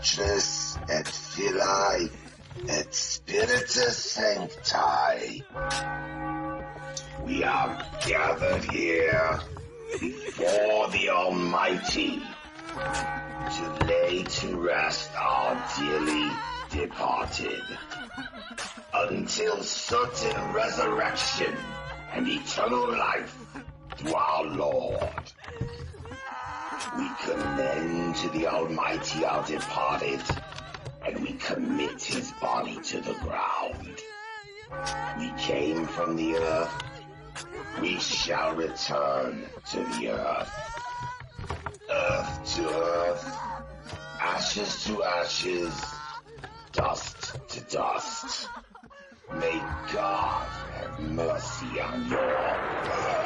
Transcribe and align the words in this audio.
Patris 0.00 0.78
et 0.88 1.06
Filii 1.06 2.10
et 2.70 2.94
Spiritus 2.94 3.96
Sancti. 3.98 5.44
We 7.22 7.44
are 7.44 7.84
gathered 8.06 8.64
here 8.72 9.40
before 10.00 10.88
the 10.88 11.10
Almighty 11.10 12.22
to 12.74 13.86
lay 13.86 14.22
to 14.22 14.56
rest 14.56 15.10
our 15.18 15.62
dearly 15.78 16.30
departed 16.70 17.62
until 18.94 19.62
certain 19.62 20.52
resurrection 20.54 21.54
and 22.14 22.26
eternal 22.26 22.88
life 22.90 23.36
to 23.98 24.16
our 24.16 24.44
Lord. 24.44 25.32
We 26.98 27.08
commend 27.22 28.16
to 28.16 28.28
the 28.30 28.48
Almighty 28.48 29.24
our 29.24 29.46
departed, 29.46 30.20
and 31.06 31.20
we 31.20 31.34
commit 31.34 32.02
his 32.02 32.32
body 32.40 32.80
to 32.82 33.00
the 33.00 33.14
ground. 33.14 34.02
We 35.18 35.32
came 35.38 35.86
from 35.86 36.16
the 36.16 36.36
earth, 36.36 36.82
we 37.80 37.98
shall 38.00 38.54
return 38.56 39.46
to 39.70 39.76
the 39.76 40.08
earth. 40.10 40.52
Earth 41.90 42.54
to 42.56 42.68
earth, 42.68 43.36
ashes 44.20 44.84
to 44.84 45.04
ashes, 45.04 45.74
dust 46.72 47.38
to 47.48 47.60
dust. 47.72 48.48
May 49.34 49.58
God 49.92 50.46
have 50.74 51.00
mercy 51.00 51.80
on 51.80 52.08
your, 52.08 52.36
on 52.36 53.19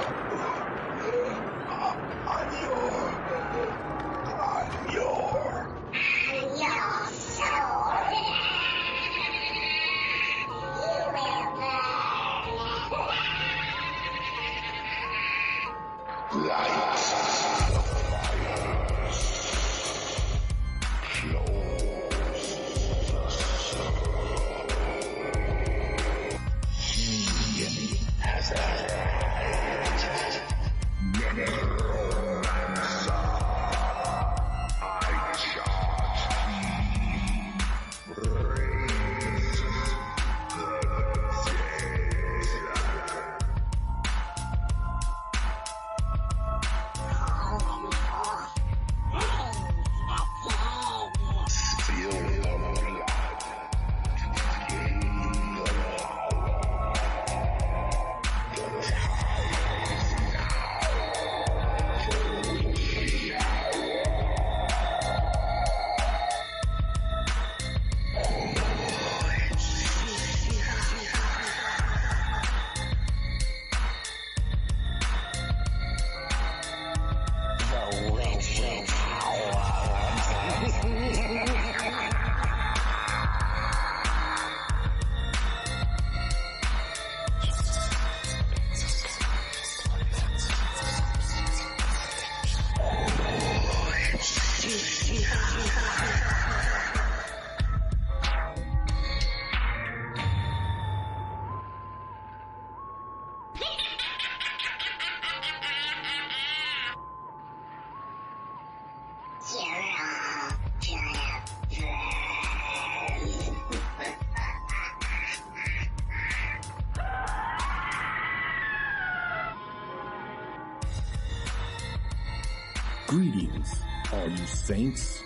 saints 124.75 125.23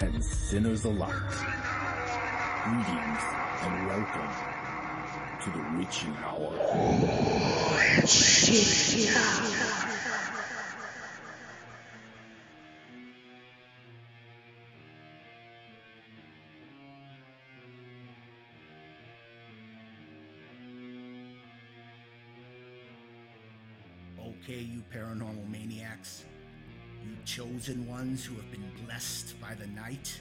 and 0.00 0.22
sinners 0.22 0.84
alike. 0.84 1.30
Greetings 2.64 3.22
and 3.62 3.86
welcome 3.86 4.32
to 5.42 5.50
the 5.50 5.62
witching 5.78 6.14
hour. 6.22 6.52
Okay, 24.20 24.60
you 24.60 24.82
paranormal 24.92 25.48
maniacs. 25.48 26.26
Chosen 27.26 27.84
ones 27.88 28.24
who 28.24 28.36
have 28.36 28.48
been 28.52 28.70
blessed 28.84 29.38
by 29.40 29.54
the 29.54 29.66
night. 29.66 30.20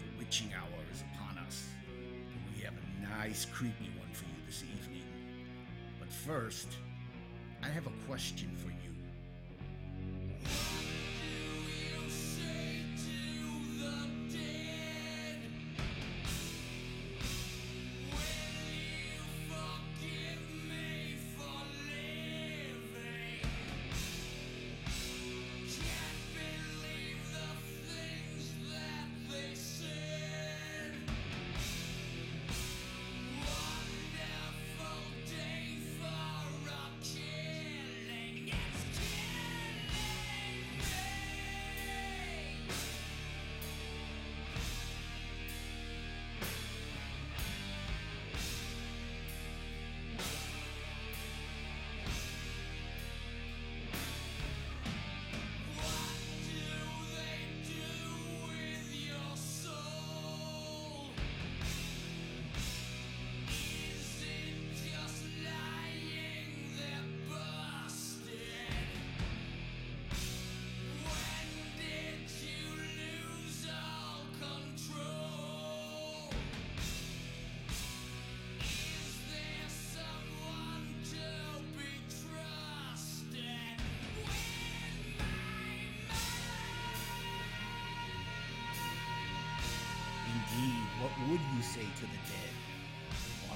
The 0.00 0.18
witching 0.18 0.52
hour 0.52 0.82
is 0.92 1.02
upon 1.14 1.38
us. 1.38 1.68
And 1.88 2.40
we 2.52 2.62
have 2.64 2.74
a 2.74 3.16
nice, 3.16 3.44
creepy 3.44 3.92
one 3.96 4.12
for 4.12 4.24
you 4.24 4.44
this 4.44 4.64
evening. 4.64 5.04
But 6.00 6.10
first, 6.10 6.66
I 7.62 7.68
have 7.68 7.86
a 7.86 7.92
question 8.08 8.50
for 8.56 8.70
you. 8.70 8.95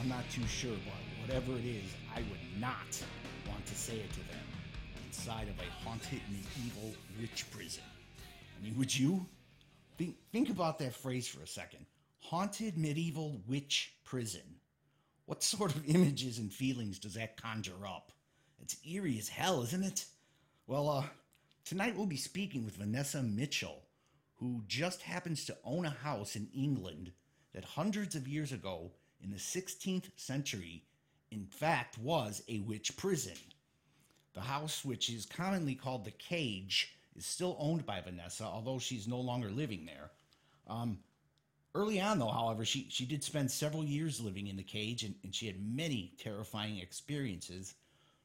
I'm 0.00 0.08
not 0.08 0.28
too 0.30 0.44
sure, 0.46 0.76
but 0.84 1.20
whatever 1.20 1.52
it 1.58 1.64
is, 1.64 1.84
I 2.12 2.18
would 2.20 2.60
not 2.60 3.04
want 3.46 3.64
to 3.66 3.74
say 3.76 3.96
it 3.96 4.10
to 4.12 4.18
them 4.20 4.44
inside 5.06 5.46
of 5.48 5.54
a 5.58 5.84
haunted 5.84 6.20
medieval 6.28 6.92
witch 7.20 7.48
prison. 7.50 7.84
I 8.58 8.64
mean, 8.64 8.76
would 8.76 8.96
you? 8.98 9.24
Think, 9.98 10.16
think 10.32 10.50
about 10.50 10.78
that 10.80 10.94
phrase 10.94 11.28
for 11.28 11.42
a 11.42 11.46
second. 11.46 11.86
Haunted 12.18 12.76
medieval 12.76 13.40
witch 13.46 13.92
prison. 14.04 14.56
What 15.26 15.44
sort 15.44 15.74
of 15.76 15.84
images 15.94 16.38
and 16.38 16.52
feelings 16.52 16.98
does 16.98 17.14
that 17.14 17.40
conjure 17.40 17.86
up? 17.86 18.10
It's 18.60 18.78
eerie 18.84 19.18
as 19.18 19.28
hell, 19.28 19.62
isn't 19.62 19.84
it? 19.84 20.06
Well, 20.66 20.88
uh, 20.88 21.04
tonight 21.64 21.96
we'll 21.96 22.06
be 22.06 22.16
speaking 22.16 22.64
with 22.64 22.76
Vanessa 22.76 23.22
Mitchell, 23.22 23.82
who 24.36 24.64
just 24.66 25.02
happens 25.02 25.44
to 25.44 25.56
own 25.64 25.84
a 25.84 25.90
house 25.90 26.34
in 26.34 26.48
England 26.52 27.12
that 27.52 27.64
hundreds 27.64 28.14
of 28.14 28.28
years 28.28 28.52
ago, 28.52 28.90
in 29.22 29.30
the 29.30 29.36
16th 29.36 30.10
century, 30.16 30.84
in 31.30 31.46
fact 31.46 31.98
was 31.98 32.42
a 32.48 32.60
witch 32.60 32.96
prison. 32.96 33.36
The 34.34 34.40
house, 34.40 34.84
which 34.84 35.10
is 35.10 35.26
commonly 35.26 35.74
called 35.74 36.04
the 36.04 36.12
Cage, 36.12 36.96
is 37.16 37.26
still 37.26 37.56
owned 37.58 37.84
by 37.84 38.00
Vanessa, 38.00 38.44
although 38.44 38.78
she's 38.78 39.08
no 39.08 39.20
longer 39.20 39.50
living 39.50 39.84
there. 39.84 40.10
Um, 40.68 41.00
early 41.74 42.00
on, 42.00 42.18
though, 42.18 42.30
however, 42.30 42.64
she, 42.64 42.86
she 42.88 43.04
did 43.04 43.24
spend 43.24 43.50
several 43.50 43.84
years 43.84 44.20
living 44.20 44.46
in 44.46 44.56
the 44.56 44.62
cage 44.62 45.02
and, 45.02 45.14
and 45.24 45.34
she 45.34 45.46
had 45.46 45.60
many 45.60 46.12
terrifying 46.18 46.78
experiences. 46.78 47.74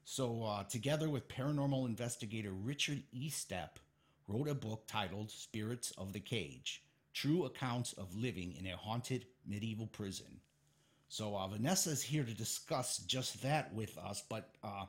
So, 0.04 0.44
uh, 0.44 0.63
together 0.63 1.10
with 1.10 1.27
paranormal 1.27 1.88
investigator 1.88 2.51
Richard 2.51 3.01
E. 3.12 3.30
Estep, 3.30 3.77
wrote 4.27 4.48
a 4.48 4.56
book 4.56 4.83
titled 4.88 5.31
Spirits 5.31 5.92
of 5.98 6.13
the 6.13 6.19
Cage 6.19 6.84
True 7.15 7.45
Accounts 7.45 7.94
of 7.94 8.13
Living 8.13 8.53
in 8.59 8.67
a 8.67 8.75
Haunted 8.75 9.25
Medieval 9.47 9.88
Prison. 9.88 10.41
So, 11.07 11.33
uh, 11.33 11.47
Vanessa 11.47 11.89
is 11.89 12.03
here 12.03 12.25
to 12.25 12.33
discuss 12.33 12.97
just 12.97 13.41
that 13.41 13.73
with 13.73 13.97
us, 13.97 14.21
but 14.29 14.53
uh, 14.62 14.85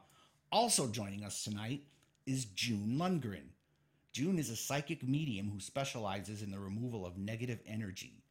also 0.50 0.88
joining 0.88 1.22
us 1.22 1.44
tonight 1.44 1.84
is 2.26 2.46
June 2.46 2.96
Lundgren. 2.98 3.50
June 4.12 4.40
is 4.40 4.50
a 4.50 4.56
psychic 4.56 5.06
medium 5.06 5.48
who 5.48 5.60
specializes 5.60 6.42
in 6.42 6.50
the 6.50 6.58
removal 6.58 7.06
of 7.06 7.16
negative 7.16 7.60
energy, 7.64 8.24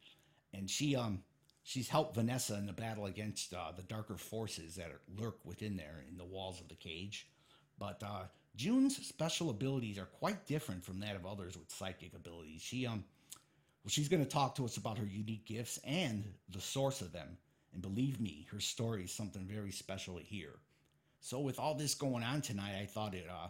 and 0.52 0.68
she 0.68 0.94
um 0.94 1.22
she's 1.62 1.88
helped 1.88 2.14
Vanessa 2.14 2.54
in 2.56 2.66
the 2.66 2.72
battle 2.74 3.06
against 3.06 3.54
uh, 3.54 3.72
the 3.74 3.82
darker 3.84 4.18
forces 4.18 4.74
that 4.74 4.90
lurk 5.16 5.38
within 5.44 5.76
there 5.76 6.04
in 6.10 6.18
the 6.18 6.24
walls 6.24 6.60
of 6.60 6.68
the 6.68 6.74
cage. 6.74 7.28
But 7.78 8.02
uh, 8.04 8.24
June's 8.56 8.96
special 9.06 9.48
abilities 9.48 9.98
are 9.98 10.06
quite 10.06 10.46
different 10.46 10.84
from 10.84 11.00
that 11.00 11.16
of 11.16 11.24
others 11.24 11.56
with 11.56 11.70
psychic 11.70 12.12
abilities. 12.14 12.60
She 12.60 12.86
um 12.86 13.04
well, 13.86 13.92
she's 13.92 14.08
going 14.08 14.24
to 14.24 14.28
talk 14.28 14.56
to 14.56 14.64
us 14.64 14.78
about 14.78 14.98
her 14.98 15.06
unique 15.06 15.46
gifts 15.46 15.78
and 15.84 16.24
the 16.48 16.60
source 16.60 17.02
of 17.02 17.12
them. 17.12 17.38
And 17.72 17.80
believe 17.80 18.20
me, 18.20 18.44
her 18.50 18.58
story 18.58 19.04
is 19.04 19.12
something 19.12 19.46
very 19.46 19.70
special 19.70 20.16
hear. 20.16 20.54
So, 21.20 21.38
with 21.38 21.60
all 21.60 21.76
this 21.76 21.94
going 21.94 22.24
on 22.24 22.40
tonight, 22.40 22.80
I 22.80 22.86
thought 22.86 23.14
it 23.14 23.28
uh, 23.30 23.46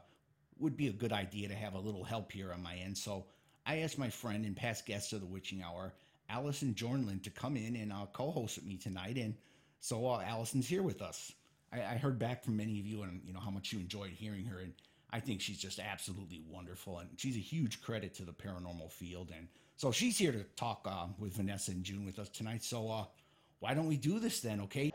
would 0.58 0.76
be 0.76 0.88
a 0.88 0.92
good 0.92 1.10
idea 1.10 1.48
to 1.48 1.54
have 1.54 1.72
a 1.72 1.78
little 1.78 2.04
help 2.04 2.30
here 2.30 2.52
on 2.52 2.62
my 2.62 2.74
end. 2.74 2.98
So, 2.98 3.24
I 3.64 3.78
asked 3.78 3.96
my 3.98 4.10
friend 4.10 4.44
and 4.44 4.54
past 4.54 4.84
guest 4.84 5.14
of 5.14 5.20
the 5.20 5.26
Witching 5.26 5.62
Hour, 5.62 5.94
Allison 6.28 6.74
Jornlin, 6.74 7.22
to 7.22 7.30
come 7.30 7.56
in 7.56 7.74
and 7.74 7.90
uh, 7.90 8.04
co 8.12 8.30
host 8.30 8.58
with 8.58 8.66
me 8.66 8.76
tonight. 8.76 9.16
And 9.16 9.36
so, 9.80 10.06
uh, 10.06 10.20
Allison's 10.20 10.68
here 10.68 10.82
with 10.82 11.00
us. 11.00 11.32
I, 11.72 11.78
I 11.78 11.96
heard 11.96 12.18
back 12.18 12.44
from 12.44 12.58
many 12.58 12.78
of 12.78 12.84
you 12.84 13.04
and 13.04 13.22
you 13.24 13.32
know 13.32 13.40
how 13.40 13.50
much 13.50 13.72
you 13.72 13.78
enjoyed 13.78 14.10
hearing 14.10 14.44
her. 14.44 14.58
And 14.58 14.74
I 15.10 15.18
think 15.18 15.40
she's 15.40 15.58
just 15.58 15.78
absolutely 15.78 16.42
wonderful. 16.46 16.98
And 16.98 17.08
she's 17.16 17.36
a 17.36 17.40
huge 17.40 17.80
credit 17.80 18.12
to 18.16 18.24
the 18.24 18.34
paranormal 18.34 18.92
field. 18.92 19.32
And 19.34 19.48
so, 19.76 19.92
she's 19.92 20.18
here 20.18 20.32
to 20.32 20.42
talk 20.56 20.86
uh, 20.90 21.06
with 21.18 21.34
Vanessa 21.34 21.70
and 21.70 21.84
June 21.84 22.04
with 22.04 22.18
us 22.18 22.28
tonight. 22.28 22.62
So, 22.62 22.90
uh, 22.90 23.04
why 23.60 23.74
don't 23.74 23.86
we 23.86 23.96
do 23.96 24.18
this 24.18 24.40
then, 24.40 24.60
okay? 24.62 24.92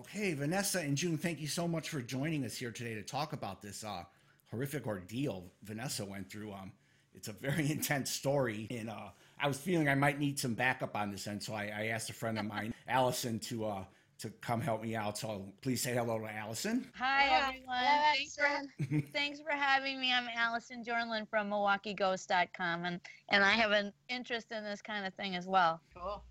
Okay, 0.00 0.34
Vanessa 0.34 0.80
and 0.80 0.96
June, 0.96 1.16
thank 1.16 1.40
you 1.40 1.46
so 1.46 1.68
much 1.68 1.88
for 1.88 2.00
joining 2.00 2.44
us 2.44 2.56
here 2.56 2.72
today 2.72 2.94
to 2.94 3.02
talk 3.02 3.32
about 3.32 3.62
this 3.62 3.84
uh, 3.84 4.02
horrific 4.50 4.86
ordeal 4.86 5.44
Vanessa 5.62 6.04
went 6.04 6.30
through. 6.30 6.52
Um, 6.52 6.72
it's 7.14 7.28
a 7.28 7.32
very 7.32 7.70
intense 7.70 8.10
story, 8.10 8.66
and 8.70 8.90
uh, 8.90 9.10
I 9.38 9.48
was 9.48 9.58
feeling 9.58 9.88
I 9.88 9.94
might 9.94 10.18
need 10.18 10.38
some 10.38 10.54
backup 10.54 10.96
on 10.96 11.10
this 11.10 11.26
end, 11.26 11.42
so 11.42 11.54
I, 11.54 11.70
I 11.74 11.86
asked 11.86 12.10
a 12.10 12.12
friend 12.12 12.38
of 12.38 12.44
mine, 12.44 12.74
Allison, 12.88 13.38
to 13.40 13.66
uh, 13.66 13.84
to 14.20 14.30
come 14.40 14.60
help 14.60 14.82
me 14.82 14.94
out. 14.94 15.18
So 15.18 15.46
please 15.62 15.82
say 15.82 15.94
hello 15.94 16.18
to 16.18 16.30
Allison. 16.32 16.86
Hi 16.96 17.26
Yeah. 17.26 17.48
everyone. 17.48 17.76
Hello, 17.78 18.12
Thanks 18.14 18.36
for, 18.36 19.02
thanks 19.12 19.40
for 19.40 19.50
having 19.52 20.00
me. 20.00 20.12
I'm 20.12 20.28
Allison 20.36 20.84
Jornlin 20.84 21.28
from 21.28 21.50
MilwaukeeGhosts.com 21.50 22.84
and 22.84 23.00
and 23.30 23.42
I 23.44 23.50
have 23.52 23.70
an 23.72 23.92
interest 24.08 24.52
in 24.52 24.62
this 24.64 24.82
kind 24.82 25.06
of 25.06 25.14
thing 25.14 25.34
as 25.36 25.46
well. 25.46 25.80
Cool. 25.96 26.22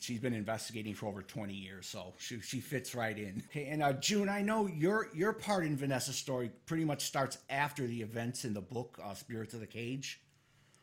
She's 0.00 0.20
been 0.20 0.34
investigating 0.34 0.94
for 0.94 1.06
over 1.06 1.22
20 1.22 1.54
years, 1.54 1.86
so 1.86 2.12
she, 2.18 2.40
she 2.40 2.60
fits 2.60 2.94
right 2.94 3.16
in. 3.18 3.42
Okay, 3.48 3.66
and 3.68 3.82
uh, 3.82 3.94
June, 3.94 4.28
I 4.28 4.42
know 4.42 4.66
your 4.66 5.08
your 5.14 5.32
part 5.32 5.64
in 5.64 5.74
Vanessa's 5.76 6.16
story 6.16 6.50
pretty 6.66 6.84
much 6.84 7.04
starts 7.04 7.38
after 7.48 7.86
the 7.86 8.02
events 8.02 8.44
in 8.44 8.52
the 8.52 8.60
book 8.60 8.98
uh, 9.02 9.14
Spirits 9.14 9.54
of 9.54 9.60
the 9.60 9.66
Cage. 9.66 10.20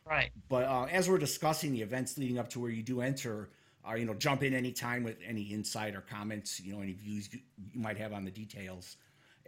Right. 0.06 0.30
But 0.48 0.64
uh, 0.64 0.84
as 0.86 1.08
we're 1.08 1.18
discussing 1.18 1.72
the 1.72 1.80
events 1.82 2.18
leading 2.18 2.38
up 2.38 2.48
to 2.50 2.60
where 2.60 2.70
you 2.70 2.82
do 2.82 3.00
enter, 3.02 3.50
uh, 3.88 3.94
you 3.94 4.04
know, 4.04 4.14
jump 4.14 4.42
in 4.42 4.54
any 4.54 4.72
time 4.72 5.02
with 5.02 5.16
any 5.26 5.42
insight 5.42 5.94
or 5.94 6.00
comments, 6.00 6.60
you 6.60 6.72
know, 6.74 6.80
any 6.80 6.92
views 6.92 7.28
you, 7.32 7.40
you 7.72 7.80
might 7.80 7.98
have 7.98 8.12
on 8.12 8.24
the 8.24 8.30
details. 8.30 8.96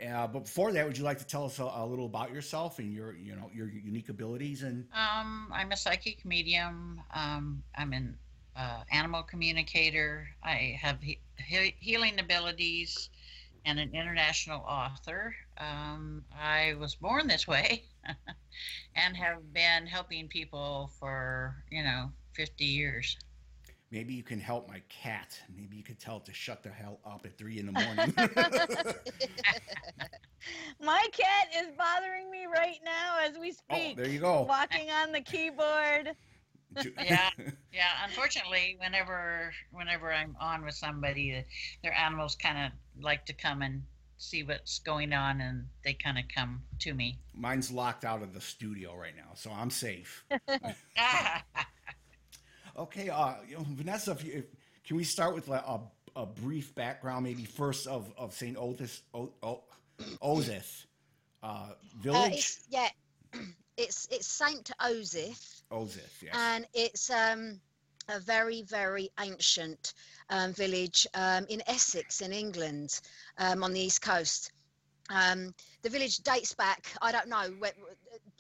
Uh, 0.07 0.27
but 0.27 0.41
before 0.41 0.73
that, 0.73 0.87
would 0.87 0.99
you 0.99 1.05
like 1.05 1.19
to 1.19 1.27
tell 1.27 1.45
us 1.45 1.59
a, 1.59 1.63
a 1.63 1.87
little 1.87 2.05
about 2.05 2.31
yourself 2.31 2.79
and 2.79 2.93
your, 2.93 3.15
you 3.15 3.35
know, 3.35 3.51
your 3.55 3.69
unique 3.69 4.11
abilities 4.11 4.63
and 4.63 4.87
Um, 4.93 5.51
I'm 5.53 5.73
a 5.73 5.77
psychic 5.77 6.25
medium. 6.25 7.01
Um, 7.15 7.63
I'm 7.77 7.93
an 7.95 8.19
uh, 8.55 8.83
animal 8.93 9.23
communicator. 9.23 10.29
I 10.43 10.79
have 10.81 10.99
he- 11.01 11.21
healing 11.81 12.21
abilities 12.21 13.09
and 13.65 13.79
an 13.79 13.95
international 13.95 14.61
author. 14.61 15.35
Um, 15.59 16.25
I 16.39 16.75
was 16.79 16.95
born 16.95 17.27
this 17.27 17.47
way 17.49 17.85
and 18.95 19.17
have 19.17 19.53
been 19.53 19.87
helping 19.87 20.29
people 20.29 20.91
for, 20.99 21.57
you 21.71 21.83
know, 21.83 22.11
50 22.35 22.65
years. 22.65 23.17
Maybe 23.91 24.15
you 24.15 24.23
can 24.23 24.41
help 24.41 24.69
my 24.69 24.83
cat? 24.89 25.39
Maybe 25.55 25.77
you 25.77 25.83
could 25.83 25.99
tell 25.99 26.19
it 26.19 26.25
to 26.27 26.33
shut 26.33 26.63
the 26.63 26.71
hell 26.71 27.01
up 27.07 27.23
at 27.25 27.37
three 27.39 27.59
in 27.59 27.67
the 27.67 27.73
morning. 27.73 28.15
My 30.81 31.05
cat 31.13 31.49
is 31.57 31.73
bothering 31.77 32.31
me 32.31 32.47
right 32.53 32.79
now 32.85 33.19
as 33.23 33.39
we 33.39 33.53
speak. 33.53 33.65
oh, 33.71 33.77
speak. 33.77 33.97
there 33.97 34.09
you 34.09 34.21
go. 34.21 34.43
Walking 34.43 34.91
on 34.91 35.13
the 35.13 35.21
keyboard. 35.21 36.15
Yeah. 37.03 37.31
Yeah, 37.73 37.89
unfortunately, 38.05 38.77
whenever 38.81 39.53
whenever 39.71 40.13
I'm 40.13 40.37
on 40.41 40.65
with 40.65 40.75
somebody, 40.75 41.35
uh, 41.35 41.43
their 41.83 41.95
animals 41.95 42.37
kind 42.37 42.67
of 42.67 43.03
like 43.03 43.25
to 43.27 43.33
come 43.33 43.63
and 43.63 43.83
see 44.19 44.43
what's 44.43 44.79
going 44.81 45.13
on, 45.13 45.41
and 45.41 45.67
they 45.85 45.95
kind 45.95 46.19
of 46.19 46.25
come 46.35 46.63
to 46.81 46.93
me. 46.93 47.19
Mine's 47.35 47.71
locked 47.71 48.05
out 48.05 48.23
of 48.23 48.35
the 48.35 48.41
studio 48.41 48.95
right 48.95 49.15
now, 49.17 49.33
so 49.35 49.51
I'm 49.51 49.71
safe. 49.71 50.25
Okay, 52.79 53.09
uh, 53.09 53.35
you 53.49 53.57
know, 53.57 53.65
Vanessa, 53.71 54.13
if 54.13 54.25
you, 54.25 54.33
if, 54.35 54.45
can 54.85 54.97
we 54.97 55.05
start 55.05 55.35
with 55.35 55.49
like 55.49 55.65
a, 55.67 55.81
a 56.15 56.27
brief 56.27 56.75
background, 56.75 57.25
maybe 57.25 57.45
first 57.45 57.87
of, 57.87 58.13
of 58.19 58.35
St. 58.35 58.57
Othis, 58.57 59.01
o, 59.15 59.31
o, 59.43 59.63
Ozith 60.23 60.85
uh, 61.43 61.47
Uh, 61.47 61.69
village? 62.01 62.35
it's, 62.35 62.67
yeah, 62.71 62.89
it's 63.77 64.09
it's 64.11 64.27
Saint 64.27 64.71
Osyth, 64.81 65.63
Ozith, 65.71 66.23
yes. 66.23 66.35
and 66.35 66.67
it's 66.75 67.11
um, 67.11 67.61
a 68.09 68.21
very 68.21 68.63
very 68.63 69.11
ancient 69.21 69.95
um, 70.31 70.53
village 70.53 71.07
um, 71.15 71.47
in 71.49 71.63
Essex, 71.67 72.21
in 72.21 72.33
England, 72.33 73.01
um, 73.39 73.63
on 73.63 73.73
the 73.73 73.81
east 73.81 74.03
coast. 74.03 74.53
Um, 75.09 75.55
the 75.83 75.89
village 75.89 76.19
dates 76.19 76.53
back, 76.55 76.93
I 77.01 77.13
don't 77.13 77.29
know, 77.29 77.55
when, 77.59 77.73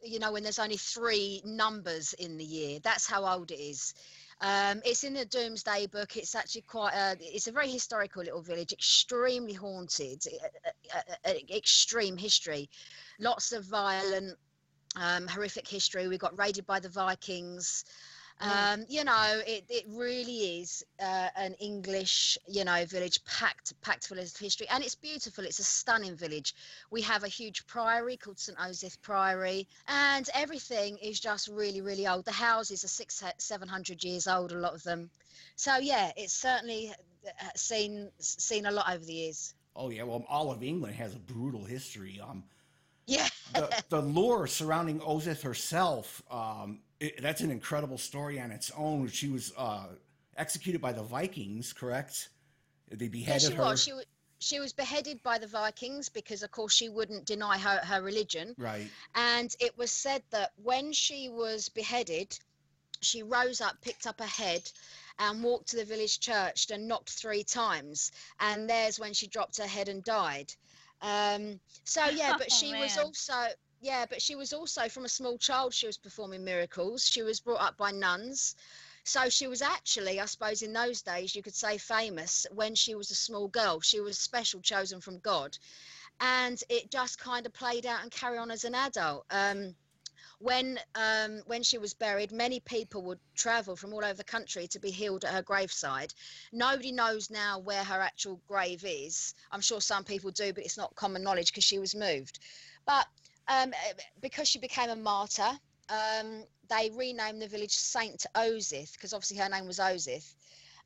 you 0.02 0.18
know, 0.18 0.32
when 0.32 0.42
there's 0.42 0.58
only 0.58 0.76
three 0.76 1.40
numbers 1.44 2.12
in 2.14 2.36
the 2.36 2.44
year. 2.44 2.80
That's 2.82 3.06
how 3.08 3.24
old 3.24 3.50
it 3.50 3.60
is. 3.60 3.94
Um, 4.40 4.82
it's 4.84 5.02
in 5.04 5.14
the 5.14 5.24
Domesday 5.24 5.86
Book. 5.86 6.16
It's 6.16 6.34
actually 6.34 6.62
quite 6.62 6.92
a. 6.92 7.16
It's 7.20 7.46
a 7.46 7.52
very 7.52 7.70
historical 7.70 8.22
little 8.22 8.42
village, 8.42 8.72
extremely 8.72 9.54
haunted, 9.54 10.22
uh, 10.26 10.68
uh, 10.94 11.30
uh, 11.30 11.32
extreme 11.50 12.18
history, 12.18 12.68
lots 13.18 13.52
of 13.52 13.64
violent, 13.64 14.36
um, 14.96 15.26
horrific 15.26 15.66
history. 15.66 16.06
We 16.06 16.18
got 16.18 16.38
raided 16.38 16.66
by 16.66 16.80
the 16.80 16.90
Vikings. 16.90 17.84
Um, 18.38 18.84
you 18.88 19.02
know, 19.02 19.40
it, 19.46 19.64
it 19.70 19.84
really 19.88 20.60
is 20.60 20.84
uh, 21.00 21.28
an 21.36 21.54
English, 21.54 22.36
you 22.46 22.64
know, 22.64 22.84
village 22.84 23.24
packed 23.24 23.72
packed 23.80 24.06
full 24.06 24.18
of 24.18 24.36
history, 24.36 24.66
and 24.68 24.84
it's 24.84 24.94
beautiful. 24.94 25.44
It's 25.44 25.58
a 25.58 25.64
stunning 25.64 26.16
village. 26.16 26.54
We 26.90 27.00
have 27.02 27.24
a 27.24 27.28
huge 27.28 27.66
priory 27.66 28.16
called 28.18 28.38
St 28.38 28.58
Osyth 28.58 29.00
Priory, 29.00 29.66
and 29.88 30.28
everything 30.34 30.98
is 30.98 31.18
just 31.18 31.48
really, 31.48 31.80
really 31.80 32.06
old. 32.06 32.26
The 32.26 32.32
houses 32.32 32.84
are 32.84 32.88
six, 32.88 33.24
seven 33.38 33.68
hundred 33.68 34.04
years 34.04 34.26
old, 34.28 34.52
a 34.52 34.58
lot 34.58 34.74
of 34.74 34.82
them. 34.82 35.08
So 35.56 35.78
yeah, 35.78 36.12
it's 36.16 36.34
certainly 36.34 36.92
uh, 37.26 37.48
seen 37.56 38.10
seen 38.18 38.66
a 38.66 38.70
lot 38.70 38.92
over 38.92 39.04
the 39.04 39.14
years. 39.14 39.54
oh, 39.74 39.90
yeah, 39.90 40.02
well, 40.02 40.24
all 40.28 40.50
of 40.50 40.62
England 40.62 40.94
has 40.96 41.14
a 41.14 41.18
brutal 41.18 41.64
history. 41.64 42.20
Um, 42.20 42.44
Yeah, 43.06 43.28
the, 43.54 43.84
the 43.88 44.02
lore 44.02 44.46
surrounding 44.48 45.00
Osyth 45.00 45.42
herself, 45.42 46.22
um, 46.30 46.80
It, 47.00 47.20
that's 47.22 47.40
an 47.40 47.50
incredible 47.50 47.98
story 47.98 48.40
on 48.40 48.50
its 48.50 48.70
own. 48.76 49.08
She 49.08 49.28
was 49.28 49.52
uh, 49.56 49.86
executed 50.36 50.80
by 50.80 50.92
the 50.92 51.02
Vikings, 51.02 51.72
correct? 51.72 52.30
They 52.90 53.08
Yeah, 53.24 53.38
beheaded 53.38 53.38
she 53.38 53.54
her. 53.54 53.64
was. 53.64 53.80
She, 53.82 53.92
wa- 53.92 54.02
she 54.38 54.60
was 54.60 54.72
beheaded 54.72 55.22
by 55.22 55.38
the 55.38 55.46
Vikings 55.46 56.08
because, 56.08 56.42
of 56.42 56.50
course, 56.50 56.72
she 56.72 56.88
wouldn't 56.88 57.24
deny 57.26 57.58
her, 57.58 57.78
her 57.84 58.02
religion. 58.02 58.56
Right. 58.58 58.92
And 59.14 59.54
it 59.60 59.76
was 59.78 59.92
said 59.92 60.22
that 60.30 60.52
when 60.56 60.92
she 60.92 61.28
was 61.28 61.68
beheaded, 61.68 62.38
she 63.02 63.22
rose 63.22 63.60
up, 63.60 63.80
picked 63.82 64.06
up 64.06 64.20
her 64.20 64.26
head, 64.26 64.70
and 65.18 65.42
walked 65.42 65.68
to 65.70 65.76
the 65.76 65.84
village 65.84 66.20
church 66.20 66.70
and 66.70 66.88
knocked 66.88 67.10
three 67.10 67.44
times. 67.44 68.12
And 68.40 68.68
there's 68.68 68.98
when 69.00 69.14
she 69.14 69.28
dropped 69.28 69.58
her 69.58 69.66
head 69.66 69.88
and 69.88 70.04
died. 70.04 70.54
Um, 71.02 71.60
so 71.84 72.08
yeah, 72.08 72.32
but 72.38 72.52
Oh, 72.52 72.54
she 72.54 72.74
was 72.74 72.96
also 72.96 73.48
yeah, 73.80 74.06
but 74.08 74.22
she 74.22 74.34
was 74.34 74.52
also 74.52 74.88
from 74.88 75.04
a 75.04 75.08
small 75.08 75.38
child. 75.38 75.74
She 75.74 75.86
was 75.86 75.98
performing 75.98 76.44
miracles. 76.44 77.06
She 77.06 77.22
was 77.22 77.40
brought 77.40 77.60
up 77.60 77.76
by 77.76 77.90
nuns. 77.90 78.56
So 79.04 79.28
she 79.28 79.46
was 79.46 79.62
actually, 79.62 80.18
I 80.20 80.24
suppose, 80.26 80.62
in 80.62 80.72
those 80.72 81.02
days, 81.02 81.36
you 81.36 81.42
could 81.42 81.54
say 81.54 81.78
famous 81.78 82.46
when 82.52 82.74
she 82.74 82.94
was 82.94 83.10
a 83.10 83.14
small 83.14 83.46
girl. 83.48 83.80
She 83.80 84.00
was 84.00 84.18
special, 84.18 84.60
chosen 84.60 85.00
from 85.00 85.18
God. 85.20 85.56
And 86.20 86.60
it 86.68 86.90
just 86.90 87.18
kind 87.18 87.46
of 87.46 87.52
played 87.52 87.86
out 87.86 88.02
and 88.02 88.10
carried 88.10 88.38
on 88.38 88.50
as 88.50 88.64
an 88.64 88.74
adult. 88.74 89.24
Um, 89.30 89.76
when 90.38 90.78
um, 90.94 91.42
when 91.46 91.62
she 91.62 91.78
was 91.78 91.94
buried, 91.94 92.32
many 92.32 92.60
people 92.60 93.02
would 93.02 93.18
travel 93.34 93.76
from 93.76 93.94
all 93.94 94.04
over 94.04 94.14
the 94.14 94.24
country 94.24 94.66
to 94.68 94.78
be 94.78 94.90
healed 94.90 95.24
at 95.24 95.32
her 95.32 95.42
graveside. 95.42 96.12
Nobody 96.52 96.92
knows 96.92 97.30
now 97.30 97.58
where 97.58 97.84
her 97.84 98.00
actual 98.00 98.40
grave 98.48 98.84
is. 98.86 99.34
I'm 99.50 99.60
sure 99.60 99.80
some 99.80 100.04
people 100.04 100.30
do, 100.30 100.52
but 100.52 100.64
it's 100.64 100.76
not 100.76 100.94
common 100.94 101.22
knowledge 101.22 101.52
because 101.52 101.64
she 101.64 101.78
was 101.78 101.94
moved. 101.94 102.38
But 102.86 103.06
um, 103.48 103.72
eh, 103.72 103.92
because 104.20 104.48
she 104.48 104.58
became 104.58 104.90
a 104.90 104.96
martyr, 104.96 105.50
um, 105.88 106.44
they 106.68 106.90
renamed 106.94 107.40
the 107.40 107.48
village 107.48 107.72
Saint 107.72 108.26
Osyth 108.34 108.92
because 108.92 109.12
obviously 109.12 109.36
her 109.38 109.48
name 109.48 109.66
was 109.66 109.78
Osyth. 109.78 110.34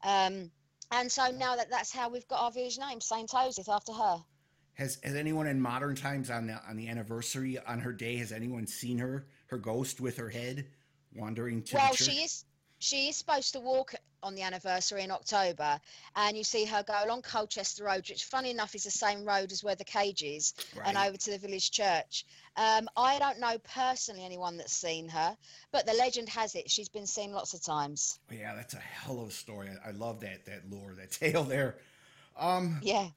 Um, 0.02 0.50
and 0.92 1.10
so 1.10 1.30
now 1.30 1.56
that 1.56 1.70
that's 1.70 1.92
how 1.92 2.08
we've 2.08 2.26
got 2.28 2.40
our 2.40 2.50
village 2.50 2.78
name, 2.78 3.00
Saint 3.00 3.30
Osyth, 3.30 3.68
after 3.68 3.92
her. 3.92 4.18
Has 4.74 4.98
has 5.02 5.14
anyone 5.14 5.46
in 5.46 5.60
modern 5.60 5.94
times 5.94 6.30
on 6.30 6.46
the 6.46 6.60
on 6.68 6.76
the 6.76 6.88
anniversary 6.88 7.58
on 7.66 7.80
her 7.80 7.92
day 7.92 8.16
has 8.16 8.32
anyone 8.32 8.66
seen 8.66 8.98
her 8.98 9.26
her 9.46 9.58
ghost 9.58 10.00
with 10.00 10.16
her 10.16 10.30
head 10.30 10.66
wandering 11.14 11.62
to 11.64 11.76
well, 11.76 11.94
she 11.94 12.22
is 12.22 12.44
she 12.80 13.08
is 13.08 13.16
supposed 13.16 13.52
to 13.52 13.60
walk 13.60 13.94
on 14.22 14.34
the 14.34 14.42
anniversary 14.42 15.02
in 15.02 15.10
October, 15.10 15.80
and 16.16 16.37
you 16.37 16.44
see 16.44 16.64
her 16.64 16.82
go 16.82 16.94
along 17.04 17.22
Colchester 17.22 17.84
Road, 17.84 18.08
which, 18.08 18.25
funny 18.25 18.50
enough, 18.50 18.75
is 18.75 18.84
the 18.84 18.90
same 18.90 19.25
road 19.25 19.52
as 19.52 19.62
where 19.62 19.75
the 19.75 19.84
cage 19.84 20.22
is, 20.22 20.54
and 20.84 20.96
over 20.96 21.16
to 21.16 21.30
the 21.30 21.38
village 21.38 21.70
church. 21.70 22.25
Um, 22.56 22.88
I 22.96 23.18
don't 23.18 23.38
know 23.38 23.58
personally 23.75 24.25
anyone 24.25 24.56
that's 24.56 24.72
seen 24.72 25.08
her, 25.08 25.37
but 25.72 25.87
the 25.87 25.92
legend 25.94 26.28
has 26.30 26.54
it 26.54 26.70
she's 26.70 26.88
been 26.88 27.06
seen 27.06 27.32
lots 27.32 27.54
of 27.54 27.62
times. 27.62 28.18
Yeah, 28.30 28.54
that's 28.54 28.75
a 28.75 28.78
hell 28.78 29.20
of 29.20 29.28
a 29.28 29.32
story. 29.32 29.68
I, 29.68 29.88
I 29.88 29.92
love 29.92 30.20
that 30.20 30.46
that 30.46 30.70
lore, 30.70 30.94
that 30.99 31.10
tale 31.12 31.44
there. 31.44 31.76
Um, 32.37 32.80
Yeah, 32.82 33.08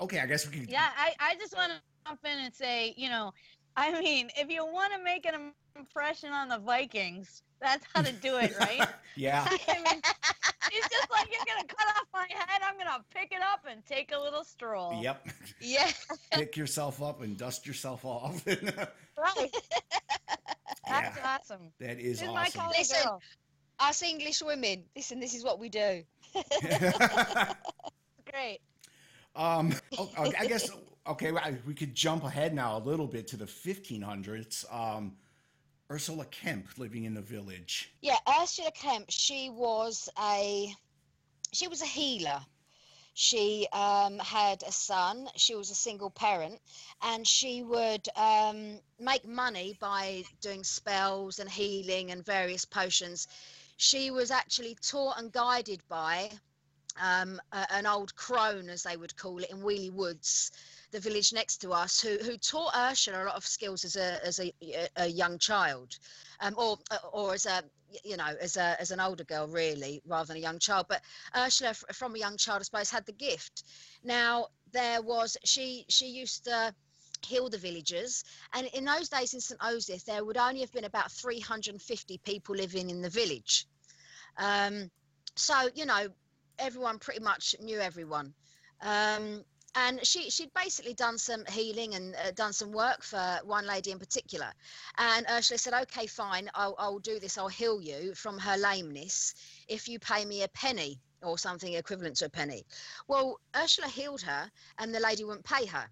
okay, 0.00 0.20
I 0.20 0.26
guess 0.26 0.46
we 0.50 0.56
can. 0.56 0.68
Yeah, 0.68 0.88
I, 0.96 1.14
I 1.20 1.34
just 1.36 1.54
want 1.56 1.72
to 1.72 1.80
jump 2.06 2.20
in 2.24 2.38
and 2.38 2.54
say, 2.54 2.94
you 2.96 3.10
know, 3.10 3.32
I 3.76 4.00
mean, 4.00 4.30
if 4.36 4.48
you 4.50 4.64
want 4.64 4.92
to 4.92 5.02
make 5.02 5.26
an 5.26 5.52
impression 5.76 6.30
on 6.30 6.48
the 6.48 6.58
Vikings, 6.58 7.42
that's 7.64 7.86
how 7.94 8.02
to 8.02 8.12
do 8.12 8.36
it, 8.36 8.54
right? 8.58 8.86
Yeah, 9.16 9.44
I 9.48 9.50
mean, 9.74 10.00
it's 10.72 10.88
just 10.88 11.08
like 11.08 11.28
you're 11.30 11.44
gonna 11.46 11.68
cut 11.68 11.86
off 11.96 12.08
my 12.12 12.26
head. 12.28 12.62
I'm 12.66 12.76
gonna 12.76 13.04
pick 13.14 13.30
it 13.30 13.40
up 13.40 13.60
and 13.70 13.86
take 13.86 14.10
a 14.12 14.18
little 14.18 14.42
stroll. 14.42 15.00
yep. 15.00 15.24
yeah, 15.60 15.88
Pick 16.32 16.56
yourself 16.56 17.00
up 17.00 17.22
and 17.22 17.38
dust 17.38 17.64
yourself 17.64 18.04
off. 18.04 18.44
Right. 18.46 19.54
That's 20.88 21.18
awesome. 21.24 21.70
that 21.78 22.00
is 22.00 22.18
She's 22.18 22.26
my 22.28 22.42
awesome. 22.42 22.60
kind 22.60 22.72
of 22.72 22.78
Listen. 22.78 23.04
girl. 23.04 23.22
us 23.78 24.02
English 24.02 24.42
women. 24.42 24.82
Listen, 24.96 25.20
this 25.20 25.32
is 25.32 25.44
what 25.44 25.60
we 25.60 25.68
do. 25.68 26.02
Great. 28.32 28.58
um, 29.36 29.72
oh, 29.96 30.10
I 30.16 30.46
guess 30.46 30.70
okay. 31.06 31.30
We 31.64 31.74
could 31.74 31.94
jump 31.94 32.24
ahead 32.24 32.52
now 32.52 32.78
a 32.78 32.82
little 32.82 33.06
bit 33.06 33.28
to 33.28 33.36
the 33.36 33.46
1500s. 33.46 34.64
Um, 34.74 35.12
Ursula 35.94 36.24
Kemp 36.24 36.66
living 36.76 37.04
in 37.04 37.14
the 37.14 37.20
village. 37.20 37.88
Yeah, 38.02 38.18
Ursula 38.40 38.72
Kemp. 38.72 39.06
She 39.10 39.48
was 39.48 40.08
a 40.18 40.74
she 41.52 41.68
was 41.68 41.82
a 41.82 41.86
healer. 41.86 42.40
She 43.14 43.68
um, 43.72 44.18
had 44.18 44.64
a 44.64 44.72
son. 44.72 45.28
She 45.36 45.54
was 45.54 45.70
a 45.70 45.74
single 45.76 46.10
parent, 46.10 46.60
and 47.00 47.24
she 47.24 47.62
would 47.62 48.08
um, 48.16 48.80
make 48.98 49.24
money 49.24 49.76
by 49.78 50.24
doing 50.40 50.64
spells 50.64 51.38
and 51.38 51.48
healing 51.48 52.10
and 52.10 52.26
various 52.26 52.64
potions. 52.64 53.28
She 53.76 54.10
was 54.10 54.32
actually 54.32 54.76
taught 54.82 55.18
and 55.18 55.30
guided 55.30 55.80
by 55.88 56.32
um, 57.00 57.40
a, 57.52 57.72
an 57.72 57.86
old 57.86 58.16
crone, 58.16 58.68
as 58.68 58.82
they 58.82 58.96
would 58.96 59.16
call 59.16 59.38
it, 59.38 59.50
in 59.50 59.58
Weeley 59.58 59.92
Woods, 59.92 60.50
the 60.94 61.00
village 61.00 61.32
next 61.32 61.58
to 61.58 61.72
us, 61.72 62.00
who 62.00 62.16
who 62.18 62.36
taught 62.38 62.72
Ursula 62.74 63.24
a 63.24 63.26
lot 63.26 63.34
of 63.34 63.44
skills 63.44 63.84
as 63.84 63.96
a 63.96 64.24
as 64.24 64.40
a, 64.40 64.52
a 64.96 65.06
young 65.06 65.38
child, 65.38 65.98
um, 66.40 66.54
or 66.56 66.78
or 67.12 67.34
as 67.34 67.46
a 67.46 67.62
you 68.04 68.16
know 68.16 68.32
as 68.40 68.56
a 68.56 68.80
as 68.80 68.92
an 68.92 69.00
older 69.00 69.24
girl 69.24 69.46
really, 69.48 70.00
rather 70.06 70.28
than 70.28 70.36
a 70.36 70.40
young 70.40 70.58
child. 70.60 70.86
But 70.88 71.02
Ursula, 71.36 71.74
from 71.74 72.14
a 72.14 72.18
young 72.18 72.36
child, 72.36 72.60
I 72.60 72.62
suppose, 72.62 72.90
had 72.90 73.04
the 73.06 73.12
gift. 73.12 73.64
Now 74.04 74.46
there 74.72 75.02
was 75.02 75.36
she 75.44 75.84
she 75.88 76.06
used 76.06 76.44
to 76.44 76.74
heal 77.26 77.48
the 77.48 77.58
villagers 77.58 78.22
and 78.52 78.66
in 78.74 78.84
those 78.84 79.08
days 79.08 79.32
in 79.32 79.40
st 79.40 79.58
osyth 79.60 80.04
there 80.04 80.22
would 80.22 80.36
only 80.36 80.60
have 80.60 80.72
been 80.72 80.84
about 80.84 81.10
350 81.10 82.18
people 82.18 82.54
living 82.54 82.90
in 82.90 83.00
the 83.00 83.08
village 83.08 83.66
um, 84.36 84.90
so 85.34 85.54
you 85.74 85.86
know 85.86 86.08
everyone 86.58 86.98
pretty 86.98 87.22
much 87.22 87.54
knew 87.62 87.78
everyone 87.80 88.34
um, 88.82 89.42
and 89.74 90.04
she 90.06 90.30
she'd 90.30 90.52
basically 90.54 90.94
done 90.94 91.18
some 91.18 91.44
healing 91.46 91.94
and 91.94 92.14
uh, 92.14 92.30
done 92.32 92.52
some 92.52 92.72
work 92.72 93.02
for 93.02 93.40
one 93.44 93.66
lady 93.66 93.90
in 93.90 93.98
particular. 93.98 94.52
And 94.98 95.26
ursula 95.30 95.58
said 95.58 95.74
okay 95.82 96.06
fine 96.06 96.48
I'll, 96.54 96.74
I'll 96.78 96.98
do 96.98 97.18
this 97.18 97.38
i'll 97.38 97.48
heal 97.48 97.80
you 97.80 98.14
from 98.14 98.38
her 98.38 98.56
lameness 98.56 99.34
if 99.68 99.88
you 99.88 99.98
pay 99.98 100.24
me 100.24 100.42
a 100.42 100.48
penny 100.48 101.00
or 101.22 101.38
something 101.38 101.72
equivalent 101.72 102.16
to 102.16 102.26
a 102.26 102.30
penny. 102.30 102.64
Well 103.08 103.40
ursula 103.56 103.88
healed 103.88 104.22
her 104.22 104.50
and 104.78 104.94
the 104.94 105.00
lady 105.00 105.24
wouldn't 105.24 105.44
pay 105.44 105.66
her. 105.66 105.88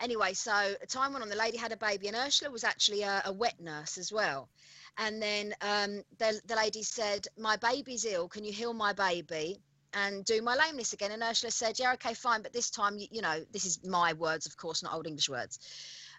Anyway 0.00 0.34
so 0.34 0.74
time 0.88 1.12
went 1.12 1.22
on 1.22 1.30
the 1.30 1.36
lady 1.36 1.56
had 1.56 1.72
a 1.72 1.76
baby 1.76 2.08
and 2.08 2.16
ursula 2.16 2.50
was 2.50 2.64
actually 2.64 3.02
a, 3.02 3.22
a 3.24 3.32
wet 3.32 3.58
nurse 3.60 3.96
as 3.96 4.12
well. 4.12 4.48
And 4.96 5.20
then 5.20 5.54
um, 5.60 6.02
the, 6.18 6.40
the 6.46 6.54
lady 6.54 6.82
said 6.82 7.26
my 7.38 7.56
baby's 7.56 8.04
ill 8.04 8.28
can 8.28 8.44
you 8.44 8.52
heal 8.52 8.74
my 8.74 8.92
baby 8.92 9.60
and 9.94 10.24
do 10.24 10.42
my 10.42 10.54
lameness 10.54 10.92
again. 10.92 11.12
And 11.12 11.22
ursula 11.22 11.50
said 11.50 11.78
yeah 11.78 11.92
okay 11.94 12.14
fine 12.14 12.42
but 12.42 12.52
this 12.52 12.70
time 12.70 12.98
you, 12.98 13.08
you 13.10 13.22
know 13.22 13.44
this 13.52 13.64
is 13.64 13.84
my 13.84 14.12
words 14.12 14.46
of 14.46 14.56
course 14.56 14.82
not 14.82 14.94
old 14.94 15.06
english 15.06 15.28
words. 15.28 15.58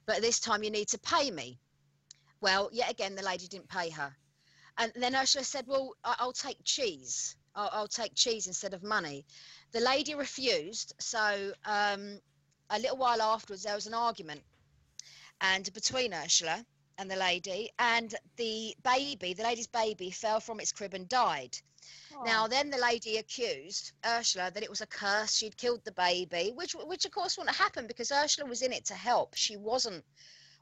But 0.06 0.22
this 0.22 0.40
time 0.40 0.64
you 0.64 0.72
need 0.72 0.90
to 0.90 1.00
pay 1.00 1.32
me. 1.32 1.60
Well 2.42 2.70
yet 2.72 2.92
again 2.92 3.16
the 3.16 3.24
lady 3.24 3.48
didn't 3.48 3.70
pay 3.70 3.90
her. 3.90 4.16
And 4.78 4.92
then 4.96 5.16
ursula 5.16 5.44
said 5.44 5.66
well 5.68 5.94
i'll 6.04 6.34
take 6.34 6.58
cheese. 6.64 7.36
I'll, 7.56 7.70
I'll 7.72 7.88
take 7.88 8.16
cheese 8.16 8.48
instead 8.48 8.74
of 8.74 8.84
money. 8.84 9.26
The 9.72 9.80
lady 9.80 10.16
refused. 10.16 10.94
So 11.00 11.54
um, 11.66 12.20
a 12.70 12.80
little 12.80 12.98
while 12.98 13.22
afterwards 13.22 13.64
there 13.64 13.76
was 13.76 13.88
an 13.88 13.94
argument 13.94 14.42
and 15.42 15.72
between 15.74 16.14
ursula 16.14 16.66
and 16.98 17.12
the 17.12 17.16
lady 17.16 17.70
and 17.78 18.16
the 18.38 18.76
baby 18.84 19.34
the 19.34 19.44
lady's 19.44 19.68
baby 19.68 20.10
fell 20.10 20.40
from 20.40 20.60
its 20.60 20.72
crib 20.72 20.94
and 20.94 21.10
died 21.10 21.58
now, 22.24 22.46
Oh, 22.46 22.48
then 22.48 22.70
the 22.70 22.78
lady 22.78 23.18
accused 23.18 23.92
Ursula 24.06 24.52
that 24.54 24.64
it 24.64 24.70
was 24.70 24.82
a 24.82 24.88
curse. 24.88 25.36
She'd 25.36 25.58
killed 25.58 25.84
the 25.84 25.92
baby, 25.92 26.52
which, 26.56 26.74
which 26.74 27.06
of 27.06 27.12
course 27.12 27.38
wouldn't 27.38 27.56
happen 27.56 27.88
because 27.88 28.12
Ursula 28.12 28.48
was 28.48 28.62
in 28.62 28.72
it 28.72 28.86
to 28.86 28.94
help. 28.94 29.36
She 29.36 29.58
wasn't 29.58 30.04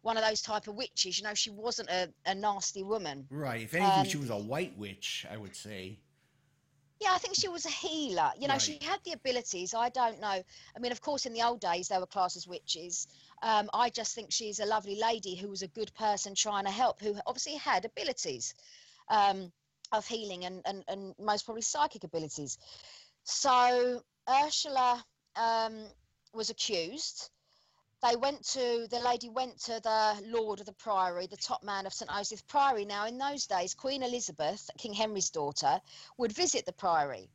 one 0.01 0.17
of 0.17 0.23
those 0.23 0.41
type 0.41 0.67
of 0.67 0.75
witches. 0.75 1.17
You 1.17 1.25
know, 1.25 1.33
she 1.33 1.49
wasn't 1.49 1.89
a, 1.89 2.09
a 2.25 2.35
nasty 2.35 2.83
woman. 2.83 3.27
Right. 3.29 3.63
If 3.63 3.73
anything, 3.73 3.99
Um, 3.99 4.05
she 4.07 4.17
was 4.17 4.29
a 4.29 4.37
white 4.37 4.77
witch, 4.77 5.25
I 5.29 5.37
would 5.37 5.55
say. 5.55 5.99
Yeah, 6.99 7.13
I 7.13 7.17
think 7.17 7.35
she 7.35 7.49
was 7.49 7.65
a 7.65 7.69
healer. 7.69 8.31
You 8.39 8.47
know, 8.47 8.57
she 8.57 8.79
had 8.81 8.99
the 9.03 9.11
abilities. 9.11 9.73
I 9.73 9.89
don't 9.89 10.21
know. 10.21 10.27
I 10.27 10.79
mean, 10.79 10.93
of 10.93 11.01
course, 11.01 11.25
in 11.25 11.33
the 11.33 11.41
old 11.41 11.59
days, 11.59 11.89
they 11.89 11.97
were 11.97 12.05
classed 12.05 12.37
as 12.37 12.47
witches. 12.47 13.07
Um, 13.41 13.69
I 13.73 13.89
just 13.89 14.15
think 14.15 14.31
she's 14.31 14.59
a 14.59 14.65
lovely 14.65 14.95
lady 14.95 15.35
who 15.35 15.49
was 15.49 15.63
a 15.63 15.67
good 15.67 15.93
person 15.95 16.33
trying 16.33 16.63
to 16.63 16.71
help, 16.71 17.01
who 17.01 17.15
obviously 17.27 17.55
had 17.55 17.83
abilities 17.83 18.53
um, 19.09 19.51
of 19.93 20.05
healing 20.07 20.45
and, 20.45 20.61
and, 20.65 20.83
and 20.87 21.13
most 21.19 21.45
probably 21.45 21.61
psychic 21.61 22.03
abilities. 22.03 22.57
So 23.23 24.01
Ursula 24.29 25.03
um, 25.35 25.85
was 26.33 26.49
accused. 26.49 27.29
They 28.01 28.17
went 28.17 28.43
to, 28.49 28.87
the 28.89 28.99
lady 28.99 29.29
went 29.29 29.57
to 29.61 29.79
the 29.81 30.21
Lord 30.25 30.59
of 30.59 30.65
the 30.65 30.73
Priory, 30.73 31.27
the 31.27 31.37
top 31.37 31.63
man 31.63 31.85
of 31.85 31.93
St. 31.93 32.11
Osyth 32.11 32.45
Priory. 32.47 32.83
Now, 32.83 33.05
in 33.05 33.17
those 33.17 33.45
days, 33.45 33.73
Queen 33.73 34.03
Elizabeth, 34.03 34.69
King 34.77 34.93
Henry's 34.93 35.29
daughter, 35.29 35.79
would 36.17 36.33
visit 36.33 36.65
the 36.65 36.73
Priory. 36.73 37.29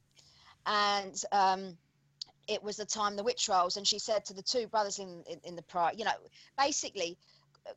And 0.67 1.23
um, 1.33 1.79
it 2.49 2.63
was 2.63 2.77
the 2.77 2.85
time 2.85 3.17
the 3.17 3.25
witch 3.25 3.49
rolls, 3.49 3.79
and 3.79 3.87
she 3.87 3.99
said 3.99 4.27
to 4.27 4.35
the 4.35 4.43
two 4.43 4.67
brothers 4.67 4.99
in, 4.99 5.23
in, 5.27 5.41
in 5.45 5.57
the 5.57 5.63
Priory, 5.63 5.97
you 5.97 6.05
know, 6.05 6.13
basically, 6.59 7.17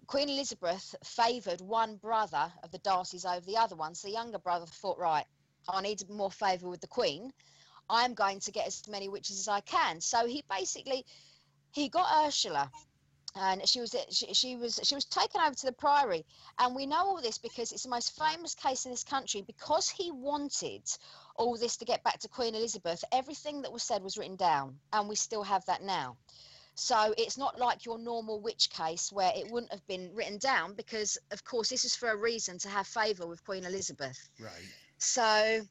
Queen 0.08 0.30
Elizabeth 0.30 0.96
favoured 1.04 1.62
one 1.62 1.96
brother 1.98 2.52
of 2.64 2.72
the 2.72 2.80
Darcys 2.80 3.26
over 3.26 3.46
the 3.46 3.58
other 3.58 3.76
one. 3.76 3.96
So 3.96 4.08
the 4.08 4.14
younger 4.14 4.40
brother 4.40 4.66
thought, 4.66 4.98
right, 4.98 5.26
I 5.68 5.82
need 5.82 6.10
more 6.10 6.32
favour 6.32 6.70
with 6.70 6.82
the 6.82 6.88
Queen. 6.88 7.32
I'm 7.90 8.14
going 8.14 8.40
to 8.42 8.52
get 8.52 8.68
as 8.68 8.88
many 8.88 9.10
witches 9.10 9.40
as 9.40 9.48
I 9.48 9.60
can. 9.62 10.02
So 10.02 10.26
he 10.26 10.44
basically 10.50 11.06
he 11.72 11.90
got 11.90 12.26
Ursula, 12.26 12.70
and 13.36 13.68
she 13.68 13.80
was 13.80 13.96
she, 14.10 14.34
she 14.34 14.56
was 14.56 14.80
she 14.84 14.96
was 14.96 15.06
taken 15.06 15.42
over 15.42 15.56
to 15.56 15.66
the 15.66 15.72
Priory, 15.72 16.26
and 16.60 16.76
we 16.76 16.86
know 16.86 17.06
all 17.06 17.22
this 17.22 17.38
because 17.38 17.72
it's 17.72 17.84
the 17.84 17.90
most 17.90 18.18
famous 18.18 18.56
case 18.56 18.86
in 18.86 18.92
this 18.92 19.04
country 19.04 19.42
because 19.42 19.90
he 19.90 20.12
wanted 20.12 20.84
all 21.36 21.58
this 21.58 21.78
to 21.78 21.86
get 21.86 22.04
back 22.04 22.20
to 22.20 22.28
Queen 22.28 22.56
Elizabeth. 22.56 23.04
Everything 23.12 23.62
that 23.62 23.72
was 23.72 23.84
said 23.84 24.04
was 24.04 24.18
written 24.18 24.36
down, 24.36 24.80
and 24.92 25.08
we 25.08 25.16
still 25.16 25.44
have 25.44 25.66
that 25.66 25.82
now. 25.82 26.18
So 26.75 27.13
it's 27.18 27.38
not 27.38 27.60
like 27.60 27.86
your 27.86 28.00
normal 28.00 28.40
witch 28.42 28.70
case 28.70 29.12
where 29.12 29.32
it 29.36 29.51
wouldn't 29.51 29.72
have 29.72 29.86
been 29.88 30.10
written 30.13 30.38
down 30.38 30.74
because, 30.74 31.18
of 31.32 31.44
course, 31.44 31.70
this 31.70 31.86
is 31.86 31.96
for 31.96 32.10
a 32.10 32.16
reason 32.16 32.58
to 32.60 32.70
have 32.70 32.88
favour 32.88 33.28
with 33.28 33.44
Queen 33.44 33.66
Elizabeth. 33.66 34.30
Right. 34.40 34.63
So 34.98 35.62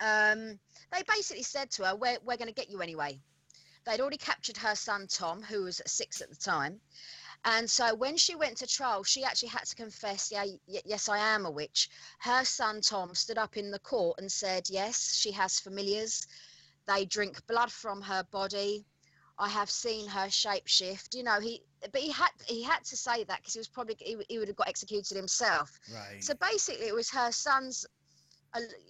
um, 0.00 0.58
they 0.92 1.02
basically 1.08 1.42
said 1.42 1.70
to 1.72 1.84
her, 1.86 1.96
We're, 1.96 2.18
we're 2.24 2.36
going 2.36 2.48
to 2.48 2.54
get 2.54 2.70
you 2.70 2.80
anyway. 2.80 3.18
They'd 3.84 4.00
already 4.00 4.18
captured 4.18 4.56
her 4.58 4.74
son, 4.74 5.06
Tom, 5.08 5.42
who 5.42 5.64
was 5.64 5.80
six 5.86 6.20
at 6.20 6.30
the 6.30 6.36
time. 6.36 6.80
And 7.44 7.70
so 7.70 7.94
when 7.94 8.16
she 8.16 8.34
went 8.34 8.56
to 8.58 8.66
trial, 8.66 9.04
she 9.04 9.24
actually 9.24 9.48
had 9.50 9.64
to 9.64 9.74
confess, 9.74 10.30
yeah, 10.30 10.44
y- 10.66 10.82
yes, 10.84 11.08
I 11.08 11.18
am 11.18 11.46
a 11.46 11.50
witch. 11.50 11.88
Her 12.18 12.44
son, 12.44 12.80
Tom, 12.80 13.14
stood 13.14 13.38
up 13.38 13.56
in 13.56 13.70
the 13.70 13.78
court 13.78 14.18
and 14.18 14.30
said, 14.30 14.68
yes, 14.68 15.14
she 15.14 15.30
has 15.32 15.60
familiars. 15.60 16.26
They 16.86 17.04
drink 17.04 17.46
blood 17.46 17.70
from 17.70 18.02
her 18.02 18.24
body. 18.30 18.84
I 19.38 19.48
have 19.48 19.70
seen 19.70 20.08
her 20.08 20.26
shapeshift. 20.26 21.14
You 21.14 21.22
know, 21.22 21.40
he, 21.40 21.62
but 21.92 22.00
he 22.00 22.10
had 22.10 22.30
he 22.46 22.62
had 22.62 22.84
to 22.84 22.96
say 22.96 23.24
that 23.24 23.38
because 23.38 23.54
he 23.54 23.60
was 23.60 23.68
probably 23.68 23.96
he, 24.00 24.16
he 24.28 24.38
would 24.38 24.48
have 24.48 24.56
got 24.56 24.68
executed 24.68 25.16
himself. 25.16 25.78
Right. 25.92 26.22
So 26.22 26.34
basically, 26.34 26.86
it 26.86 26.94
was 26.94 27.10
her 27.10 27.30
son's, 27.30 27.86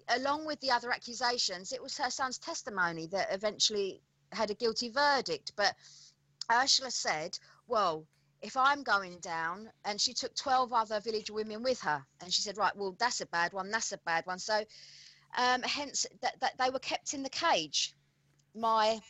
along 0.08 0.46
with 0.46 0.60
the 0.60 0.70
other 0.70 0.90
accusations, 0.90 1.72
it 1.72 1.82
was 1.82 1.96
her 1.98 2.10
son's 2.10 2.38
testimony 2.38 3.06
that 3.08 3.28
eventually 3.30 4.00
had 4.32 4.50
a 4.50 4.54
guilty 4.54 4.88
verdict. 4.88 5.52
But 5.56 5.74
Ursula 6.50 6.90
said, 6.90 7.38
well, 7.66 8.06
if 8.40 8.56
I'm 8.56 8.82
going 8.82 9.18
down, 9.18 9.68
and 9.84 10.00
she 10.00 10.14
took 10.14 10.34
12 10.34 10.72
other 10.72 11.00
village 11.00 11.30
women 11.30 11.62
with 11.62 11.80
her, 11.80 12.04
and 12.20 12.32
she 12.32 12.40
said, 12.42 12.56
right, 12.56 12.74
well, 12.76 12.96
that's 12.98 13.20
a 13.20 13.26
bad 13.26 13.52
one, 13.52 13.70
that's 13.70 13.92
a 13.92 13.98
bad 13.98 14.24
one. 14.26 14.38
So 14.38 14.62
um, 15.36 15.62
hence 15.62 16.06
that, 16.22 16.40
that 16.40 16.52
they 16.58 16.70
were 16.70 16.78
kept 16.78 17.14
in 17.14 17.22
the 17.22 17.30
cage, 17.30 17.94
my 18.54 19.00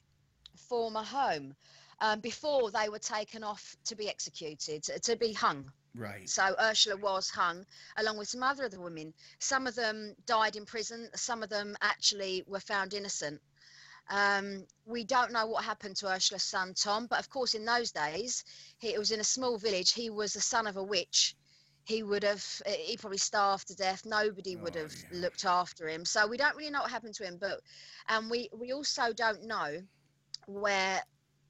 former 0.58 1.02
home. 1.02 1.54
Um, 2.00 2.20
before 2.20 2.70
they 2.70 2.88
were 2.88 2.98
taken 3.00 3.44
off 3.44 3.76
to 3.86 3.96
be 3.96 4.08
executed, 4.08 4.84
to 4.84 5.16
be 5.16 5.32
hung. 5.32 5.72
right. 5.94 6.30
So 6.30 6.54
Ursula 6.60 6.96
was 6.96 7.30
hung 7.30 7.66
along 7.96 8.18
with 8.18 8.28
some 8.28 8.42
other 8.42 8.64
of 8.64 8.70
the 8.72 8.80
women. 8.80 9.14
Some 9.40 9.66
of 9.66 9.74
them 9.74 10.14
died 10.26 10.56
in 10.56 10.66
prison. 10.66 11.10
Some 11.14 11.42
of 11.42 11.48
them 11.50 11.76
actually 11.80 12.44
were 12.46 12.60
found 12.60 12.94
innocent. 12.94 13.40
Um, 14.10 14.66
we 14.86 15.04
don't 15.04 15.32
know 15.32 15.46
what 15.46 15.64
happened 15.64 15.96
to 15.98 16.08
Ursula's 16.08 16.42
son 16.44 16.74
Tom, 16.74 17.06
but 17.08 17.18
of 17.18 17.28
course, 17.28 17.54
in 17.54 17.64
those 17.64 17.92
days, 17.92 18.44
he 18.78 18.94
it 18.94 18.98
was 18.98 19.10
in 19.10 19.20
a 19.20 19.24
small 19.24 19.58
village. 19.58 19.92
He 19.92 20.10
was 20.10 20.32
the 20.34 20.40
son 20.40 20.66
of 20.66 20.76
a 20.76 20.82
witch. 20.84 21.36
He 21.84 22.02
would 22.02 22.22
have, 22.24 22.44
he 22.66 22.96
probably 22.98 23.18
starved 23.18 23.68
to 23.68 23.76
death. 23.76 24.04
Nobody 24.04 24.56
would 24.56 24.74
Oh, 24.74 24.76
have 24.76 24.94
yeah. 24.94 25.08
looked 25.10 25.44
after 25.44 25.88
him. 25.88 26.04
So 26.04 26.26
we 26.26 26.36
don't 26.36 26.56
really 26.56 26.70
know 26.70 26.82
what 26.82 26.90
happened 26.90 27.14
to 27.14 27.24
him. 27.24 27.38
But, 27.38 27.60
and 28.08 28.30
we 28.30 28.50
we 28.52 28.72
also 28.72 29.12
don't 29.12 29.44
know 29.44 29.82
where 30.48 31.02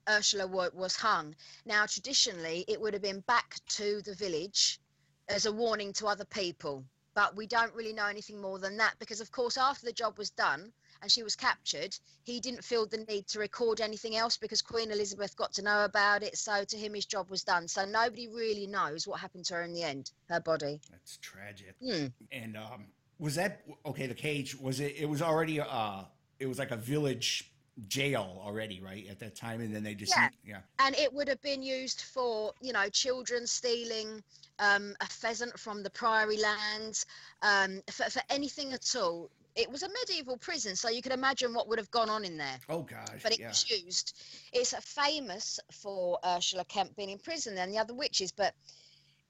Ursula 0.09 0.47
wa- 0.47 0.71
was 0.75 0.97
hung. 0.97 1.35
Now, 1.65 1.87
traditionally, 1.87 2.65
it 2.69 2.81
would 2.81 2.93
have 2.93 3.03
been 3.03 3.21
back 3.21 3.57
to 3.69 4.03
the 4.03 4.15
village 4.15 4.81
as 5.29 5.47
a 5.47 5.53
warning 5.53 5.93
to 5.95 6.07
other 6.07 6.25
people. 6.25 6.85
But 7.15 7.37
we 7.37 7.47
don't 7.47 7.75
really 7.75 7.93
know 7.93 8.07
anything 8.07 8.41
more 8.41 8.59
than 8.59 8.77
that 8.77 8.95
because, 8.99 9.21
of 9.21 9.31
course, 9.33 9.57
after 9.57 9.85
the 9.85 9.93
job 9.93 10.19
was 10.19 10.31
done 10.31 10.73
and 11.03 11.11
she 11.11 11.23
was 11.23 11.35
captured, 11.35 11.97
he 12.23 12.39
didn't 12.39 12.63
feel 12.63 12.87
the 12.87 12.99
need 13.09 13.27
to 13.29 13.41
record 13.41 13.81
anything 13.81 14.17
else 14.17 14.37
because 14.37 14.63
Queen 14.63 14.93
Elizabeth 14.93 15.37
got 15.37 15.53
to 15.55 15.63
know 15.63 15.85
about 15.85 16.23
it. 16.23 16.37
So 16.39 16.65
to 16.65 16.77
him, 16.77 16.95
his 16.95 17.07
job 17.07 17.29
was 17.29 17.43
done. 17.43 17.67
So 17.67 17.85
nobody 17.85 18.29
really 18.29 18.69
knows 18.69 19.07
what 19.07 19.19
happened 19.21 19.47
to 19.47 19.55
her 19.55 19.63
in 19.63 19.73
the 19.73 19.83
end, 19.83 20.13
her 20.29 20.41
body. 20.41 20.81
That's 20.91 21.17
tragic. 21.17 21.75
Hmm. 21.83 22.07
And 22.31 22.57
um, 22.57 22.87
was 23.19 23.35
that 23.35 23.63
okay? 23.85 24.07
The 24.07 24.15
cage 24.15 24.57
was 24.57 24.79
it? 24.79 24.95
It 24.97 25.09
was 25.09 25.21
already 25.21 25.61
uh, 25.61 26.03
it 26.39 26.47
was 26.47 26.59
like 26.59 26.71
a 26.71 26.77
village 26.77 27.51
jail 27.87 28.41
already, 28.45 28.81
right? 28.81 29.07
At 29.09 29.19
that 29.21 29.35
time, 29.37 29.61
and 29.61 29.75
then 29.75 29.83
they 29.83 29.95
just 29.95 30.17
Yeah. 30.17 30.29
yeah. 30.45 30.61
and 30.79 30.95
it 30.97 31.13
would 31.13 31.29
have 31.29 31.41
been 31.41 31.63
used 31.63 32.03
for 32.03 32.53
you 32.61 32.73
know 32.73 32.89
children 32.89 33.47
stealing 33.47 34.23
um, 34.59 34.95
a 35.01 35.07
pheasant 35.07 35.59
from 35.59 35.83
the 35.83 35.91
priory 35.91 36.37
lands 36.39 37.07
um, 37.43 37.81
for, 37.91 38.05
for 38.11 38.23
anything 38.31 38.73
at 38.73 38.95
all 38.97 39.31
it 39.55 39.71
was 39.71 39.83
a 39.83 39.89
medieval 39.89 40.37
prison 40.37 40.75
so 40.77 40.89
you 40.89 41.03
can 41.03 41.13
imagine 41.13 41.53
what 41.55 41.69
would 41.69 41.79
have 41.79 41.91
gone 41.91 42.09
on 42.09 42.25
in 42.25 42.37
there 42.37 42.59
Oh 42.69 42.83
gosh, 42.83 43.23
but 43.23 43.33
it 43.33 43.41
yeah. 43.41 43.49
was 43.49 43.71
used 43.71 44.13
it's 44.53 44.75
famous 44.85 45.59
for 45.73 46.19
ursula 46.25 46.65
kemp 46.65 46.95
being 46.97 47.11
in 47.11 47.19
prison 47.19 47.57
and 47.59 47.73
the 47.73 47.79
other 47.79 47.95
witches 47.95 48.33
but 48.33 48.55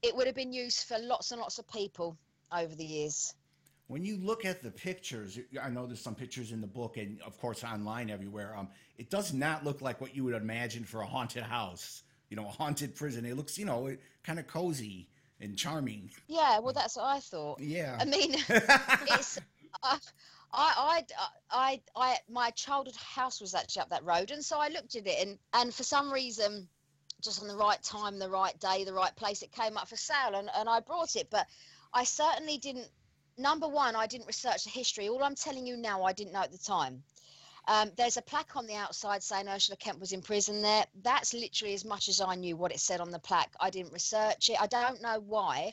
it 0.01 0.15
would 0.15 0.27
have 0.27 0.35
been 0.35 0.53
used 0.53 0.83
for 0.87 0.97
lots 0.99 1.31
and 1.31 1.41
lots 1.41 1.57
of 1.59 1.67
people 1.67 2.17
over 2.51 2.75
the 2.75 2.85
years 2.85 3.35
When 3.89 4.05
you 4.05 4.17
look 4.17 4.45
at 4.45 4.63
the 4.63 4.71
pictures, 4.71 5.37
I 5.61 5.69
know 5.69 5.85
there's 5.85 5.99
some 5.99 6.15
pictures 6.15 6.51
in 6.51 6.61
the 6.61 6.67
book 6.67 6.95
and 6.97 7.19
of 7.23 7.37
course 7.39 7.63
online 7.63 8.09
everywhere. 8.09 8.55
Um, 8.55 8.69
it 8.97 9.09
does 9.09 9.33
not 9.33 9.65
look 9.65 9.81
like 9.81 9.99
what 9.99 10.15
you 10.15 10.23
would 10.23 10.35
imagine 10.35 10.83
for 10.85 11.01
a 11.01 11.05
haunted 11.07 11.43
house. 11.43 12.03
You 12.29 12.37
know, 12.37 12.45
a 12.45 12.51
haunted 12.51 12.95
prison. 12.95 13.25
It 13.25 13.35
looks, 13.35 13.57
you 13.57 13.65
know, 13.65 13.95
kind 14.23 14.39
of 14.39 14.47
cozy 14.47 15.09
and 15.41 15.57
charming. 15.57 16.11
yeah 16.27 16.59
well 16.59 16.73
that's 16.73 16.97
what 16.97 17.05
i 17.05 17.19
thought 17.21 17.61
Yeah. 17.61 17.97
i 17.99 18.03
mean 18.05 18.33
it's 18.49 19.39
uh, 19.81 19.97
I, 20.51 21.03
I, 21.13 21.29
I, 21.51 21.81
I, 21.95 22.17
my 22.29 22.49
childhood 22.51 22.95
house 22.97 23.39
was 23.39 23.53
actually 23.55 23.83
up 23.83 23.89
that 23.91 24.03
road, 24.03 24.31
and 24.31 24.43
so 24.43 24.57
I 24.59 24.69
looked 24.69 24.95
at 24.95 25.05
it, 25.07 25.25
and 25.27 25.37
and 25.53 25.73
for 25.73 25.83
some 25.83 26.11
reason, 26.11 26.67
just 27.21 27.41
on 27.41 27.47
the 27.47 27.55
right 27.55 27.81
time, 27.83 28.17
the 28.19 28.29
right 28.29 28.59
day, 28.59 28.83
the 28.83 28.93
right 28.93 29.15
place, 29.15 29.43
it 29.43 29.51
came 29.51 29.77
up 29.77 29.87
for 29.87 29.95
sale, 29.95 30.33
and 30.35 30.49
and 30.57 30.67
I 30.67 30.79
brought 30.79 31.15
it. 31.15 31.29
But 31.29 31.45
I 31.93 32.03
certainly 32.03 32.57
didn't. 32.57 32.87
Number 33.39 33.69
one, 33.69 33.95
I 33.95 34.05
didn't 34.05 34.27
research 34.27 34.65
the 34.65 34.69
history. 34.69 35.07
All 35.07 35.23
I'm 35.23 35.35
telling 35.35 35.65
you 35.65 35.77
now, 35.77 36.03
I 36.03 36.11
didn't 36.11 36.33
know 36.33 36.41
at 36.41 36.51
the 36.51 36.57
time. 36.57 37.03
Um, 37.69 37.91
there's 37.95 38.17
a 38.17 38.21
plaque 38.21 38.57
on 38.57 38.67
the 38.67 38.75
outside 38.75 39.23
saying 39.23 39.47
Ursula 39.47 39.77
Kemp 39.77 39.99
was 39.99 40.11
in 40.11 40.21
prison 40.21 40.61
there. 40.61 40.85
That's 41.03 41.33
literally 41.33 41.73
as 41.73 41.85
much 41.85 42.09
as 42.09 42.19
I 42.19 42.35
knew 42.35 42.57
what 42.57 42.73
it 42.73 42.81
said 42.81 42.99
on 42.99 43.11
the 43.11 43.19
plaque. 43.19 43.53
I 43.59 43.69
didn't 43.69 43.93
research 43.93 44.49
it. 44.49 44.61
I 44.61 44.67
don't 44.67 45.01
know 45.01 45.21
why, 45.25 45.71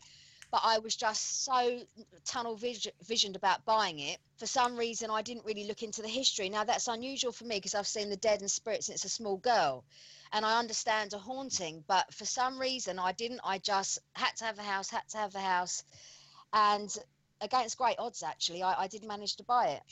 but 0.53 0.61
I 0.63 0.79
was 0.79 0.95
just 0.95 1.45
so 1.45 1.81
tunnel 2.25 2.55
vis- 2.55 2.87
visioned 3.03 3.35
about 3.35 3.65
buying 3.65 3.99
it. 3.99 4.19
For 4.37 4.47
some 4.47 4.77
reason, 4.77 5.11
I 5.11 5.23
didn't 5.23 5.45
really 5.45 5.65
look 5.67 5.83
into 5.83 6.03
the 6.03 6.09
history. 6.09 6.49
Now, 6.49 6.63
that's 6.63 6.87
unusual 6.87 7.33
for 7.33 7.45
me 7.45 7.57
because 7.57 7.75
I've 7.75 7.89
seen 7.89 8.11
the 8.11 8.17
dead 8.17 8.43
and 8.43 8.51
spirits 8.51 8.87
since 8.87 9.05
a 9.05 9.09
small 9.09 9.39
girl. 9.39 9.83
And 10.33 10.45
I 10.45 10.59
understand 10.61 11.15
a 11.15 11.19
haunting, 11.19 11.83
but 11.89 12.15
for 12.15 12.27
some 12.27 12.61
reason, 12.61 13.01
I 13.01 13.13
didn't. 13.13 13.41
I 13.43 13.59
just 13.59 13.99
had 14.13 14.37
to 14.37 14.45
have 14.45 14.57
the 14.57 14.63
house, 14.63 14.91
had 14.91 15.09
to 15.09 15.19
have 15.19 15.33
the 15.33 15.41
house. 15.41 15.83
And 16.53 16.97
against 17.41 17.77
great 17.79 17.97
odds, 17.99 18.23
actually, 18.23 18.63
I, 18.63 18.83
I 18.83 18.87
did 18.87 19.05
manage 19.05 19.37
to 19.37 19.45
buy 19.45 19.69
it. 19.69 19.83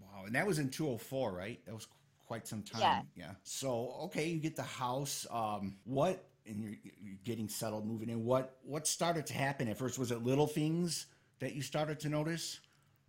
Wow, 0.00 0.24
and 0.26 0.34
that 0.34 0.46
was 0.46 0.58
in 0.58 0.68
204, 0.68 1.32
right? 1.32 1.60
That 1.66 1.74
was 1.74 1.86
quite 2.26 2.46
some 2.46 2.62
time. 2.62 2.80
Yeah. 2.80 3.02
Yeah. 3.14 3.30
So, 3.42 3.94
okay, 4.04 4.28
you 4.28 4.40
get 4.40 4.56
the 4.56 4.62
house. 4.62 5.26
Um, 5.30 5.76
what 5.84 6.24
and 6.46 6.62
you're, 6.62 6.74
you're 7.02 7.18
getting 7.24 7.48
settled, 7.48 7.86
moving 7.86 8.08
in. 8.08 8.24
What 8.24 8.56
what 8.62 8.86
started 8.86 9.26
to 9.26 9.34
happen 9.34 9.68
at 9.68 9.78
first? 9.78 9.98
Was 9.98 10.10
it 10.10 10.22
little 10.22 10.46
things 10.46 11.06
that 11.40 11.54
you 11.54 11.62
started 11.62 12.00
to 12.00 12.08
notice, 12.08 12.60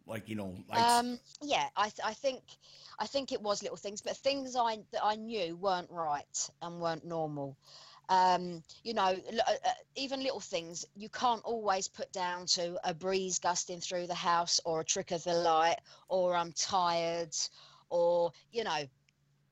like 0.06 0.29
you 0.29 0.36
know, 0.36 0.56
like 0.69 0.79
Um, 0.79 1.19
yeah, 1.41 1.67
I, 1.75 1.89
th- 1.89 2.01
I 2.03 2.13
think 2.13 2.41
I 2.99 3.08
think 3.08 3.32
it 3.32 3.41
was 3.41 3.62
little 3.62 3.77
things, 3.77 4.01
but 4.01 4.15
things 4.17 4.56
I 4.56 4.79
that 4.91 5.03
I 5.03 5.15
knew 5.15 5.56
weren't 5.56 5.89
right 5.91 6.49
and 6.62 6.82
weren't 6.82 7.06
normal. 7.06 7.58
Um, 8.13 8.63
you 8.84 8.93
know, 8.93 9.15
uh, 9.47 9.52
uh, 9.65 9.69
even 9.95 10.21
little 10.21 10.39
things 10.39 10.86
you 10.95 11.10
can't 11.10 11.41
always 11.43 11.88
put 11.88 12.12
down 12.12 12.45
to 12.58 12.78
a 12.88 12.93
breeze 12.93 13.39
gusting 13.39 13.80
through 13.80 14.06
the 14.06 14.13
house 14.13 14.60
or 14.65 14.82
a 14.82 14.86
trick 14.86 15.10
of 15.10 15.23
the 15.23 15.34
light 15.34 15.78
or 16.10 16.36
I'm 16.36 16.52
tired 16.52 17.36
or 17.89 18.32
you 18.52 18.63
know 18.65 18.84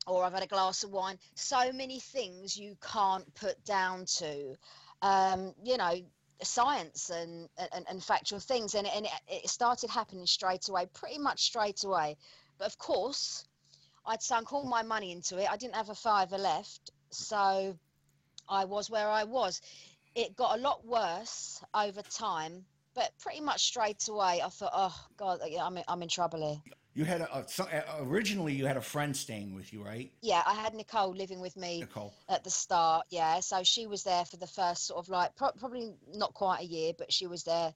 or 0.05 0.23
I've 0.23 0.33
had 0.33 0.43
a 0.43 0.47
glass 0.47 0.83
of 0.83 0.91
wine. 0.91 1.17
So 1.33 1.71
many 1.71 1.99
things 1.99 2.55
you 2.55 2.75
can't 2.81 3.33
put 3.33 3.63
down 3.65 4.05
to, 4.17 4.55
um, 5.01 5.55
you 5.63 5.77
know, 5.77 5.95
science 6.43 7.09
and, 7.09 7.49
and, 7.73 7.85
and 7.89 8.03
factual 8.03 8.39
things. 8.39 8.75
And, 8.75 8.87
and 8.87 9.05
it, 9.05 9.11
it 9.27 9.49
started 9.49 9.89
happening 9.89 10.27
straight 10.27 10.69
away, 10.69 10.87
pretty 10.93 11.19
much 11.19 11.43
straight 11.43 11.83
away. 11.83 12.17
But 12.59 12.67
of 12.67 12.77
course, 12.77 13.45
I'd 14.05 14.21
sunk 14.21 14.53
all 14.53 14.65
my 14.65 14.83
money 14.83 15.11
into 15.11 15.39
it. 15.39 15.49
I 15.51 15.57
didn't 15.57 15.75
have 15.75 15.89
a 15.89 15.95
fiver 15.95 16.37
left. 16.37 16.91
So 17.11 17.77
I 18.51 18.65
was 18.65 18.89
where 18.89 19.09
I 19.09 19.23
was. 19.23 19.61
It 20.13 20.35
got 20.35 20.59
a 20.59 20.61
lot 20.61 20.85
worse 20.85 21.63
over 21.73 22.01
time. 22.01 22.65
But 22.93 23.09
pretty 23.19 23.39
much 23.39 23.63
straight 23.67 24.05
away, 24.09 24.41
I 24.43 24.49
thought, 24.49 24.73
"Oh 24.73 25.05
God, 25.15 25.39
I'm 25.41 25.77
in, 25.77 25.83
I'm 25.87 26.01
in 26.03 26.09
trouble 26.09 26.41
here." 26.45 26.61
You 26.93 27.05
had 27.05 27.21
a, 27.21 27.37
a, 27.37 27.47
so- 27.47 27.63
uh, 27.63 27.99
originally 28.01 28.53
you 28.53 28.65
had 28.65 28.75
a 28.75 28.81
friend 28.81 29.15
staying 29.15 29.55
with 29.55 29.71
you, 29.71 29.81
right, 29.81 30.11
Yeah, 30.21 30.43
I 30.45 30.53
had 30.55 30.73
Nicole 30.73 31.15
living 31.15 31.39
with 31.39 31.55
me 31.55 31.79
Nicole? 31.79 32.13
at 32.27 32.43
the 32.43 32.49
start. 32.49 33.07
Yeah, 33.09 33.39
so 33.39 33.63
she 33.63 33.87
was 33.87 34.03
there 34.03 34.25
for 34.25 34.35
the 34.35 34.45
first 34.47 34.87
sort 34.87 34.99
of 34.99 35.07
like 35.07 35.33
pro- 35.37 35.53
probably 35.53 35.93
not 36.13 36.33
quite 36.33 36.59
a 36.59 36.65
year, 36.65 36.91
but 36.97 37.13
she 37.13 37.27
was 37.27 37.43
there 37.45 37.73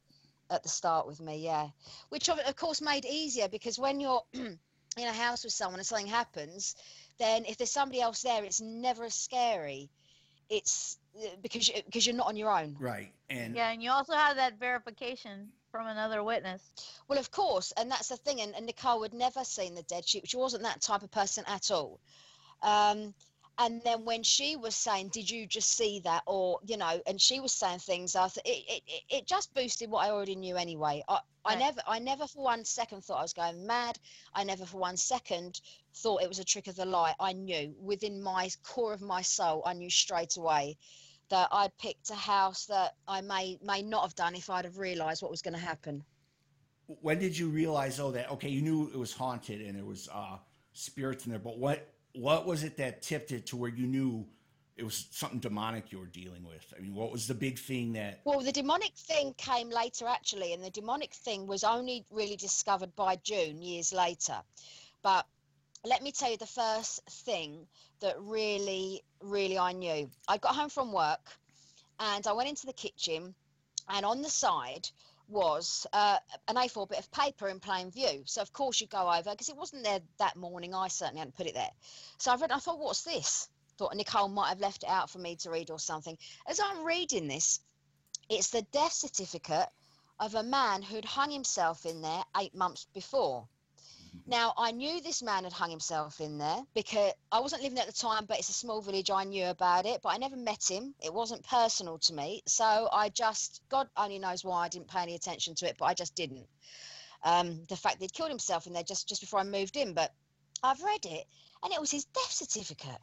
at 0.49 0.63
the 0.63 0.69
start 0.69 1.07
with 1.07 1.21
me. 1.21 1.38
Yeah, 1.38 1.69
which 2.09 2.27
of, 2.27 2.38
of 2.39 2.55
course 2.57 2.81
made 2.81 3.05
easier 3.05 3.47
because 3.47 3.79
when 3.79 4.01
you're 4.01 4.23
in 4.33 4.59
a 4.97 5.13
house 5.13 5.45
with 5.45 5.53
someone 5.53 5.79
and 5.79 5.88
something 5.88 6.07
happens, 6.07 6.75
then 7.17 7.45
if 7.45 7.55
there's 7.57 7.71
somebody 7.71 8.01
else 8.01 8.21
there, 8.21 8.43
it's 8.43 8.59
never 8.59 9.05
as 9.05 9.15
scary. 9.15 9.89
It's 10.49 10.97
uh, 11.17 11.27
because 11.41 11.67
you, 11.67 11.75
because 11.86 12.05
you're 12.05 12.15
not 12.15 12.27
on 12.27 12.36
your 12.36 12.51
own. 12.51 12.75
Right, 12.79 13.12
and 13.29 13.55
Yeah, 13.55 13.71
and 13.71 13.81
you 13.81 13.91
also 13.91 14.13
have 14.13 14.36
that 14.38 14.60
verification 14.60 15.49
from 15.71 15.88
another 15.88 16.23
witness. 16.23 16.62
Well, 17.08 17.19
of 17.19 17.31
course, 17.31 17.73
and 17.77 17.89
that's 17.91 18.10
the 18.10 18.17
thing. 18.17 18.41
And, 18.41 18.55
and 18.55 18.65
Nicole 18.65 19.01
had 19.03 19.13
never 19.13 19.43
seen 19.43 19.75
the 19.75 19.84
dead. 19.84 20.08
She, 20.08 20.21
she 20.25 20.38
wasn't 20.38 20.63
that 20.63 20.81
type 20.81 21.03
of 21.03 21.12
person 21.12 21.43
at 21.47 21.71
all. 21.71 21.99
Um, 22.62 23.13
and 23.58 23.82
then 23.84 24.06
when 24.06 24.24
she 24.24 24.56
was 24.56 24.76
saying, 24.76 25.10
"Did 25.10 25.30
you 25.30 25.48
just 25.48 25.70
see 25.72 26.00
that?" 26.02 26.24
or 26.28 26.60
you 26.65 26.78
know, 26.78 27.02
and 27.08 27.20
she 27.22 27.39
was 27.39 27.54
saying 27.54 27.80
things, 27.80 28.15
I 28.15 28.28
thought 28.28 28.46
it, 28.46 28.63
it 28.68 29.04
it- 29.10 29.28
just 29.28 29.54
boosted 29.54 29.89
what 29.89 30.06
I 30.06 30.12
already 30.12 30.36
knew 30.36 30.56
anyway. 30.58 31.04
I, 31.08 31.20
I 31.46 31.56
never 31.56 31.82
I 31.88 32.00
never 32.00 32.28
for 32.28 32.44
one 32.44 32.65
second 32.65 33.04
thought 33.04 33.20
I 33.20 33.22
was 33.24 33.34
going 33.34 33.65
mad. 33.68 34.00
I 34.34 34.44
never 34.44 34.65
for 34.65 34.78
one 34.80 34.98
second 34.98 35.62
thought 35.96 36.24
it 36.24 36.30
was 36.30 36.39
a 36.39 36.44
trick 36.46 36.68
of 36.68 36.76
the 36.76 36.86
light. 36.86 37.15
I 37.20 37.34
knew 37.34 37.76
within 37.80 38.22
my 38.22 38.50
core 38.63 38.94
of 38.94 39.02
my 39.02 39.22
soul, 39.22 39.63
I 39.65 39.74
knew 39.74 39.89
straight 39.89 40.38
away 40.38 40.78
that 41.30 41.50
I'd 41.52 41.78
picked 41.78 42.10
a 42.12 42.15
house 42.15 42.65
that 42.68 42.96
I 43.08 43.22
may 43.22 43.58
may 43.62 43.82
not 43.82 44.04
have 44.04 44.15
done 44.15 44.36
if 44.36 44.50
I'd 44.50 44.65
have 44.65 44.78
realised 44.78 45.22
what 45.22 45.32
was 45.32 45.41
going 45.41 45.56
to 45.56 45.60
happen. 45.60 46.04
when 46.88 47.20
did 47.20 47.38
you 47.38 47.50
realize 47.50 48.00
oh 48.00 48.12
that 48.12 48.30
okay 48.32 48.50
you 48.50 48.62
knew 48.62 48.89
it 48.94 48.98
was 48.98 49.12
haunted 49.12 49.62
and 49.62 49.76
there 49.78 49.86
was 49.86 50.08
uh 50.13 50.38
spirits 50.74 51.26
in 51.26 51.32
there 51.32 51.39
but 51.39 51.58
what 51.58 51.94
what 52.17 52.45
was 52.45 52.63
it 52.63 52.78
that 52.78 53.01
tipped 53.01 53.32
it 53.32 53.45
to 53.47 53.58
where 53.58 53.69
you 53.69 53.88
knew 53.88 54.25
it 54.78 54.84
was 54.84 55.08
something 55.12 55.39
demonic 55.39 55.91
you 55.91 55.99
were 55.99 56.06
dealing 56.06 56.43
with 56.43 56.73
i 56.78 56.82
mean 56.82 56.93
what 56.93 57.12
was 57.12 57.28
the 57.28 57.34
big 57.34 57.58
thing 57.58 57.93
that 57.93 58.21
Well, 58.25 58.41
the 58.41 58.51
demonic 58.51 58.93
thing 58.93 59.34
came 59.38 59.69
later, 59.69 60.06
actually, 60.08 60.54
and 60.54 60.63
the 60.63 60.69
demonic 60.69 61.13
thing 61.13 61.47
was 61.47 61.63
only 61.63 62.06
really 62.10 62.36
discovered 62.36 62.95
by 62.95 63.15
June 63.17 63.62
years 63.62 63.93
later. 63.93 64.38
But 65.01 65.25
let 65.84 66.01
me 66.01 66.12
tell 66.12 66.32
you 66.32 66.38
the 66.38 66.47
first 66.47 67.01
thing 67.10 67.67
that 67.99 68.15
really, 68.19 69.04
really 69.21 69.58
I 69.58 69.71
knew. 69.71 70.10
I 70.28 70.38
got 70.38 70.56
home 70.56 70.69
from 70.69 70.91
work 70.91 71.25
and 71.99 72.25
I 72.28 72.34
went 72.34 72.49
into 72.49 72.65
the 72.65 72.73
kitchen, 72.73 73.36
and 73.88 74.06
on 74.06 74.21
the 74.21 74.30
side 74.30 74.89
was 75.27 75.88
uh, 75.93 76.17
an 76.47 76.55
A4 76.55 76.89
bit 76.89 76.99
of 76.99 77.11
paper 77.11 77.47
in 77.49 77.59
plain 77.59 77.91
view. 77.91 78.23
So, 78.25 78.41
of 78.41 78.53
course, 78.53 78.79
you 78.79 78.88
go 78.88 79.11
over 79.11 79.31
because 79.31 79.49
it 79.49 79.57
wasn't 79.57 79.83
there 79.83 79.99
that 80.19 80.35
morning. 80.35 80.73
I 80.73 80.88
certainly 80.88 81.19
hadn't 81.19 81.35
put 81.35 81.47
it 81.47 81.53
there. 81.53 81.71
So 82.17 82.31
I 82.31 82.35
read, 82.35 82.51
I 82.51 82.57
thought, 82.57 82.79
what's 82.79 83.03
this? 83.03 83.49
Thought 83.77 83.95
Nicole 83.95 84.29
might 84.29 84.49
have 84.49 84.59
left 84.59 84.83
it 84.83 84.89
out 84.89 85.09
for 85.09 85.19
me 85.19 85.35
to 85.38 85.49
read 85.49 85.71
or 85.71 85.79
something. 85.79 86.17
As 86.47 86.59
I'm 86.59 86.85
reading 86.85 87.27
this, 87.27 87.59
it's 88.29 88.49
the 88.49 88.61
death 88.71 88.93
certificate 88.93 89.67
of 90.19 90.35
a 90.35 90.43
man 90.43 90.81
who'd 90.81 91.05
hung 91.05 91.31
himself 91.31 91.85
in 91.85 92.01
there 92.01 92.23
eight 92.38 92.55
months 92.55 92.88
before. 92.93 93.47
Now, 94.28 94.54
I 94.58 94.71
knew 94.71 95.01
this 95.01 95.21
man 95.21 95.43
had 95.43 95.54
hung 95.54 95.69
himself 95.69 96.19
in 96.19 96.38
there 96.38 96.62
because 96.73 97.13
I 97.32 97.39
wasn't 97.39 97.62
living 97.62 97.78
at 97.78 97.86
the 97.86 97.93
time, 97.93 98.25
but 98.25 98.39
it's 98.39 98.49
a 98.49 98.54
small 98.54 98.82
village. 98.82 99.12
I 99.12 99.23
knew 99.23 99.45
about 99.45 99.86
it, 99.86 100.01
but 100.01 100.10
I 100.10 100.17
never 100.17 100.36
met 100.36 100.69
him. 100.69 100.95
It 101.04 101.13
wasn't 101.13 101.47
personal 101.47 101.99
to 101.99 102.13
me. 102.13 102.41
So 102.47 102.89
I 102.91 103.10
just, 103.10 103.62
God 103.69 103.88
only 103.95 104.17
knows 104.17 104.43
why 104.43 104.65
I 104.65 104.69
didn't 104.69 104.89
pay 104.89 105.01
any 105.01 105.15
attention 105.15 105.54
to 105.56 105.67
it, 105.67 105.75
but 105.78 105.86
I 105.86 105.93
just 105.93 106.15
didn't. 106.15 106.47
Um, 107.23 107.63
the 107.69 107.75
fact 107.75 107.99
that 107.99 108.04
he'd 108.06 108.13
killed 108.13 108.30
himself 108.30 108.65
in 108.67 108.73
there 108.73 108.84
just, 108.84 109.08
just 109.08 109.21
before 109.21 109.39
I 109.39 109.43
moved 109.43 109.78
in, 109.78 109.93
but 109.93 110.12
I've 110.63 110.82
read 110.82 111.06
it 111.06 111.25
and 111.63 111.73
it 111.73 111.80
was 111.80 111.91
his 111.91 112.06
death 112.06 112.32
certificate. 112.32 112.99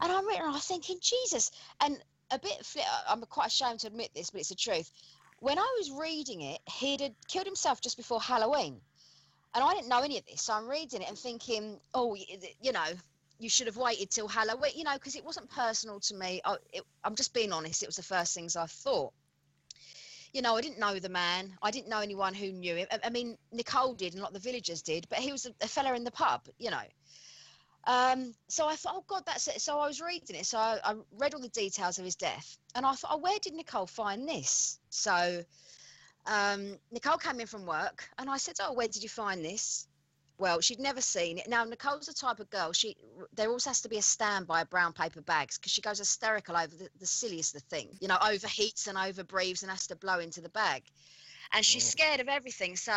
And 0.00 0.12
I'm 0.12 0.26
reading, 0.26 0.42
and 0.44 0.54
I'm 0.54 0.60
thinking, 0.60 0.98
Jesus. 1.00 1.50
And 1.80 1.98
a 2.30 2.38
bit, 2.38 2.58
fli- 2.62 2.84
I'm 3.08 3.22
quite 3.22 3.48
ashamed 3.48 3.80
to 3.80 3.86
admit 3.86 4.10
this, 4.14 4.30
but 4.30 4.40
it's 4.40 4.50
the 4.50 4.54
truth. 4.56 4.90
When 5.38 5.58
I 5.58 5.74
was 5.78 5.90
reading 5.90 6.42
it, 6.42 6.60
he'd 6.70 7.00
had 7.00 7.14
killed 7.28 7.46
himself 7.46 7.80
just 7.80 7.96
before 7.96 8.20
Halloween. 8.20 8.80
And 9.56 9.64
I 9.64 9.72
didn't 9.72 9.88
know 9.88 10.02
any 10.02 10.18
of 10.18 10.26
this. 10.26 10.42
So 10.42 10.52
I'm 10.52 10.68
reading 10.68 11.00
it 11.00 11.08
and 11.08 11.16
thinking, 11.16 11.80
oh, 11.94 12.14
you 12.60 12.72
know, 12.72 12.84
you 13.38 13.48
should 13.48 13.66
have 13.68 13.78
waited 13.78 14.10
till 14.10 14.28
Halloween, 14.28 14.72
you 14.74 14.84
know, 14.84 14.92
because 14.92 15.16
it 15.16 15.24
wasn't 15.24 15.48
personal 15.48 15.98
to 16.00 16.14
me. 16.14 16.42
I, 16.44 16.56
it, 16.74 16.82
I'm 17.02 17.14
just 17.14 17.32
being 17.32 17.52
honest. 17.52 17.82
It 17.82 17.86
was 17.86 17.96
the 17.96 18.02
first 18.02 18.34
things 18.34 18.54
I 18.54 18.66
thought. 18.66 19.14
You 20.34 20.42
know, 20.42 20.58
I 20.58 20.60
didn't 20.60 20.78
know 20.78 20.98
the 20.98 21.08
man. 21.08 21.54
I 21.62 21.70
didn't 21.70 21.88
know 21.88 22.00
anyone 22.00 22.34
who 22.34 22.52
knew 22.52 22.76
him. 22.76 22.86
I, 22.92 22.98
I 23.04 23.08
mean, 23.08 23.38
Nicole 23.50 23.94
did 23.94 24.12
and 24.12 24.20
a 24.20 24.24
lot 24.24 24.34
of 24.36 24.42
the 24.42 24.46
villagers 24.46 24.82
did, 24.82 25.06
but 25.08 25.20
he 25.20 25.32
was 25.32 25.46
a, 25.46 25.54
a 25.62 25.68
fella 25.68 25.94
in 25.94 26.04
the 26.04 26.10
pub, 26.10 26.42
you 26.58 26.70
know. 26.70 26.86
Um, 27.86 28.34
so 28.48 28.66
I 28.66 28.76
thought, 28.76 28.94
oh 28.96 29.04
God, 29.06 29.22
that's 29.24 29.48
it. 29.48 29.62
So 29.62 29.78
I 29.78 29.86
was 29.86 30.02
reading 30.02 30.36
it. 30.36 30.44
So 30.44 30.58
I, 30.58 30.80
I 30.84 30.94
read 31.16 31.32
all 31.32 31.40
the 31.40 31.48
details 31.48 31.98
of 31.98 32.04
his 32.04 32.16
death, 32.16 32.58
and 32.74 32.84
I 32.84 32.92
thought, 32.92 33.12
oh, 33.14 33.18
where 33.18 33.38
did 33.40 33.54
Nicole 33.54 33.86
find 33.86 34.28
this? 34.28 34.78
So 34.90 35.42
um, 36.26 36.78
Nicole 36.90 37.18
came 37.18 37.40
in 37.40 37.46
from 37.46 37.66
work, 37.66 38.08
and 38.18 38.28
I 38.28 38.36
said, 38.36 38.56
oh, 38.60 38.72
where 38.72 38.88
did 38.88 39.02
you 39.02 39.08
find 39.08 39.44
this? 39.44 39.86
Well, 40.38 40.60
she'd 40.60 40.80
never 40.80 41.00
seen 41.00 41.38
it. 41.38 41.48
Now 41.48 41.64
Nicole's 41.64 42.06
the 42.06 42.12
type 42.12 42.40
of 42.40 42.50
girl. 42.50 42.72
She 42.72 42.94
there 43.32 43.48
always 43.48 43.64
has 43.64 43.80
to 43.82 43.88
be 43.88 43.96
a 43.96 44.02
standby 44.02 44.62
of 44.62 44.70
brown 44.70 44.92
paper 44.92 45.22
bags 45.22 45.56
because 45.56 45.72
she 45.72 45.80
goes 45.80 45.98
hysterical 45.98 46.56
over 46.56 46.76
the, 46.76 46.90
the 47.00 47.06
silliest 47.06 47.56
of 47.56 47.62
thing. 47.62 47.88
You 48.00 48.08
know, 48.08 48.16
overheats 48.16 48.86
and 48.86 48.98
overbreathes 48.98 49.62
and 49.62 49.70
has 49.70 49.86
to 49.86 49.96
blow 49.96 50.18
into 50.18 50.42
the 50.42 50.50
bag, 50.50 50.82
and 51.52 51.64
she's 51.64 51.86
Oh. 51.86 51.90
scared 51.90 52.20
of 52.20 52.28
everything. 52.28 52.76
So 52.76 52.92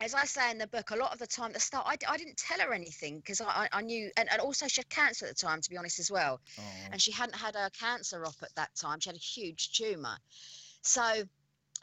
as 0.00 0.14
I 0.14 0.24
say 0.24 0.50
in 0.50 0.58
the 0.58 0.66
book, 0.66 0.90
a 0.90 0.96
lot 0.96 1.12
of 1.12 1.20
the 1.20 1.26
time 1.28 1.46
at 1.48 1.54
the 1.54 1.60
start, 1.60 1.86
I, 1.86 1.96
I 2.12 2.16
didn't 2.16 2.36
tell 2.36 2.58
her 2.58 2.72
anything 2.74 3.18
because 3.18 3.40
I, 3.40 3.68
I, 3.72 3.80
knew, 3.82 4.10
and, 4.16 4.28
and 4.32 4.40
also 4.40 4.66
she 4.66 4.80
had 4.80 4.88
cancer 4.88 5.26
at 5.26 5.36
the 5.36 5.46
time, 5.46 5.60
to 5.60 5.70
be 5.70 5.76
honest, 5.76 6.00
as 6.00 6.10
well. 6.10 6.40
oh, 6.58 6.62
And 6.90 7.00
she 7.00 7.12
hadn't 7.12 7.36
had 7.36 7.54
her 7.54 7.70
cancer 7.70 8.24
up 8.26 8.34
at 8.42 8.52
that 8.56 8.74
time. 8.74 8.98
She 8.98 9.10
had 9.10 9.16
a 9.16 9.20
huge 9.20 9.70
tumour. 9.72 10.16
So 10.82 11.22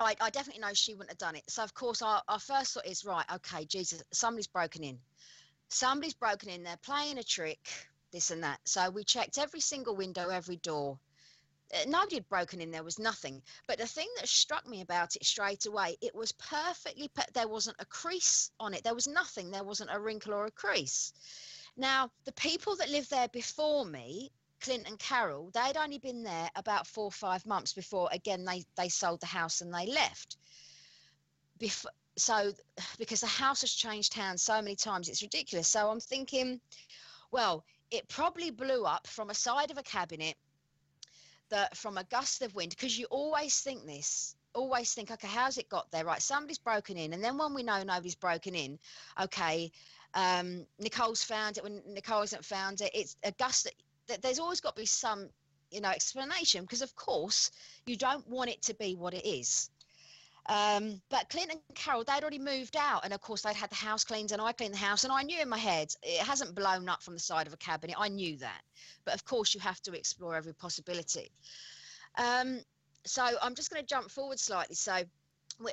I, 0.02 0.16
I 0.22 0.30
definitely 0.30 0.62
know 0.62 0.74
she 0.74 0.94
wouldn't 0.94 1.12
have 1.12 1.18
done 1.18 1.36
it. 1.36 1.44
So, 1.48 1.64
of 1.64 1.74
course, 1.74 2.02
our, 2.02 2.22
our 2.28 2.40
first 2.40 2.74
thought 2.74 2.86
is 2.86 3.06
right, 3.06 3.26
okay, 3.36 3.66
Jesus, 3.66 4.04
somebody's 4.12 4.48
broken 4.48 4.84
in. 4.84 5.00
Somebody's 5.70 6.14
broken 6.14 6.50
in, 6.50 6.64
they're 6.64 6.78
playing 6.78 7.18
a 7.18 7.24
trick, 7.24 7.60
this 8.12 8.32
and 8.32 8.44
that. 8.44 8.60
So 8.66 8.90
we 8.90 9.04
checked 9.04 9.38
every 9.38 9.62
single 9.62 9.96
window, 9.96 10.30
every 10.30 10.58
door. 10.58 11.00
Uh, 11.74 11.86
Nobody 11.88 12.16
had 12.16 12.28
broken 12.28 12.60
in, 12.60 12.72
there 12.72 12.84
was 12.84 13.00
nothing. 13.00 13.42
But 13.68 13.78
the 13.78 13.88
thing 13.88 14.08
that 14.18 14.28
struck 14.28 14.68
me 14.68 14.82
about 14.82 15.16
it 15.16 15.26
straight 15.26 15.66
away, 15.66 15.98
it 16.02 16.14
was 16.14 16.34
perfectly, 16.34 17.10
pe- 17.16 17.24
there 17.34 17.48
wasn't 17.48 17.78
a 17.80 17.86
crease 17.86 18.52
on 18.60 18.74
it. 18.74 18.84
There 18.84 18.96
was 18.96 19.08
nothing. 19.08 19.52
There 19.52 19.64
wasn't 19.64 19.92
a 19.94 20.00
wrinkle 20.00 20.34
or 20.34 20.46
a 20.46 20.52
crease. 20.52 21.14
Now, 21.78 22.12
the 22.26 22.34
people 22.34 22.76
that 22.76 22.90
lived 22.90 23.10
there 23.10 23.30
before 23.30 23.86
me, 23.86 24.32
Clint 24.62 24.88
and 24.88 24.98
Carol, 25.00 25.52
they'd 25.54 25.78
only 25.78 25.98
been 25.98 26.24
there 26.24 26.50
about 26.56 26.88
four 26.88 27.06
or 27.06 27.12
five 27.12 27.46
months 27.46 27.74
before, 27.74 28.10
again, 28.12 28.46
they, 28.46 28.64
they 28.78 28.90
sold 28.90 29.20
the 29.20 29.26
house 29.26 29.62
and 29.62 29.74
they 29.74 29.88
left. 29.88 30.38
Bef- 31.60 31.86
so, 32.18 32.52
because 32.98 33.22
the 33.22 33.28
house 33.28 33.62
has 33.62 33.72
changed 33.72 34.14
hands 34.14 34.44
so 34.44 34.62
many 34.62 34.76
times, 34.76 35.10
it's 35.10 35.22
ridiculous. 35.22 35.68
So 35.68 35.90
I'm 35.90 36.00
thinking, 36.00 36.60
well, 37.32 37.64
it 37.90 38.08
probably 38.08 38.52
blew 38.52 38.84
up 38.86 39.08
from 39.08 39.30
a 39.30 39.36
side 39.36 39.72
of 39.72 39.78
a 39.78 39.84
cabinet 39.84 40.36
that 41.50 41.76
from 41.76 41.98
a 41.98 42.04
gust 42.06 42.42
of 42.42 42.56
wind, 42.56 42.70
because 42.72 42.98
you 42.98 43.06
always 43.10 43.60
think 43.60 43.86
this, 43.86 44.36
always 44.54 44.94
think, 44.94 45.12
okay, 45.12 45.28
how's 45.28 45.58
it 45.58 45.70
got 45.70 45.90
there? 45.92 46.06
Right, 46.06 46.22
somebody's 46.22 46.58
broken 46.58 46.98
in. 46.98 47.14
And 47.14 47.24
then 47.24 47.38
when 47.38 47.54
we 47.54 47.64
know 47.64 47.84
nobody's 47.84 48.16
broken 48.16 48.56
in, 48.56 48.80
okay, 49.22 49.72
um, 50.14 50.66
Nicole's 50.80 51.24
found 51.24 51.58
it 51.58 51.64
when 51.64 51.82
Nicole 51.88 52.22
hasn't 52.22 52.46
found 52.46 52.82
it. 52.82 52.92
It's 52.94 53.16
a 53.24 53.32
gust. 53.34 53.66
That, 53.66 53.74
that 54.12 54.22
there's 54.22 54.40
always 54.40 54.60
got 54.60 54.76
to 54.76 54.82
be 54.82 54.86
some, 54.86 55.30
you 55.72 55.82
know, 55.82 55.90
explanation 55.90 56.62
because 56.64 56.82
of 56.82 56.94
course 56.96 57.50
you 57.86 57.96
don't 57.96 58.28
want 58.28 58.50
it 58.50 58.62
to 58.64 58.74
be 58.76 58.96
what 58.96 59.14
it 59.14 59.26
is. 59.26 59.70
Um, 60.50 61.02
but 61.10 61.30
Clint 61.30 61.52
and 61.52 61.62
Carol, 61.76 62.04
they'd 62.04 62.22
already 62.22 62.40
moved 62.40 62.76
out, 62.76 63.06
and 63.06 63.14
of 63.14 63.22
course 63.22 63.44
they'd 63.44 63.56
had 63.56 63.70
the 63.70 63.76
house 63.76 64.04
cleaned, 64.04 64.32
and 64.32 64.42
I 64.42 64.52
cleaned 64.52 64.74
the 64.74 64.80
house, 64.80 65.04
and 65.04 65.14
I 65.14 65.22
knew 65.22 65.40
in 65.40 65.48
my 65.48 65.58
head 65.58 65.94
it 66.02 66.26
hasn't 66.26 66.56
blown 66.56 66.90
up 66.90 67.04
from 67.04 67.14
the 67.14 67.20
side 67.20 67.48
of 67.48 67.54
a 67.54 67.58
cabinet. 67.58 67.96
I 67.98 68.10
knew 68.10 68.38
that, 68.38 68.62
but 69.06 69.14
of 69.14 69.24
course 69.24 69.54
you 69.54 69.60
have 69.62 69.82
to 69.84 69.94
explore 69.94 70.36
every 70.36 70.54
possibility. 70.54 71.32
Um, 72.18 72.62
so 73.06 73.24
I'm 73.42 73.56
just 73.56 73.72
going 73.72 73.82
to 73.82 73.88
jump 73.88 74.10
forward 74.10 74.40
slightly. 74.40 74.76
So 74.76 75.04
we, 75.60 75.72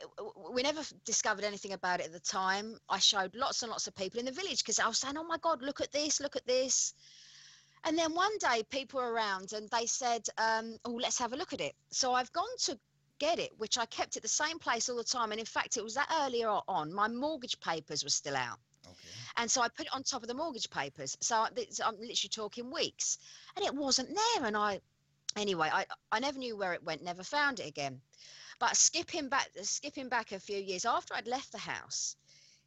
we 0.53 0.63
never 0.63 0.83
discovered 1.05 1.45
anything 1.45 1.73
about 1.73 2.01
it 2.01 2.07
at 2.07 2.13
the 2.13 2.21
time. 2.21 2.77
I 2.89 2.99
showed 2.99 3.35
lots 3.35 3.63
and 3.63 3.71
lots 3.71 3.87
of 3.87 3.95
people 3.97 4.21
in 4.21 4.27
the 4.27 4.33
village 4.33 4.59
because 4.59 4.79
I 4.79 4.87
was 4.87 4.99
saying, 4.99 5.17
"Oh 5.17 5.25
my 5.25 5.39
God, 5.39 5.63
look 5.63 5.81
at 5.81 5.93
this! 5.93 6.21
Look 6.21 6.37
at 6.37 6.47
this!" 6.47 6.95
And 7.85 7.97
then 7.99 8.15
one 8.15 8.37
day, 8.39 8.65
people 8.71 9.01
were 9.01 9.13
around 9.13 9.53
and 9.53 9.69
they 9.71 9.87
said, 9.87 10.27
um, 10.39 10.79
"Oh, 10.85 10.93
let's 10.93 11.19
have 11.19 11.33
a 11.33 11.37
look 11.37 11.53
at 11.53 11.61
it." 11.61 11.75
So 11.91 12.13
I've 12.13 12.33
gone 12.33 12.57
to 12.65 12.79
get 13.19 13.39
it, 13.39 13.53
which 13.59 13.79
I 13.79 13.87
kept 13.87 14.17
at 14.17 14.23
the 14.23 14.29
same 14.29 14.59
place 14.59 14.89
all 14.89 14.97
the 14.97 15.05
time. 15.05 15.33
And 15.33 15.41
in 15.41 15.47
fact, 15.47 15.77
it 15.77 15.85
was 15.85 15.95
that 15.95 16.11
earlier 16.23 16.49
on. 16.69 16.93
My 16.93 17.09
mortgage 17.09 17.59
papers 17.61 18.05
were 18.05 18.11
still 18.11 18.37
out. 18.37 18.59
okay 18.87 19.09
And 19.37 19.51
so 19.51 19.61
I 19.61 19.69
put 19.69 19.87
it 19.87 19.95
on 19.95 20.03
top 20.03 20.23
of 20.23 20.29
the 20.29 20.35
mortgage 20.35 20.71
papers. 20.71 21.17
So 21.21 21.37
I'm 21.37 21.55
literally 21.55 22.31
talking 22.31 22.71
weeks, 22.71 23.19
and 23.57 23.65
it 23.65 23.75
wasn't 23.75 24.15
there. 24.15 24.47
And 24.47 24.57
I, 24.57 24.81
anyway, 25.37 25.71
I 25.73 25.87
I 26.11 26.21
never 26.21 26.39
knew 26.39 26.57
where 26.57 26.75
it 26.75 26.85
went. 26.85 27.03
Never 27.03 27.23
found 27.23 27.61
it 27.61 27.67
again. 27.67 28.01
But 28.59 28.77
skipping 28.77 29.29
back, 29.29 29.49
skipping 29.63 30.09
back 30.09 30.33
a 30.33 30.41
few 30.41 30.59
years 30.59 30.85
after 30.85 31.15
I'd 31.15 31.29
left 31.29 31.53
the 31.53 31.59
house, 31.59 32.17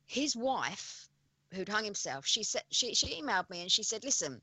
his 0.05 0.35
wife 0.35 1.09
who'd 1.53 1.67
hung 1.69 1.83
himself, 1.83 2.25
she 2.25 2.43
said 2.43 2.63
she 2.69 2.93
she 2.93 3.21
emailed 3.21 3.49
me 3.49 3.61
and 3.61 3.71
she 3.71 3.83
said, 3.83 4.03
"Listen, 4.05 4.41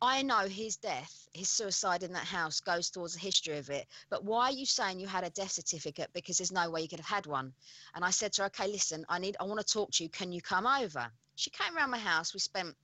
I 0.00 0.22
know 0.22 0.48
his 0.48 0.76
death, 0.76 1.28
his 1.32 1.48
suicide 1.48 2.02
in 2.02 2.12
that 2.12 2.26
house 2.26 2.60
goes 2.60 2.90
towards 2.90 3.14
the 3.14 3.20
history 3.20 3.58
of 3.58 3.70
it, 3.70 3.86
but 4.10 4.24
why 4.24 4.46
are 4.46 4.52
you 4.52 4.66
saying 4.66 5.00
you 5.00 5.06
had 5.06 5.24
a 5.24 5.30
death 5.30 5.52
certificate? 5.52 6.10
Because 6.12 6.38
there's 6.38 6.52
no 6.52 6.70
way 6.70 6.82
you 6.82 6.88
could 6.88 7.00
have 7.00 7.16
had 7.16 7.26
one." 7.26 7.54
And 7.94 8.04
I 8.04 8.10
said 8.10 8.32
to 8.34 8.42
her, 8.42 8.46
"Okay, 8.46 8.68
listen, 8.68 9.04
I 9.08 9.18
need 9.18 9.36
I 9.40 9.44
want 9.44 9.60
to 9.60 9.72
talk 9.72 9.90
to 9.92 10.04
you. 10.04 10.10
Can 10.10 10.32
you 10.32 10.42
come 10.42 10.66
over?" 10.66 11.10
She 11.36 11.50
came 11.50 11.76
around 11.76 11.90
my 11.90 11.98
house. 11.98 12.32
We 12.32 12.40
spent 12.40 12.76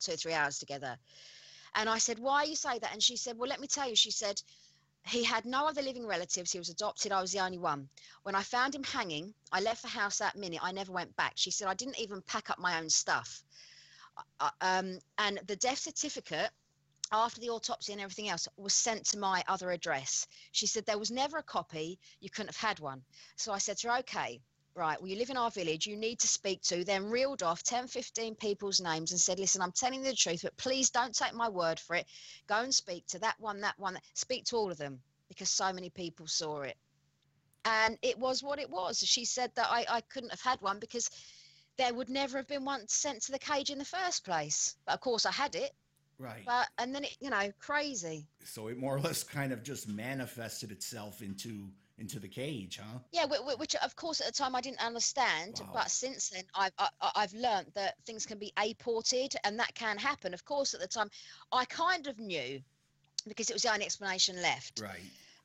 two 0.00 0.12
or 0.12 0.16
three 0.16 0.32
hours 0.32 0.58
together. 0.58 0.98
And 1.74 1.88
I 1.88 1.98
said, 1.98 2.18
Why 2.18 2.42
are 2.42 2.46
you 2.46 2.56
say 2.56 2.78
that? 2.78 2.92
And 2.92 3.02
she 3.02 3.16
said, 3.16 3.36
Well, 3.36 3.48
let 3.48 3.60
me 3.60 3.66
tell 3.66 3.88
you. 3.88 3.94
She 3.94 4.10
said, 4.10 4.42
he 5.06 5.24
had 5.24 5.46
no 5.46 5.66
other 5.66 5.82
living 5.82 6.06
relatives. 6.06 6.52
He 6.52 6.58
was 6.58 6.68
adopted. 6.68 7.10
I 7.10 7.22
was 7.22 7.32
the 7.32 7.40
only 7.40 7.58
one. 7.58 7.88
When 8.22 8.34
I 8.34 8.42
found 8.42 8.74
him 8.74 8.84
hanging, 8.84 9.34
I 9.50 9.60
left 9.60 9.82
the 9.82 9.88
house 9.88 10.18
that 10.18 10.36
minute. 10.36 10.60
I 10.62 10.72
never 10.72 10.92
went 10.92 11.16
back. 11.16 11.32
She 11.36 11.50
said, 11.50 11.68
I 11.68 11.74
didn't 11.74 11.98
even 11.98 12.22
pack 12.22 12.50
up 12.50 12.58
my 12.58 12.78
own 12.78 12.90
stuff. 12.90 13.42
Uh, 14.38 14.50
um, 14.60 14.98
and 15.18 15.40
the 15.46 15.56
death 15.56 15.78
certificate, 15.78 16.50
after 17.12 17.40
the 17.40 17.50
autopsy 17.50 17.92
and 17.92 18.00
everything 18.00 18.28
else, 18.28 18.46
was 18.56 18.74
sent 18.74 19.04
to 19.06 19.18
my 19.18 19.42
other 19.48 19.70
address. 19.70 20.26
She 20.52 20.66
said, 20.66 20.86
There 20.86 20.98
was 20.98 21.10
never 21.10 21.38
a 21.38 21.42
copy. 21.42 21.98
You 22.20 22.30
couldn't 22.30 22.54
have 22.54 22.68
had 22.68 22.80
one. 22.80 23.02
So 23.36 23.52
I 23.52 23.58
said 23.58 23.78
to 23.78 23.88
her, 23.88 23.98
Okay, 23.98 24.40
right, 24.74 25.00
well, 25.00 25.08
you 25.08 25.16
live 25.16 25.30
in 25.30 25.36
our 25.36 25.50
village, 25.50 25.86
you 25.86 25.96
need 25.96 26.18
to 26.20 26.28
speak 26.28 26.62
to, 26.62 26.84
then 26.84 27.04
reeled 27.04 27.42
off 27.42 27.62
10, 27.62 27.88
15 27.88 28.34
people's 28.36 28.80
names 28.80 29.12
and 29.12 29.20
said, 29.20 29.38
listen, 29.38 29.62
I'm 29.62 29.72
telling 29.72 30.00
you 30.04 30.10
the 30.10 30.16
truth, 30.16 30.40
but 30.42 30.56
please 30.56 30.90
don't 30.90 31.14
take 31.14 31.34
my 31.34 31.48
word 31.48 31.78
for 31.78 31.96
it. 31.96 32.06
Go 32.46 32.56
and 32.56 32.74
speak 32.74 33.06
to 33.08 33.18
that 33.20 33.34
one, 33.38 33.60
that 33.60 33.78
one, 33.78 33.98
speak 34.14 34.44
to 34.46 34.56
all 34.56 34.70
of 34.70 34.78
them 34.78 35.00
because 35.28 35.50
so 35.50 35.72
many 35.72 35.90
people 35.90 36.26
saw 36.26 36.62
it. 36.62 36.76
And 37.64 37.98
it 38.00 38.18
was 38.18 38.42
what 38.42 38.58
it 38.58 38.70
was. 38.70 38.98
She 38.98 39.24
said 39.24 39.50
that 39.54 39.68
I, 39.70 39.84
I 39.88 40.00
couldn't 40.00 40.30
have 40.30 40.40
had 40.40 40.60
one 40.62 40.78
because 40.78 41.10
there 41.80 41.94
would 41.94 42.10
never 42.10 42.36
have 42.36 42.46
been 42.46 42.64
one 42.64 42.86
sent 42.88 43.22
to 43.22 43.32
the 43.32 43.38
cage 43.38 43.70
in 43.70 43.78
the 43.78 43.84
first 43.86 44.22
place. 44.22 44.76
But 44.84 44.92
of 44.94 45.00
course, 45.00 45.24
I 45.24 45.32
had 45.32 45.54
it. 45.54 45.72
Right. 46.18 46.42
But 46.44 46.68
and 46.76 46.94
then 46.94 47.04
it, 47.04 47.16
you 47.20 47.30
know, 47.30 47.50
crazy. 47.58 48.26
so 48.44 48.68
it 48.68 48.76
more 48.76 48.94
or 48.94 49.00
less 49.00 49.22
kind 49.22 49.50
of 49.52 49.62
just 49.62 49.88
manifested 49.88 50.70
itself 50.70 51.22
into 51.22 51.68
into 51.96 52.18
the 52.18 52.28
cage, 52.28 52.78
huh? 52.82 52.98
Yeah, 53.12 53.24
whi- 53.26 53.38
whi- 53.46 53.54
which 53.56 53.74
of 53.76 53.94
course 53.96 54.20
at 54.20 54.26
the 54.26 54.32
time 54.32 54.54
I 54.54 54.60
didn't 54.60 54.84
understand, 54.84 55.60
Wow. 55.60 55.70
but 55.74 55.90
since 55.90 56.28
then 56.28 56.44
I've 56.54 56.72
I, 56.78 56.88
I- 57.00 57.12
I've 57.16 57.32
learned 57.32 57.68
that 57.74 57.94
things 58.04 58.26
can 58.26 58.38
be 58.38 58.52
aported 58.58 59.34
and 59.44 59.58
that 59.58 59.74
can 59.74 59.96
happen. 59.96 60.34
Of 60.34 60.44
course, 60.44 60.74
at 60.74 60.80
the 60.80 60.86
time 60.88 61.08
I 61.52 61.64
kind 61.64 62.06
of 62.06 62.18
knew 62.18 62.60
because 63.26 63.48
it 63.48 63.54
was 63.54 63.62
the 63.62 63.72
only 63.72 63.86
explanation 63.86 64.40
left, 64.42 64.80
Right. 64.82 65.00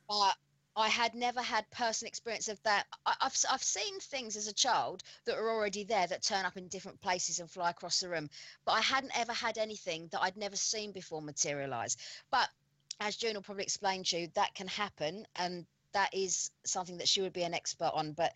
but 0.08 0.34
I 0.76 0.88
had 0.88 1.14
never 1.14 1.40
had 1.40 1.68
personal 1.70 2.08
experience 2.08 2.48
of 2.48 2.62
that. 2.62 2.86
I, 3.06 3.14
I've 3.22 3.32
s- 3.32 3.46
I've 3.50 3.62
seen 3.62 3.98
things 4.00 4.36
as 4.36 4.46
a 4.46 4.52
child 4.52 5.02
that 5.24 5.36
are 5.38 5.50
already 5.50 5.84
there 5.84 6.06
that 6.06 6.22
turn 6.22 6.44
up 6.44 6.56
in 6.58 6.68
different 6.68 7.00
places 7.00 7.40
and 7.40 7.50
fly 7.50 7.70
across 7.70 8.00
the 8.00 8.08
room, 8.10 8.28
but 8.66 8.72
I 8.72 8.82
hadn't 8.82 9.18
ever 9.18 9.32
had 9.32 9.56
anything 9.58 10.08
that 10.12 10.20
I'd 10.20 10.36
never 10.36 10.56
seen 10.56 10.92
before 10.92 11.22
materialize. 11.22 11.96
But 12.30 12.48
as 13.00 13.16
June 13.16 13.34
will 13.34 13.42
probably 13.42 13.64
explain 13.64 14.04
to 14.04 14.18
you, 14.18 14.28
that 14.34 14.54
can 14.54 14.68
happen, 14.68 15.26
and 15.36 15.66
that 15.92 16.12
is 16.12 16.50
something 16.64 16.98
that 16.98 17.08
she 17.08 17.22
would 17.22 17.32
be 17.32 17.44
an 17.44 17.54
expert 17.54 17.90
on. 17.94 18.12
But 18.12 18.34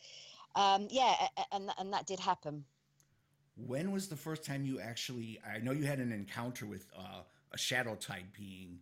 um, 0.55 0.89
yeah, 0.91 1.29
and 1.53 1.71
and 1.79 1.93
that 1.93 2.07
did 2.07 2.21
happen. 2.21 2.65
When 3.67 3.93
was 3.93 4.09
the 4.09 4.17
first 4.17 4.45
time 4.45 4.65
you 4.65 4.81
actually? 4.81 5.39
I 5.47 5.59
know 5.59 5.73
you 5.73 5.85
had 5.85 5.99
an 5.99 6.13
encounter 6.13 6.65
with 6.65 6.87
uh, 6.97 7.23
a 7.53 7.59
shadow 7.59 7.95
type 7.95 8.25
being, 8.37 8.79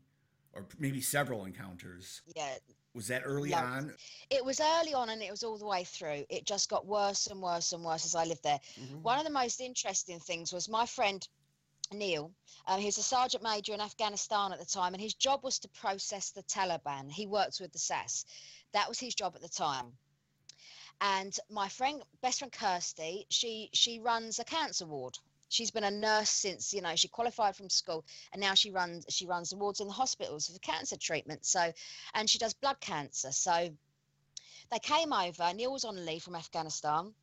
or 0.52 0.64
maybe 0.78 1.00
several 1.00 1.44
encounters. 1.44 2.22
Yeah, 2.36 2.54
Was 2.94 3.08
that 3.08 3.22
early 3.24 3.54
on? 3.54 3.94
it 4.30 4.44
was 4.44 4.60
early 4.60 4.94
on, 4.94 5.10
and 5.10 5.22
it 5.22 5.30
was 5.30 5.42
all 5.42 5.58
the 5.58 5.66
way 5.66 5.84
through. 5.84 6.24
It 6.28 6.44
just 6.44 6.68
got 6.68 6.86
worse 6.86 7.26
and 7.26 7.40
worse 7.40 7.72
and 7.72 7.84
worse 7.84 8.04
as 8.04 8.14
I 8.14 8.24
lived 8.24 8.42
there. 8.42 8.60
One 9.02 9.18
of 9.18 9.24
the 9.24 9.30
most 9.30 9.60
interesting 9.60 10.18
things 10.20 10.52
was 10.52 10.68
my 10.68 10.86
friend 10.86 11.26
Neil. 11.92 12.32
Um, 12.66 12.80
he 12.80 12.86
was 12.86 12.98
a 12.98 13.02
sergeant 13.02 13.42
major 13.42 13.72
in 13.72 13.80
Afghanistan 13.80 14.52
at 14.52 14.58
the 14.58 14.66
time, 14.66 14.94
and 14.94 15.02
his 15.02 15.14
job 15.14 15.42
was 15.42 15.58
to 15.60 15.68
process 15.68 16.30
the 16.30 16.42
Taliban. 16.42 17.10
He 17.10 17.26
worked 17.26 17.60
with 17.60 17.72
the 17.72 17.78
SAS. 17.78 18.24
That 18.72 18.88
was 18.88 18.98
his 18.98 19.14
job 19.14 19.34
at 19.34 19.42
the 19.42 19.48
time. 19.48 19.96
And 21.00 21.38
my 21.48 21.68
friend, 21.68 22.02
best 22.22 22.40
friend 22.40 22.52
Kirsty, 22.52 23.26
she 23.30 23.70
she 23.72 24.00
runs 24.00 24.38
a 24.38 24.44
cancer 24.44 24.86
ward. 24.86 25.18
She's 25.48 25.70
been 25.70 25.84
a 25.84 25.90
nurse 25.90 26.30
since 26.30 26.74
you 26.74 26.82
know 26.82 26.94
she 26.96 27.08
qualified 27.08 27.56
from 27.56 27.70
school, 27.70 28.04
and 28.32 28.40
now 28.40 28.54
she 28.54 28.70
runs 28.70 29.06
she 29.08 29.26
runs 29.26 29.50
the 29.50 29.56
wards 29.56 29.80
in 29.80 29.86
the 29.86 29.92
hospitals 29.92 30.48
for 30.48 30.58
cancer 30.58 30.96
treatment. 30.96 31.46
So, 31.46 31.72
and 32.14 32.28
she 32.28 32.38
does 32.38 32.54
blood 32.54 32.80
cancer. 32.80 33.32
So, 33.32 33.70
they 34.70 34.78
came 34.78 35.12
over. 35.12 35.52
Neil 35.54 35.72
was 35.72 35.84
on 35.84 36.04
leave 36.04 36.22
from 36.22 36.36
Afghanistan. 36.36 37.14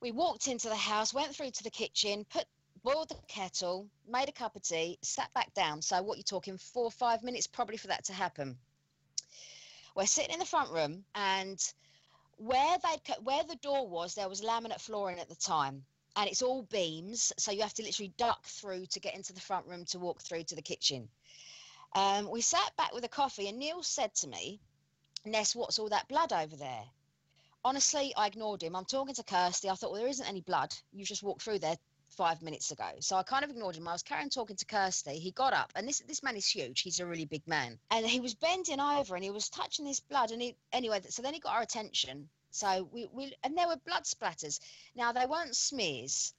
We 0.00 0.10
walked 0.10 0.48
into 0.48 0.68
the 0.68 0.76
house, 0.76 1.14
went 1.14 1.34
through 1.34 1.50
to 1.52 1.62
the 1.62 1.70
kitchen, 1.70 2.24
put 2.24 2.46
boiled 2.82 3.10
the 3.10 3.16
kettle, 3.28 3.88
made 4.08 4.28
a 4.28 4.32
cup 4.32 4.56
of 4.56 4.62
tea, 4.62 4.98
sat 5.02 5.32
back 5.34 5.54
down. 5.54 5.82
So 5.82 6.02
what 6.02 6.18
you're 6.18 6.24
talking 6.24 6.58
four 6.58 6.84
or 6.84 6.90
five 6.90 7.22
minutes 7.22 7.46
probably 7.46 7.76
for 7.76 7.86
that 7.88 8.04
to 8.06 8.12
happen. 8.12 8.58
We're 9.94 10.06
sitting 10.06 10.32
in 10.32 10.38
the 10.38 10.46
front 10.46 10.70
room, 10.70 11.04
and 11.14 11.60
where 12.36 12.78
they 12.82 13.14
where 13.22 13.44
the 13.44 13.56
door 13.56 13.86
was, 13.86 14.14
there 14.14 14.28
was 14.28 14.40
laminate 14.40 14.80
flooring 14.80 15.20
at 15.20 15.28
the 15.28 15.36
time, 15.36 15.84
and 16.16 16.28
it's 16.28 16.42
all 16.42 16.62
beams. 16.62 17.32
So 17.38 17.52
you 17.52 17.62
have 17.62 17.74
to 17.74 17.82
literally 17.82 18.12
duck 18.16 18.44
through 18.44 18.86
to 18.86 19.00
get 19.00 19.14
into 19.14 19.32
the 19.32 19.40
front 19.40 19.66
room 19.66 19.84
to 19.86 19.98
walk 19.98 20.20
through 20.22 20.44
to 20.44 20.54
the 20.56 20.62
kitchen. 20.62 21.08
Um, 21.94 22.30
we 22.30 22.40
sat 22.40 22.76
back 22.76 22.94
with 22.94 23.04
a 23.04 23.08
coffee, 23.08 23.48
and 23.48 23.58
Neil 23.58 23.82
said 23.82 24.14
to 24.16 24.28
me, 24.28 24.60
"Ness, 25.24 25.54
what's 25.54 25.78
all 25.78 25.90
that 25.90 26.08
blood 26.08 26.32
over 26.32 26.56
there?" 26.56 26.84
Honestly, 27.64 28.12
I 28.16 28.26
ignored 28.26 28.62
him. 28.62 28.74
I'm 28.74 28.84
talking 28.84 29.14
to 29.14 29.22
Kirsty. 29.22 29.70
I 29.70 29.74
thought, 29.74 29.92
well, 29.92 30.00
there 30.00 30.08
isn't 30.08 30.28
any 30.28 30.40
blood. 30.40 30.74
You 30.92 31.04
just 31.04 31.22
walked 31.22 31.42
through 31.42 31.60
there 31.60 31.76
five 32.16 32.42
minutes 32.42 32.70
ago. 32.70 32.90
So 33.00 33.16
I 33.16 33.22
kind 33.22 33.44
of 33.44 33.50
ignored 33.50 33.76
him. 33.76 33.88
I 33.88 33.92
was 33.92 34.02
carrying 34.02 34.30
talking 34.30 34.56
to 34.56 34.64
Kirsty. 34.64 35.18
He 35.18 35.30
got 35.30 35.52
up, 35.52 35.72
and 35.74 35.86
this 35.86 36.00
this 36.00 36.22
man 36.22 36.36
is 36.36 36.46
huge. 36.46 36.80
He's 36.80 37.00
a 37.00 37.06
really 37.06 37.24
big 37.24 37.46
man, 37.46 37.78
and 37.90 38.06
he 38.06 38.20
was 38.20 38.34
bending 38.34 38.80
over 38.80 39.14
and 39.14 39.24
he 39.24 39.30
was 39.30 39.48
touching 39.48 39.84
this 39.84 40.00
blood. 40.00 40.30
And 40.30 40.42
he 40.42 40.56
anyway, 40.72 41.00
so 41.08 41.22
then 41.22 41.34
he 41.34 41.40
got 41.40 41.54
our 41.54 41.62
attention. 41.62 42.28
So 42.52 42.88
we 42.92 43.06
we 43.12 43.34
and 43.42 43.56
there 43.56 43.66
were 43.66 43.76
blood 43.76 44.04
splatters. 44.04 44.60
Now 44.94 45.12
they 45.12 45.26
weren't 45.26 45.56
smears. 45.56 46.34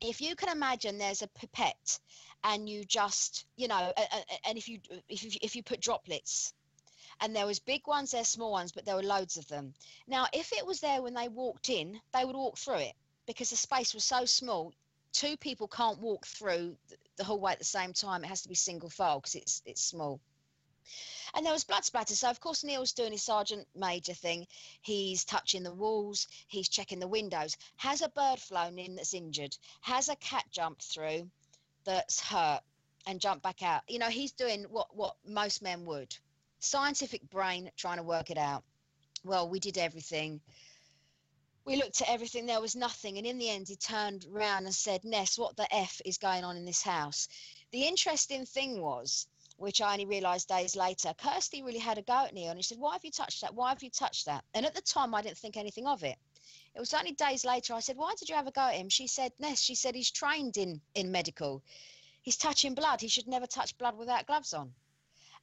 If 0.00 0.20
you 0.20 0.34
can 0.34 0.48
imagine, 0.48 0.98
there's 0.98 1.22
a 1.22 1.28
pipette, 1.28 2.00
and 2.42 2.68
you 2.68 2.84
just 2.84 3.46
you 3.56 3.68
know, 3.68 3.92
and 4.44 4.58
if 4.58 4.68
you 4.68 4.80
if 5.08 5.22
you, 5.22 5.30
if 5.40 5.54
you 5.54 5.62
put 5.62 5.80
droplets. 5.80 6.52
And 7.20 7.36
there 7.36 7.46
was 7.46 7.60
big 7.60 7.86
ones, 7.86 8.10
there's 8.10 8.28
small 8.28 8.50
ones, 8.50 8.72
but 8.72 8.84
there 8.84 8.96
were 8.96 9.02
loads 9.02 9.36
of 9.36 9.46
them. 9.46 9.74
Now, 10.08 10.26
if 10.32 10.52
it 10.52 10.66
was 10.66 10.80
there 10.80 11.02
when 11.02 11.14
they 11.14 11.28
walked 11.28 11.68
in, 11.68 12.00
they 12.12 12.24
would 12.24 12.34
walk 12.34 12.58
through 12.58 12.78
it 12.78 12.94
because 13.26 13.50
the 13.50 13.56
space 13.56 13.94
was 13.94 14.04
so 14.04 14.24
small 14.24 14.72
two 15.12 15.36
people 15.36 15.68
can't 15.68 15.98
walk 15.98 16.26
through 16.26 16.76
th- 16.88 17.00
the 17.16 17.24
hallway 17.24 17.52
at 17.52 17.58
the 17.58 17.64
same 17.64 17.92
time. 17.92 18.24
It 18.24 18.28
has 18.28 18.42
to 18.42 18.48
be 18.48 18.54
single 18.54 18.88
file 18.88 19.20
because 19.20 19.34
it's 19.34 19.62
it's 19.66 19.82
small. 19.82 20.20
And 21.34 21.44
there 21.44 21.52
was 21.52 21.64
blood 21.64 21.84
splatter. 21.84 22.14
So 22.14 22.28
of 22.28 22.40
course 22.40 22.64
Neil's 22.64 22.92
doing 22.92 23.12
his 23.12 23.22
sergeant 23.22 23.66
major 23.74 24.14
thing. 24.14 24.46
He's 24.82 25.24
touching 25.24 25.62
the 25.62 25.74
walls. 25.74 26.28
He's 26.48 26.68
checking 26.68 26.98
the 26.98 27.08
windows. 27.08 27.56
Has 27.76 28.02
a 28.02 28.08
bird 28.08 28.38
flown 28.38 28.78
in 28.78 28.96
that's 28.96 29.14
injured? 29.14 29.56
Has 29.80 30.08
a 30.08 30.16
cat 30.16 30.44
jumped 30.50 30.82
through 30.82 31.30
that's 31.84 32.20
hurt 32.20 32.62
and 33.06 33.20
jumped 33.20 33.42
back 33.42 33.62
out? 33.62 33.82
You 33.88 33.98
know, 33.98 34.10
he's 34.10 34.32
doing 34.32 34.64
what 34.64 34.94
what 34.94 35.16
most 35.24 35.62
men 35.62 35.84
would. 35.86 36.16
Scientific 36.58 37.22
brain 37.30 37.70
trying 37.76 37.96
to 37.96 38.02
work 38.02 38.30
it 38.30 38.38
out. 38.38 38.62
Well, 39.24 39.48
we 39.48 39.60
did 39.60 39.78
everything 39.78 40.40
we 41.64 41.76
looked 41.76 42.00
at 42.00 42.08
everything 42.08 42.46
there 42.46 42.60
was 42.60 42.74
nothing 42.74 43.18
and 43.18 43.26
in 43.26 43.38
the 43.38 43.48
end 43.48 43.68
he 43.68 43.76
turned 43.76 44.26
round 44.30 44.66
and 44.66 44.74
said 44.74 45.04
ness 45.04 45.38
what 45.38 45.56
the 45.56 45.74
f 45.74 46.00
is 46.04 46.18
going 46.18 46.44
on 46.44 46.56
in 46.56 46.64
this 46.64 46.82
house 46.82 47.28
the 47.70 47.84
interesting 47.84 48.44
thing 48.44 48.80
was 48.80 49.26
which 49.62 49.80
i 49.80 49.92
only 49.92 50.04
realized 50.04 50.48
days 50.48 50.74
later 50.76 51.14
kirsty 51.22 51.62
really 51.62 51.78
had 51.78 51.98
a 51.98 52.02
go 52.02 52.24
at 52.24 52.34
neil 52.34 52.50
and 52.50 52.58
he 52.58 52.62
said 52.62 52.78
why 52.78 52.92
have 52.92 53.04
you 53.04 53.10
touched 53.10 53.40
that 53.40 53.54
why 53.54 53.68
have 53.68 53.82
you 53.82 53.90
touched 53.90 54.26
that 54.26 54.44
and 54.54 54.66
at 54.66 54.74
the 54.74 54.82
time 54.82 55.14
i 55.14 55.22
didn't 55.22 55.38
think 55.38 55.56
anything 55.56 55.86
of 55.86 56.02
it 56.02 56.16
it 56.74 56.80
was 56.80 56.92
only 56.94 57.12
days 57.12 57.44
later 57.44 57.72
i 57.74 57.80
said 57.80 57.96
why 57.96 58.12
did 58.18 58.28
you 58.28 58.34
have 58.34 58.46
a 58.46 58.52
go 58.52 58.62
at 58.62 58.74
him 58.74 58.88
she 58.88 59.06
said 59.06 59.32
ness 59.38 59.60
she 59.60 59.74
said 59.74 59.94
he's 59.94 60.10
trained 60.10 60.56
in 60.56 60.80
in 60.94 61.12
medical 61.12 61.62
he's 62.22 62.36
touching 62.36 62.74
blood 62.74 63.00
he 63.00 63.08
should 63.08 63.28
never 63.28 63.46
touch 63.46 63.76
blood 63.78 63.96
without 63.96 64.26
gloves 64.26 64.52
on 64.52 64.72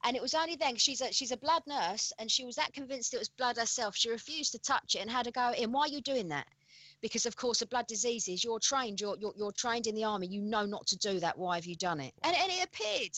and 0.04 0.16
it 0.16 0.22
was 0.22 0.34
only 0.34 0.56
then 0.56 0.76
she's 0.76 1.00
a 1.00 1.12
she's 1.12 1.32
a 1.32 1.36
blood 1.36 1.62
nurse, 1.66 2.12
and 2.18 2.30
she 2.30 2.44
was 2.44 2.56
that 2.56 2.72
convinced 2.72 3.12
it 3.12 3.18
was 3.18 3.28
blood 3.28 3.56
herself. 3.56 3.96
She 3.96 4.10
refused 4.10 4.52
to 4.52 4.58
touch 4.58 4.94
it 4.94 5.00
and 5.00 5.10
had 5.10 5.26
to 5.26 5.30
go 5.30 5.52
in. 5.52 5.72
Why 5.72 5.82
are 5.82 5.88
you 5.88 6.00
doing 6.00 6.28
that? 6.28 6.46
Because 7.02 7.26
of 7.26 7.36
course, 7.36 7.58
the 7.58 7.66
blood 7.66 7.86
disease 7.86 8.28
is 8.28 8.42
You're 8.42 8.60
trained. 8.60 9.00
You're 9.00 9.16
you're, 9.18 9.34
you're 9.36 9.52
trained 9.52 9.86
in 9.86 9.94
the 9.94 10.04
army. 10.04 10.26
You 10.26 10.40
know 10.40 10.64
not 10.64 10.86
to 10.88 10.96
do 10.96 11.20
that. 11.20 11.38
Why 11.38 11.56
have 11.56 11.66
you 11.66 11.76
done 11.76 12.00
it? 12.00 12.14
And 12.22 12.34
and 12.34 12.50
it 12.50 12.64
appeared, 12.64 13.12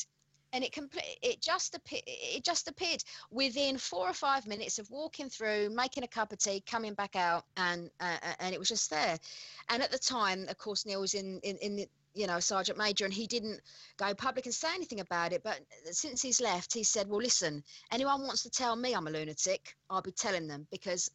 and 0.52 0.62
it 0.62 0.72
complete. 0.72 1.18
It 1.22 1.40
just 1.40 1.74
appeared. 1.74 2.02
It 2.06 2.44
just 2.44 2.68
appeared 2.68 3.02
within 3.30 3.78
four 3.78 4.08
or 4.08 4.12
five 4.12 4.46
minutes 4.46 4.78
of 4.78 4.90
walking 4.90 5.28
through, 5.28 5.70
making 5.70 6.04
a 6.04 6.08
cup 6.08 6.32
of 6.32 6.38
tea, 6.38 6.62
coming 6.66 6.94
back 6.94 7.16
out, 7.16 7.44
and 7.56 7.90
uh, 8.00 8.16
uh, 8.22 8.32
and 8.40 8.54
it 8.54 8.58
was 8.58 8.68
just 8.68 8.90
there. 8.90 9.18
And 9.68 9.82
at 9.82 9.90
the 9.90 9.98
time, 9.98 10.46
of 10.48 10.58
course, 10.58 10.86
Neil 10.86 11.00
was 11.00 11.14
in 11.14 11.40
in 11.42 11.56
in 11.58 11.76
the 11.76 11.88
you 12.14 12.26
know 12.26 12.40
sergeant 12.40 12.78
major 12.78 13.04
and 13.04 13.14
he 13.14 13.26
didn't 13.26 13.60
go 13.96 14.12
public 14.14 14.44
and 14.44 14.54
say 14.54 14.68
anything 14.74 15.00
about 15.00 15.32
it 15.32 15.42
but 15.42 15.58
since 15.90 16.20
he's 16.20 16.42
left 16.42 16.72
he 16.72 16.84
said 16.84 17.08
well 17.08 17.22
listen 17.22 17.64
anyone 17.90 18.20
wants 18.20 18.42
to 18.42 18.50
tell 18.50 18.76
me 18.76 18.92
i'm 18.94 19.06
a 19.06 19.10
lunatic 19.10 19.74
i'll 19.88 20.02
be 20.02 20.12
telling 20.12 20.46
them 20.46 20.66
because 20.70 21.10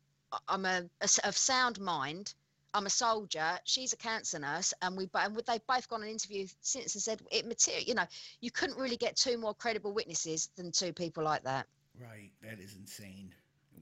i'm 0.47 0.65
a, 0.65 0.83
of 1.23 1.37
sound 1.37 1.79
mind 1.79 2.33
I'm 2.77 2.85
a 2.85 2.91
soldier. 2.91 3.57
She's 3.63 3.93
a 3.93 3.97
cancer 3.97 4.37
nurse, 4.37 4.71
and 4.83 4.95
we 4.95 5.09
and 5.15 5.35
they've 5.35 5.65
both 5.65 5.89
gone 5.89 6.03
on 6.03 6.07
interview 6.07 6.45
since 6.61 6.93
and 6.93 7.01
said 7.01 7.19
it 7.31 7.47
material. 7.47 7.83
You 7.83 7.95
know, 7.95 8.05
you 8.39 8.51
couldn't 8.51 8.77
really 8.77 8.97
get 8.97 9.15
two 9.15 9.39
more 9.39 9.55
credible 9.55 9.93
witnesses 9.93 10.49
than 10.55 10.71
two 10.71 10.93
people 10.93 11.23
like 11.23 11.43
that. 11.43 11.65
Right. 11.99 12.29
That 12.43 12.59
is 12.59 12.75
insane. 12.75 13.33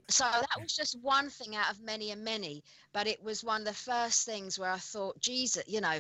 So 0.07 0.23
that 0.23 0.61
was 0.61 0.73
just 0.73 0.97
one 1.01 1.29
thing 1.29 1.57
out 1.57 1.71
of 1.71 1.81
many 1.81 2.11
and 2.11 2.23
many, 2.23 2.63
but 2.93 3.05
it 3.05 3.21
was 3.21 3.43
one 3.43 3.61
of 3.61 3.67
the 3.67 3.73
first 3.73 4.25
things 4.25 4.57
where 4.57 4.71
I 4.71 4.77
thought, 4.77 5.19
Jesus, 5.19 5.63
you 5.67 5.81
know, 5.81 5.99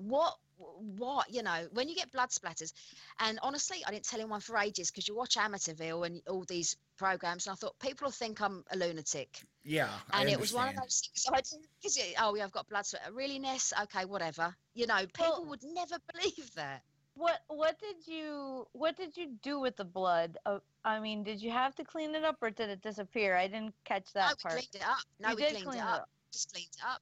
what, 0.00 0.38
what, 0.58 1.32
you 1.32 1.42
know, 1.42 1.66
when 1.72 1.88
you 1.88 1.94
get 1.94 2.10
blood 2.12 2.30
splatters, 2.30 2.72
and 3.20 3.38
honestly, 3.42 3.78
I 3.86 3.90
didn't 3.90 4.04
tell 4.04 4.20
anyone 4.20 4.40
for 4.40 4.56
ages 4.58 4.90
because 4.90 5.08
you 5.08 5.16
watch 5.16 5.36
Amityville 5.36 6.06
and 6.06 6.22
all 6.28 6.44
these 6.44 6.76
programs, 6.96 7.46
and 7.46 7.52
I 7.52 7.56
thought 7.56 7.78
people 7.78 8.06
will 8.06 8.12
think 8.12 8.40
I'm 8.40 8.64
a 8.70 8.76
lunatic, 8.76 9.40
Yeah. 9.64 9.88
I 10.10 10.20
and 10.22 10.30
it 10.30 10.38
was 10.38 10.52
one 10.52 10.68
of 10.68 10.76
those 10.76 11.00
things. 11.00 11.22
So 11.22 11.32
I 11.34 11.40
didn't, 11.40 11.66
because 11.80 11.98
oh, 12.18 12.34
yeah, 12.34 12.44
I've 12.44 12.52
got 12.52 12.68
blood 12.68 12.86
splatter. 12.86 13.12
Really, 13.12 13.38
Ness? 13.38 13.72
Okay, 13.82 14.04
whatever. 14.04 14.54
You 14.74 14.86
know, 14.86 15.00
people 15.06 15.40
Well- 15.40 15.44
would 15.46 15.64
never 15.64 15.96
believe 16.12 16.54
that. 16.54 16.82
What 17.16 17.42
what 17.46 17.78
did 17.78 18.08
you 18.08 18.66
what 18.72 18.96
did 18.96 19.16
you 19.16 19.36
do 19.40 19.60
with 19.60 19.76
the 19.76 19.84
blood? 19.84 20.36
Uh, 20.46 20.58
I 20.84 20.98
mean, 20.98 21.22
did 21.22 21.40
you 21.40 21.52
have 21.52 21.72
to 21.76 21.84
clean 21.84 22.12
it 22.16 22.24
up 22.24 22.38
or 22.42 22.50
did 22.50 22.70
it 22.70 22.82
disappear? 22.82 23.36
I 23.36 23.46
didn't 23.46 23.72
catch 23.84 24.08
no, 24.16 24.20
that 24.22 24.30
we 24.36 24.42
part. 24.42 24.54
cleaned 24.54 24.74
it 24.74 24.82
up. 24.82 24.96
No, 25.20 25.28
You 25.28 25.36
we 25.36 25.42
cleaned 25.44 25.64
clean 25.64 25.78
it 25.78 25.84
up. 25.84 26.08
just 26.32 26.52
cleaned 26.52 26.70
it 26.76 26.82
up. 26.84 27.00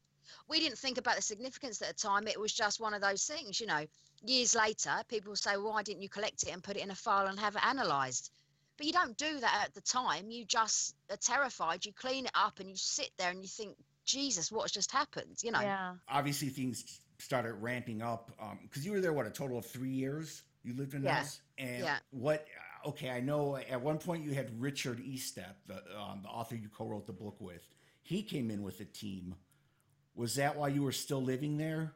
We 0.49 0.61
didn't 0.61 0.79
think 0.79 0.99
about 0.99 1.17
the 1.17 1.23
significance 1.23 1.81
at 1.83 1.89
the 1.89 1.95
time. 1.95 2.27
It 2.27 2.41
was 2.41 2.53
just 2.53 2.81
one 2.81 2.95
of 2.95 3.03
those 3.03 3.25
things, 3.25 3.61
you 3.61 3.67
know. 3.67 3.87
Years 4.25 4.55
later, 4.55 5.03
people 5.09 5.31
will 5.31 5.37
say, 5.37 5.57
"Why 5.57 5.83
didn't 5.83 6.03
you 6.03 6.09
collect 6.09 6.43
it 6.45 6.51
and 6.51 6.63
put 6.63 6.77
it 6.77 6.83
in 6.83 6.91
a 6.91 6.95
file 6.95 7.27
and 7.27 7.39
have 7.39 7.57
it 7.57 7.63
analysed?" 7.65 8.31
But 8.77 8.87
you 8.87 8.93
don't 8.93 9.17
do 9.17 9.41
that 9.41 9.65
at 9.67 9.75
the 9.75 9.81
time. 9.83 10.31
You 10.31 10.45
just 10.45 10.95
are 11.11 11.17
terrified. 11.17 11.85
You 11.85 11.93
clean 11.93 12.27
it 12.27 12.33
up 12.35 12.61
and 12.61 12.69
you 12.69 12.77
sit 12.77 13.11
there 13.19 13.31
and 13.31 13.43
you 13.43 13.49
think, 13.49 13.77
"Jesus, 14.05 14.51
what's 14.51 14.73
just 14.73 14.93
happened?" 14.93 15.43
You 15.43 15.53
know. 15.53 15.61
Yeah. 15.61 15.95
Obviously, 16.09 16.49
things 16.49 17.01
started 17.19 17.55
ramping 17.55 18.03
up 18.03 18.33
um, 18.41 18.59
because 18.63 18.85
you 18.85 18.93
were 18.93 19.01
there, 19.01 19.13
what, 19.13 19.27
a 19.27 19.31
total 19.31 19.59
of 19.59 19.67
three 19.67 19.91
years? 19.91 20.43
You 20.65 20.75
lived 20.75 20.95
in 20.95 21.03
Yeah. 21.03 21.21
this? 21.21 21.41
And 21.59 21.85
Yeah. 21.85 21.99
what, 22.11 22.47
uh, 22.85 22.89
okay, 22.91 23.11
I 23.11 23.21
know 23.21 23.57
uh, 23.57 23.63
at 23.69 23.81
one 23.81 23.99
point 23.99 24.25
you 24.25 24.35
had 24.35 24.61
Richard 24.61 24.99
Estep, 24.99 25.55
the, 25.67 25.77
um, 25.99 26.23
the 26.23 26.29
author 26.29 26.57
you 26.57 26.69
co 26.69 26.87
wrote 26.87 27.07
the 27.07 27.13
book 27.13 27.41
with. 27.41 27.67
He 28.03 28.23
came 28.23 28.51
in 28.51 28.63
with 28.63 28.81
a 28.81 28.85
team. 28.85 29.37
Was 30.15 30.35
that 30.37 30.57
why 30.57 30.69
you 30.69 30.83
were 30.83 30.93
still 30.93 31.23
living 31.23 31.57
there? 31.57 31.93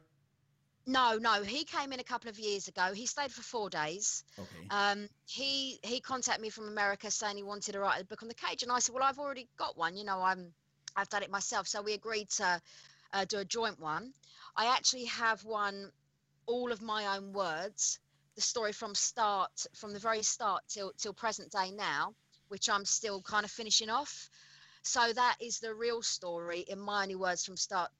No, 0.87 1.17
no. 1.17 1.43
He 1.43 1.65
came 1.65 1.91
in 1.91 1.99
a 1.99 2.03
couple 2.03 2.29
of 2.29 2.39
years 2.39 2.69
ago. 2.69 2.93
He 2.93 3.05
stayed 3.05 3.31
for 3.31 3.41
four 3.41 3.69
days. 3.69 4.23
Okay. 4.39 4.67
Um, 4.69 5.09
he 5.25 5.79
he 5.83 5.99
contacted 5.99 6.41
me 6.41 6.49
from 6.49 6.69
America 6.69 7.11
saying 7.11 7.35
he 7.35 7.43
wanted 7.43 7.73
to 7.73 7.79
write 7.79 8.01
a 8.01 8.05
book 8.05 8.23
on 8.23 8.29
the 8.29 8.33
cage, 8.33 8.63
and 8.63 8.71
I 8.71 8.79
said, 8.79 8.95
"Well, 8.95 9.03
I've 9.03 9.19
already 9.19 9.47
got 9.57 9.77
one. 9.77 9.97
You 9.97 10.05
know, 10.05 10.21
I'm 10.21 10.53
I've 10.95 11.09
done 11.09 11.23
it 11.23 11.29
myself." 11.29 11.67
So 11.67 11.81
we 11.81 11.93
agreed 11.93 12.29
to 12.31 12.61
uh, 13.13 13.25
do 13.25 13.39
a 13.39 13.45
joint 13.45 13.79
one. 13.79 14.13
I 14.55 14.67
actually 14.67 15.05
have 15.05 15.43
one, 15.43 15.91
all 16.45 16.71
of 16.71 16.81
my 16.81 17.17
own 17.17 17.33
words, 17.33 17.99
the 18.35 18.41
story 18.41 18.71
from 18.71 18.95
start, 18.95 19.51
from 19.75 19.91
the 19.91 19.99
very 19.99 20.23
start 20.23 20.63
till 20.69 20.93
till 20.97 21.13
present 21.13 21.51
day 21.51 21.69
now, 21.71 22.13
which 22.47 22.69
I'm 22.69 22.85
still 22.85 23.21
kind 23.21 23.43
of 23.43 23.51
finishing 23.51 23.89
off. 23.89 24.29
So 24.87 25.11
that 25.11 25.35
is 25.41 25.59
the 25.59 25.73
real 25.73 26.01
story 26.01 26.61
in 26.61 26.79
my 26.79 27.03
only 27.03 27.15
words 27.15 27.45
from 27.45 27.57
start 27.57 27.91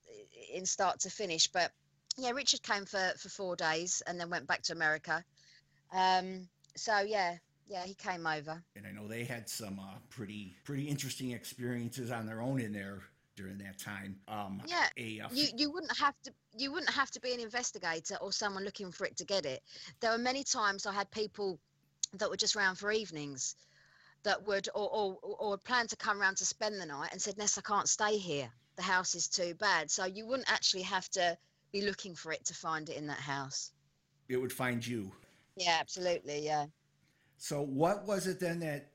in 0.53 0.65
start 0.65 1.01
to 1.01 1.09
finish. 1.09 1.49
But 1.49 1.71
yeah, 2.15 2.31
Richard 2.31 2.63
came 2.63 2.85
for 2.85 3.11
for 3.19 3.27
four 3.27 3.57
days 3.57 4.01
and 4.07 4.17
then 4.17 4.29
went 4.29 4.47
back 4.47 4.61
to 4.63 4.73
America. 4.73 5.21
Um, 5.91 6.47
so 6.77 6.99
yeah, 7.01 7.35
yeah, 7.67 7.83
he 7.83 7.93
came 7.93 8.25
over. 8.25 8.63
and 8.77 8.87
I 8.87 8.91
know 8.91 9.05
they 9.05 9.25
had 9.25 9.49
some 9.49 9.79
uh, 9.79 9.97
pretty 10.09 10.55
pretty 10.63 10.87
interesting 10.87 11.31
experiences 11.31 12.09
on 12.09 12.25
their 12.25 12.41
own 12.41 12.61
in 12.61 12.71
there 12.71 13.01
during 13.35 13.57
that 13.57 13.77
time. 13.77 14.15
Um, 14.29 14.61
Yeah, 14.65 14.87
a, 14.95 15.19
uh, 15.19 15.27
you 15.33 15.49
you 15.57 15.69
wouldn't 15.69 15.97
have 15.97 16.15
to 16.23 16.31
you 16.55 16.71
wouldn't 16.71 16.93
have 16.93 17.11
to 17.11 17.19
be 17.19 17.33
an 17.33 17.41
investigator 17.41 18.15
or 18.21 18.31
someone 18.31 18.63
looking 18.63 18.93
for 18.93 19.05
it 19.05 19.17
to 19.17 19.25
get 19.25 19.45
it. 19.45 19.61
There 19.99 20.11
were 20.11 20.17
many 20.17 20.45
times 20.45 20.85
I 20.85 20.93
had 20.93 21.11
people 21.11 21.59
that 22.13 22.29
were 22.29 22.37
just 22.37 22.55
round 22.55 22.77
for 22.77 22.93
evenings 22.93 23.57
that 24.27 24.45
would 24.45 24.67
or 24.75 24.89
or, 24.89 25.17
or 25.39 25.57
to 25.57 25.95
come 25.95 26.21
around 26.21 26.35
to 26.35 26.45
spend 26.45 26.79
the 26.79 26.85
night 26.85 27.09
and 27.13 27.21
said, 27.21 27.37
Ness, 27.37 27.57
I 27.57 27.61
can't 27.61 27.87
stay 27.87 28.17
here. 28.17 28.49
The 28.75 28.83
house 28.83 29.15
is 29.15 29.27
too 29.27 29.55
bad. 29.55 29.89
So 29.89 30.05
you 30.05 30.27
wouldn't 30.27 30.51
actually 30.51 30.83
have 30.83 31.09
to 31.11 31.37
be 31.71 31.81
looking 31.81 32.13
for 32.13 32.33
it 32.33 32.43
to 32.45 32.53
find 32.53 32.89
it 32.89 32.97
in 32.97 33.07
that 33.07 33.19
house. 33.19 33.71
it 34.27 34.37
would 34.37 34.51
find 34.51 34.85
you. 34.85 35.11
Yeah, 35.55 35.77
absolutely. 35.79 36.45
Yeah. 36.45 36.65
So 37.37 37.61
what 37.61 38.05
was 38.05 38.27
it 38.27 38.39
then 38.39 38.59
that 38.59 38.91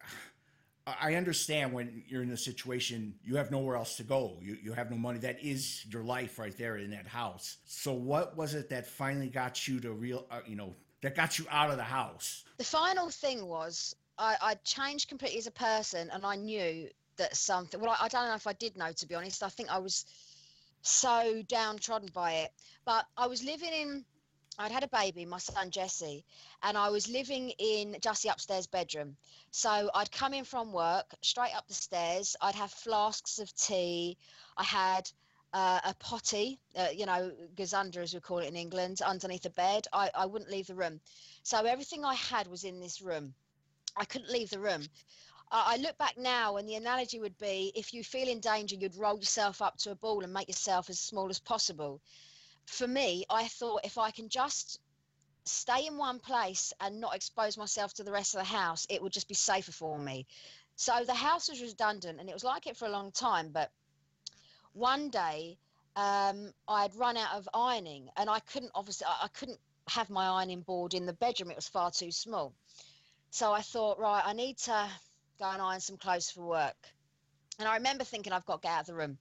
I 0.86 1.14
understand 1.14 1.72
when 1.72 2.02
you're 2.06 2.22
in 2.22 2.30
a 2.30 2.36
situation 2.36 3.14
you 3.24 3.36
have 3.36 3.50
nowhere 3.50 3.76
else 3.76 3.96
to 3.96 4.02
go. 4.02 4.36
You 4.42 4.58
you 4.62 4.72
have 4.74 4.90
no 4.90 4.98
money. 4.98 5.18
That 5.18 5.42
is 5.42 5.86
your 5.86 6.04
life 6.04 6.38
right 6.38 6.56
there 6.58 6.76
in 6.76 6.90
that 6.90 7.06
house. 7.06 7.56
So 7.64 7.94
what 7.94 8.36
was 8.36 8.52
it 8.52 8.68
that 8.68 8.86
finally 8.86 9.28
got 9.28 9.66
you 9.66 9.80
to 9.80 9.92
real 9.92 10.26
uh, 10.30 10.40
you 10.46 10.56
know 10.56 10.74
that 11.00 11.14
got 11.16 11.38
you 11.38 11.46
out 11.50 11.70
of 11.70 11.78
the 11.78 11.90
house? 12.00 12.44
the 12.58 12.64
final 12.64 13.08
thing 13.08 13.46
was 13.46 13.96
I, 14.18 14.36
I 14.40 14.54
changed 14.54 15.08
completely 15.08 15.38
as 15.38 15.46
a 15.46 15.52
person 15.52 16.10
and 16.12 16.24
I 16.24 16.36
knew 16.36 16.88
that 17.16 17.36
something 17.36 17.80
well 17.80 17.96
I, 17.98 18.04
I 18.04 18.08
don't 18.08 18.28
know 18.28 18.34
if 18.34 18.46
I 18.46 18.52
did 18.52 18.76
know 18.76 18.92
to 18.92 19.06
be 19.06 19.14
honest. 19.14 19.42
I 19.42 19.48
think 19.48 19.70
I 19.70 19.78
was 19.78 20.04
so 20.82 21.42
downtrodden 21.48 22.10
by 22.12 22.32
it. 22.32 22.52
But 22.84 23.06
I 23.16 23.26
was 23.26 23.42
living 23.42 23.72
in 23.72 24.04
I'd 24.58 24.72
had 24.72 24.84
a 24.84 24.88
baby 24.88 25.24
my 25.24 25.38
son 25.38 25.70
Jesse 25.70 26.24
and 26.62 26.76
I 26.76 26.90
was 26.90 27.08
living 27.08 27.50
in 27.58 27.92
the 27.92 28.28
upstairs 28.30 28.66
bedroom. 28.66 29.16
So 29.50 29.90
I'd 29.94 30.12
come 30.12 30.34
in 30.34 30.44
from 30.44 30.72
work 30.72 31.06
straight 31.22 31.56
up 31.56 31.66
the 31.68 31.74
stairs. 31.74 32.36
I'd 32.40 32.54
have 32.54 32.70
flasks 32.70 33.38
of 33.38 33.54
tea. 33.54 34.18
I 34.56 34.64
had 34.64 35.10
uh, 35.54 35.80
a 35.84 35.94
potty 35.94 36.58
uh, 36.76 36.88
you 36.94 37.06
know 37.06 37.32
gazunder 37.56 38.02
as 38.02 38.14
we 38.14 38.20
call 38.20 38.38
it 38.38 38.48
in 38.48 38.56
England 38.56 39.00
underneath 39.02 39.42
the 39.42 39.50
bed. 39.50 39.86
I, 39.92 40.10
I 40.14 40.26
wouldn't 40.26 40.50
leave 40.50 40.66
the 40.66 40.74
room. 40.74 41.00
So 41.42 41.64
everything 41.64 42.04
I 42.04 42.14
had 42.14 42.46
was 42.46 42.64
in 42.64 42.80
this 42.80 43.00
room. 43.00 43.34
I 43.96 44.04
couldn't 44.04 44.30
leave 44.30 44.50
the 44.50 44.58
room. 44.60 44.82
I 45.50 45.74
I 45.74 45.76
look 45.76 45.98
back 45.98 46.16
now, 46.16 46.56
and 46.56 46.68
the 46.68 46.76
analogy 46.76 47.18
would 47.20 47.36
be 47.38 47.72
if 47.74 47.92
you 47.92 48.02
feel 48.02 48.28
in 48.28 48.40
danger, 48.40 48.76
you'd 48.76 48.96
roll 48.96 49.18
yourself 49.18 49.60
up 49.60 49.76
to 49.78 49.90
a 49.90 49.94
ball 49.94 50.24
and 50.24 50.32
make 50.32 50.48
yourself 50.48 50.88
as 50.90 50.98
small 50.98 51.28
as 51.28 51.40
possible. 51.40 52.00
For 52.66 52.86
me, 52.86 53.24
I 53.28 53.48
thought 53.48 53.84
if 53.84 53.98
I 53.98 54.10
can 54.10 54.28
just 54.28 54.80
stay 55.44 55.86
in 55.86 55.96
one 55.96 56.20
place 56.20 56.72
and 56.80 57.00
not 57.00 57.14
expose 57.14 57.58
myself 57.58 57.92
to 57.94 58.04
the 58.04 58.12
rest 58.12 58.34
of 58.34 58.38
the 58.38 58.44
house, 58.44 58.86
it 58.88 59.02
would 59.02 59.12
just 59.12 59.28
be 59.28 59.34
safer 59.34 59.72
for 59.72 59.98
me. 59.98 60.26
So 60.76 61.04
the 61.04 61.14
house 61.14 61.48
was 61.48 61.60
redundant, 61.60 62.20
and 62.20 62.28
it 62.28 62.32
was 62.32 62.44
like 62.44 62.66
it 62.66 62.76
for 62.76 62.86
a 62.86 62.90
long 62.90 63.12
time. 63.12 63.50
But 63.50 63.70
one 64.72 65.10
day, 65.10 65.58
um, 65.96 66.52
I'd 66.66 66.94
run 66.94 67.16
out 67.16 67.34
of 67.34 67.48
ironing, 67.52 68.08
and 68.16 68.30
I 68.30 68.40
couldn't 68.40 68.72
obviously 68.74 69.06
I, 69.06 69.24
I 69.24 69.28
couldn't 69.28 69.58
have 69.88 70.08
my 70.08 70.28
ironing 70.28 70.62
board 70.62 70.94
in 70.94 71.06
the 71.06 71.12
bedroom. 71.12 71.50
It 71.50 71.56
was 71.56 71.68
far 71.68 71.90
too 71.90 72.10
small. 72.10 72.54
So 73.32 73.50
I 73.50 73.62
thought, 73.62 73.98
right, 73.98 74.22
I 74.26 74.34
need 74.34 74.58
to 74.58 74.86
go 75.38 75.46
and 75.46 75.62
iron 75.62 75.80
some 75.80 75.96
clothes 75.96 76.30
for 76.30 76.42
work. 76.42 76.76
And 77.58 77.66
I 77.66 77.76
remember 77.76 78.04
thinking, 78.04 78.30
I've 78.30 78.44
got 78.44 78.60
to 78.60 78.68
get 78.68 78.74
out 78.74 78.80
of 78.82 78.86
the 78.88 78.94
room. 78.94 79.16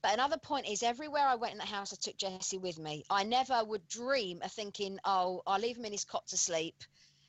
But 0.00 0.14
another 0.14 0.38
point 0.38 0.68
is, 0.68 0.84
everywhere 0.84 1.26
I 1.26 1.34
went 1.34 1.52
in 1.52 1.58
the 1.58 1.64
house, 1.64 1.92
I 1.92 1.96
took 2.00 2.16
Jesse 2.16 2.58
with 2.58 2.78
me. 2.78 3.04
I 3.10 3.24
never 3.24 3.64
would 3.64 3.88
dream 3.88 4.40
of 4.42 4.52
thinking, 4.52 5.00
oh, 5.04 5.42
I'll 5.44 5.58
leave 5.58 5.76
him 5.76 5.84
in 5.84 5.90
his 5.90 6.04
cot 6.04 6.24
to 6.28 6.36
sleep 6.36 6.76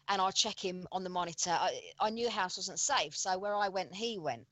and 0.08 0.22
I'll 0.22 0.32
check 0.32 0.64
him 0.64 0.88
on 0.92 1.04
the 1.04 1.10
monitor. 1.10 1.50
I, 1.50 1.82
I 2.00 2.12
knew 2.12 2.26
the 2.26 2.32
house 2.32 2.58
wasn't 2.58 2.80
safe. 2.80 3.18
So 3.18 3.40
where 3.40 3.56
I 3.56 3.70
went, 3.70 3.96
he 3.96 4.20
went. 4.20 4.46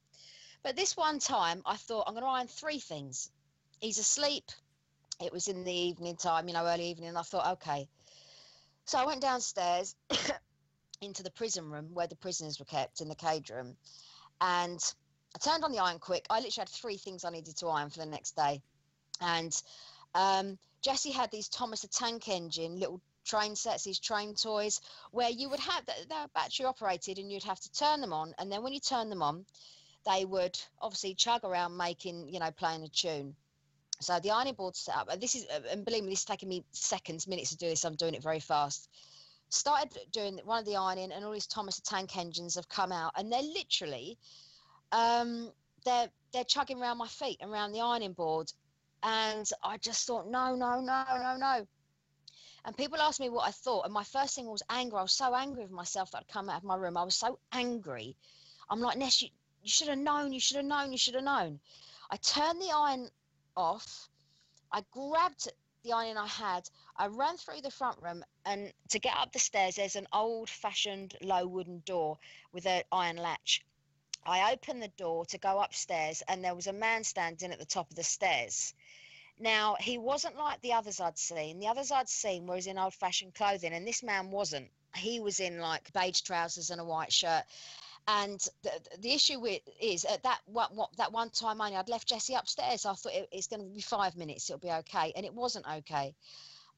But 0.63 0.75
this 0.75 0.97
one 0.97 1.19
time, 1.19 1.61
I 1.63 1.75
thought, 1.77 2.05
I'm 2.07 2.15
going 2.15 2.23
to 2.23 2.29
iron 2.29 2.47
three 2.47 2.79
things. 2.79 3.29
He's 3.81 3.99
asleep. 3.99 4.45
It 5.23 5.31
was 5.31 5.47
in 5.47 5.63
the 5.63 5.71
evening 5.71 6.15
time, 6.15 6.47
you 6.47 6.55
know, 6.55 6.65
early 6.65 6.89
evening. 6.89 7.09
And 7.09 7.19
I 7.19 7.21
thought, 7.21 7.53
okay. 7.53 7.87
So 8.85 8.97
I 8.97 9.05
went 9.05 9.21
downstairs 9.21 9.95
into 11.01 11.23
the 11.23 11.31
prison 11.31 11.69
room 11.69 11.89
where 11.93 12.07
the 12.07 12.15
prisoners 12.15 12.59
were 12.59 12.65
kept 12.65 13.01
in 13.01 13.09
the 13.09 13.15
cage 13.15 13.49
room. 13.49 13.75
And 14.39 14.79
I 15.35 15.39
turned 15.39 15.63
on 15.63 15.71
the 15.71 15.79
iron 15.79 15.99
quick. 15.99 16.25
I 16.29 16.35
literally 16.39 16.53
had 16.57 16.69
three 16.69 16.97
things 16.97 17.25
I 17.25 17.31
needed 17.31 17.57
to 17.57 17.67
iron 17.67 17.89
for 17.89 17.99
the 17.99 18.05
next 18.05 18.35
day. 18.35 18.61
And 19.19 19.61
um, 20.15 20.57
Jesse 20.81 21.11
had 21.11 21.31
these 21.31 21.49
Thomas 21.49 21.81
the 21.81 21.87
Tank 21.87 22.27
Engine 22.29 22.79
little 22.79 23.01
train 23.25 23.55
sets, 23.55 23.83
these 23.83 23.99
train 23.99 24.35
toys, 24.35 24.81
where 25.11 25.29
you 25.29 25.49
would 25.49 25.59
have 25.59 25.85
they're 25.85 26.27
battery 26.33 26.65
operated 26.65 27.17
and 27.17 27.31
you'd 27.31 27.43
have 27.43 27.59
to 27.59 27.71
turn 27.71 28.01
them 28.01 28.13
on. 28.13 28.33
And 28.37 28.51
then 28.51 28.63
when 28.63 28.73
you 28.73 28.79
turn 28.79 29.09
them 29.09 29.21
on, 29.21 29.45
they 30.11 30.25
would 30.25 30.59
obviously 30.81 31.13
chug 31.13 31.43
around 31.43 31.77
making, 31.77 32.27
you 32.27 32.39
know, 32.39 32.51
playing 32.51 32.83
a 32.83 32.87
tune. 32.87 33.35
So 33.99 34.19
the 34.19 34.31
ironing 34.31 34.55
board 34.55 34.75
set 34.75 34.97
up, 34.97 35.09
and 35.11 35.21
this 35.21 35.35
is, 35.35 35.45
and 35.69 35.85
believe 35.85 36.03
me, 36.03 36.09
this 36.09 36.19
is 36.19 36.25
taking 36.25 36.49
me 36.49 36.63
seconds, 36.71 37.27
minutes 37.27 37.51
to 37.51 37.57
do 37.57 37.67
this. 37.67 37.85
I'm 37.85 37.95
doing 37.95 38.15
it 38.15 38.23
very 38.23 38.39
fast. 38.39 38.89
Started 39.51 39.97
doing 40.11 40.39
one 40.45 40.59
of 40.59 40.65
the 40.65 40.75
ironing, 40.75 41.11
and 41.11 41.23
all 41.23 41.31
these 41.31 41.47
Thomas 41.47 41.75
the 41.75 41.81
Tank 41.83 42.17
engines 42.17 42.55
have 42.55 42.67
come 42.69 42.91
out, 42.91 43.13
and 43.15 43.31
they're 43.31 43.41
literally, 43.41 44.17
um, 44.91 45.51
they're 45.85 46.09
they're 46.33 46.43
chugging 46.43 46.81
around 46.81 46.97
my 46.97 47.07
feet 47.07 47.37
and 47.41 47.51
around 47.51 47.73
the 47.73 47.81
ironing 47.81 48.13
board, 48.13 48.51
and 49.03 49.49
I 49.63 49.77
just 49.77 50.07
thought, 50.07 50.27
no, 50.27 50.55
no, 50.55 50.79
no, 50.79 51.03
no, 51.09 51.37
no. 51.37 51.67
And 52.63 52.77
people 52.77 52.99
asked 52.99 53.19
me 53.19 53.29
what 53.29 53.47
I 53.47 53.51
thought, 53.51 53.85
and 53.85 53.93
my 53.93 54.03
first 54.03 54.35
thing 54.35 54.47
was 54.47 54.63
anger. 54.69 54.97
I 54.97 55.01
was 55.01 55.13
so 55.13 55.35
angry 55.35 55.63
with 55.63 55.71
myself 55.71 56.11
that 56.11 56.19
I'd 56.19 56.27
come 56.27 56.49
out 56.49 56.57
of 56.57 56.63
my 56.63 56.75
room. 56.75 56.95
I 56.95 57.03
was 57.03 57.15
so 57.15 57.39
angry. 57.51 58.15
I'm 58.69 58.79
like, 58.79 58.97
Ness, 58.97 59.21
you, 59.21 59.29
you 59.63 59.69
should 59.69 59.89
have 59.89 59.97
known. 59.97 60.31
You 60.31 60.39
should 60.39 60.57
have 60.57 60.65
known. 60.65 60.91
You 60.91 60.97
should 60.97 61.15
have 61.15 61.23
known. 61.23 61.59
I 62.09 62.17
turned 62.17 62.61
the 62.61 62.71
iron 62.73 63.09
off 63.57 64.09
I 64.71 64.83
grabbed 64.91 65.49
the 65.83 65.91
iron 65.93 66.17
I 66.17 66.27
had. 66.27 66.69
I 67.01 67.07
ran 67.07 67.35
through 67.35 67.61
the 67.61 67.71
front 67.71 67.97
room, 68.03 68.23
and 68.45 68.71
to 68.89 68.99
get 68.99 69.17
up 69.17 69.33
the 69.33 69.39
stairs, 69.39 69.75
there's 69.75 69.95
an 69.95 70.05
old-fashioned 70.13 71.15
low 71.23 71.47
wooden 71.47 71.81
door 71.83 72.19
with 72.53 72.67
an 72.67 72.83
iron 72.91 73.15
latch. 73.15 73.65
I 74.23 74.53
opened 74.53 74.83
the 74.83 74.87
door 74.89 75.25
to 75.25 75.39
go 75.39 75.59
upstairs, 75.59 76.21
and 76.27 76.43
there 76.43 76.53
was 76.53 76.67
a 76.67 76.73
man 76.73 77.03
standing 77.03 77.51
at 77.51 77.57
the 77.57 77.65
top 77.65 77.89
of 77.89 77.95
the 77.95 78.03
stairs. 78.03 78.75
Now, 79.39 79.77
he 79.79 79.97
wasn't 79.97 80.37
like 80.37 80.61
the 80.61 80.73
others 80.73 80.99
I'd 80.99 81.17
seen. 81.17 81.59
The 81.59 81.69
others 81.69 81.91
I'd 81.91 82.07
seen 82.07 82.45
were 82.45 82.59
in 82.63 82.77
old 82.77 82.93
fashioned 82.93 83.33
clothing, 83.33 83.73
and 83.73 83.87
this 83.87 84.03
man 84.03 84.29
wasn't. 84.29 84.69
He 84.95 85.19
was 85.19 85.39
in 85.39 85.57
like 85.57 85.91
beige 85.93 86.21
trousers 86.21 86.69
and 86.69 86.79
a 86.79 86.85
white 86.85 87.11
shirt. 87.11 87.45
And 88.07 88.39
the, 88.61 88.71
the 88.99 89.11
issue 89.11 89.39
with 89.39 89.63
is 89.81 90.05
at 90.05 90.21
that 90.21 90.41
what, 90.45 90.75
what 90.75 90.95
that 90.97 91.11
one 91.11 91.31
time 91.31 91.61
only 91.61 91.77
I'd 91.77 91.89
left 91.89 92.09
Jesse 92.09 92.35
upstairs. 92.35 92.85
I 92.85 92.93
thought 92.93 93.13
it, 93.13 93.27
it's 93.31 93.47
going 93.47 93.63
to 93.63 93.73
be 93.73 93.81
five 93.81 94.15
minutes, 94.15 94.51
it'll 94.51 94.59
be 94.59 94.69
okay, 94.69 95.13
and 95.15 95.25
it 95.25 95.33
wasn't 95.33 95.65
okay. 95.67 96.13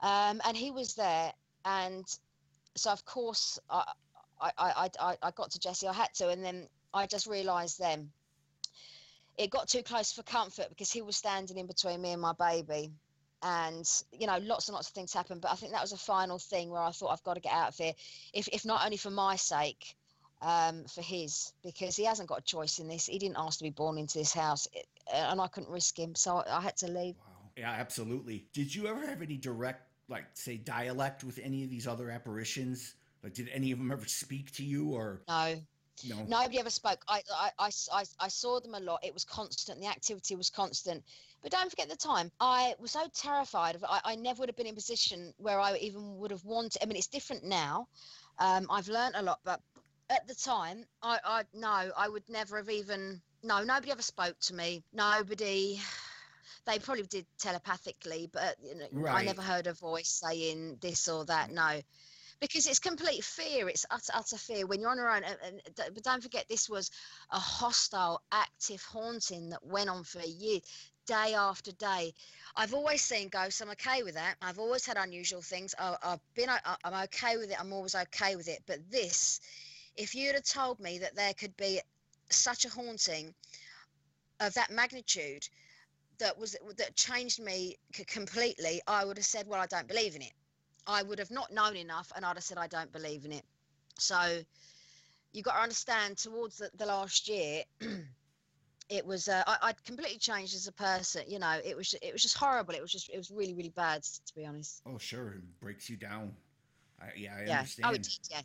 Um, 0.02 0.42
and 0.46 0.58
he 0.58 0.72
was 0.72 0.96
there, 0.96 1.32
and 1.66 2.06
so 2.76 2.92
of 2.92 3.06
course 3.06 3.60
I, 3.70 3.86
I 4.42 4.90
I 5.00 5.18
I 5.22 5.32
got 5.32 5.52
to 5.52 5.60
Jesse. 5.60 5.88
I 5.88 5.94
had 5.94 6.14
to, 6.16 6.30
and 6.30 6.44
then 6.44 6.68
I 6.94 7.08
just 7.08 7.28
realised 7.28 7.80
then 7.80 8.12
it 9.38 9.50
got 9.50 9.68
too 9.68 9.82
close 9.82 10.12
for 10.12 10.24
comfort 10.24 10.70
because 10.70 10.92
he 10.92 11.02
was 11.02 11.18
standing 11.18 11.58
in 11.58 11.68
between 11.68 12.02
me 12.02 12.12
and 12.12 12.22
my 12.22 12.34
baby. 12.34 12.92
And 13.42 13.86
you 14.12 14.28
know, 14.28 14.38
lots 14.38 14.68
and 14.68 14.74
lots 14.74 14.88
of 14.88 14.94
things 14.94 15.14
happened, 15.14 15.42
but 15.42 15.52
I 15.52 15.56
think 15.56 15.74
that 15.74 15.82
was 15.82 15.92
a 15.92 15.98
final 15.98 16.40
thing 16.40 16.70
where 16.70 16.82
I 16.82 16.92
thought 16.92 17.10
I've 17.10 17.24
got 17.24 17.34
to 17.34 17.42
get 17.42 17.52
out 17.52 17.70
of 17.70 17.78
here, 17.78 17.94
if 18.34 18.48
if 18.50 18.66
not 18.66 18.86
only 18.86 18.98
for 18.98 19.10
my 19.10 19.36
sake, 19.36 19.96
um, 20.42 20.86
for 20.86 21.02
his, 21.02 21.52
because 21.64 21.96
he 21.96 22.06
hasn't 22.06 22.30
got 22.30 22.40
a 22.40 22.44
choice 22.44 22.80
in 22.80 22.88
this. 22.88 23.08
He 23.08 23.20
didn't 23.20 23.38
ask 23.38 23.58
to 23.58 23.64
be 23.64 23.70
born 23.70 23.98
into 23.98 24.18
this 24.18 24.34
house, 24.34 24.68
it, 24.72 24.86
and 25.14 25.42
I 25.42 25.48
couldn't 25.48 25.72
risk 25.72 26.00
him, 26.00 26.16
so 26.16 26.38
I, 26.38 26.58
I 26.58 26.62
had 26.62 26.78
to 26.78 26.88
leave. 26.88 27.16
Wow. 27.16 27.33
Yeah, 27.58 27.72
absolutely. 27.72 28.48
Did 28.54 28.74
you 28.74 28.88
ever 28.88 29.06
have 29.06 29.22
any 29.22 29.38
direct, 29.38 29.88
like, 30.10 30.26
say, 30.34 30.58
dialect 30.58 31.24
with 31.24 31.40
any 31.42 31.64
of 31.64 31.70
these 31.70 31.88
other 31.88 32.10
apparitions? 32.10 32.96
Like, 33.24 33.34
did 33.34 33.50
any 33.54 33.72
of 33.72 33.78
them 33.78 33.92
ever 33.92 34.06
speak 34.08 34.52
to 34.54 34.64
you, 34.64 34.90
or 34.90 35.22
No, 35.28 35.56
no? 36.06 36.24
Nobody 36.28 36.60
ever 36.60 36.70
spoke. 36.70 37.04
I, 37.08 37.22
I, 37.34 37.52
I, 37.60 37.70
I, 37.94 38.04
I 38.20 38.28
saw 38.28 38.60
them 38.60 38.74
a 38.74 38.80
lot. 38.80 39.04
It 39.04 39.14
was 39.14 39.24
constant. 39.24 39.80
The 39.80 39.88
activity 39.88 40.36
was 40.36 40.50
constant. 40.50 41.04
But 41.42 41.52
don't 41.52 41.70
forget 41.70 41.90
the 41.90 41.96
time. 41.96 42.32
I 42.40 42.74
was 42.80 42.92
so 42.92 43.06
terrified 43.14 43.76
of. 43.76 43.84
I, 43.88 44.00
I 44.04 44.16
never 44.16 44.40
would 44.40 44.50
have 44.50 44.56
been 44.56 44.66
in 44.66 44.74
a 44.74 44.76
position 44.76 45.34
where 45.38 45.60
I 45.60 45.76
even 45.78 46.18
would 46.18 46.32
have 46.32 46.44
wanted. 46.44 46.82
I 46.82 46.86
mean, 46.86 46.98
it's 46.98 47.08
different 47.08 47.44
now. 47.44 47.88
Um, 48.40 48.68
I've 48.70 48.88
learned 48.88 49.16
a 49.16 49.22
lot, 49.22 49.40
but 49.44 49.62
at 50.10 50.28
the 50.28 50.36
time, 50.36 50.86
I, 51.02 51.20
I 51.24 51.44
no, 51.54 51.92
I 51.98 52.10
would 52.10 52.28
never 52.30 52.58
have 52.58 52.70
even. 52.70 53.22
No, 53.44 53.64
nobody 53.64 53.92
ever 53.92 54.02
spoke 54.02 54.40
to 54.42 54.56
me. 54.56 54.84
Nobody. 54.94 55.80
They 56.66 56.80
probably 56.80 57.04
did 57.04 57.26
telepathically, 57.38 58.30
but 58.32 58.56
you 58.64 58.76
know, 58.76 59.08
I 59.08 59.24
never 59.24 59.42
heard 59.42 59.68
a 59.68 59.74
voice 59.74 60.10
saying 60.10 60.78
this 60.82 61.08
or 61.08 61.26
that. 61.26 61.52
No, 61.52 61.82
because 62.40 62.68
it's 62.68 62.80
complete 62.80 63.24
fear. 63.24 63.70
It's 63.70 63.86
utter, 63.90 64.12
utter 64.14 64.38
fear 64.38 64.66
when 64.66 64.82
you're 64.82 64.90
on 64.90 64.98
your 64.98 65.10
own. 65.10 65.24
And, 65.24 65.38
and, 65.46 65.62
but 65.94 66.04
don't 66.04 66.22
forget, 66.22 66.46
this 66.50 66.70
was 66.70 66.92
a 67.32 67.40
hostile, 67.40 68.22
active 68.32 68.84
haunting 68.84 69.50
that 69.52 69.66
went 69.66 69.90
on 69.90 70.04
for 70.04 70.20
a 70.20 70.28
year, 70.28 70.60
day 71.06 71.34
after 71.36 71.72
day. 71.72 72.14
I've 72.56 72.74
always 72.74 73.02
seen 73.02 73.30
ghosts. 73.30 73.62
I'm 73.62 73.70
okay 73.70 74.04
with 74.04 74.16
that. 74.16 74.36
I've 74.42 74.60
always 74.60 74.86
had 74.86 74.98
unusual 74.98 75.42
things. 75.42 75.74
I, 75.80 75.96
I've 76.04 76.20
been. 76.36 76.50
I, 76.50 76.60
I'm 76.84 77.04
okay 77.06 77.38
with 77.38 77.50
it. 77.50 77.60
I'm 77.60 77.74
always 77.74 77.96
okay 77.96 78.36
with 78.36 78.50
it. 78.50 78.62
But 78.68 78.80
this, 78.92 79.40
if 79.96 80.14
you'd 80.14 80.36
have 80.36 80.44
told 80.44 80.80
me 80.80 81.00
that 81.00 81.16
there 81.16 81.34
could 81.34 81.56
be 81.56 81.80
such 82.30 82.66
a 82.66 82.70
haunting 82.70 83.34
of 84.40 84.54
that 84.56 84.72
magnitude 84.72 85.48
that 86.24 86.38
was 86.40 86.56
that 86.78 86.96
changed 86.96 87.42
me 87.42 87.78
c- 87.94 88.06
completely, 88.06 88.82
I 88.88 89.04
would 89.06 89.18
have 89.18 89.26
said, 89.26 89.46
"Well, 89.48 89.62
I 89.62 89.68
don't 89.68 89.88
believe 89.88 90.16
in 90.16 90.22
it." 90.22 90.32
I 90.88 91.04
would 91.04 91.20
have 91.20 91.32
not 91.32 91.52
known 91.52 91.76
enough 91.76 92.12
and 92.16 92.26
I'd 92.26 92.36
have 92.36 92.44
said 92.44 92.58
I 92.58 92.68
don't 92.68 92.92
believe 92.92 93.24
in 93.26 93.32
it. 93.32 93.46
So 94.00 94.44
you've 95.32 95.46
got 95.46 95.54
to 95.56 95.62
understand 95.62 96.18
towards 96.18 96.58
the, 96.58 96.70
the 96.76 96.86
last 96.86 97.28
year, 97.30 97.64
it 98.90 99.06
was 99.06 99.28
uh, 99.28 99.44
I, 99.48 99.58
I'd 99.64 99.84
completely 99.86 100.18
changed 100.18 100.56
as 100.56 100.68
a 100.68 100.72
person. 100.72 101.24
You 101.28 101.40
know, 101.40 101.60
it 101.64 101.76
was 101.76 101.94
it 102.02 102.12
was 102.12 102.22
just 102.22 102.38
horrible. 102.38 102.74
It 102.74 102.82
was 102.82 102.92
just 102.92 103.10
it 103.10 103.18
was 103.18 103.32
really 103.32 103.54
really 103.54 103.74
bad 103.76 104.04
to 104.04 104.36
be 104.36 104.46
honest. 104.46 104.82
Oh, 104.86 104.98
sure, 104.98 105.34
it 105.34 105.60
breaks 105.60 105.90
you 105.90 105.98
down. 105.98 106.34
I, 107.02 107.08
yeah, 107.16 107.36
I 107.38 107.46
yeah. 107.46 107.60
understand. 107.60 107.90
Oh, 107.90 107.94
it 107.96 108.04
did. 108.04 108.18
Yeah. 108.30 108.42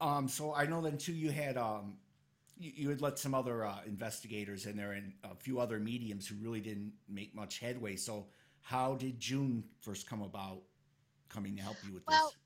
Um, 0.00 0.28
so 0.28 0.54
I 0.54 0.66
know 0.66 0.80
then 0.80 0.98
too. 0.98 1.12
You 1.12 1.30
had 1.30 1.56
um, 1.56 1.94
you, 2.60 2.90
had 2.90 3.00
let 3.00 3.18
some 3.18 3.34
other 3.34 3.64
uh, 3.64 3.76
investigators 3.86 4.66
in 4.66 4.76
there 4.76 4.92
and 4.92 5.12
a 5.24 5.34
few 5.34 5.58
other 5.58 5.80
mediums 5.80 6.28
who 6.28 6.36
really 6.36 6.60
didn't 6.60 6.92
make 7.08 7.34
much 7.34 7.58
headway. 7.58 7.96
So 7.96 8.26
how 8.60 8.94
did 8.94 9.18
June 9.18 9.64
first 9.80 10.08
come 10.08 10.20
about, 10.22 10.60
coming 11.30 11.56
to 11.56 11.62
help 11.62 11.76
you 11.86 11.94
with 11.94 12.04
this? 12.04 12.14
Well, 12.14 12.28
this? 12.28 12.36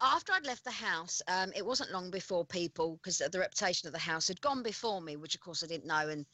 After 0.00 0.32
I'd 0.32 0.46
left 0.46 0.64
the 0.64 0.70
house, 0.70 1.20
um, 1.28 1.52
it 1.54 1.66
wasn't 1.66 1.92
long 1.92 2.10
before 2.10 2.44
people, 2.46 2.98
because 3.02 3.18
the 3.18 3.38
reputation 3.38 3.86
of 3.86 3.92
the 3.92 3.98
house 3.98 4.28
had 4.28 4.40
gone 4.40 4.62
before 4.62 5.00
me, 5.00 5.16
which 5.16 5.34
of 5.34 5.40
course 5.40 5.62
I 5.62 5.66
didn't 5.66 5.86
know. 5.86 6.08
And 6.08 6.24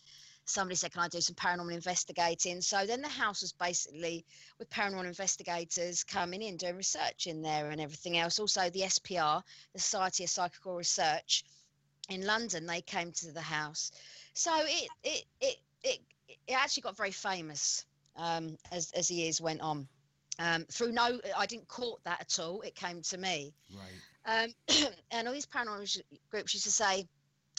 somebody 0.45 0.77
said, 0.77 0.93
Can 0.93 1.03
I 1.03 1.09
do 1.09 1.21
some 1.21 1.35
paranormal 1.35 1.73
investigating? 1.73 2.61
So 2.61 2.87
then 2.87 3.01
the 3.01 3.09
house 3.09 3.41
was 3.41 3.53
basically 3.53 4.25
with 4.59 4.71
paranormal 4.71 5.07
investigators 5.07 6.05
coming 6.05 6.43
in, 6.43 6.59
doing 6.59 6.77
research 6.77 7.27
in 7.27 7.43
there 7.43 7.71
and 7.71 7.81
everything 7.81 8.19
else. 8.19 8.39
Also, 8.39 8.69
the 8.71 8.83
SPR, 8.83 9.43
the 9.73 9.81
Society 9.81 10.25
of 10.25 10.31
Psychical 10.31 10.77
Research 10.77 11.45
in 12.09 12.27
London, 12.27 12.67
they 12.67 12.81
came 12.81 13.13
to 13.13 13.33
the 13.33 13.41
house. 13.41 13.93
So 14.35 14.53
it, 14.55 14.89
it, 15.03 15.25
it, 15.41 15.57
it, 15.83 16.01
it 16.47 16.53
actually 16.53 16.83
got 16.83 16.97
very 16.97 17.11
famous 17.11 17.85
um, 18.17 18.57
as, 18.73 18.91
as 18.93 19.09
the 19.09 19.15
years 19.15 19.41
went 19.41 19.61
on. 19.61 19.89
Um, 20.39 20.65
through 20.71 20.93
no, 20.93 21.21
I 21.37 21.47
didn't 21.47 21.69
court 21.69 22.01
that 22.05 22.21
at 22.21 22.39
all. 22.43 22.61
It 22.63 22.75
came 22.75 23.03
to 23.03 23.19
me. 23.19 23.55
Right. 23.73 24.45
Um, 24.45 24.55
and 25.11 25.29
all 25.29 25.35
these 25.35 25.47
paranormal 25.47 26.01
groups 26.31 26.55
used 26.55 26.67
to 26.67 26.73
say, 26.73 27.07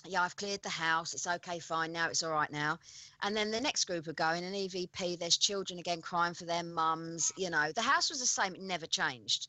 yeah, 0.07 0.21
I've 0.21 0.35
cleared 0.35 0.61
the 0.61 0.69
house. 0.69 1.13
It's 1.13 1.25
okay, 1.25 1.59
fine. 1.59 1.91
Now 1.91 2.09
it's 2.09 2.21
all 2.21 2.31
right 2.31 2.51
now. 2.51 2.77
And 3.23 3.35
then 3.35 3.49
the 3.49 3.61
next 3.61 3.85
group 3.85 4.05
would 4.07 4.15
go 4.15 4.31
in 4.31 4.43
an 4.43 4.53
EVP. 4.53 5.17
There's 5.17 5.37
children 5.37 5.79
again 5.79 6.01
crying 6.01 6.33
for 6.33 6.45
their 6.45 6.63
mums. 6.63 7.31
You 7.37 7.49
know, 7.49 7.71
the 7.73 7.81
house 7.81 8.09
was 8.09 8.19
the 8.19 8.25
same. 8.25 8.53
It 8.53 8.61
never 8.61 8.85
changed. 8.85 9.47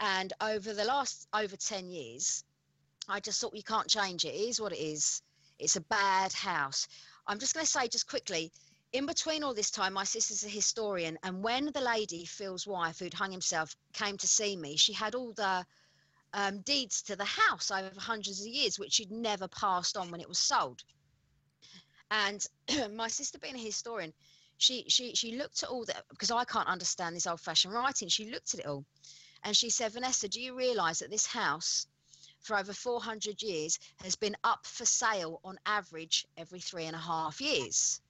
And 0.00 0.32
over 0.40 0.74
the 0.74 0.84
last 0.84 1.28
over 1.32 1.56
10 1.56 1.90
years, 1.90 2.44
I 3.08 3.20
just 3.20 3.40
thought 3.40 3.54
you 3.54 3.62
can't 3.62 3.88
change 3.88 4.24
it. 4.24 4.34
It 4.34 4.48
is 4.48 4.60
what 4.60 4.72
it 4.72 4.78
is. 4.78 5.22
It's 5.58 5.76
a 5.76 5.80
bad 5.82 6.32
house. 6.32 6.88
I'm 7.26 7.38
just 7.38 7.54
going 7.54 7.64
to 7.64 7.70
say 7.70 7.88
just 7.88 8.08
quickly, 8.08 8.52
in 8.92 9.06
between 9.06 9.42
all 9.42 9.54
this 9.54 9.70
time, 9.70 9.92
my 9.92 10.04
sister's 10.04 10.44
a 10.44 10.48
historian, 10.48 11.18
and 11.22 11.42
when 11.42 11.66
the 11.72 11.80
lady, 11.80 12.24
Phil's 12.24 12.66
wife, 12.66 12.98
who'd 12.98 13.14
hung 13.14 13.32
himself, 13.32 13.74
came 13.92 14.16
to 14.18 14.28
see 14.28 14.56
me, 14.56 14.76
she 14.76 14.92
had 14.92 15.14
all 15.14 15.32
the 15.32 15.66
um, 16.32 16.60
deeds 16.60 17.02
to 17.02 17.16
the 17.16 17.24
house 17.24 17.70
over 17.70 17.90
hundreds 17.98 18.40
of 18.40 18.46
years, 18.46 18.78
which 18.78 18.94
she'd 18.94 19.10
never 19.10 19.48
passed 19.48 19.96
on 19.96 20.10
when 20.10 20.20
it 20.20 20.28
was 20.28 20.38
sold. 20.38 20.82
And 22.10 22.44
my 22.92 23.08
sister, 23.08 23.38
being 23.38 23.56
a 23.56 23.58
historian, 23.58 24.12
she 24.58 24.84
she 24.88 25.14
she 25.14 25.36
looked 25.36 25.62
at 25.62 25.68
all 25.68 25.84
that 25.86 26.04
because 26.10 26.30
I 26.30 26.44
can't 26.44 26.68
understand 26.68 27.16
this 27.16 27.26
old-fashioned 27.26 27.74
writing. 27.74 28.08
She 28.08 28.30
looked 28.30 28.54
at 28.54 28.60
it 28.60 28.66
all, 28.66 28.84
and 29.42 29.56
she 29.56 29.70
said, 29.70 29.92
"Vanessa, 29.92 30.28
do 30.28 30.40
you 30.40 30.54
realise 30.54 31.00
that 31.00 31.10
this 31.10 31.26
house?" 31.26 31.86
For 32.44 32.58
over 32.58 32.74
400 32.74 33.42
years, 33.42 33.78
has 34.02 34.16
been 34.16 34.36
up 34.44 34.66
for 34.66 34.84
sale 34.84 35.40
on 35.44 35.58
average 35.64 36.26
every 36.36 36.60
three 36.60 36.84
and 36.84 36.94
a 36.94 36.98
half 36.98 37.40
years. 37.40 38.02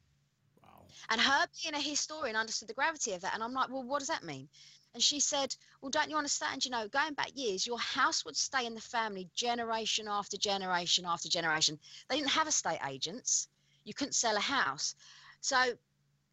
Wow. 0.61 0.83
And 1.09 1.21
her 1.21 1.47
being 1.63 1.75
a 1.77 1.81
historian 1.81 2.35
understood 2.35 2.69
the 2.69 2.75
gravity 2.75 3.13
of 3.13 3.21
that. 3.21 3.35
And 3.35 3.45
I'm 3.45 3.53
like, 3.53 3.71
well, 3.71 3.85
what 3.85 4.01
does 4.01 4.09
that 4.09 4.25
mean? 4.25 4.49
And 4.93 5.01
she 5.01 5.21
said, 5.21 5.55
well, 5.81 5.91
don't 5.91 6.11
you 6.11 6.17
understand? 6.17 6.65
You 6.65 6.73
know, 6.73 6.89
going 6.89 7.15
back 7.15 7.31
years, 7.37 7.65
your 7.65 7.79
house 7.79 8.25
would 8.25 8.37
stay 8.37 8.67
in 8.67 8.75
the 8.75 8.81
family 8.81 9.31
generation 9.37 10.09
after 10.09 10.37
generation 10.37 11.05
after 11.07 11.29
generation. 11.29 11.79
They 12.09 12.17
didn't 12.17 12.31
have 12.31 12.49
estate 12.49 12.81
agents. 12.85 13.47
You 13.85 13.95
couldn't 13.95 14.15
sell 14.15 14.37
a 14.37 14.41
house. 14.41 14.97
So 15.43 15.75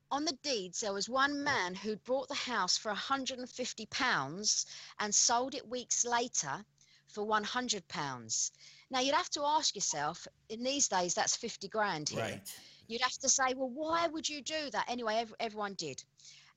on 0.09 0.25
the 0.25 0.37
deeds, 0.41 0.79
there 0.79 0.93
was 0.93 1.07
one 1.07 1.43
man 1.43 1.75
who'd 1.75 2.03
bought 2.03 2.29
the 2.29 2.33
house 2.33 2.79
for 2.79 2.89
150 2.89 3.85
pounds 3.85 4.65
and 4.99 5.13
sold 5.13 5.53
it 5.53 5.69
weeks 5.69 6.03
later 6.03 6.65
for 7.13 7.23
100 7.23 7.87
pounds. 7.87 8.51
Now 8.89 8.99
you'd 8.99 9.15
have 9.15 9.29
to 9.31 9.43
ask 9.43 9.75
yourself, 9.75 10.27
in 10.49 10.63
these 10.63 10.87
days, 10.87 11.13
that's 11.13 11.35
50 11.35 11.67
grand 11.69 12.09
here 12.09 12.19
Right. 12.21 12.55
you'd 12.87 13.01
have 13.01 13.17
to 13.19 13.29
say, 13.29 13.53
well, 13.55 13.69
why 13.69 14.07
would 14.07 14.27
you 14.27 14.41
do 14.41 14.69
that? 14.71 14.85
Anyway, 14.89 15.15
ev- 15.15 15.33
everyone 15.39 15.73
did. 15.75 16.03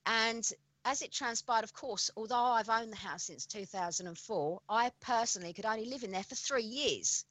And 0.06 0.44
as 0.84 1.00
it 1.02 1.12
transpired, 1.12 1.64
of 1.64 1.72
course, 1.72 2.10
although 2.16 2.34
I've 2.34 2.68
owned 2.68 2.92
the 2.92 2.96
house 2.96 3.24
since 3.24 3.46
2004, 3.46 4.60
I 4.68 4.90
personally 5.00 5.52
could 5.52 5.64
only 5.64 5.86
live 5.86 6.02
in 6.02 6.10
there 6.10 6.24
for 6.24 6.34
three 6.34 6.64
years. 6.64 7.24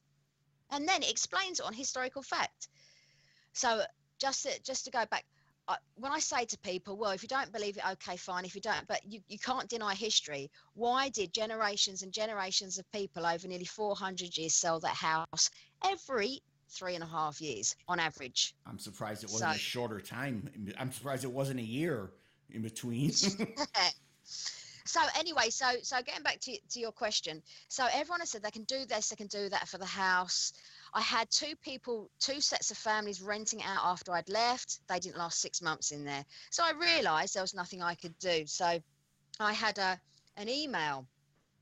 And 0.70 0.88
then 0.88 1.02
it 1.02 1.10
explains 1.10 1.60
it 1.60 1.66
on 1.66 1.72
historical 1.74 2.22
fact. 2.22 2.68
So 3.52 3.82
just 4.18 4.44
to, 4.44 4.62
just 4.62 4.86
to 4.86 4.90
go 4.90 5.04
back, 5.06 5.24
I, 5.66 5.76
when 5.96 6.12
I 6.12 6.18
say 6.18 6.44
to 6.44 6.58
people, 6.58 6.96
well, 6.96 7.12
if 7.12 7.22
you 7.22 7.28
don't 7.28 7.50
believe 7.52 7.76
it, 7.76 7.90
okay, 7.92 8.16
fine. 8.16 8.44
If 8.44 8.54
you 8.54 8.60
don't, 8.60 8.86
but 8.86 9.00
you, 9.04 9.20
you 9.28 9.38
can't 9.38 9.68
deny 9.68 9.94
history. 9.94 10.50
Why 10.74 11.08
did 11.08 11.32
generations 11.32 12.02
and 12.02 12.12
generations 12.12 12.78
of 12.78 12.90
people 12.92 13.26
over 13.26 13.48
nearly 13.48 13.64
400 13.64 14.36
years 14.36 14.54
sell 14.54 14.80
that 14.80 14.94
house 14.94 15.50
every 15.84 16.40
three 16.68 16.94
and 16.94 17.04
a 17.04 17.06
half 17.06 17.40
years 17.40 17.76
on 17.88 17.98
average? 17.98 18.54
I'm 18.66 18.78
surprised 18.78 19.24
it 19.24 19.30
wasn't 19.30 19.56
a 19.56 19.58
shorter 19.58 20.00
time. 20.00 20.50
I'm 20.78 20.92
surprised 20.92 21.24
it 21.24 21.32
wasn't 21.32 21.60
a 21.60 21.64
year. 21.64 22.10
in 22.50 22.62
between. 22.62 23.10
so 24.84 25.00
anyway, 25.18 25.50
so 25.50 25.66
so 25.82 25.96
getting 26.02 26.22
back 26.22 26.40
to 26.40 26.58
to 26.70 26.80
your 26.80 26.92
question, 26.92 27.42
so 27.68 27.86
everyone 27.92 28.20
has 28.20 28.30
said 28.30 28.42
they 28.42 28.50
can 28.50 28.64
do 28.64 28.84
this, 28.86 29.08
they 29.08 29.16
can 29.16 29.26
do 29.28 29.48
that 29.48 29.68
for 29.68 29.78
the 29.78 29.86
house. 29.86 30.52
I 30.94 31.00
had 31.00 31.28
two 31.30 31.54
people, 31.56 32.08
two 32.20 32.40
sets 32.40 32.70
of 32.70 32.76
families 32.76 33.20
renting 33.20 33.62
out 33.62 33.80
after 33.82 34.12
I'd 34.12 34.28
left. 34.28 34.78
They 34.88 35.00
didn't 35.00 35.18
last 35.18 35.40
six 35.40 35.60
months 35.60 35.90
in 35.90 36.04
there, 36.04 36.24
so 36.50 36.62
I 36.64 36.72
realised 36.72 37.34
there 37.34 37.42
was 37.42 37.54
nothing 37.54 37.82
I 37.82 37.94
could 37.94 38.16
do. 38.18 38.46
So 38.46 38.78
I 39.40 39.52
had 39.52 39.78
a 39.78 40.00
an 40.36 40.48
email 40.48 41.06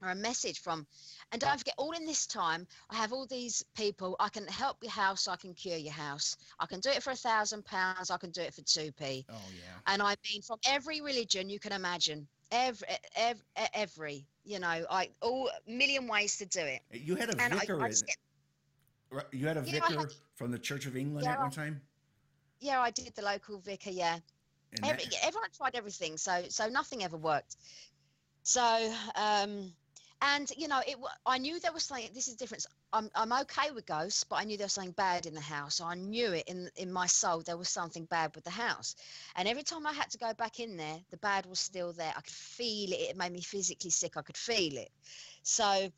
or 0.02 0.10
a 0.10 0.14
message 0.14 0.60
from, 0.60 0.86
and 1.30 1.40
don't 1.40 1.58
forget, 1.58 1.74
all 1.78 1.92
in 1.92 2.04
this 2.04 2.26
time, 2.26 2.66
I 2.90 2.96
have 2.96 3.12
all 3.12 3.26
these 3.26 3.64
people. 3.76 4.16
I 4.18 4.28
can 4.28 4.46
help 4.48 4.78
your 4.82 4.90
house. 4.90 5.28
I 5.28 5.36
can 5.36 5.54
cure 5.54 5.76
your 5.76 5.92
house. 5.92 6.36
I 6.58 6.66
can 6.66 6.80
do 6.80 6.90
it 6.90 7.02
for 7.02 7.10
a 7.12 7.16
thousand 7.16 7.64
pounds. 7.64 8.10
I 8.10 8.16
can 8.18 8.30
do 8.30 8.42
it 8.42 8.52
for 8.52 8.62
two 8.62 8.92
p. 8.92 9.24
oh 9.30 9.34
yeah. 9.54 9.78
And 9.86 10.02
I 10.02 10.16
mean, 10.30 10.42
from 10.42 10.58
every 10.66 11.00
religion 11.00 11.48
you 11.48 11.60
can 11.60 11.72
imagine, 11.72 12.26
every, 12.50 12.88
every, 13.16 13.44
every 13.72 14.26
you 14.44 14.58
know, 14.58 14.84
I 14.90 15.10
all 15.20 15.50
million 15.66 16.08
ways 16.08 16.36
to 16.38 16.46
do 16.46 16.60
it. 16.60 16.80
You 16.90 17.14
had 17.14 17.32
a 17.32 17.42
I, 17.42 17.48
vicar. 17.48 17.80
I 17.82 17.88
just 17.88 18.06
get, 18.06 18.16
you 19.32 19.46
had 19.46 19.56
a 19.56 19.60
I 19.60 19.64
vicar 19.64 19.98
had- 20.00 20.12
from 20.34 20.50
the 20.50 20.58
Church 20.58 20.86
of 20.86 20.96
England 20.96 21.24
Yeah, 21.24 21.32
at 21.34 21.40
one 21.40 21.50
time. 21.50 21.80
yeah, 22.60 22.80
I 22.80 22.90
did 22.90 23.14
the 23.14 23.22
local 23.22 23.58
vicar. 23.58 23.90
Yeah, 23.90 24.18
Every, 24.82 25.04
that- 25.04 25.24
everyone 25.24 25.50
tried 25.56 25.74
everything, 25.74 26.16
so 26.16 26.44
so 26.48 26.68
nothing 26.68 27.04
ever 27.04 27.16
worked. 27.16 27.56
So, 28.44 28.94
um, 29.14 29.72
and 30.22 30.50
you 30.56 30.68
know, 30.68 30.80
it. 30.86 30.96
I 31.26 31.38
knew 31.38 31.60
there 31.60 31.72
was 31.72 31.84
something. 31.84 32.08
This 32.14 32.28
is 32.28 32.34
different. 32.36 32.64
I'm 32.92 33.10
I'm 33.14 33.32
okay 33.42 33.70
with 33.72 33.86
ghosts, 33.86 34.24
but 34.24 34.36
I 34.36 34.44
knew 34.44 34.56
there 34.56 34.64
was 34.66 34.72
something 34.72 34.92
bad 34.92 35.26
in 35.26 35.34
the 35.34 35.40
house. 35.40 35.80
I 35.80 35.94
knew 35.94 36.32
it 36.32 36.44
in 36.48 36.70
in 36.76 36.92
my 36.92 37.06
soul. 37.06 37.40
There 37.42 37.56
was 37.56 37.68
something 37.68 38.04
bad 38.06 38.34
with 38.34 38.44
the 38.44 38.50
house, 38.50 38.96
and 39.36 39.46
every 39.46 39.62
time 39.62 39.86
I 39.86 39.92
had 39.92 40.10
to 40.10 40.18
go 40.18 40.32
back 40.34 40.58
in 40.60 40.76
there, 40.76 40.98
the 41.10 41.16
bad 41.18 41.46
was 41.46 41.60
still 41.60 41.92
there. 41.92 42.12
I 42.16 42.20
could 42.20 42.32
feel 42.32 42.92
it. 42.92 43.10
It 43.10 43.16
made 43.16 43.32
me 43.32 43.42
physically 43.42 43.90
sick. 43.90 44.16
I 44.16 44.22
could 44.22 44.36
feel 44.38 44.76
it. 44.78 44.90
So. 45.42 45.92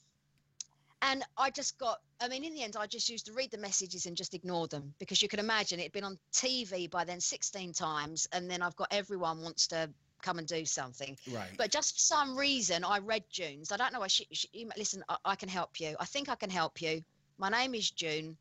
And 1.02 1.22
I 1.36 1.50
just 1.50 1.78
got, 1.78 1.98
I 2.20 2.28
mean, 2.28 2.44
in 2.44 2.54
the 2.54 2.62
end, 2.62 2.76
I 2.78 2.86
just 2.86 3.08
used 3.08 3.26
to 3.26 3.32
read 3.32 3.50
the 3.50 3.58
messages 3.58 4.06
and 4.06 4.16
just 4.16 4.32
ignore 4.32 4.66
them 4.68 4.94
because 4.98 5.20
you 5.20 5.28
can 5.28 5.38
imagine 5.38 5.78
it'd 5.78 5.92
been 5.92 6.04
on 6.04 6.18
TV 6.32 6.90
by 6.90 7.04
then 7.04 7.20
16 7.20 7.72
times. 7.72 8.26
And 8.32 8.50
then 8.50 8.62
I've 8.62 8.76
got 8.76 8.88
everyone 8.90 9.42
wants 9.42 9.66
to 9.68 9.90
come 10.22 10.38
and 10.38 10.46
do 10.46 10.64
something. 10.64 11.16
right. 11.30 11.50
But 11.56 11.70
just 11.70 11.94
for 11.94 12.00
some 12.00 12.36
reason, 12.36 12.84
I 12.84 12.98
read 12.98 13.24
June's. 13.30 13.70
I 13.70 13.76
don't 13.76 13.92
know 13.92 14.00
why 14.00 14.08
she, 14.08 14.26
she 14.32 14.66
listen, 14.76 15.04
I, 15.08 15.16
I 15.24 15.34
can 15.36 15.48
help 15.48 15.78
you. 15.78 15.94
I 16.00 16.06
think 16.06 16.28
I 16.28 16.34
can 16.34 16.50
help 16.50 16.80
you. 16.80 17.04
My 17.38 17.50
name 17.50 17.74
is 17.74 17.90
June. 17.90 18.36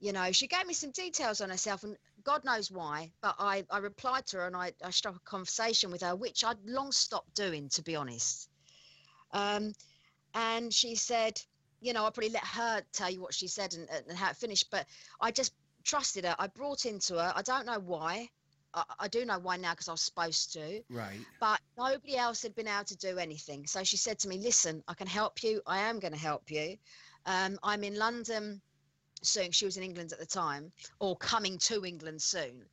You 0.00 0.12
know, 0.12 0.32
she 0.32 0.46
gave 0.46 0.66
me 0.66 0.74
some 0.74 0.90
details 0.90 1.40
on 1.40 1.50
herself, 1.50 1.82
and 1.82 1.96
God 2.24 2.44
knows 2.44 2.70
why. 2.70 3.10
But 3.20 3.36
I, 3.38 3.64
I 3.70 3.78
replied 3.78 4.26
to 4.28 4.38
her 4.38 4.46
and 4.46 4.56
I, 4.56 4.72
I 4.82 4.90
struck 4.90 5.16
a 5.16 5.20
conversation 5.20 5.90
with 5.90 6.02
her, 6.02 6.16
which 6.16 6.44
I'd 6.44 6.58
long 6.64 6.92
stopped 6.92 7.34
doing, 7.34 7.68
to 7.70 7.82
be 7.82 7.96
honest. 7.96 8.48
Um, 9.32 9.72
and 10.34 10.72
she 10.72 10.94
said, 10.94 11.40
you 11.80 11.92
know, 11.92 12.06
I 12.06 12.10
probably 12.10 12.30
let 12.30 12.44
her 12.44 12.82
tell 12.92 13.10
you 13.10 13.20
what 13.20 13.34
she 13.34 13.46
said 13.46 13.74
and, 13.74 13.88
and 14.08 14.16
how 14.16 14.30
it 14.30 14.36
finished, 14.36 14.70
but 14.70 14.86
I 15.20 15.30
just 15.30 15.52
trusted 15.84 16.24
her. 16.24 16.34
I 16.38 16.46
brought 16.48 16.86
into 16.86 17.14
her. 17.16 17.32
I 17.34 17.42
don't 17.42 17.66
know 17.66 17.78
why. 17.78 18.30
I, 18.72 18.84
I 19.00 19.08
do 19.08 19.24
know 19.24 19.38
why 19.38 19.56
now 19.56 19.72
because 19.72 19.88
I 19.88 19.92
was 19.92 20.00
supposed 20.00 20.52
to 20.54 20.82
right. 20.90 21.18
but 21.40 21.60
nobody 21.78 22.16
else 22.16 22.42
had 22.42 22.54
been 22.54 22.68
able 22.68 22.84
to 22.84 22.96
do 22.96 23.18
anything. 23.18 23.66
So 23.66 23.84
she 23.84 23.96
said 23.96 24.18
to 24.20 24.28
me, 24.28 24.38
Listen, 24.38 24.82
I 24.88 24.94
can 24.94 25.06
help 25.06 25.42
you. 25.42 25.60
I 25.66 25.78
am 25.78 26.00
going 26.00 26.12
to 26.12 26.18
help 26.18 26.50
you. 26.50 26.76
Um, 27.26 27.58
I'm 27.62 27.84
in 27.84 27.96
London 27.96 28.60
soon. 29.22 29.52
She 29.52 29.64
was 29.64 29.76
in 29.76 29.82
England 29.82 30.12
at 30.12 30.18
the 30.18 30.26
time, 30.26 30.72
or 30.98 31.16
coming 31.16 31.58
to 31.58 31.84
England 31.84 32.20
soon. 32.20 32.64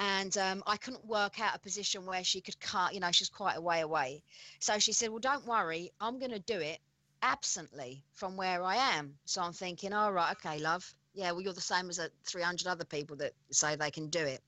And 0.00 0.36
um, 0.38 0.62
I 0.66 0.76
couldn't 0.76 1.04
work 1.04 1.40
out 1.40 1.56
a 1.56 1.58
position 1.58 2.06
where 2.06 2.22
she 2.22 2.40
could 2.40 2.58
cut, 2.60 2.94
you 2.94 3.00
know, 3.00 3.10
she's 3.10 3.28
quite 3.28 3.56
a 3.56 3.60
way 3.60 3.80
away. 3.80 4.22
So 4.60 4.78
she 4.78 4.92
said, 4.92 5.10
Well, 5.10 5.18
don't 5.18 5.46
worry, 5.46 5.92
I'm 6.00 6.18
going 6.18 6.30
to 6.30 6.38
do 6.38 6.58
it 6.58 6.78
absently 7.22 8.04
from 8.12 8.36
where 8.36 8.62
I 8.62 8.76
am. 8.76 9.14
So 9.24 9.42
I'm 9.42 9.52
thinking, 9.52 9.92
All 9.92 10.12
right, 10.12 10.32
okay, 10.32 10.58
love. 10.58 10.90
Yeah, 11.14 11.32
well, 11.32 11.40
you're 11.40 11.52
the 11.52 11.60
same 11.60 11.90
as 11.90 11.98
uh, 11.98 12.08
300 12.26 12.66
other 12.66 12.84
people 12.84 13.16
that 13.16 13.32
say 13.50 13.74
they 13.74 13.90
can 13.90 14.08
do 14.08 14.20
it. 14.20 14.40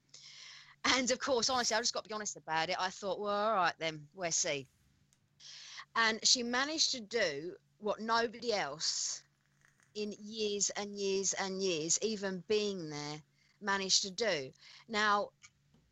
And 0.85 1.11
of 1.11 1.19
course, 1.19 1.51
honestly, 1.51 1.77
I 1.77 1.81
just 1.81 1.93
got 1.93 2.05
to 2.05 2.09
be 2.09 2.15
honest 2.15 2.37
about 2.37 2.71
it. 2.71 2.77
I 2.79 2.91
thought, 2.91 3.21
well, 3.21 3.35
all 3.35 3.55
right 3.55 3.75
then, 3.79 4.07
we'll 4.15 4.31
see. 4.31 4.67
And 5.97 6.21
she 6.25 6.43
managed 6.43 6.93
to 6.93 7.01
do 7.01 7.55
what 7.79 8.01
nobody 8.01 8.53
else 8.53 9.23
in 9.95 10.15
years 10.21 10.71
and 10.71 10.97
years 10.97 11.33
and 11.35 11.63
years, 11.63 11.99
even 12.03 12.45
being 12.49 12.89
there, 12.89 13.23
managed 13.61 14.03
to 14.03 14.11
do. 14.11 14.53
Now, 14.89 15.31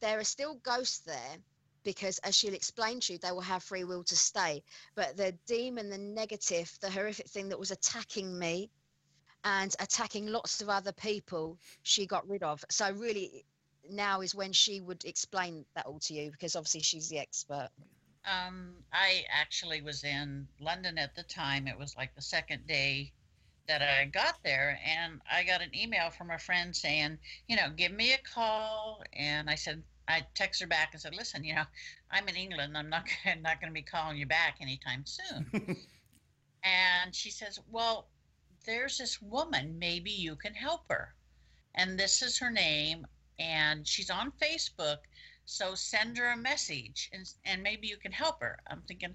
there 0.00 0.18
are 0.20 0.24
still 0.24 0.54
ghosts 0.62 1.00
there 1.00 1.38
because, 1.84 2.18
as 2.18 2.36
she'll 2.36 2.54
explain 2.54 3.00
to 3.00 3.12
you, 3.12 3.18
they 3.18 3.32
will 3.32 3.40
have 3.40 3.62
free 3.62 3.84
will 3.84 4.04
to 4.04 4.16
stay. 4.16 4.62
But 4.94 5.16
the 5.16 5.32
demon, 5.46 5.88
the 5.90 5.98
negative, 5.98 6.76
the 6.80 6.90
horrific 6.90 7.28
thing 7.28 7.48
that 7.48 7.58
was 7.58 7.70
attacking 7.70 8.38
me 8.38 8.70
and 9.44 9.74
attacking 9.80 10.26
lots 10.26 10.60
of 10.60 10.68
other 10.68 10.92
people, 10.92 11.58
she 11.82 12.06
got 12.06 12.28
rid 12.28 12.42
of. 12.42 12.64
So, 12.70 12.92
really, 12.92 13.44
now 13.90 14.20
is 14.20 14.34
when 14.34 14.52
she 14.52 14.80
would 14.80 15.04
explain 15.04 15.64
that 15.74 15.86
all 15.86 15.98
to 16.00 16.14
you 16.14 16.30
because 16.30 16.56
obviously 16.56 16.80
she's 16.80 17.08
the 17.08 17.18
expert. 17.18 17.70
Um, 18.24 18.74
I 18.92 19.24
actually 19.32 19.80
was 19.80 20.04
in 20.04 20.46
London 20.60 20.98
at 20.98 21.14
the 21.14 21.22
time. 21.22 21.66
It 21.66 21.78
was 21.78 21.96
like 21.96 22.14
the 22.14 22.22
second 22.22 22.66
day 22.66 23.12
that 23.68 23.82
I 23.82 24.06
got 24.06 24.36
there, 24.42 24.78
and 24.84 25.20
I 25.30 25.44
got 25.44 25.62
an 25.62 25.74
email 25.76 26.10
from 26.10 26.30
a 26.30 26.38
friend 26.38 26.74
saying, 26.74 27.18
you 27.46 27.56
know, 27.56 27.68
give 27.76 27.92
me 27.92 28.12
a 28.14 28.18
call. 28.18 29.02
And 29.12 29.48
I 29.48 29.54
said, 29.54 29.82
I 30.09 30.26
texted 30.34 30.62
her 30.62 30.66
back 30.66 30.90
and 30.92 31.00
said, 31.02 31.14
listen, 31.14 31.44
you 31.44 31.54
know, 31.54 31.64
I'm 32.11 32.28
in 32.28 32.36
England. 32.36 32.76
I'm 32.76 32.88
not 32.90 33.04
I'm 33.26 33.42
not 33.48 33.61
going 33.61 33.70
to 33.70 33.74
be 33.74 33.82
calling 33.82 34.16
you 34.18 34.26
back 34.26 34.56
anytime 34.61 35.04
soon. 35.06 35.46
and 36.64 37.14
she 37.14 37.30
says, 37.30 37.61
well, 37.70 38.09
there's 38.66 38.98
this 38.98 39.20
woman. 39.22 39.78
Maybe 39.78 40.11
you 40.11 40.36
can 40.36 40.54
help 40.54 40.82
her. 40.90 41.14
And 41.74 41.98
this 41.98 42.22
is 42.22 42.38
her 42.38 42.50
name, 42.50 43.06
and 43.38 43.86
she's 43.86 44.11
on 44.11 44.32
Facebook. 44.42 44.98
So 45.44 45.74
send 45.74 46.18
her 46.18 46.30
a 46.32 46.36
message 46.36 47.09
and, 47.12 47.24
and 47.44 47.62
maybe 47.62 47.86
you 47.88 47.96
can 47.96 48.12
help 48.12 48.40
her. 48.42 48.59
I'm 48.66 48.82
thinking, 48.82 49.14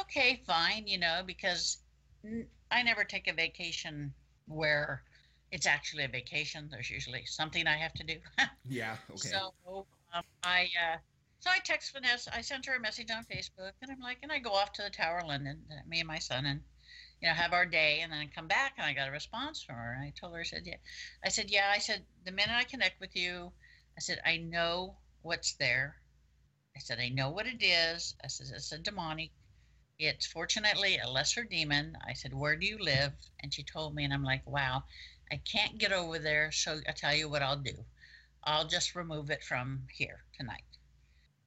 okay, 0.00 0.42
fine, 0.46 0.86
you 0.86 0.98
know, 0.98 1.22
because 1.26 1.78
n- 2.24 2.48
I 2.70 2.82
never 2.82 3.04
take 3.04 3.28
a 3.28 3.34
vacation 3.34 4.14
where 4.46 5.02
it's 5.52 5.66
actually 5.66 6.04
a 6.04 6.08
vacation. 6.08 6.68
There's 6.70 6.90
usually 6.90 7.24
something 7.26 7.66
I 7.66 7.76
have 7.76 7.92
to 7.94 8.04
do. 8.04 8.16
yeah. 8.68 8.96
Okay. 9.10 9.28
So 9.28 9.52
um, 10.14 10.24
I 10.42 10.68
uh, 10.82 10.96
so 11.40 11.50
I 11.50 11.58
text 11.60 11.92
Vanessa. 11.92 12.34
I 12.34 12.40
sent 12.40 12.66
her 12.66 12.74
a 12.76 12.80
message 12.80 13.10
on 13.10 13.24
Facebook, 13.24 13.72
and 13.82 13.90
I'm 13.90 14.00
like, 14.00 14.18
and 14.22 14.32
I 14.32 14.38
go 14.38 14.52
off 14.52 14.72
to 14.74 14.82
the 14.82 14.90
Tower 14.90 15.18
of 15.18 15.28
London, 15.28 15.62
uh, 15.70 15.88
me 15.88 16.00
and 16.00 16.08
my 16.08 16.18
son, 16.18 16.46
and 16.46 16.60
you 17.20 17.28
know 17.28 17.34
have 17.34 17.52
our 17.52 17.66
day, 17.66 18.00
and 18.02 18.12
then 18.12 18.20
I 18.20 18.26
come 18.26 18.48
back, 18.48 18.74
and 18.76 18.86
I 18.86 18.92
got 18.92 19.08
a 19.08 19.12
response 19.12 19.62
from 19.62 19.76
her. 19.76 19.92
And 19.92 20.04
I 20.04 20.12
told 20.18 20.34
her, 20.34 20.40
I 20.40 20.44
said, 20.44 20.62
yeah, 20.66 20.76
I 21.24 21.28
said, 21.28 21.50
yeah, 21.50 21.70
I 21.72 21.78
said, 21.78 22.04
the 22.24 22.32
minute 22.32 22.54
I 22.56 22.64
connect 22.64 23.00
with 23.00 23.14
you, 23.14 23.52
I 23.96 24.00
said, 24.00 24.20
I 24.24 24.38
know 24.38 24.96
what's 25.22 25.54
there. 25.54 25.96
I 26.76 26.80
said, 26.80 26.98
I 27.00 27.08
know 27.08 27.30
what 27.30 27.46
it 27.46 27.62
is. 27.62 28.14
I 28.22 28.28
said, 28.28 28.48
it's 28.54 28.72
a 28.72 28.78
demonic. 28.78 29.30
It's 29.98 30.26
fortunately 30.26 30.98
a 30.98 31.10
lesser 31.10 31.42
demon. 31.44 31.98
I 32.06 32.12
said, 32.14 32.32
where 32.32 32.56
do 32.56 32.66
you 32.66 32.78
live? 32.78 33.12
And 33.40 33.52
she 33.52 33.64
told 33.64 33.94
me, 33.94 34.04
and 34.04 34.12
I'm 34.14 34.22
like, 34.22 34.46
wow, 34.46 34.84
I 35.32 35.40
can't 35.50 35.78
get 35.78 35.92
over 35.92 36.18
there. 36.20 36.52
So 36.52 36.78
I 36.88 36.92
tell 36.92 37.14
you 37.14 37.28
what 37.28 37.42
I'll 37.42 37.56
do. 37.56 37.84
I'll 38.44 38.66
just 38.66 38.94
remove 38.94 39.30
it 39.30 39.44
from 39.44 39.82
here 39.92 40.24
tonight. 40.38 40.62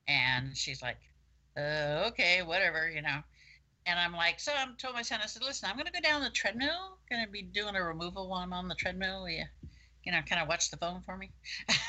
And 0.08 0.56
she's 0.56 0.82
like, 0.82 0.98
uh, 1.58 2.08
okay, 2.08 2.42
whatever, 2.44 2.90
you 2.90 3.02
know. 3.02 3.20
And 3.86 4.00
I'm 4.00 4.14
like, 4.14 4.40
so 4.40 4.52
I 4.54 4.66
told 4.78 4.94
my 4.94 5.02
son, 5.02 5.20
I 5.24 5.28
said, 5.28 5.44
listen, 5.44 5.70
I'm 5.70 5.76
going 5.76 5.88
to 5.88 5.92
go 5.92 6.02
down 6.02 6.22
the 6.22 6.30
treadmill. 6.30 6.98
Going 7.10 7.26
to 7.26 7.32
be 7.32 7.42
doing 7.42 7.76
a 7.76 7.84
removal 7.84 8.30
while 8.30 8.42
I'm 8.42 8.54
on 8.54 8.68
the 8.68 8.76
treadmill. 8.76 9.22
Will 9.22 9.30
you, 9.30 9.46
you 10.04 10.12
know, 10.12 10.22
kind 10.28 10.42
of 10.42 10.48
watch 10.48 10.70
the 10.70 10.78
phone 10.78 11.02
for 11.02 11.18
me? 11.18 11.32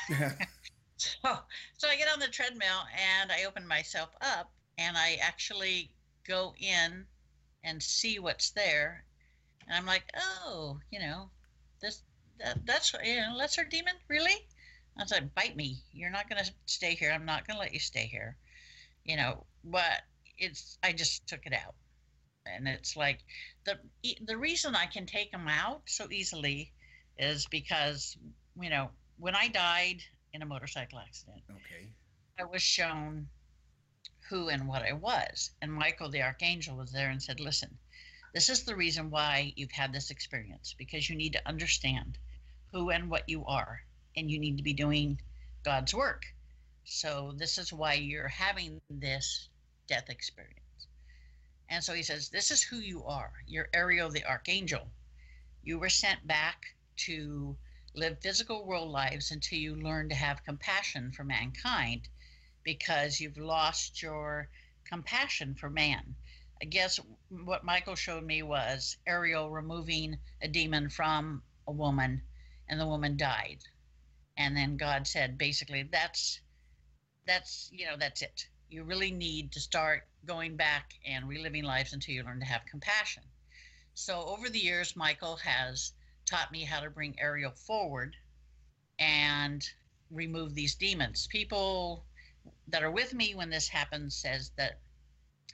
Yeah. 0.09 0.33
so, 0.97 1.37
so 1.77 1.87
I 1.87 1.95
get 1.95 2.11
on 2.11 2.19
the 2.19 2.27
treadmill 2.27 2.81
and 3.19 3.31
I 3.31 3.45
open 3.45 3.67
myself 3.67 4.09
up 4.21 4.51
and 4.77 4.97
I 4.97 5.17
actually 5.21 5.91
go 6.27 6.53
in 6.59 7.05
and 7.63 7.81
see 7.81 8.19
what's 8.19 8.51
there. 8.51 9.05
And 9.67 9.77
I'm 9.77 9.85
like, 9.85 10.03
oh, 10.17 10.79
you 10.91 10.99
know, 10.99 11.29
this 11.81 12.01
that, 12.39 12.65
that's 12.65 12.93
you 13.03 13.17
know, 13.17 13.35
lesser 13.35 13.63
demon, 13.63 13.93
really? 14.07 14.45
I 14.97 15.05
said, 15.05 15.33
bite 15.33 15.55
me. 15.55 15.77
You're 15.91 16.11
not 16.11 16.29
gonna 16.29 16.45
stay 16.65 16.95
here. 16.95 17.11
I'm 17.11 17.25
not 17.25 17.47
gonna 17.47 17.59
let 17.59 17.73
you 17.73 17.79
stay 17.79 18.05
here. 18.05 18.37
You 19.03 19.17
know, 19.17 19.45
but 19.63 20.01
it's 20.37 20.77
I 20.83 20.93
just 20.93 21.27
took 21.27 21.45
it 21.45 21.53
out. 21.53 21.75
And 22.45 22.67
it's 22.67 22.95
like 22.95 23.19
the 23.65 23.79
the 24.25 24.37
reason 24.37 24.75
I 24.75 24.85
can 24.85 25.05
take 25.05 25.31
them 25.31 25.47
out 25.47 25.81
so 25.85 26.07
easily 26.11 26.73
is 27.17 27.47
because 27.47 28.17
you 28.59 28.69
know 28.69 28.89
when 29.17 29.35
I 29.35 29.47
died 29.47 30.01
in 30.33 30.41
a 30.41 30.45
motorcycle 30.45 30.99
accident, 30.99 31.41
okay. 31.49 31.89
I 32.39 32.43
was 32.45 32.61
shown 32.61 33.27
who 34.29 34.49
and 34.49 34.67
what 34.67 34.81
I 34.81 34.93
was. 34.93 35.51
And 35.61 35.71
Michael 35.71 36.09
the 36.09 36.21
Archangel 36.23 36.77
was 36.77 36.91
there 36.91 37.09
and 37.09 37.21
said, 37.21 37.39
Listen, 37.39 37.77
this 38.33 38.49
is 38.49 38.63
the 38.63 38.75
reason 38.75 39.11
why 39.11 39.53
you've 39.55 39.71
had 39.71 39.93
this 39.93 40.09
experience 40.09 40.73
because 40.77 41.09
you 41.09 41.15
need 41.15 41.33
to 41.33 41.47
understand 41.47 42.17
who 42.71 42.89
and 42.89 43.09
what 43.09 43.29
you 43.29 43.45
are, 43.45 43.81
and 44.15 44.29
you 44.29 44.39
need 44.39 44.57
to 44.57 44.63
be 44.63 44.73
doing 44.73 45.19
God's 45.63 45.93
work. 45.93 46.25
So 46.85 47.33
this 47.35 47.57
is 47.57 47.71
why 47.71 47.93
you're 47.93 48.27
having 48.27 48.81
this 48.89 49.49
death 49.87 50.09
experience. 50.09 50.59
And 51.69 51.83
so 51.83 51.93
he 51.93 52.03
says, 52.03 52.29
This 52.29 52.51
is 52.51 52.61
who 52.61 52.77
you 52.77 53.03
are. 53.05 53.33
You're 53.47 53.69
Ariel 53.73 54.09
the 54.09 54.25
Archangel. 54.25 54.87
You 55.63 55.79
were 55.79 55.89
sent 55.89 56.27
back 56.27 56.75
to 56.97 57.57
live 57.95 58.19
physical 58.19 58.65
world 58.65 58.89
lives 58.89 59.31
until 59.31 59.59
you 59.59 59.75
learn 59.75 60.09
to 60.09 60.15
have 60.15 60.43
compassion 60.43 61.11
for 61.11 61.23
mankind 61.23 62.09
because 62.63 63.19
you've 63.19 63.37
lost 63.37 64.01
your 64.01 64.49
compassion 64.83 65.55
for 65.55 65.69
man. 65.69 66.15
I 66.61 66.65
guess 66.65 66.99
what 67.29 67.63
Michael 67.63 67.95
showed 67.95 68.23
me 68.23 68.41
was 68.43 68.97
Ariel 69.07 69.49
removing 69.49 70.17
a 70.41 70.47
demon 70.47 70.89
from 70.89 71.43
a 71.67 71.71
woman 71.71 72.21
and 72.67 72.79
the 72.79 72.87
woman 72.87 73.17
died. 73.17 73.59
And 74.37 74.55
then 74.55 74.77
God 74.77 75.07
said 75.07 75.37
basically 75.37 75.87
that's 75.91 76.39
that's 77.25 77.69
you 77.71 77.85
know 77.85 77.95
that's 77.97 78.21
it. 78.21 78.47
You 78.69 78.83
really 78.83 79.11
need 79.11 79.51
to 79.51 79.59
start 79.59 80.03
going 80.25 80.55
back 80.55 80.93
and 81.05 81.27
reliving 81.27 81.63
lives 81.63 81.93
until 81.93 82.15
you 82.15 82.23
learn 82.23 82.39
to 82.39 82.45
have 82.45 82.65
compassion. 82.65 83.23
So 83.93 84.23
over 84.25 84.49
the 84.49 84.59
years 84.59 84.95
Michael 84.95 85.35
has 85.37 85.93
taught 86.25 86.51
me 86.51 86.63
how 86.63 86.79
to 86.79 86.89
bring 86.89 87.19
Ariel 87.19 87.51
forward 87.51 88.15
and 88.99 89.67
remove 90.09 90.55
these 90.55 90.75
demons. 90.75 91.27
People 91.27 92.05
that 92.67 92.83
are 92.83 92.91
with 92.91 93.13
me 93.13 93.35
when 93.35 93.49
this 93.49 93.67
happens 93.67 94.15
says 94.15 94.51
that 94.57 94.79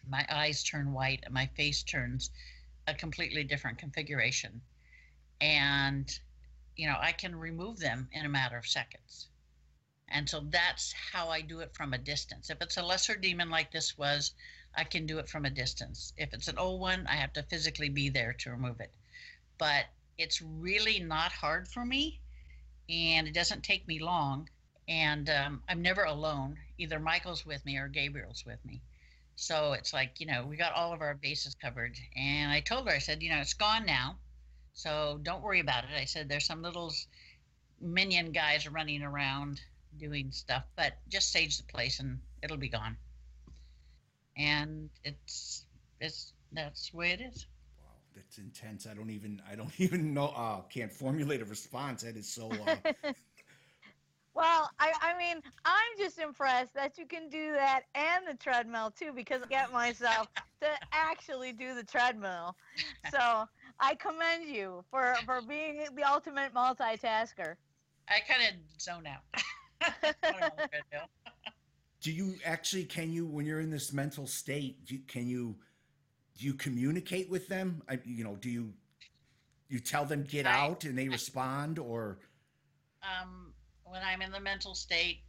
my 0.07 0.25
eyes 0.29 0.63
turn 0.63 0.93
white 0.93 1.21
and 1.23 1.33
my 1.33 1.47
face 1.47 1.83
turns 1.83 2.31
a 2.87 2.93
completely 2.93 3.43
different 3.43 3.77
configuration. 3.77 4.61
And 5.41 6.19
you 6.79 6.87
know, 6.87 6.97
I 6.97 7.11
can 7.11 7.35
remove 7.35 7.77
them 7.77 8.07
in 8.13 8.25
a 8.25 8.29
matter 8.29 8.57
of 8.57 8.65
seconds. 8.65 9.27
And 10.07 10.29
so 10.29 10.39
that's 10.49 10.93
how 10.93 11.27
I 11.27 11.41
do 11.41 11.59
it 11.59 11.75
from 11.75 11.93
a 11.93 11.97
distance. 11.97 12.49
If 12.49 12.61
it's 12.61 12.77
a 12.77 12.81
lesser 12.81 13.17
demon 13.17 13.49
like 13.49 13.69
this 13.69 13.97
was, 13.97 14.31
I 14.73 14.85
can 14.85 15.05
do 15.05 15.19
it 15.19 15.27
from 15.27 15.43
a 15.43 15.49
distance. 15.49 16.13
If 16.15 16.33
it's 16.33 16.47
an 16.47 16.57
old 16.57 16.79
one, 16.79 17.05
I 17.07 17.17
have 17.17 17.33
to 17.33 17.43
physically 17.43 17.89
be 17.89 18.07
there 18.07 18.31
to 18.31 18.51
remove 18.51 18.79
it. 18.79 18.93
But 19.57 19.87
it's 20.17 20.41
really 20.41 21.01
not 21.01 21.33
hard 21.33 21.67
for 21.67 21.83
me 21.83 22.21
and 22.89 23.27
it 23.27 23.33
doesn't 23.33 23.65
take 23.65 23.85
me 23.85 23.99
long. 23.99 24.49
And 24.87 25.29
um, 25.29 25.61
I'm 25.67 25.81
never 25.81 26.03
alone. 26.03 26.57
Either 26.77 26.97
Michael's 26.97 27.45
with 27.45 27.65
me 27.65 27.75
or 27.75 27.89
Gabriel's 27.89 28.45
with 28.45 28.63
me. 28.63 28.81
So 29.35 29.73
it's 29.73 29.91
like, 29.91 30.21
you 30.21 30.27
know, 30.27 30.45
we 30.45 30.55
got 30.55 30.71
all 30.71 30.93
of 30.93 31.01
our 31.01 31.13
bases 31.13 31.55
covered. 31.55 31.97
And 32.15 32.49
I 32.49 32.61
told 32.61 32.87
her, 32.87 32.95
I 32.95 32.99
said, 32.99 33.21
you 33.21 33.31
know, 33.31 33.39
it's 33.39 33.53
gone 33.53 33.85
now. 33.85 34.17
So 34.79 35.19
don't 35.23 35.43
worry 35.43 35.59
about 35.59 35.83
it. 35.83 35.89
I 35.93 36.05
said, 36.05 36.29
there's 36.29 36.45
some 36.45 36.61
little 36.61 36.93
minion 37.81 38.31
guys 38.31 38.65
running 38.65 39.03
around 39.03 39.59
doing 39.97 40.31
stuff, 40.31 40.63
but 40.77 40.93
just 41.09 41.33
sage 41.33 41.57
the 41.57 41.65
place 41.65 41.99
and 41.99 42.17
it'll 42.41 42.55
be 42.55 42.69
gone. 42.69 42.95
And 44.37 44.89
it's, 45.03 45.65
it's, 45.99 46.31
that's 46.53 46.91
the 46.91 46.97
way 46.97 47.11
it 47.11 47.19
is. 47.19 47.47
Wow, 47.77 47.91
that's 48.15 48.37
intense. 48.37 48.87
I 48.87 48.93
don't 48.93 49.09
even 49.09 49.41
I 49.51 49.55
don't 49.55 49.73
even 49.79 50.13
know 50.13 50.27
uh 50.27 50.61
can't 50.69 50.93
formulate 50.93 51.41
a 51.41 51.45
response. 51.45 52.03
That 52.03 52.15
is 52.15 52.29
so 52.29 52.49
uh 52.49 53.11
Well, 54.33 54.69
I, 54.79 54.93
I 55.01 55.17
mean, 55.17 55.41
I'm 55.65 55.97
just 55.97 56.19
impressed 56.19 56.73
that 56.75 56.97
you 56.97 57.05
can 57.05 57.27
do 57.27 57.51
that 57.51 57.81
and 57.95 58.25
the 58.25 58.37
treadmill 58.37 58.91
too, 58.97 59.11
because 59.13 59.41
I 59.43 59.47
get 59.47 59.73
myself 59.73 60.27
to 60.61 60.67
actually 60.93 61.51
do 61.51 61.75
the 61.75 61.83
treadmill. 61.83 62.55
So 63.11 63.45
I 63.79 63.95
commend 63.95 64.45
you 64.45 64.83
for, 64.91 65.15
for 65.25 65.41
being 65.41 65.83
the 65.95 66.03
ultimate 66.03 66.53
multitasker. 66.53 67.55
I 68.07 68.19
kind 68.27 68.41
of 68.49 68.81
zone 68.81 69.07
out. 69.07 69.21
What 70.01 70.15
am 70.23 70.33
I 70.33 70.39
gonna 70.39 70.83
do? 70.91 70.97
do 72.01 72.11
you 72.11 72.35
actually 72.43 72.83
can 72.83 73.13
you 73.13 73.25
when 73.25 73.45
you're 73.45 73.61
in 73.61 73.69
this 73.69 73.93
mental 73.93 74.27
state 74.27 74.85
do 74.85 74.95
you, 74.95 75.01
can 75.07 75.25
you 75.25 75.55
do 76.37 76.45
you 76.45 76.53
communicate 76.53 77.29
with 77.29 77.47
them 77.47 77.81
I, 77.87 77.97
you 78.03 78.25
know 78.25 78.35
do 78.35 78.49
you 78.49 78.73
you 79.69 79.79
tell 79.79 80.03
them 80.03 80.23
get 80.23 80.45
I- 80.45 80.65
out 80.65 80.83
and 80.83 80.97
they 80.97 81.07
respond 81.07 81.79
or 81.79 82.19
um, 83.01 83.53
when 83.83 84.01
I'm 84.03 84.21
in 84.21 84.31
the 84.31 84.39
mental 84.39 84.75
state, 84.75 85.21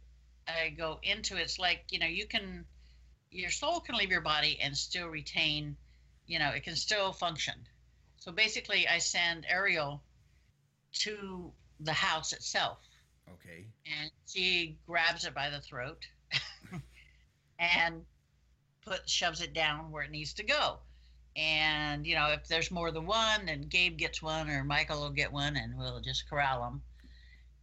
I 0.47 0.69
go 0.69 0.99
into 1.03 1.37
it's 1.37 1.59
like 1.59 1.85
you 1.89 1.99
know 1.99 2.07
you 2.07 2.25
can 2.25 2.65
your 3.29 3.49
soul 3.49 3.79
can 3.79 3.95
leave 3.95 4.11
your 4.11 4.21
body 4.21 4.59
and 4.61 4.75
still 4.75 5.07
retain, 5.07 5.77
you 6.27 6.37
know, 6.37 6.49
it 6.49 6.63
can 6.63 6.75
still 6.75 7.13
function. 7.13 7.53
So 8.21 8.31
basically, 8.31 8.87
I 8.87 8.99
send 8.99 9.47
Ariel 9.49 10.03
to 10.99 11.51
the 11.79 11.91
house 11.91 12.33
itself, 12.33 12.77
okay 13.27 13.65
and 13.85 14.11
she 14.27 14.77
grabs 14.85 15.25
it 15.25 15.33
by 15.33 15.49
the 15.49 15.59
throat 15.59 16.05
and 17.59 18.05
put 18.85 19.09
shoves 19.09 19.41
it 19.41 19.53
down 19.53 19.91
where 19.91 20.03
it 20.03 20.11
needs 20.11 20.33
to 20.33 20.43
go. 20.43 20.77
And 21.35 22.05
you 22.05 22.13
know, 22.13 22.27
if 22.27 22.47
there's 22.47 22.69
more 22.69 22.91
than 22.91 23.07
one, 23.07 23.47
then 23.47 23.61
Gabe 23.61 23.97
gets 23.97 24.21
one 24.21 24.51
or 24.51 24.63
Michael 24.63 25.01
will 25.01 25.09
get 25.09 25.31
one, 25.31 25.55
and 25.55 25.75
we'll 25.75 26.01
just 26.01 26.29
corral 26.29 26.61
them. 26.61 26.81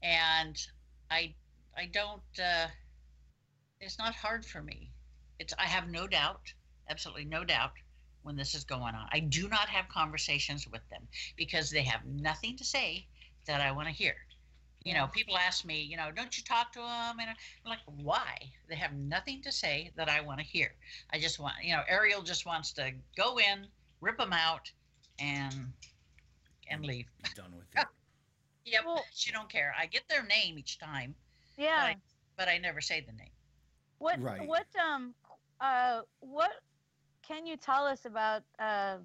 And 0.02 0.60
I, 1.08 1.34
I 1.76 1.86
don't. 1.86 2.22
Uh, 2.36 2.66
it's 3.80 3.98
not 3.98 4.14
hard 4.14 4.44
for 4.44 4.60
me. 4.60 4.90
It's 5.38 5.54
I 5.56 5.66
have 5.66 5.88
no 5.88 6.08
doubt, 6.08 6.52
absolutely 6.90 7.26
no 7.26 7.44
doubt, 7.44 7.74
when 8.28 8.36
this 8.36 8.54
is 8.54 8.62
going 8.62 8.94
on. 8.94 9.08
I 9.10 9.20
do 9.20 9.48
not 9.48 9.70
have 9.70 9.88
conversations 9.88 10.68
with 10.70 10.86
them 10.90 11.08
because 11.36 11.70
they 11.70 11.82
have 11.82 12.04
nothing 12.04 12.56
to 12.58 12.64
say 12.64 13.06
that 13.46 13.62
I 13.62 13.72
want 13.72 13.88
to 13.88 13.94
hear. 13.94 14.14
You 14.84 14.92
know, 14.92 15.06
people 15.08 15.36
ask 15.38 15.64
me, 15.64 15.80
you 15.82 15.96
know, 15.96 16.10
don't 16.14 16.36
you 16.36 16.44
talk 16.44 16.70
to 16.74 16.78
them? 16.78 17.16
And 17.20 17.30
I'm 17.30 17.36
like, 17.64 17.78
why? 17.86 18.36
They 18.68 18.76
have 18.76 18.92
nothing 18.92 19.40
to 19.42 19.50
say 19.50 19.90
that 19.96 20.10
I 20.10 20.20
want 20.20 20.40
to 20.40 20.44
hear. 20.44 20.74
I 21.10 21.18
just 21.18 21.40
want, 21.40 21.54
you 21.62 21.74
know, 21.74 21.82
Ariel 21.88 22.20
just 22.22 22.44
wants 22.44 22.72
to 22.74 22.92
go 23.16 23.38
in, 23.38 23.66
rip 24.02 24.18
them 24.18 24.32
out, 24.34 24.70
and 25.18 25.72
and 26.70 26.84
leave. 26.84 27.06
done 27.34 27.52
with 27.56 27.64
it 27.74 27.86
Yep, 28.66 28.82
Well- 28.84 29.04
she 29.14 29.32
don't 29.32 29.48
care. 29.50 29.74
I 29.78 29.86
get 29.86 30.02
their 30.10 30.22
name 30.22 30.58
each 30.58 30.78
time, 30.78 31.14
Yeah. 31.56 31.80
Right. 31.82 31.96
but 32.36 32.48
I 32.48 32.58
never 32.58 32.82
say 32.82 33.00
the 33.00 33.12
name. 33.12 33.32
What 33.98 34.20
Right. 34.20 34.46
what 34.46 34.66
um 34.76 35.14
uh 35.60 36.02
what 36.20 36.52
can 37.28 37.46
you 37.46 37.56
tell 37.56 37.86
us 37.86 38.06
about 38.06 38.44
uh 38.58 38.98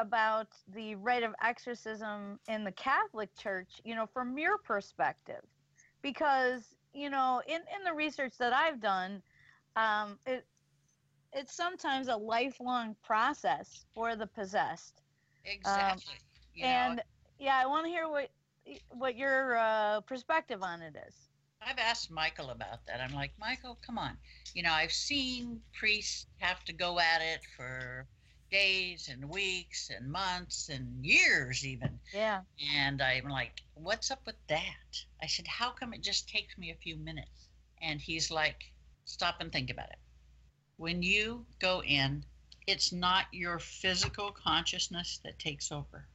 about 0.00 0.48
the 0.74 0.96
rite 0.96 1.22
of 1.24 1.34
exorcism 1.42 2.40
in 2.48 2.64
the 2.64 2.72
Catholic 2.72 3.34
Church, 3.36 3.80
you 3.84 3.94
know, 3.94 4.06
from 4.06 4.38
your 4.38 4.58
perspective? 4.58 5.42
Because, 6.02 6.76
you 6.94 7.10
know, 7.10 7.42
in, 7.46 7.60
in 7.76 7.84
the 7.84 7.94
research 7.94 8.38
that 8.38 8.52
I've 8.52 8.80
done, 8.80 9.22
um, 9.76 10.18
it 10.26 10.46
it's 11.32 11.54
sometimes 11.54 12.08
a 12.08 12.16
lifelong 12.16 12.96
process 13.02 13.86
for 13.94 14.16
the 14.16 14.26
possessed. 14.26 15.02
Exactly. 15.44 16.14
you 16.54 16.64
know, 16.64 16.68
and 16.68 17.02
yeah, 17.38 17.60
I 17.62 17.66
want 17.66 17.86
to 17.86 17.90
hear 17.90 18.08
what 18.08 18.30
what 18.90 19.16
your 19.16 19.56
uh, 19.58 20.00
perspective 20.02 20.62
on 20.62 20.82
it 20.82 20.96
is. 21.08 21.30
I've 21.66 21.78
asked 21.78 22.10
Michael 22.10 22.50
about 22.50 22.86
that. 22.86 23.00
I'm 23.00 23.14
like, 23.14 23.32
Michael, 23.38 23.78
come 23.84 23.98
on. 23.98 24.16
You 24.54 24.62
know, 24.62 24.72
I've 24.72 24.92
seen 24.92 25.60
priests 25.78 26.26
have 26.38 26.64
to 26.64 26.72
go 26.72 26.98
at 26.98 27.20
it 27.22 27.40
for 27.56 28.06
days 28.50 29.08
and 29.10 29.28
weeks 29.28 29.90
and 29.90 30.10
months 30.10 30.68
and 30.68 31.04
years 31.04 31.66
even. 31.66 31.98
Yeah. 32.12 32.40
And 32.76 33.02
I'm 33.02 33.28
like, 33.28 33.62
what's 33.74 34.10
up 34.10 34.20
with 34.26 34.36
that? 34.48 35.04
I 35.22 35.26
said, 35.26 35.46
how 35.46 35.70
come 35.70 35.92
it 35.92 36.02
just 36.02 36.28
takes 36.28 36.56
me 36.56 36.70
a 36.70 36.82
few 36.82 36.96
minutes? 36.96 37.48
And 37.82 38.00
he's 38.00 38.30
like, 38.30 38.72
stop 39.04 39.36
and 39.40 39.52
think 39.52 39.70
about 39.70 39.90
it. 39.90 39.98
When 40.76 41.02
you 41.02 41.44
go 41.60 41.82
in, 41.82 42.24
it's 42.66 42.92
not 42.92 43.26
your 43.32 43.58
physical 43.58 44.30
consciousness 44.30 45.20
that 45.24 45.38
takes 45.38 45.70
over. 45.70 46.06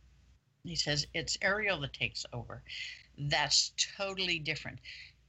He 0.64 0.76
says, 0.76 1.06
it's 1.14 1.38
Ariel 1.42 1.80
that 1.82 1.94
takes 1.94 2.26
over. 2.34 2.62
That's 3.18 3.72
totally 3.98 4.40
different. 4.40 4.80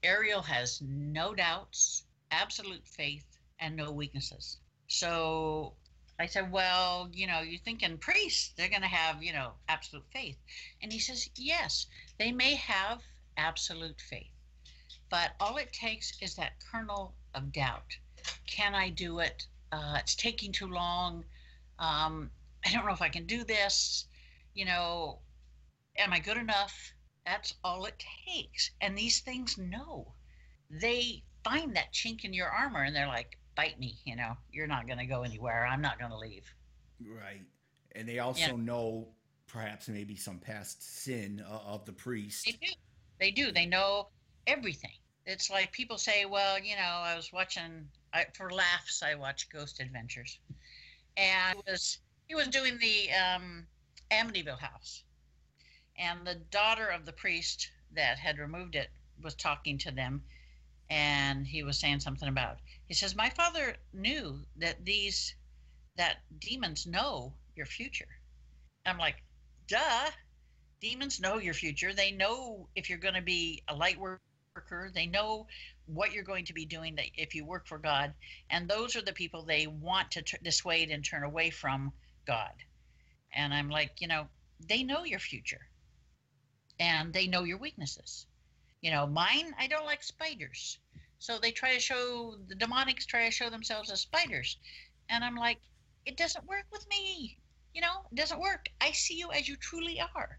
Ariel 0.02 0.42
has 0.42 0.80
no 0.80 1.34
doubts, 1.34 2.04
absolute 2.30 2.86
faith, 2.86 3.24
and 3.58 3.76
no 3.76 3.92
weaknesses. 3.92 4.58
So 4.88 5.74
I 6.18 6.26
said, 6.26 6.50
Well, 6.50 7.08
you 7.12 7.26
know, 7.26 7.40
you're 7.40 7.60
thinking 7.60 7.98
priests, 7.98 8.52
they're 8.56 8.68
going 8.68 8.82
to 8.82 8.88
have, 8.88 9.22
you 9.22 9.32
know, 9.32 9.52
absolute 9.68 10.06
faith. 10.12 10.36
And 10.82 10.92
he 10.92 10.98
says, 10.98 11.28
Yes, 11.36 11.86
they 12.18 12.32
may 12.32 12.54
have 12.56 13.00
absolute 13.36 14.00
faith, 14.00 14.32
but 15.08 15.32
all 15.40 15.56
it 15.56 15.72
takes 15.72 16.12
is 16.20 16.34
that 16.36 16.52
kernel 16.70 17.14
of 17.34 17.52
doubt. 17.52 17.96
Can 18.46 18.74
I 18.74 18.90
do 18.90 19.20
it? 19.20 19.46
Uh, 19.72 19.96
it's 19.98 20.14
taking 20.14 20.52
too 20.52 20.66
long. 20.66 21.24
Um, 21.78 22.30
I 22.64 22.72
don't 22.72 22.86
know 22.86 22.92
if 22.92 23.02
I 23.02 23.08
can 23.08 23.26
do 23.26 23.44
this. 23.44 24.06
You 24.54 24.64
know, 24.64 25.20
am 25.96 26.12
I 26.12 26.18
good 26.18 26.36
enough? 26.36 26.92
That's 27.26 27.54
all 27.62 27.84
it 27.86 28.02
takes. 28.26 28.70
And 28.80 28.96
these 28.96 29.20
things 29.20 29.58
know. 29.58 30.14
They 30.70 31.22
find 31.44 31.74
that 31.76 31.92
chink 31.92 32.24
in 32.24 32.32
your 32.32 32.48
armor 32.48 32.82
and 32.82 32.94
they're 32.94 33.06
like, 33.06 33.38
bite 33.56 33.78
me, 33.78 33.98
you 34.04 34.16
know, 34.16 34.34
you're 34.52 34.66
not 34.66 34.86
going 34.86 34.98
to 34.98 35.06
go 35.06 35.22
anywhere. 35.22 35.66
I'm 35.66 35.82
not 35.82 35.98
going 35.98 36.10
to 36.10 36.18
leave. 36.18 36.52
right 37.00 37.42
and 37.94 38.08
they 38.08 38.18
also 38.18 38.56
know 38.56 39.08
perhaps 39.46 39.88
maybe 39.88 40.16
some 40.16 40.38
past 40.38 41.02
sin 41.02 41.44
uh, 41.48 41.58
of 41.66 41.84
the 41.84 41.92
priest 41.92 42.44
They 42.46 42.52
do. 42.52 42.72
They 43.18 43.30
do. 43.30 43.52
They 43.52 43.66
know 43.66 44.08
everything. 44.46 44.96
it's 45.26 45.50
like 45.50 45.70
people 45.72 45.98
say, 45.98 46.24
well, 46.24 46.58
you 46.58 46.74
know, 46.76 46.82
I 46.82 47.14
was 47.14 47.32
watching 47.32 47.86
I, 48.14 48.26
for 48.34 48.50
laughs. 48.50 49.02
I 49.02 49.14
watch 49.14 49.50
Ghost 49.50 49.80
Adventures, 49.80 50.38
and 51.16 51.58
it 51.58 51.70
was 51.70 51.98
he 52.28 52.34
was 52.34 52.48
doing 52.48 52.78
the 52.78 53.10
um, 53.12 53.66
Amityville 54.10 54.58
house, 54.58 55.04
and 56.00 56.26
the 56.26 56.34
daughter 56.34 56.88
of 56.88 57.04
the 57.04 57.12
priest 57.12 57.70
that 57.92 58.18
had 58.18 58.38
removed 58.38 58.74
it 58.74 58.88
was 59.22 59.34
talking 59.34 59.76
to 59.76 59.90
them, 59.90 60.24
and 60.88 61.46
he 61.46 61.62
was 61.62 61.78
saying 61.78 62.00
something 62.00 62.28
about. 62.28 62.58
He 62.88 62.94
says, 62.94 63.14
"My 63.14 63.28
father 63.28 63.76
knew 63.92 64.46
that 64.56 64.82
these 64.86 65.34
that 65.96 66.22
demons 66.38 66.86
know 66.86 67.34
your 67.54 67.66
future." 67.66 68.08
I'm 68.86 68.96
like, 68.96 69.22
"Duh." 69.66 70.10
Demons 70.80 71.20
know 71.20 71.36
your 71.36 71.52
future. 71.52 71.92
They 71.92 72.12
know 72.12 72.70
if 72.74 72.88
you're 72.88 72.96
going 72.96 73.12
to 73.12 73.20
be 73.20 73.62
a 73.68 73.74
light 73.76 73.98
worker. 73.98 74.90
They 74.94 75.04
know 75.04 75.46
what 75.84 76.12
you're 76.12 76.24
going 76.24 76.46
to 76.46 76.54
be 76.54 76.64
doing 76.64 76.94
that 76.94 77.10
if 77.14 77.34
you 77.34 77.44
work 77.44 77.66
for 77.66 77.76
God. 77.76 78.14
And 78.48 78.66
those 78.66 78.96
are 78.96 79.02
the 79.02 79.12
people 79.12 79.42
they 79.42 79.66
want 79.66 80.12
to 80.12 80.22
t- 80.22 80.38
dissuade 80.42 80.90
and 80.90 81.04
turn 81.04 81.22
away 81.22 81.50
from 81.50 81.92
God. 82.24 82.54
And 83.34 83.52
I'm 83.52 83.68
like, 83.68 84.00
you 84.00 84.08
know, 84.08 84.30
they 84.58 84.82
know 84.82 85.04
your 85.04 85.18
future 85.18 85.69
and 86.80 87.12
they 87.12 87.26
know 87.26 87.44
your 87.44 87.58
weaknesses. 87.58 88.26
You 88.80 88.90
know, 88.90 89.06
mine, 89.06 89.54
I 89.58 89.68
don't 89.68 89.84
like 89.84 90.02
spiders. 90.02 90.78
So 91.18 91.38
they 91.38 91.50
try 91.50 91.74
to 91.74 91.80
show, 91.80 92.36
the 92.48 92.56
demonics 92.56 93.06
try 93.06 93.26
to 93.26 93.30
show 93.30 93.50
themselves 93.50 93.90
as 93.90 94.00
spiders. 94.00 94.56
And 95.10 95.22
I'm 95.22 95.36
like, 95.36 95.58
it 96.06 96.16
doesn't 96.16 96.48
work 96.48 96.64
with 96.72 96.88
me. 96.88 97.36
You 97.74 97.82
know, 97.82 98.06
it 98.10 98.14
doesn't 98.16 98.40
work. 98.40 98.68
I 98.80 98.92
see 98.92 99.18
you 99.18 99.30
as 99.30 99.46
you 99.46 99.56
truly 99.56 100.00
are. 100.00 100.38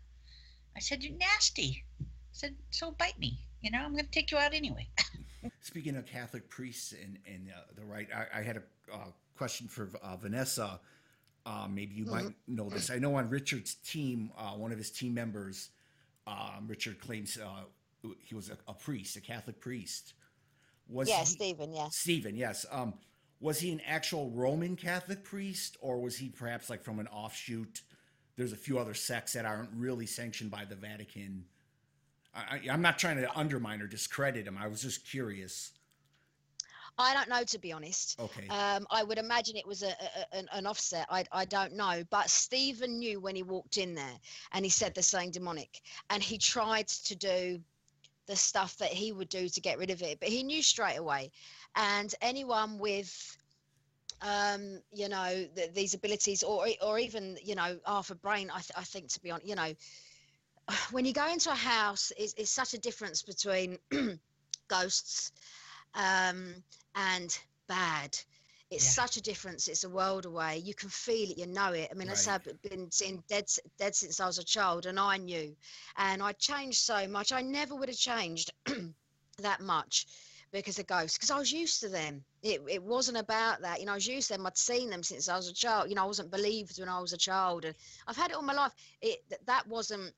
I 0.76 0.80
said, 0.80 1.04
You're 1.04 1.18
nasty. 1.18 1.84
I 2.02 2.06
said, 2.32 2.56
So 2.72 2.92
bite 2.92 3.20
me. 3.20 3.40
You 3.62 3.70
know, 3.70 3.78
I'm 3.78 3.92
going 3.92 4.06
to 4.06 4.12
take 4.12 4.32
you 4.32 4.38
out 4.38 4.54
anyway. 4.54 4.88
Speaking 5.62 5.96
of 5.96 6.06
Catholic 6.08 6.50
priests 6.50 6.94
and, 6.94 7.20
and 7.28 7.50
uh, 7.56 7.62
the 7.76 7.86
right, 7.86 8.08
I, 8.14 8.40
I 8.40 8.42
had 8.42 8.58
a 8.58 8.64
uh, 8.92 9.12
question 9.38 9.68
for 9.68 9.90
uh, 10.02 10.16
Vanessa. 10.18 10.80
Uh, 11.46 11.68
maybe 11.70 11.94
you 11.94 12.06
might 12.06 12.34
know 12.48 12.70
this. 12.70 12.90
I 12.90 12.98
know 12.98 13.16
on 13.16 13.30
Richard's 13.30 13.76
team, 13.76 14.32
uh, 14.38 14.52
one 14.52 14.72
of 14.72 14.78
his 14.78 14.92
team 14.92 15.14
members, 15.14 15.70
um, 16.32 16.68
Richard 16.68 17.00
claims 17.00 17.38
uh, 17.38 17.66
he 18.20 18.36
was 18.36 18.50
a, 18.50 18.58
a 18.68 18.74
priest, 18.74 19.18
a 19.18 19.22
Catholic 19.22 19.60
priest. 19.60 20.14
Was 20.88 21.10
yeah, 21.10 21.20
he, 21.20 21.26
Stephen. 21.26 21.74
Yeah. 21.74 21.88
Stephen, 21.90 22.36
yes. 22.36 22.66
Um, 22.72 22.94
was 23.40 23.60
he 23.60 23.72
an 23.72 23.82
actual 23.86 24.30
Roman 24.32 24.76
Catholic 24.76 25.24
priest, 25.24 25.78
or 25.82 26.00
was 26.00 26.18
he 26.18 26.30
perhaps 26.30 26.70
like 26.70 26.84
from 26.84 27.00
an 27.00 27.08
offshoot? 27.08 27.82
There's 28.38 28.54
a 28.54 28.58
few 28.58 28.80
other 28.80 28.94
sects 28.94 29.34
that 29.34 29.46
aren't 29.46 29.72
really 29.76 30.06
sanctioned 30.06 30.52
by 30.52 30.66
the 30.66 30.76
Vatican. 30.76 31.46
I, 32.34 32.62
I- 32.66 32.70
I'm 32.72 32.82
not 32.82 32.98
trying 33.00 33.18
to 33.18 33.38
undermine 33.38 33.82
or 33.82 33.88
discredit 33.88 34.48
him. 34.48 34.58
I 34.58 34.68
was 34.68 34.82
just 34.82 35.08
curious. 35.10 35.72
I 37.02 37.14
don't 37.14 37.30
know 37.30 37.44
to 37.44 37.60
be 37.60 37.72
honest. 37.72 38.20
Okay. 38.20 38.48
Um, 38.50 38.88
I 38.90 39.04
would 39.04 39.18
imagine 39.18 39.56
it 39.56 39.68
was 39.68 39.84
a, 39.84 39.90
a, 39.90 40.36
an, 40.36 40.48
an 40.54 40.66
offset. 40.66 41.08
I, 41.10 41.26
I 41.32 41.46
don't 41.46 41.74
know. 41.74 42.04
But 42.10 42.30
Stephen 42.30 43.00
knew 43.00 43.20
when 43.20 43.36
he 43.36 43.44
walked 43.44 43.78
in 43.78 43.96
there 43.96 44.18
and 44.52 44.66
he 44.66 44.70
said 44.70 44.94
the 44.96 45.04
saying 45.04 45.32
demonic. 45.32 45.82
And 46.10 46.22
he 46.22 46.38
tried 46.38 46.88
to 46.88 47.16
do 47.16 47.62
the 48.28 48.36
stuff 48.36 48.78
that 48.78 48.90
he 48.90 49.12
would 49.12 49.30
do 49.30 49.50
to 49.50 49.62
get 49.62 49.78
rid 49.78 49.90
of 49.90 50.02
it. 50.02 50.20
But 50.20 50.30
he 50.30 50.44
knew 50.44 50.62
straight 50.62 50.98
away. 50.98 51.32
And 51.76 52.14
anyone 52.22 52.78
with, 52.78 53.38
um, 54.22 54.82
you 54.94 55.10
know, 55.10 55.48
th- 55.56 55.74
these 55.74 55.94
abilities 55.94 56.44
or, 56.44 56.68
or 56.82 57.00
even, 57.00 57.38
you 57.44 57.56
know, 57.56 57.78
half 57.86 58.10
a 58.10 58.16
brain, 58.16 58.50
I, 58.50 58.60
th- 58.60 58.72
I 58.78 58.84
think, 58.84 59.10
to 59.10 59.22
be 59.22 59.32
honest, 59.32 59.48
you 59.48 59.56
know, 59.56 59.74
when 60.92 61.06
you 61.06 61.14
go 61.14 61.28
into 61.28 61.52
a 61.52 61.56
house, 61.56 62.12
it's, 62.18 62.34
it's 62.38 62.52
such 62.52 62.74
a 62.74 62.78
difference 62.78 63.22
between 63.24 63.78
ghosts 64.68 65.32
um, 65.96 66.64
and 66.96 67.38
bad. 67.68 68.18
It's 68.70 68.86
Yeah. 68.86 68.92
such 69.04 69.18
a 69.18 69.22
difference. 69.22 69.68
It's 69.68 69.84
a 69.84 69.90
world 69.90 70.26
away. 70.26 70.60
You 70.60 70.74
can 70.74 70.90
feel 70.90 71.30
it. 71.32 71.38
You 71.38 71.48
know 71.48 71.74
it. 71.74 71.90
I 71.92 71.94
mean, 71.96 72.10
Right. 72.10 72.28
I've 72.28 72.62
been 72.62 72.90
seeing 72.92 73.24
dead, 73.28 73.50
dead 73.78 73.96
since 73.96 74.20
I 74.20 74.28
was 74.28 74.38
a 74.38 74.44
child, 74.46 74.86
and 74.86 75.00
I 75.00 75.18
knew. 75.18 75.56
And 75.98 76.24
I 76.24 76.32
changed 76.34 76.80
so 76.80 77.08
much. 77.08 77.32
I 77.34 77.42
never 77.42 77.76
would 77.76 77.90
have 77.90 77.98
changed 77.98 78.52
that 79.40 79.62
much 79.62 80.08
because 80.52 80.80
of 80.80 80.88
ghosts, 80.88 81.18
because 81.18 81.32
I 81.32 81.38
was 81.38 81.52
used 81.52 81.82
to 81.82 81.90
them. 81.90 82.24
It, 82.44 82.62
it 82.70 82.84
wasn't 82.84 83.18
about 83.18 83.62
that. 83.62 83.80
You 83.80 83.86
know, 83.86 83.94
I 83.94 83.96
was 83.96 84.08
used 84.08 84.28
to 84.30 84.34
them. 84.34 84.46
I'd 84.46 84.58
seen 84.58 84.90
them 84.90 85.04
since 85.04 85.28
I 85.30 85.36
was 85.38 85.50
a 85.50 85.54
child. 85.54 85.90
You 85.90 85.96
know, 85.96 86.04
I 86.04 86.08
wasn't 86.08 86.32
believed 86.32 86.80
when 86.80 86.90
I 86.90 87.00
was 87.00 87.14
a 87.14 87.18
child, 87.18 87.66
and 87.66 87.76
I've 88.08 88.18
had 88.18 88.32
it 88.32 88.36
all 88.36 88.42
my 88.44 88.54
life. 88.54 88.74
It 89.02 89.20
that, 89.30 89.46
that 89.48 89.68
wasn't 89.68 90.14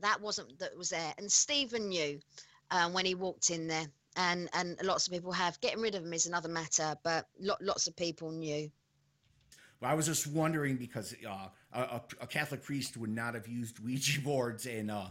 that 0.00 0.20
wasn't 0.20 0.58
that 0.58 0.76
was 0.76 0.90
there. 0.90 1.14
And 1.18 1.30
Stephen 1.30 1.88
knew 1.88 2.20
um, 2.70 2.92
when 2.92 3.06
he 3.06 3.14
walked 3.14 3.50
in 3.50 3.66
there, 3.68 3.86
and 4.16 4.48
and 4.52 4.78
lots 4.82 5.06
of 5.06 5.12
people 5.12 5.32
have. 5.32 5.60
Getting 5.60 5.80
rid 5.80 5.94
of 5.94 6.02
them 6.02 6.12
is 6.12 6.26
another 6.26 6.48
matter, 6.48 6.96
but 7.04 7.28
lo- 7.38 7.56
lots 7.60 7.86
of 7.86 7.94
people 7.96 8.30
knew. 8.32 8.70
Well, 9.80 9.90
I 9.90 9.94
was 9.94 10.06
just 10.06 10.26
wondering 10.26 10.76
because 10.76 11.14
uh, 11.28 11.48
a, 11.72 12.00
a- 12.20 12.26
Catholic 12.26 12.62
priest 12.62 12.96
would 12.96 13.10
not 13.10 13.34
have 13.34 13.46
used 13.46 13.78
Ouija 13.78 14.20
boards 14.24 14.64
and 14.66 14.90
uh, 14.90 15.08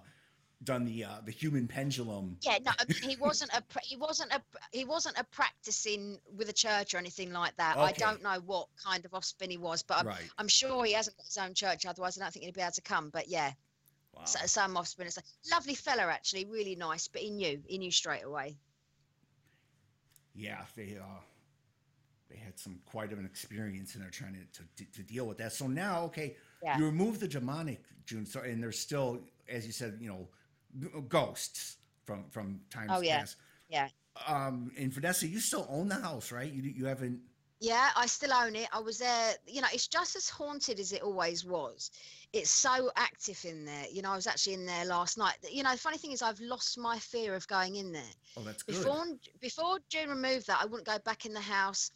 done 0.63 0.85
the 0.85 1.03
uh, 1.05 1.09
the 1.23 1.31
human 1.31 1.67
pendulum. 1.67 2.37
Yeah, 2.41 2.57
no, 2.65 2.71
he 3.03 3.15
wasn't 3.17 3.51
a 3.53 3.61
he 3.83 3.95
wasn't 3.95 4.33
a 4.33 4.41
he 4.71 4.83
wasn't 4.85 5.19
a 5.19 5.23
practicing 5.25 6.17
with 6.35 6.49
a 6.49 6.53
church 6.53 6.95
or 6.95 6.97
anything 6.97 7.31
like 7.31 7.55
that. 7.57 7.77
I 7.77 7.91
don't 7.91 8.23
know 8.23 8.39
what 8.45 8.67
kind 8.83 9.05
of 9.05 9.13
offspin 9.13 9.51
he 9.51 9.57
was, 9.57 9.83
but 9.83 9.99
I'm, 9.99 10.07
right. 10.07 10.31
I'm 10.39 10.47
sure 10.47 10.83
he 10.83 10.93
hasn't 10.93 11.15
got 11.17 11.25
his 11.27 11.37
own 11.37 11.53
church. 11.53 11.85
Otherwise, 11.85 12.17
I 12.17 12.21
don't 12.23 12.33
think 12.33 12.45
he'd 12.45 12.55
be 12.55 12.61
able 12.61 12.71
to 12.71 12.81
come. 12.81 13.09
But 13.11 13.27
yeah, 13.27 13.51
Wow. 14.15 14.23
so, 14.25 14.39
some 14.47 14.75
offspin 14.77 15.05
is 15.07 15.17
a 15.17 15.23
lovely 15.51 15.75
fella, 15.75 16.03
actually, 16.03 16.45
really 16.45 16.75
nice. 16.75 17.07
But 17.07 17.21
he 17.21 17.29
knew, 17.29 17.61
he 17.67 17.77
knew 17.77 17.91
straight 17.91 18.23
away. 18.23 18.57
Yeah, 20.35 20.61
they 20.75 20.97
uh, 21.01 21.19
they 22.29 22.37
had 22.37 22.59
some 22.59 22.79
quite 22.85 23.11
of 23.13 23.19
an 23.19 23.25
experience 23.25 23.93
and 23.95 24.03
they're 24.03 24.11
trying 24.11 24.33
to, 24.53 24.63
to 24.63 24.91
to 24.91 25.03
deal 25.03 25.25
with 25.25 25.37
that. 25.37 25.53
So 25.53 25.67
now, 25.67 26.03
okay, 26.05 26.35
Yeah. 26.63 26.77
you 26.77 26.85
remove 26.85 27.19
the 27.19 27.27
demonic, 27.27 27.81
June. 28.05 28.25
So 28.25 28.41
and 28.41 28.61
there's 28.61 28.79
still, 28.79 29.21
as 29.49 29.65
you 29.65 29.71
said, 29.71 29.97
you 30.01 30.09
know, 30.09 30.27
ghosts 31.07 31.77
from 32.05 32.25
from 32.29 32.61
times 32.69 32.91
Oh, 32.93 33.01
yeah. 33.01 33.19
past. 33.19 33.37
Yeah. 33.69 33.87
Um, 34.27 34.71
and 34.77 34.93
Vanessa, 34.93 35.27
you 35.27 35.39
still 35.39 35.67
own 35.69 35.87
the 35.89 35.95
house, 35.95 36.31
right? 36.31 36.51
You 36.51 36.61
you 36.63 36.85
haven't. 36.85 37.19
Yeah, 37.65 37.89
I 37.95 38.05
still 38.05 38.31
own 38.31 38.55
it. 38.55 38.67
I 38.71 38.79
was 38.79 38.99
there. 38.99 39.33
You 39.47 39.61
know, 39.61 39.67
it's 39.73 39.87
just 39.87 40.15
as 40.15 40.29
haunted 40.29 40.79
as 40.79 40.91
it 40.91 41.01
always 41.01 41.43
was. 41.43 41.89
It's 42.31 42.51
so 42.51 42.91
active 42.95 43.43
in 43.43 43.65
there. 43.65 43.85
You 43.91 44.03
know, 44.03 44.11
I 44.11 44.15
was 44.15 44.27
actually 44.27 44.53
in 44.53 44.67
there 44.67 44.85
last 44.85 45.17
night. 45.17 45.33
You 45.51 45.63
know, 45.63 45.71
the 45.71 45.79
funny 45.79 45.97
thing 45.97 46.11
is, 46.11 46.21
I've 46.21 46.39
lost 46.39 46.77
my 46.77 46.99
fear 46.99 47.33
of 47.33 47.47
going 47.47 47.75
in 47.75 47.91
there. 47.91 48.13
Oh, 48.37 48.43
that's 48.43 48.61
good. 48.61 48.75
before 48.75 49.05
before 49.39 49.79
June 49.89 50.09
removed 50.09 50.45
that, 50.45 50.59
I 50.61 50.65
wouldn't 50.67 50.85
go 50.85 50.99
back 50.99 51.25
in 51.25 51.33
the 51.33 51.41
house. 51.41 51.89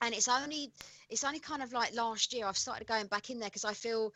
And 0.00 0.14
it's 0.14 0.28
only 0.28 0.72
it's 1.10 1.24
only 1.24 1.40
kind 1.40 1.62
of 1.62 1.74
like 1.74 1.94
last 1.94 2.32
year 2.32 2.46
I've 2.46 2.56
started 2.56 2.86
going 2.86 3.06
back 3.08 3.28
in 3.28 3.38
there 3.38 3.50
because 3.50 3.66
I 3.66 3.74
feel 3.74 4.14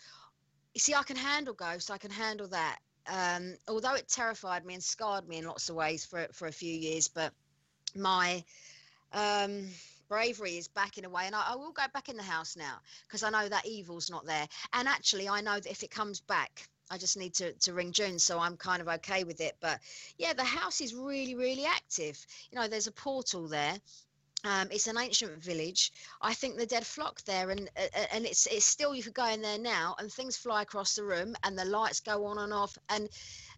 you 0.72 0.80
see 0.80 0.94
I 0.94 1.02
can 1.02 1.16
handle 1.16 1.52
ghosts, 1.52 1.90
I 1.90 1.98
can 1.98 2.10
handle 2.10 2.48
that. 2.48 2.78
Um, 3.06 3.56
although 3.68 3.94
it 3.94 4.08
terrified 4.08 4.64
me 4.64 4.72
and 4.72 4.82
scarred 4.82 5.28
me 5.28 5.36
in 5.36 5.44
lots 5.44 5.68
of 5.68 5.76
ways 5.76 6.06
for 6.06 6.26
for 6.32 6.48
a 6.48 6.52
few 6.52 6.72
years, 6.72 7.06
but 7.06 7.34
my 7.94 8.42
um 9.12 9.68
bravery 10.08 10.56
is 10.56 10.68
back 10.68 10.98
in 10.98 11.04
a 11.04 11.10
way 11.10 11.24
and 11.26 11.34
I, 11.34 11.52
I 11.52 11.56
will 11.56 11.72
go 11.72 11.84
back 11.92 12.08
in 12.08 12.16
the 12.16 12.22
house 12.22 12.56
now 12.56 12.78
because 13.06 13.22
I 13.22 13.30
know 13.30 13.48
that 13.48 13.66
evil's 13.66 14.10
not 14.10 14.26
there. 14.26 14.46
And 14.72 14.88
actually 14.88 15.28
I 15.28 15.40
know 15.40 15.58
that 15.60 15.70
if 15.70 15.82
it 15.82 15.90
comes 15.90 16.20
back 16.20 16.68
I 16.90 16.98
just 16.98 17.16
need 17.16 17.34
to, 17.34 17.52
to 17.52 17.72
ring 17.72 17.92
June, 17.92 18.18
so 18.18 18.38
I'm 18.38 18.56
kind 18.56 18.80
of 18.80 18.88
okay 18.88 19.24
with 19.24 19.40
it. 19.40 19.56
But 19.60 19.80
yeah, 20.18 20.34
the 20.34 20.44
house 20.44 20.80
is 20.80 20.94
really, 20.94 21.34
really 21.34 21.64
active. 21.64 22.24
You 22.50 22.60
know, 22.60 22.68
there's 22.68 22.86
a 22.86 22.92
portal 22.92 23.48
there. 23.48 23.74
Um, 24.44 24.68
it's 24.70 24.86
an 24.86 24.96
ancient 24.96 25.42
village. 25.42 25.90
I 26.20 26.32
think 26.34 26.56
the 26.56 26.66
dead 26.66 26.86
flock 26.86 27.20
there, 27.24 27.50
and 27.50 27.68
uh, 27.76 27.88
uh, 27.96 28.06
and 28.12 28.24
it's 28.24 28.46
it's 28.46 28.64
still 28.64 28.94
you 28.94 29.02
could 29.02 29.14
go 29.14 29.26
in 29.26 29.42
there 29.42 29.58
now, 29.58 29.96
and 29.98 30.12
things 30.12 30.36
fly 30.36 30.62
across 30.62 30.94
the 30.94 31.02
room, 31.04 31.34
and 31.42 31.58
the 31.58 31.64
lights 31.64 32.00
go 32.00 32.26
on 32.26 32.38
and 32.38 32.52
off, 32.52 32.78
and 32.88 33.08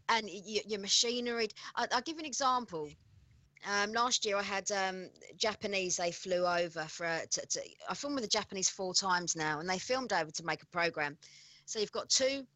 and 0.09 0.27
y- 0.27 0.63
your 0.67 0.81
machinery. 0.81 1.49
I, 1.77 1.89
I'll 1.93 2.01
give 2.01 2.17
you 2.17 2.21
an 2.21 2.27
example. 2.27 2.89
Um, 3.67 3.93
last 3.93 4.25
year 4.25 4.37
I 4.37 4.43
had 4.43 4.71
um, 4.71 5.11
Japanese. 5.37 5.97
They 5.97 6.13
flew 6.13 6.47
over 6.47 6.85
for. 6.85 7.07
A, 7.07 7.27
to, 7.27 7.47
to, 7.47 7.61
I 7.89 7.95
filmed 7.95 8.15
with 8.15 8.25
the 8.25 8.29
Japanese 8.29 8.69
four 8.69 8.95
times 8.95 9.37
now, 9.37 9.61
and 9.61 9.69
they 9.69 9.79
filmed 9.79 10.13
over 10.13 10.31
to 10.31 10.45
make 10.45 10.63
a 10.63 10.67
program. 10.67 11.17
So 11.65 11.79
you've 11.81 11.93
got 11.93 12.09
two 12.09 12.47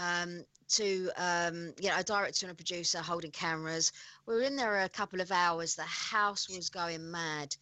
um, 0.00 0.44
to 0.68 1.10
um, 1.16 1.72
you 1.80 1.88
know 1.88 1.98
a 1.98 2.04
director 2.04 2.46
and 2.46 2.52
a 2.52 2.56
producer 2.56 2.98
holding 2.98 3.30
cameras. 3.30 3.92
We 4.26 4.34
were 4.34 4.42
in 4.42 4.56
there 4.56 4.82
a 4.82 4.88
couple 4.88 5.20
of 5.20 5.30
hours. 5.30 5.74
The 5.74 5.82
house 5.82 6.48
was 6.48 6.68
going 6.68 7.10
mad, 7.10 7.54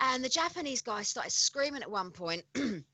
and 0.00 0.24
the 0.24 0.28
Japanese 0.28 0.82
guy 0.82 1.02
started 1.02 1.32
screaming 1.32 1.82
at 1.82 1.90
one 1.90 2.10
point. 2.10 2.44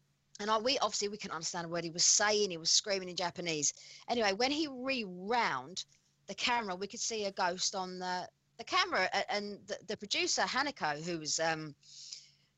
And 0.40 0.50
I, 0.50 0.58
we 0.58 0.78
obviously 0.78 1.08
we 1.08 1.18
couldn't 1.18 1.36
understand 1.36 1.70
what 1.70 1.84
he 1.84 1.90
was 1.90 2.04
saying. 2.04 2.50
He 2.50 2.56
was 2.56 2.70
screaming 2.70 3.08
in 3.08 3.14
Japanese. 3.14 3.74
Anyway, 4.08 4.32
when 4.32 4.50
he 4.50 4.66
re-round 4.66 5.84
the 6.26 6.34
camera, 6.34 6.74
we 6.74 6.88
could 6.88 7.00
see 7.00 7.26
a 7.26 7.32
ghost 7.32 7.74
on 7.74 7.98
the 7.98 8.26
the 8.58 8.64
camera. 8.64 9.08
And 9.28 9.58
the, 9.66 9.76
the 9.88 9.96
producer 9.96 10.42
Hanako, 10.42 11.02
who 11.04 11.18
was 11.18 11.40
um, 11.40 11.74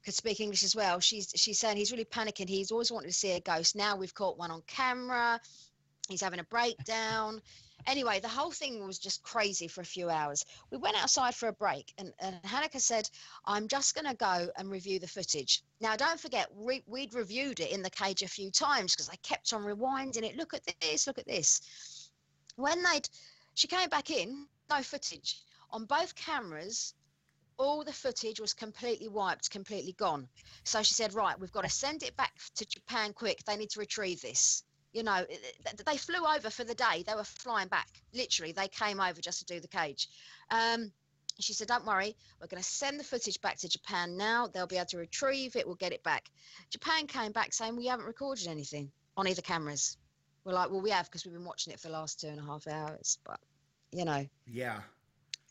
could 0.05 0.15
speak 0.15 0.41
English 0.41 0.65
as 0.65 0.77
well, 0.77 1.01
she's 1.01 1.33
she's 1.37 1.59
saying 1.59 1.77
he's 1.77 1.93
really 1.93 2.05
panicking. 2.05 2.49
He's 2.49 2.71
always 2.71 2.93
wanted 2.93 3.09
to 3.09 3.15
see 3.15 3.33
a 3.33 3.41
ghost. 3.41 3.77
Now 3.77 3.97
we've 3.97 4.15
caught 4.15 4.39
one 4.39 4.51
on 4.51 4.63
camera 4.67 5.41
he's 6.09 6.21
having 6.21 6.39
a 6.39 6.45
breakdown 6.45 7.41
Anyway, 7.87 8.19
the 8.19 8.29
whole 8.29 8.51
thing 8.51 8.87
was 8.87 8.99
just 8.99 9.23
crazy 9.23 9.69
for 9.69 9.83
a 9.83 9.85
few 9.85 10.09
hours. 10.09 10.45
We 10.71 10.79
went 10.79 10.97
outside 10.97 11.35
for 11.35 11.49
a 11.49 11.53
break, 11.53 11.93
and, 11.99 12.15
and 12.19 12.43
Hanako 12.43 12.81
said, 12.81 13.11
I'm 13.45 13.69
just 13.69 13.95
going 13.95 14.07
to 14.07 14.15
go 14.15 14.49
and 14.57 14.71
review 14.71 14.99
the 14.99 15.07
footage. 15.07 15.63
Now, 15.81 15.95
don't 15.95 16.19
forget, 16.19 16.49
we, 16.55 16.83
we'd 16.87 17.13
reviewed 17.13 17.61
it 17.61 17.73
in 17.73 17.83
the 17.83 17.91
cage 17.91 18.23
a 18.23 18.29
few 18.29 18.51
times 18.51 18.95
because 18.95 19.11
I 19.11 19.17
kept 19.17 19.53
on 19.53 19.65
rewinding 19.65 20.23
it. 20.23 20.37
Look 20.37 20.55
at 20.55 20.63
this, 20.81 21.07
look 21.07 21.19
at 21.19 21.27
this. 21.27 22.09
When 22.57 22.83
they'd, 22.83 23.09
she 23.55 23.69
came 23.69 23.91
back 23.91 24.11
in, 24.11 24.47
no 24.71 24.81
footage. 24.83 25.43
On 25.75 25.87
both 25.87 26.15
cameras, 26.15 26.95
all 27.59 27.83
the 27.83 27.93
footage 27.93 28.39
was 28.39 28.55
completely 28.55 29.09
wiped, 29.09 29.51
completely 29.51 29.93
gone. 29.93 30.29
So 30.63 30.85
she 30.85 30.95
said, 30.95 31.15
Right, 31.15 31.39
we've 31.39 31.51
got 31.51 31.65
to 31.65 31.69
send 31.69 32.05
it 32.05 32.17
back 32.17 32.33
to 32.55 32.65
Japan 32.65 33.13
quick. 33.13 33.43
They 33.45 33.57
need 33.57 33.71
to 33.71 33.81
retrieve 33.81 34.23
this. 34.23 34.63
You 34.93 35.03
know, 35.03 35.27
they 35.85 35.97
flew 35.97 36.25
over 36.25 36.49
for 36.49 36.63
the 36.63 36.77
day. 36.77 37.03
They 37.05 37.17
were 37.17 37.25
flying 37.25 37.67
back. 37.67 37.89
Literally, 38.13 38.53
they 38.53 38.69
came 38.69 39.01
over 39.01 39.21
just 39.21 39.41
to 39.41 39.53
do 39.53 39.59
the 39.59 39.67
cage. 39.67 40.09
Um, 40.53 40.93
she 41.41 41.53
said, 41.53 41.67
Don't 41.67 41.85
worry, 41.85 42.15
we're 42.41 42.47
going 42.47 42.63
to 42.63 42.69
send 42.69 43.01
the 43.01 43.05
footage 43.05 43.41
back 43.41 43.59
to 43.59 43.69
Japan 43.69 44.17
now. 44.17 44.47
They'll 44.47 44.69
be 44.69 44.77
able 44.77 44.87
to 44.87 44.99
retrieve 44.99 45.57
it. 45.57 45.67
We'll 45.67 45.75
get 45.75 45.93
it 45.93 46.05
back. 46.05 46.31
Japan 46.71 47.09
came 47.09 47.33
back 47.33 47.53
saying, 47.53 47.75
We 47.75 47.87
haven't 47.87 48.07
recorded 48.07 48.47
anything 48.47 48.93
on 49.17 49.27
either 49.27 49.43
cameras. 49.43 49.97
We're 50.45 50.53
like, 50.53 50.71
Well, 50.71 50.83
we 50.83 50.91
have 50.91 51.07
because 51.07 51.25
we've 51.25 51.35
been 51.35 51.45
watching 51.45 51.73
it 51.73 51.81
for 51.81 51.89
the 51.89 51.95
last 51.95 52.21
two 52.21 52.29
and 52.29 52.39
a 52.39 52.45
half 52.45 52.69
hours. 52.69 53.19
But, 53.25 53.41
you 53.91 54.05
know, 54.05 54.25
Yeah. 54.47 54.81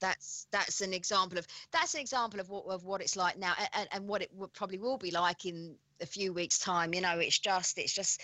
That's 0.04 0.48
that's 0.52 0.82
an 0.82 0.94
example 0.94 1.38
of 1.38 1.48
that's 1.72 1.94
an 1.94 2.02
example 2.02 2.40
of 2.40 2.50
what 2.50 2.66
of 2.66 2.84
what 2.84 3.02
it's 3.02 3.16
like 3.16 3.38
now 3.38 3.54
and, 3.74 3.88
and 3.92 4.08
what 4.08 4.22
it 4.22 4.30
probably 4.54 4.78
will 4.78 4.98
be 4.98 5.12
like 5.12 5.46
in 5.46 5.76
a 6.02 6.06
few 6.06 6.34
weeks 6.34 6.60
time. 6.60 6.94
You 6.94 7.02
know 7.02 7.20
it's 7.20 7.40
just 7.40 7.78
it's 7.78 7.94
just 7.94 8.22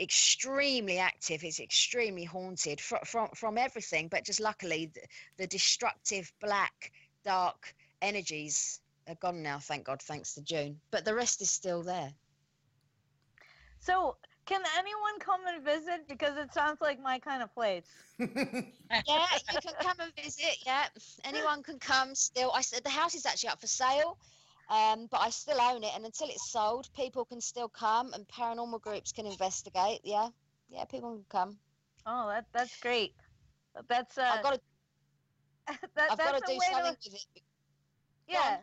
extremely 0.00 0.98
active 0.98 1.44
it's 1.44 1.60
extremely 1.60 2.24
haunted 2.24 2.80
from 2.80 2.98
from, 3.04 3.28
from 3.34 3.58
everything 3.58 4.08
but 4.08 4.24
just 4.24 4.40
luckily 4.40 4.90
the, 4.94 5.00
the 5.36 5.46
destructive 5.46 6.32
black 6.40 6.90
dark 7.22 7.74
energies 8.00 8.80
are 9.06 9.14
gone 9.16 9.42
now 9.42 9.58
thank 9.58 9.84
god 9.84 10.00
thanks 10.00 10.34
to 10.34 10.40
june 10.40 10.80
but 10.90 11.04
the 11.04 11.14
rest 11.14 11.42
is 11.42 11.50
still 11.50 11.82
there. 11.82 12.12
So, 13.80 14.16
can 14.50 14.62
anyone 14.76 15.16
come 15.20 15.40
and 15.46 15.64
visit? 15.64 16.08
Because 16.08 16.36
it 16.36 16.52
sounds 16.52 16.80
like 16.80 17.00
my 17.00 17.18
kind 17.20 17.42
of 17.42 17.54
place. 17.54 17.86
yeah, 18.18 19.26
you 19.52 19.58
can 19.62 19.74
come 19.80 19.96
and 20.00 20.12
visit. 20.16 20.56
Yeah, 20.66 20.86
anyone 21.24 21.62
can 21.62 21.78
come. 21.78 22.14
Still, 22.16 22.50
I 22.52 22.62
said 22.62 22.82
the 22.82 22.90
house 22.90 23.14
is 23.14 23.26
actually 23.26 23.50
up 23.50 23.60
for 23.60 23.68
sale, 23.68 24.18
um, 24.68 25.06
but 25.10 25.20
I 25.20 25.30
still 25.30 25.60
own 25.60 25.84
it, 25.84 25.92
and 25.94 26.04
until 26.04 26.28
it's 26.28 26.50
sold, 26.50 26.88
people 26.96 27.24
can 27.24 27.40
still 27.40 27.68
come, 27.68 28.12
and 28.12 28.26
paranormal 28.26 28.80
groups 28.82 29.12
can 29.12 29.26
investigate. 29.26 30.00
Yeah, 30.02 30.28
yeah, 30.68 30.84
people 30.84 31.14
can 31.14 31.24
come. 31.30 31.56
Oh, 32.04 32.28
that 32.28 32.46
that's 32.52 32.80
great. 32.80 33.14
That's 33.88 34.18
uh, 34.18 34.32
I've 34.34 34.42
got 34.42 34.54
to, 34.54 34.60
that, 35.94 36.10
I've 36.10 36.18
got 36.18 36.32
to 36.32 36.44
a 36.44 36.52
do 36.52 36.58
way 36.58 36.66
something 36.72 36.96
to, 37.00 37.10
with 37.10 37.14
it. 37.36 37.42
yeah. 38.28 38.58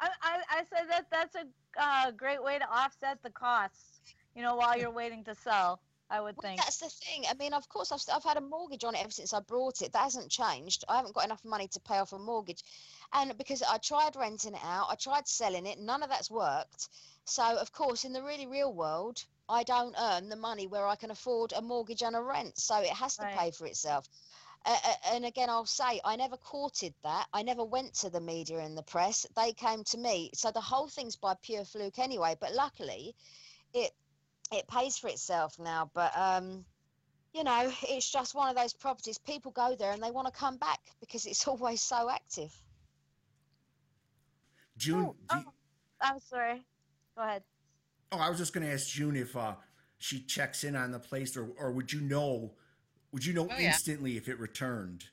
I, 0.00 0.10
I 0.22 0.42
I 0.50 0.64
said 0.70 0.90
that 0.90 1.06
that's 1.10 1.34
a 1.36 1.46
uh, 1.80 2.10
great 2.10 2.42
way 2.42 2.58
to 2.58 2.68
offset 2.70 3.22
the 3.22 3.30
costs. 3.30 4.00
You 4.34 4.42
know, 4.42 4.56
while 4.56 4.78
you're 4.78 4.90
waiting 4.90 5.24
to 5.24 5.34
sell, 5.34 5.80
I 6.10 6.20
would 6.20 6.36
Well, 6.36 6.42
think. 6.42 6.64
that's 6.64 6.78
the 6.78 6.88
thing. 6.88 7.24
I 7.30 7.34
mean, 7.34 7.52
of 7.54 7.68
course, 7.68 7.92
I've, 7.92 8.02
I've 8.14 8.24
had 8.24 8.36
a 8.36 8.40
mortgage 8.40 8.84
on 8.84 8.94
it 8.94 9.00
ever 9.02 9.10
since 9.10 9.32
I 9.32 9.40
brought 9.40 9.82
it. 9.82 9.92
That 9.92 10.02
hasn't 10.04 10.30
changed. 10.30 10.84
I 10.88 10.96
haven't 10.96 11.14
got 11.14 11.24
enough 11.24 11.44
money 11.44 11.68
to 11.68 11.80
pay 11.80 11.98
off 11.98 12.12
a 12.12 12.18
mortgage. 12.18 12.62
And 13.12 13.36
because 13.38 13.62
I 13.62 13.78
tried 13.78 14.16
renting 14.16 14.54
it 14.54 14.64
out, 14.64 14.88
I 14.90 14.96
tried 14.96 15.28
selling 15.28 15.66
it, 15.66 15.78
none 15.78 16.02
of 16.02 16.10
that's 16.10 16.30
worked. 16.30 16.88
So, 17.24 17.42
of 17.58 17.72
course, 17.72 18.04
in 18.04 18.12
the 18.12 18.22
really 18.22 18.46
real 18.46 18.72
world, 18.72 19.24
I 19.48 19.62
don't 19.64 19.94
earn 20.00 20.28
the 20.28 20.36
money 20.36 20.66
where 20.66 20.86
I 20.86 20.96
can 20.96 21.10
afford 21.10 21.52
a 21.52 21.62
mortgage 21.62 22.02
and 22.02 22.16
a 22.16 22.22
rent. 22.22 22.58
So 22.58 22.80
it 22.80 22.88
has 22.90 23.18
to 23.18 23.26
Right. 23.26 23.34
pay 23.38 23.50
for 23.52 23.66
itself. 23.66 24.08
Uh, 24.66 24.76
uh, 24.84 24.94
and 25.14 25.24
again, 25.26 25.50
I'll 25.50 25.66
say 25.66 26.00
I 26.04 26.16
never 26.16 26.36
courted 26.38 26.94
that. 27.04 27.26
I 27.32 27.42
never 27.42 27.64
went 27.64 27.94
to 27.96 28.10
the 28.10 28.20
media 28.20 28.58
and 28.60 28.76
the 28.76 28.82
press. 28.82 29.26
They 29.36 29.52
came 29.52 29.84
to 29.84 29.98
me. 29.98 30.30
So 30.34 30.50
the 30.50 30.60
whole 30.60 30.88
thing's 30.88 31.16
by 31.16 31.34
pure 31.42 31.64
fluke 31.64 31.98
anyway. 31.98 32.36
But 32.40 32.54
luckily, 32.54 33.14
it 33.74 33.92
it 34.54 34.66
pays 34.68 34.96
for 34.96 35.08
itself 35.08 35.58
now. 35.58 35.90
But 35.94 36.16
um, 36.16 36.64
you 37.32 37.44
know, 37.44 37.70
it's 37.88 38.10
just 38.10 38.34
one 38.34 38.48
of 38.48 38.56
those 38.56 38.72
properties. 38.72 39.18
People 39.18 39.50
go 39.52 39.74
there 39.78 39.92
and 39.92 40.02
they 40.02 40.10
want 40.10 40.26
to 40.32 40.32
come 40.32 40.56
back 40.56 40.78
because 41.00 41.26
it's 41.26 41.46
always 41.48 41.80
so 41.82 42.08
active. 42.10 42.54
June. 44.76 45.14
Oh, 45.30 45.36
you- 45.36 45.44
oh. 45.46 45.52
I'm 46.00 46.18
sorry. 46.20 46.62
Go 47.16 47.22
ahead. 47.22 47.42
Oh, 48.12 48.18
I 48.18 48.28
was 48.28 48.38
just 48.38 48.52
going 48.52 48.66
to 48.66 48.72
ask 48.72 48.88
June 48.88 49.16
if 49.16 49.36
uh, 49.36 49.54
she 49.98 50.20
checks 50.20 50.64
in 50.64 50.76
on 50.76 50.90
the 50.92 50.98
place, 50.98 51.36
or 51.36 51.48
or 51.58 51.72
would 51.72 51.92
you 51.92 52.00
know? 52.00 52.52
Would 53.12 53.24
you 53.24 53.32
know 53.32 53.48
Oh, 53.50 53.56
yeah. 53.58 53.68
instantly 53.68 54.16
if 54.16 54.28
it 54.28 54.38
returned? 54.40 55.04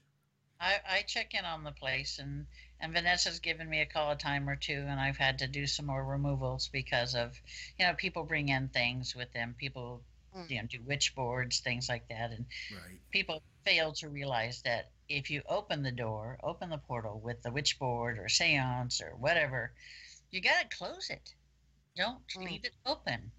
I, 0.60 0.76
I 0.90 1.02
check 1.04 1.34
in 1.34 1.46
on 1.46 1.64
the 1.64 1.72
place 1.72 2.20
and 2.20 2.46
and 2.82 2.94
Vanessa's 2.94 3.40
given 3.40 3.70
me 3.70 3.80
a 3.82 3.86
call 3.86 4.12
a 4.12 4.16
time 4.18 4.50
or 4.50 4.56
two 4.58 4.74
and 4.90 5.00
I've 5.00 5.18
had 5.18 5.40
to 5.40 5.48
do 5.48 5.68
some 5.68 5.86
more 5.86 6.04
removals 6.04 6.68
because 6.68 7.16
of 7.16 7.40
you 7.80 7.86
know 7.86 7.94
people 7.94 8.24
bring 8.24 8.50
in 8.50 8.70
things 8.70 9.16
with 9.16 9.32
them 9.34 9.56
people 9.58 10.04
Mm. 10.36 10.50
you 10.50 10.62
know 10.62 10.68
do 10.68 10.82
witch 10.84 11.14
boards 11.16 11.60
things 11.60 11.90
like 11.90 12.08
that 12.10 12.32
and 12.32 12.46
Right. 12.74 13.02
people 13.12 13.44
fail 13.66 13.94
to 13.96 14.10
realize 14.10 14.62
that 14.64 14.92
if 15.10 15.30
you 15.30 15.42
open 15.50 15.84
the 15.84 15.92
door 15.92 16.40
open 16.44 16.70
the 16.70 16.78
portal 16.78 17.20
with 17.20 17.42
the 17.44 17.52
witch 17.52 17.78
board 17.80 18.18
or 18.18 18.30
seance 18.30 19.02
or 19.02 19.16
whatever 19.18 19.74
you 20.32 20.42
got 20.42 20.70
to 20.70 20.78
close 20.78 21.10
it 21.10 21.34
don't 21.98 22.26
Mm. 22.38 22.46
leave 22.46 22.66
it 22.66 22.76
open 22.86 23.32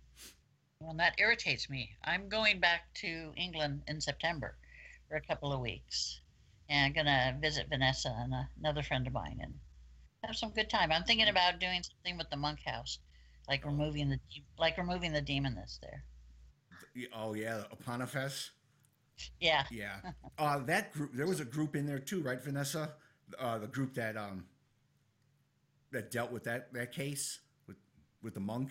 well 0.80 0.94
that 0.94 1.18
irritates 1.18 1.70
me 1.70 1.96
i'm 2.04 2.28
going 2.28 2.60
back 2.60 2.92
to 2.94 3.32
england 3.36 3.82
in 3.88 4.00
september 4.00 4.56
for 5.08 5.16
a 5.16 5.20
couple 5.22 5.52
of 5.52 5.60
weeks 5.60 6.21
and 6.68 6.86
I'm 6.86 6.92
gonna 6.92 7.38
visit 7.40 7.66
Vanessa 7.68 8.14
and 8.18 8.32
uh, 8.34 8.42
another 8.58 8.82
friend 8.82 9.06
of 9.06 9.12
mine 9.12 9.38
and 9.42 9.54
have 10.24 10.36
some 10.36 10.50
good 10.52 10.70
time. 10.70 10.92
I'm 10.92 11.04
thinking 11.04 11.28
about 11.28 11.58
doing 11.60 11.82
something 11.82 12.16
with 12.18 12.30
the 12.30 12.36
monk 12.36 12.60
house, 12.64 12.98
like 13.48 13.64
removing 13.64 14.08
the 14.10 14.18
like 14.58 14.78
removing 14.78 15.12
the 15.12 15.20
demon 15.22 15.54
that's 15.54 15.78
there. 15.78 16.04
Y- 16.96 17.06
Oh 17.14 17.34
yeah, 17.34 17.62
Eponifes. 17.74 18.50
Yeah, 19.40 19.64
Yeah. 19.70 19.96
Uh, 20.38 20.58
that 20.60 20.92
group. 20.92 21.12
There 21.14 21.26
was 21.26 21.40
a 21.40 21.44
group 21.44 21.76
in 21.76 21.86
there 21.86 21.98
too, 21.98 22.22
right, 22.22 22.42
Vanessa? 22.42 22.94
Uh, 23.38 23.58
the 23.58 23.66
group 23.68 23.94
that 23.94 24.16
um 24.16 24.44
that 25.92 26.10
dealt 26.10 26.32
with 26.32 26.44
that 26.44 26.72
that 26.72 26.90
case 26.92 27.40
with 27.68 27.76
with 28.22 28.34
the 28.34 28.40
monk. 28.40 28.70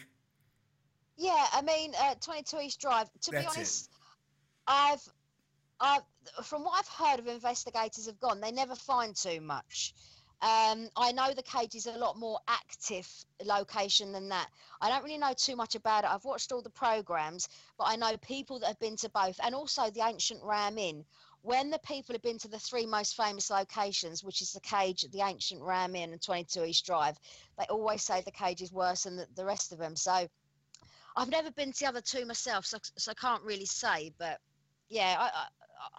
Yeah, 1.17 1.45
I 1.53 1.61
mean, 1.61 1.93
uh, 1.99 2.15
22 2.15 2.59
East 2.61 2.81
Drive. 2.81 3.07
To 3.21 3.31
That's 3.31 3.43
be 3.45 3.47
it. 3.47 3.57
honest, 3.57 3.89
I've, 4.67 5.01
From 6.43 6.63
what 6.63 6.79
I've 6.79 6.88
heard 6.88 7.19
of 7.19 7.27
investigators 7.27 8.05
have 8.05 8.19
gone, 8.19 8.39
they 8.39 8.51
never 8.51 8.75
find 8.75 9.15
too 9.15 9.41
much. 9.41 9.93
Um, 10.41 10.89
I 10.95 11.11
know 11.11 11.34
the 11.34 11.43
cage 11.43 11.75
is 11.75 11.86
a 11.86 11.91
lot 11.91 12.17
more 12.17 12.39
active 12.47 13.07
location 13.45 14.11
than 14.11 14.29
that. 14.29 14.49
I 14.82 14.89
don't 14.89 15.03
really 15.03 15.19
know 15.19 15.34
too 15.38 15.55
much 15.55 15.75
about 15.75 16.03
it. 16.03 16.09
I've 16.09 16.25
watched 16.25 16.51
all 16.51 16.63
the 16.63 16.69
programs, 16.71 17.47
but 17.77 17.84
I 17.86 17.95
know 17.95 18.17
people 18.17 18.57
that 18.59 18.67
have 18.67 18.79
been 18.79 18.95
to 18.97 19.09
both, 19.09 19.39
and 19.43 19.53
also 19.53 19.91
the 19.91 20.01
ancient 20.01 20.41
Ram 20.43 20.79
Inn. 20.79 21.05
When 21.43 21.69
the 21.69 21.79
people 21.79 22.13
have 22.13 22.23
been 22.23 22.39
to 22.39 22.47
the 22.47 22.57
three 22.59 22.88
most 22.88 23.15
famous 23.15 23.51
locations, 23.51 24.23
which 24.23 24.41
is 24.41 24.51
the 24.51 24.61
cage, 24.61 25.05
the 25.11 25.21
ancient 25.21 25.61
Ram 25.61 25.95
Inn, 25.95 26.11
and 26.11 26.21
22 26.21 26.63
East 26.65 26.86
Drive, 26.88 27.19
they 27.59 27.65
always 27.65 28.01
say 28.01 28.21
the 28.21 28.32
cage 28.32 28.61
is 28.61 28.71
worse 28.71 29.03
than 29.03 29.17
the, 29.17 29.27
the 29.36 29.45
rest 29.45 29.71
of 29.71 29.77
them. 29.77 29.95
So 29.95 30.27
I've 31.15 31.29
never 31.29 31.51
been 31.51 31.71
to 31.71 31.79
the 31.79 31.88
other 31.88 32.01
two 32.01 32.25
myself, 32.25 32.65
so, 32.65 32.77
so 32.97 33.11
I 33.11 33.15
can't 33.15 33.43
really 33.43 33.65
say. 33.65 34.11
But 34.17 34.39
yeah, 34.89 35.17
I, 35.19 35.25
I, 35.25 35.47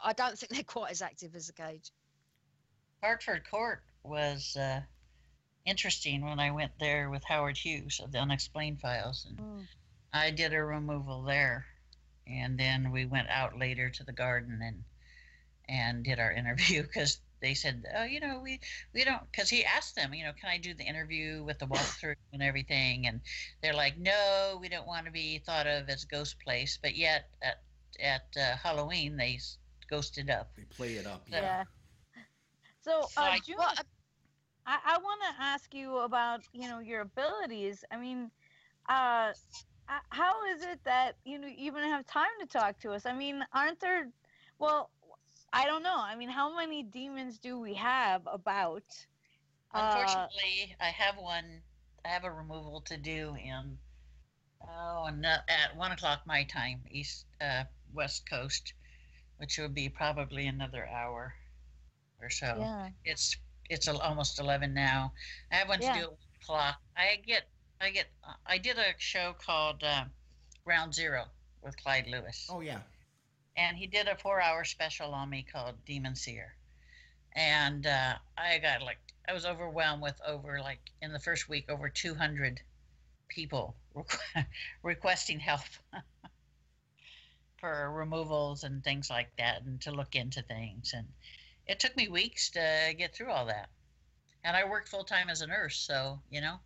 I 0.02 0.12
don't 0.12 0.38
think 0.38 0.52
they're 0.52 0.62
quite 0.66 0.92
as 0.92 1.02
active 1.02 1.34
as 1.34 1.46
the 1.46 1.52
cage. 1.52 1.90
Hartford 3.02 3.42
Court 3.50 3.82
was 4.04 4.56
uh, 4.56 4.80
interesting 5.64 6.24
when 6.24 6.38
I 6.38 6.50
went 6.50 6.72
there 6.78 7.10
with 7.10 7.24
Howard 7.24 7.56
Hughes 7.56 8.00
of 8.02 8.12
the 8.12 8.18
Unexplained 8.18 8.80
Files, 8.80 9.26
and 9.28 9.38
Mm. 9.38 9.66
I 10.12 10.30
did 10.30 10.52
a 10.52 10.62
removal 10.62 11.22
there, 11.22 11.66
and 12.26 12.58
then 12.58 12.92
we 12.92 13.06
went 13.06 13.28
out 13.28 13.58
later 13.58 13.88
to 13.90 14.04
the 14.04 14.12
garden 14.12 14.60
and 14.62 14.84
and 15.68 16.04
did 16.04 16.18
our 16.18 16.32
interview 16.40 16.82
because 16.82 17.20
they 17.40 17.54
said, 17.54 17.84
oh, 17.96 18.04
you 18.04 18.20
know, 18.20 18.40
we 18.40 18.60
we 18.92 19.04
don't 19.04 19.22
because 19.30 19.48
he 19.48 19.64
asked 19.64 19.96
them, 19.96 20.14
you 20.14 20.24
know, 20.24 20.32
can 20.32 20.50
I 20.50 20.58
do 20.58 20.74
the 20.74 20.84
interview 20.84 21.42
with 21.42 21.58
the 21.58 21.66
walkthrough 21.66 22.14
and 22.32 22.42
everything, 22.42 23.06
and 23.06 23.20
they're 23.62 23.74
like, 23.74 23.98
no, 23.98 24.58
we 24.60 24.68
don't 24.68 24.86
want 24.86 25.06
to 25.06 25.12
be 25.12 25.38
thought 25.38 25.66
of 25.66 25.88
as 25.88 26.04
a 26.04 26.06
ghost 26.06 26.38
place, 26.40 26.78
but 26.80 26.94
yet 26.94 27.30
at 27.42 27.62
at 28.00 28.26
uh, 28.36 28.56
Halloween 28.56 29.16
they 29.16 29.38
ghosted 29.92 30.40
up. 30.40 30.56
They 30.56 30.66
play 30.76 30.98
it 31.00 31.12
up. 31.14 31.28
Yeah. 31.32 31.52
Yeah. 31.52 31.64
So, 32.80 33.10
So 33.10 33.22
uh, 33.22 33.32
I- 33.32 33.40
June, 33.40 33.58
Well, 33.58 33.72
uh, 33.78 33.82
I, 34.66 34.78
I 34.84 34.98
want 34.98 35.20
to 35.22 35.42
ask 35.42 35.74
you 35.74 35.98
about 35.98 36.42
you 36.52 36.68
know 36.68 36.80
your 36.80 37.02
abilities. 37.02 37.84
I 37.90 37.98
mean, 37.98 38.30
uh, 38.88 39.32
how 40.10 40.44
is 40.46 40.62
it 40.62 40.84
that 40.84 41.16
you 41.24 41.38
know 41.38 41.48
you 41.48 41.56
even 41.58 41.82
have 41.84 42.06
time 42.06 42.34
to 42.40 42.46
talk 42.46 42.78
to 42.80 42.92
us? 42.92 43.06
I 43.06 43.12
mean, 43.12 43.44
aren't 43.52 43.80
there? 43.80 44.12
Well, 44.58 44.90
I 45.52 45.66
don't 45.66 45.82
know. 45.82 45.98
I 46.00 46.16
mean, 46.16 46.30
how 46.30 46.54
many 46.56 46.82
demons 46.82 47.38
do 47.38 47.58
we 47.60 47.74
have 47.74 48.26
about? 48.30 49.06
Uh, 49.74 50.28
Unfortunately, 50.32 50.76
I 50.80 50.90
have 50.90 51.16
one. 51.18 51.62
I 52.04 52.08
have 52.08 52.24
a 52.24 52.30
removal 52.32 52.80
to 52.82 52.96
do 52.96 53.34
in 53.36 53.78
oh, 54.62 55.04
and 55.06 55.24
uh, 55.26 55.42
at 55.48 55.76
one 55.76 55.92
o'clock 55.92 56.26
my 56.26 56.44
time, 56.44 56.84
east 56.90 57.26
uh, 57.40 57.64
west 57.92 58.28
coast, 58.28 58.74
which 59.42 59.58
would 59.58 59.74
be 59.74 59.88
probably 59.88 60.46
another 60.46 60.86
hour 60.86 61.34
or 62.22 62.30
so. 62.30 62.54
Yeah. 62.60 62.90
It's 63.04 63.36
it's 63.68 63.88
almost 63.88 64.38
eleven 64.38 64.72
now. 64.72 65.12
I 65.50 65.56
have 65.56 65.68
one 65.68 65.80
to 65.80 65.84
Yeah. 65.84 65.94
do 65.94 66.02
at 66.04 66.08
one 66.10 66.18
o'clock. 66.40 66.76
I 66.96 67.18
get 67.26 67.48
I 67.80 67.90
get 67.90 68.06
I 68.46 68.58
did 68.58 68.78
a 68.78 68.94
show 68.98 69.34
called 69.44 69.82
uh, 69.82 70.04
Ground 70.64 70.94
Zero 70.94 71.24
with 71.60 71.76
Clyde 71.76 72.06
Lewis, 72.06 72.46
Oh 72.48 72.60
yeah. 72.60 72.82
and 73.56 73.76
he 73.76 73.88
did 73.88 74.06
a 74.06 74.16
four-hour 74.16 74.62
special 74.64 75.12
on 75.12 75.28
me 75.28 75.44
called 75.52 75.74
Demon 75.86 76.14
Seer, 76.14 76.54
and 77.34 77.84
uh, 77.84 78.14
I 78.38 78.58
got 78.60 78.82
like 78.82 78.98
I 79.28 79.32
was 79.32 79.44
overwhelmed 79.44 80.02
with 80.02 80.20
over 80.24 80.60
like 80.60 80.82
in 81.00 81.12
the 81.12 81.18
first 81.18 81.48
week 81.48 81.68
over 81.68 81.88
two 81.88 82.14
hundred 82.14 82.60
people 83.28 83.74
requ- 83.96 84.46
requesting 84.84 85.40
help 85.40 85.62
for 87.62 87.92
removals 87.92 88.64
and 88.64 88.82
things 88.82 89.08
like 89.08 89.30
that, 89.38 89.62
and 89.62 89.80
to 89.80 89.92
look 89.92 90.16
into 90.16 90.42
things, 90.42 90.92
and 90.94 91.06
it 91.68 91.78
took 91.78 91.96
me 91.96 92.08
weeks 92.08 92.50
to 92.50 92.92
get 92.98 93.14
through 93.14 93.30
all 93.30 93.46
that. 93.46 93.68
And 94.42 94.56
I 94.56 94.68
worked 94.68 94.88
full 94.88 95.04
time 95.04 95.30
as 95.30 95.42
a 95.42 95.46
nurse, 95.46 95.78
so 95.78 96.18
you 96.28 96.40
know. 96.40 96.56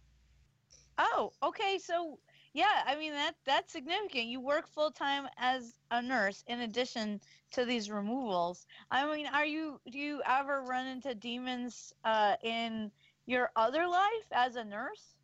Oh, 0.96 1.34
okay. 1.42 1.78
So 1.78 2.18
yeah, 2.54 2.82
I 2.86 2.96
mean 2.96 3.12
that 3.12 3.34
that's 3.44 3.74
significant. 3.74 4.28
You 4.28 4.40
work 4.40 4.68
full 4.68 4.90
time 4.90 5.28
as 5.36 5.74
a 5.90 6.00
nurse 6.00 6.42
in 6.46 6.60
addition 6.60 7.20
to 7.50 7.66
these 7.66 7.90
removals. 7.90 8.66
I 8.90 9.04
mean, 9.14 9.26
are 9.26 9.44
you 9.44 9.78
do 9.90 9.98
you 9.98 10.22
ever 10.24 10.62
run 10.62 10.86
into 10.86 11.14
demons 11.14 11.92
uh, 12.04 12.36
in 12.42 12.90
your 13.26 13.50
other 13.54 13.86
life 13.86 14.28
as 14.32 14.56
a 14.56 14.64
nurse? 14.64 15.14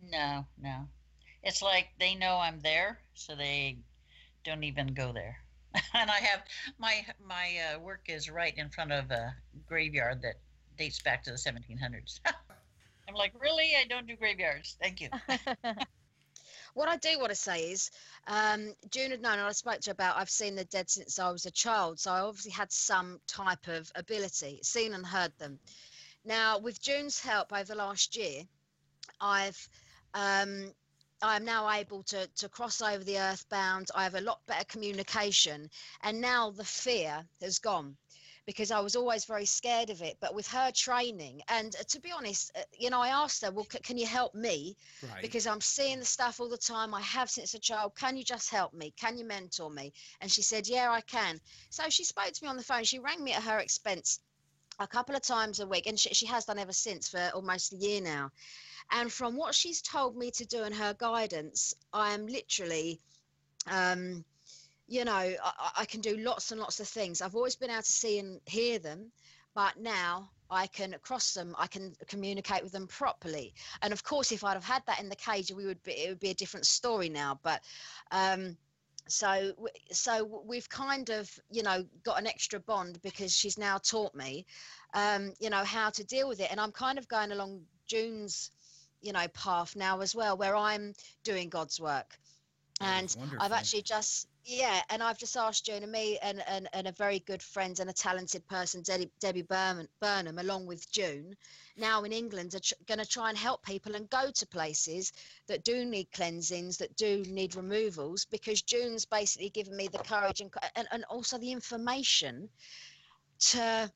No, 0.00 0.46
no. 0.62 0.86
It's 1.42 1.60
like 1.60 1.88
they 1.98 2.14
know 2.14 2.36
I'm 2.36 2.60
there, 2.60 3.00
so 3.14 3.34
they 3.34 3.78
don't 4.48 4.64
even 4.64 4.88
go 4.88 5.12
there. 5.12 5.36
and 5.94 6.10
I 6.10 6.18
have 6.18 6.42
my 6.78 7.04
my 7.24 7.56
uh, 7.74 7.80
work 7.80 8.06
is 8.08 8.30
right 8.30 8.54
in 8.56 8.70
front 8.70 8.92
of 8.92 9.10
a 9.10 9.34
graveyard 9.66 10.22
that 10.22 10.36
dates 10.76 11.02
back 11.02 11.22
to 11.24 11.30
the 11.30 11.36
1700s. 11.36 12.20
I'm 13.08 13.14
like, 13.14 13.32
really? 13.40 13.72
I 13.78 13.86
don't 13.88 14.06
do 14.06 14.16
graveyards. 14.16 14.76
Thank 14.80 15.00
you. 15.00 15.08
What 16.74 16.88
I 16.88 16.96
do 16.96 17.18
want 17.18 17.30
to 17.30 17.34
say 17.34 17.72
is, 17.72 17.90
um, 18.28 18.72
June 18.90 19.10
had 19.10 19.20
known, 19.20 19.38
and 19.38 19.48
I 19.48 19.52
spoke 19.52 19.80
to 19.80 19.90
her 19.90 19.92
about, 19.92 20.16
I've 20.16 20.30
seen 20.30 20.54
the 20.54 20.64
dead 20.64 20.88
since 20.88 21.18
I 21.18 21.30
was 21.30 21.44
a 21.44 21.50
child. 21.50 21.98
So 21.98 22.12
I 22.12 22.20
obviously 22.20 22.52
had 22.52 22.70
some 22.70 23.20
type 23.26 23.66
of 23.66 23.90
ability, 23.96 24.60
seen 24.62 24.94
and 24.94 25.04
heard 25.04 25.32
them. 25.38 25.58
Now, 26.24 26.58
with 26.58 26.80
June's 26.80 27.18
help 27.18 27.52
over 27.52 27.64
the 27.64 27.74
last 27.74 28.16
year, 28.16 28.42
I've. 29.20 29.68
Um, 30.14 30.72
I'm 31.22 31.44
now 31.44 31.70
able 31.70 32.02
to, 32.04 32.26
to 32.26 32.48
cross 32.48 32.80
over 32.80 33.02
the 33.02 33.18
earthbound. 33.18 33.88
I 33.94 34.04
have 34.04 34.14
a 34.14 34.20
lot 34.20 34.40
better 34.46 34.64
communication. 34.64 35.68
And 36.02 36.20
now 36.20 36.50
the 36.50 36.64
fear 36.64 37.24
has 37.40 37.58
gone 37.58 37.96
because 38.46 38.70
I 38.70 38.80
was 38.80 38.96
always 38.96 39.26
very 39.26 39.44
scared 39.44 39.90
of 39.90 40.00
it. 40.00 40.16
But 40.20 40.34
with 40.34 40.46
her 40.48 40.70
training, 40.72 41.42
and 41.48 41.74
uh, 41.76 41.82
to 41.88 42.00
be 42.00 42.12
honest, 42.12 42.50
uh, 42.56 42.60
you 42.78 42.88
know, 42.90 43.00
I 43.00 43.08
asked 43.08 43.42
her, 43.44 43.50
well, 43.50 43.66
c- 43.70 43.78
can 43.80 43.98
you 43.98 44.06
help 44.06 44.34
me? 44.34 44.76
Right. 45.02 45.20
because 45.22 45.46
I'm 45.46 45.60
seeing 45.60 45.98
the 45.98 46.06
stuff 46.06 46.40
all 46.40 46.48
the 46.48 46.56
time. 46.56 46.94
I 46.94 47.02
have 47.02 47.28
since 47.30 47.54
a 47.54 47.58
child. 47.58 47.94
Can 47.96 48.16
you 48.16 48.24
just 48.24 48.50
help 48.50 48.72
me? 48.72 48.92
Can 48.96 49.18
you 49.18 49.24
mentor 49.24 49.70
me? 49.70 49.92
And 50.20 50.30
she 50.30 50.42
said, 50.42 50.66
Yeah, 50.66 50.90
I 50.90 51.00
can. 51.02 51.40
So 51.70 51.84
she 51.90 52.04
spoke 52.04 52.32
to 52.32 52.44
me 52.44 52.48
on 52.48 52.56
the 52.56 52.64
phone. 52.64 52.84
She 52.84 52.98
rang 53.00 53.22
me 53.22 53.32
at 53.34 53.42
her 53.42 53.58
expense 53.58 54.20
a 54.78 54.86
couple 54.86 55.14
of 55.16 55.22
times 55.22 55.60
a 55.60 55.66
week, 55.66 55.86
and 55.86 55.98
she, 55.98 56.14
she 56.14 56.26
has 56.26 56.44
done 56.44 56.58
ever 56.58 56.72
since 56.72 57.08
for 57.08 57.30
almost 57.34 57.72
a 57.72 57.76
year 57.76 58.00
now. 58.00 58.30
And 58.90 59.12
from 59.12 59.36
what 59.36 59.54
she's 59.54 59.82
told 59.82 60.16
me 60.16 60.30
to 60.32 60.46
do 60.46 60.62
and 60.62 60.74
her 60.74 60.94
guidance, 60.94 61.74
I 61.92 62.14
am 62.14 62.26
literally. 62.26 63.00
Um, 63.66 64.24
you 64.86 65.04
know, 65.04 65.12
I, 65.12 65.70
I- 65.78 65.84
can 65.84 66.00
do 66.00 66.16
lots 66.16 66.50
and 66.50 66.60
lots 66.60 66.80
of 66.80 66.88
things. 66.88 67.20
I've 67.20 67.36
always 67.36 67.56
been 67.56 67.70
able 67.70 67.82
to 67.82 67.92
see 67.92 68.18
and 68.18 68.40
hear 68.46 68.78
them, 68.78 69.12
but 69.54 69.78
now 69.78 70.30
I 70.50 70.66
can 70.66 70.96
cross 71.02 71.34
them. 71.34 71.54
I 71.58 71.66
can 71.66 71.94
communicate 72.06 72.62
with 72.62 72.72
them 72.72 72.86
properly. 72.86 73.52
And 73.82 73.92
of 73.92 74.02
course, 74.02 74.32
if 74.32 74.44
I'd 74.44 74.54
have 74.54 74.64
had 74.64 74.82
that 74.86 75.00
in 75.00 75.10
the 75.10 75.16
cage, 75.16 75.52
we 75.52 75.66
would 75.66 75.82
be 75.82 75.92
it 75.92 76.08
would 76.08 76.20
be 76.20 76.30
a 76.30 76.34
different 76.34 76.66
story 76.66 77.10
now. 77.10 77.38
But 77.42 77.60
um, 78.10 78.56
so 79.08 79.52
so 79.90 80.42
we've 80.46 80.68
kind 80.68 81.10
of 81.10 81.30
you 81.50 81.62
know 81.62 81.84
got 82.04 82.18
an 82.18 82.26
extra 82.26 82.60
bond 82.60 83.00
because 83.02 83.34
she's 83.36 83.58
now 83.58 83.78
taught 83.78 84.14
me, 84.14 84.46
um, 84.94 85.32
you 85.40 85.50
know, 85.50 85.64
how 85.64 85.90
to 85.90 86.04
deal 86.04 86.28
with 86.28 86.40
it. 86.40 86.48
And 86.50 86.60
I'm 86.60 86.72
kind 86.72 86.98
of 86.98 87.08
going 87.08 87.32
along 87.32 87.62
June's, 87.86 88.50
you 89.00 89.12
know, 89.12 89.26
path 89.28 89.76
now 89.76 90.00
as 90.00 90.14
well, 90.14 90.36
where 90.36 90.54
I'm 90.54 90.94
doing 91.24 91.48
God's 91.48 91.80
work. 91.80 92.18
And 92.80 93.14
I've 93.40 93.52
actually 93.52 93.82
just 93.82 94.28
yeah, 94.48 94.80
and 94.88 95.02
I've 95.02 95.18
just 95.18 95.36
asked 95.36 95.66
June 95.66 95.82
and 95.82 95.92
me 95.92 96.18
and, 96.22 96.42
and, 96.48 96.68
and 96.72 96.88
a 96.88 96.92
very 96.92 97.18
good 97.18 97.42
friend 97.42 97.78
and 97.78 97.90
a 97.90 97.92
talented 97.92 98.46
person, 98.48 98.80
Debbie, 98.80 99.10
Debbie 99.20 99.42
Burnham, 99.42 99.86
Burnham, 100.00 100.38
along 100.38 100.66
with 100.66 100.90
June, 100.90 101.36
now 101.76 102.02
in 102.04 102.12
England, 102.12 102.54
are 102.54 102.60
tr- 102.60 102.72
going 102.86 102.98
to 102.98 103.06
try 103.06 103.28
and 103.28 103.36
help 103.36 103.62
people 103.62 103.94
and 103.94 104.08
go 104.08 104.30
to 104.34 104.46
places 104.46 105.12
that 105.48 105.64
do 105.64 105.84
need 105.84 106.10
cleansings, 106.12 106.78
that 106.78 106.96
do 106.96 107.22
need 107.28 107.56
removals, 107.56 108.24
because 108.24 108.62
June's 108.62 109.04
basically 109.04 109.50
given 109.50 109.76
me 109.76 109.86
the 109.86 109.98
courage 109.98 110.40
and, 110.40 110.50
and, 110.76 110.88
and 110.92 111.04
also 111.10 111.36
the 111.36 111.52
information 111.52 112.48
to 113.38 113.92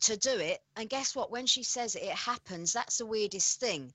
to 0.00 0.18
do 0.18 0.36
it. 0.38 0.58
And 0.76 0.90
guess 0.90 1.16
what? 1.16 1.30
When 1.30 1.46
she 1.46 1.62
says 1.62 1.94
it, 1.96 2.02
it 2.02 2.12
happens. 2.12 2.74
That's 2.74 2.98
the 2.98 3.06
weirdest 3.06 3.58
thing 3.58 3.94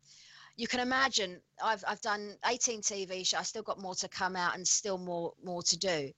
you 0.56 0.68
can 0.68 0.80
imagine 0.80 1.42
I've 1.64 1.84
I've 1.88 2.02
done 2.02 2.36
18 2.46 2.82
TV 2.82 3.26
shows. 3.26 3.40
I 3.40 3.44
still 3.44 3.64
got 3.64 3.80
more 3.80 3.96
to 3.96 4.08
come 4.08 4.36
out 4.36 4.56
and 4.56 4.68
still 4.68 4.98
more 4.98 5.34
more 5.44 5.64
to 5.64 5.78
do, 5.78 6.12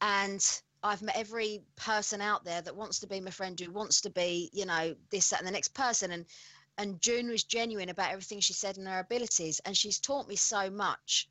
and 0.00 0.44
I've 0.82 1.02
met 1.02 1.16
every 1.16 1.62
person 1.76 2.20
out 2.20 2.44
there 2.44 2.62
that 2.62 2.76
wants 2.76 2.98
to 3.00 3.06
be 3.06 3.20
my 3.20 3.30
friend, 3.30 3.58
who 3.58 3.70
wants 3.70 4.00
to 4.02 4.10
be 4.10 4.50
you 4.52 4.66
know 4.66 4.94
this 5.10 5.30
that 5.30 5.40
and 5.40 5.48
the 5.48 5.52
next 5.52 5.74
person, 5.74 6.12
and 6.12 6.24
and 6.78 7.00
June 7.00 7.28
was 7.28 7.44
genuine 7.44 7.90
about 7.90 8.10
everything 8.10 8.40
she 8.40 8.52
said 8.52 8.76
and 8.78 8.88
her 8.88 9.00
abilities, 9.00 9.60
and 9.64 9.76
she's 9.76 10.00
taught 10.00 10.28
me 10.28 10.36
so 10.36 10.70
much. 10.70 11.28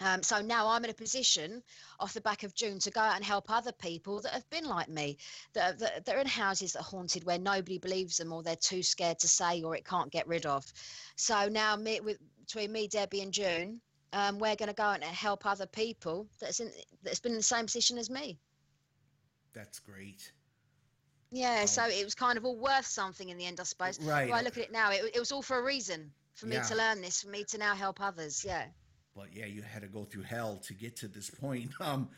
Um, 0.00 0.22
so 0.22 0.40
now 0.40 0.66
I'm 0.68 0.82
in 0.84 0.90
a 0.90 0.94
position 0.94 1.62
off 1.98 2.14
the 2.14 2.20
back 2.22 2.42
of 2.42 2.54
June 2.54 2.78
to 2.80 2.90
go 2.90 3.00
out 3.00 3.16
and 3.16 3.24
help 3.24 3.50
other 3.50 3.72
people 3.72 4.20
that 4.22 4.32
have 4.32 4.48
been 4.48 4.64
like 4.64 4.88
me, 4.88 5.18
that, 5.52 5.74
are- 5.74 5.76
that, 5.76 6.04
that 6.06 6.16
are 6.16 6.20
in 6.20 6.26
houses 6.26 6.72
that 6.72 6.80
are 6.80 6.84
haunted 6.84 7.24
where 7.24 7.38
nobody 7.38 7.78
believes 7.78 8.16
them 8.16 8.32
or 8.32 8.42
they're 8.42 8.56
too 8.56 8.82
scared 8.82 9.18
to 9.18 9.28
say 9.28 9.62
or 9.62 9.76
it 9.76 9.84
can't 9.84 10.10
get 10.10 10.26
rid 10.26 10.46
of. 10.46 10.64
So 11.16 11.48
now 11.48 11.76
me, 11.76 12.00
with, 12.00 12.16
between 12.46 12.72
me, 12.72 12.88
Debbie 12.88 13.20
and 13.20 13.32
June, 13.32 13.80
um, 14.14 14.38
we're 14.38 14.56
going 14.56 14.68
to 14.70 14.74
go 14.74 14.84
out 14.84 14.94
and 14.96 15.04
help 15.04 15.44
other 15.46 15.66
people 15.66 16.26
that's 16.40 16.60
in 16.60 16.70
that's 17.04 17.20
been 17.20 17.32
in 17.32 17.38
the 17.38 17.42
same 17.42 17.66
position 17.66 17.96
as 17.98 18.10
me. 18.10 18.38
That's 19.52 19.78
great. 19.78 20.32
Yeah, 21.30 21.60
Wow. 21.60 21.66
so 21.66 21.84
it 21.86 22.04
was 22.04 22.14
kind 22.14 22.36
of 22.38 22.44
all 22.44 22.56
worth 22.56 22.86
something 22.86 23.28
in 23.28 23.36
the 23.38 23.46
end, 23.46 23.60
I 23.60 23.64
suppose. 23.64 24.00
Right. 24.00 24.32
I 24.32 24.40
look 24.42 24.56
at 24.56 24.64
it 24.64 24.72
now, 24.72 24.90
it, 24.90 25.12
it 25.14 25.18
was 25.20 25.30
all 25.30 25.42
for 25.42 25.58
a 25.58 25.62
reason 25.62 26.10
for 26.34 26.46
me 26.46 26.56
Yeah. 26.56 26.62
to 26.62 26.74
learn 26.74 27.02
this, 27.02 27.22
for 27.22 27.28
me 27.28 27.44
to 27.44 27.58
now 27.58 27.74
help 27.74 28.00
others. 28.00 28.44
Yeah. 28.44 28.64
But 29.14 29.34
yeah, 29.34 29.46
you 29.46 29.62
had 29.62 29.82
to 29.82 29.88
go 29.88 30.04
through 30.04 30.22
hell 30.22 30.60
to 30.66 30.74
get 30.74 30.96
to 30.96 31.08
this 31.08 31.30
point. 31.30 31.70
Um, 31.80 32.08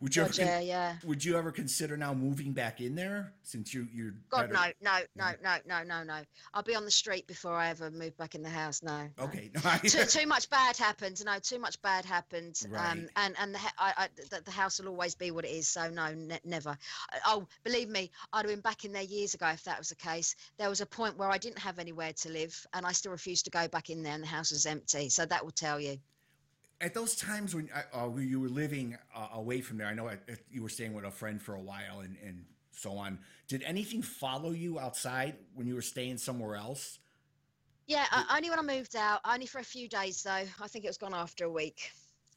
would 0.00 0.14
you 0.14 0.22
ever 0.24 0.32
con- 0.32 0.66
yeah, 0.66 0.96
would 1.04 1.24
you 1.24 1.38
ever 1.38 1.50
consider 1.50 1.96
now 1.96 2.12
moving 2.12 2.52
back 2.52 2.82
in 2.82 2.94
there 2.94 3.32
since 3.42 3.72
you 3.72 3.88
you're 3.94 4.12
God, 4.28 4.50
better- 4.50 4.74
no, 4.82 4.92
no, 4.92 5.00
no, 5.16 5.32
no, 5.42 5.56
no, 5.66 5.82
no, 5.84 6.02
no. 6.02 6.20
I'll 6.52 6.62
be 6.62 6.74
on 6.74 6.84
the 6.84 6.90
street 6.90 7.26
before 7.26 7.54
I 7.54 7.70
ever 7.70 7.90
move 7.90 8.14
back 8.18 8.34
in 8.34 8.42
the 8.42 8.50
house. 8.50 8.82
No. 8.82 9.08
no. 9.16 9.24
Okay. 9.24 9.50
too, 9.88 10.04
too 10.04 10.26
much 10.26 10.50
bad 10.50 10.76
happened. 10.76 11.24
No, 11.24 11.38
too 11.38 11.58
much 11.58 11.80
bad 11.80 12.04
happened. 12.04 12.60
Right. 12.68 12.90
Um, 12.90 13.08
and 13.16 13.34
and 13.40 13.54
the, 13.54 13.58
I, 13.78 13.92
I, 13.96 14.08
the, 14.30 14.42
the 14.42 14.50
house 14.50 14.78
will 14.78 14.88
always 14.88 15.14
be 15.14 15.30
what 15.30 15.46
it 15.46 15.50
is. 15.52 15.66
So 15.66 15.88
no, 15.88 16.12
ne- 16.12 16.40
never. 16.44 16.76
Oh, 17.26 17.46
believe 17.64 17.88
me, 17.88 18.10
I'd 18.34 18.44
have 18.44 18.48
been 18.48 18.60
back 18.60 18.84
in 18.84 18.92
there 18.92 19.02
years 19.02 19.32
ago 19.32 19.48
if 19.48 19.64
that 19.64 19.78
was 19.78 19.88
the 19.88 19.96
case. 19.96 20.36
There 20.58 20.68
was 20.68 20.82
a 20.82 20.86
point 20.86 21.16
where 21.16 21.30
I 21.30 21.38
didn't 21.38 21.60
have 21.60 21.78
anywhere 21.78 22.12
to 22.12 22.28
live, 22.28 22.66
and 22.74 22.84
I 22.84 22.92
still 22.92 23.12
refused 23.12 23.46
to 23.46 23.50
go 23.50 23.66
back 23.66 23.88
in 23.88 24.02
there, 24.02 24.12
and 24.12 24.22
the 24.22 24.28
house 24.28 24.50
was 24.50 24.66
empty. 24.66 25.08
So 25.08 25.24
that 25.24 25.42
will 25.42 25.52
tell 25.52 25.80
you. 25.80 25.96
At 26.80 26.92
those 26.92 27.16
times 27.16 27.54
when 27.54 27.70
uh, 27.74 28.04
uh, 28.04 28.16
you 28.16 28.40
were 28.40 28.48
living 28.48 28.98
uh, 29.14 29.28
away 29.34 29.60
from 29.60 29.78
there, 29.78 29.86
I 29.86 29.94
know 29.94 30.08
uh, 30.08 30.16
you 30.50 30.62
were 30.62 30.68
staying 30.68 30.92
with 30.92 31.04
a 31.04 31.10
friend 31.10 31.40
for 31.40 31.54
a 31.54 31.60
while 31.60 32.00
and, 32.00 32.16
and 32.22 32.44
so 32.70 32.92
on. 32.92 33.18
Did 33.48 33.62
anything 33.62 34.02
follow 34.02 34.50
you 34.50 34.78
outside 34.78 35.36
when 35.54 35.66
you 35.66 35.74
were 35.74 35.82
staying 35.82 36.18
somewhere 36.18 36.56
else? 36.56 36.98
Yeah, 37.86 38.04
uh, 38.12 38.24
only 38.34 38.50
when 38.50 38.58
I 38.58 38.62
moved 38.62 38.96
out, 38.96 39.20
only 39.24 39.46
for 39.46 39.58
a 39.58 39.64
few 39.64 39.88
days 39.88 40.22
though. 40.22 40.30
I 40.32 40.68
think 40.68 40.84
it 40.84 40.88
was 40.88 40.98
gone 40.98 41.14
after 41.14 41.44
a 41.44 41.50
week. 41.50 41.92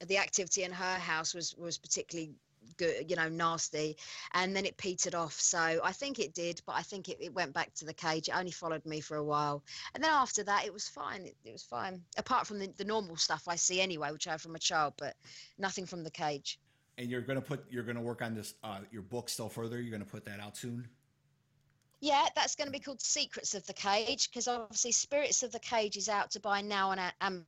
The 0.05 0.17
activity 0.17 0.63
in 0.63 0.71
her 0.71 0.97
house 0.99 1.33
was 1.33 1.55
was 1.57 1.77
particularly 1.77 2.31
good, 2.80 3.09
you 3.09 3.15
know, 3.15 3.30
nasty, 3.30 3.97
and 4.34 4.55
then 4.55 4.65
it 4.65 4.77
petered 4.77 5.13
off. 5.13 5.34
So 5.34 5.59
I 5.84 5.91
think 5.91 6.17
it 6.17 6.34
did, 6.34 6.61
but 6.65 6.75
I 6.75 6.82
think 6.82 7.09
it, 7.09 7.17
it 7.19 7.34
went 7.34 7.53
back 7.53 7.73
to 7.75 7.86
the 7.86 7.93
cage. 7.93 8.30
It 8.30 8.36
only 8.36 8.51
followed 8.51 8.86
me 8.86 9.01
for 9.01 9.17
a 9.17 9.23
while, 9.23 9.63
and 9.93 10.03
then 10.03 10.11
after 10.11 10.43
that, 10.43 10.65
it 10.65 10.73
was 10.73 10.88
fine. 10.88 11.21
It, 11.21 11.36
it 11.45 11.51
was 11.51 11.63
fine, 11.63 12.01
apart 12.17 12.47
from 12.47 12.57
the, 12.59 12.73
the 12.77 12.86
normal 12.86 13.17
stuff 13.17 13.43
I 13.47 13.55
see 13.55 13.82
anyway, 13.82 14.11
which 14.11 14.27
I 14.27 14.32
have 14.32 14.41
from 14.41 14.55
a 14.55 14.59
child, 14.59 14.93
but 14.97 15.15
nothing 15.59 15.86
from 15.86 16.03
the 16.03 16.11
cage. 16.11 16.59
And 16.97 17.09
you're 17.09 17.21
gonna 17.21 17.41
put 17.41 17.63
you're 17.69 17.84
gonna 17.84 18.01
work 18.01 18.21
on 18.21 18.34
this 18.34 18.55
uh, 18.63 18.80
your 18.91 19.03
book 19.03 19.30
still 19.30 19.49
further. 19.49 19.80
You're 19.80 19.91
gonna 19.91 20.05
put 20.05 20.25
that 20.25 20.39
out 20.39 20.57
soon. 20.57 20.88
Yeah, 22.01 22.25
that's 22.34 22.55
going 22.55 22.67
to 22.67 22.71
be 22.71 22.80
called 22.80 23.01
Secrets 23.01 23.55
of 23.55 23.65
the 23.65 23.73
Cage 23.73 24.30
because 24.30 24.47
obviously 24.47 24.93
Spirits 24.93 25.43
of 25.43 25.51
the 25.51 25.59
Cage 25.59 25.97
is 25.97 26.07
out 26.07 26.32
to 26.32 26.39
buy 26.39 26.61
now 26.61 26.91
on 26.91 26.99
A- 26.99 27.43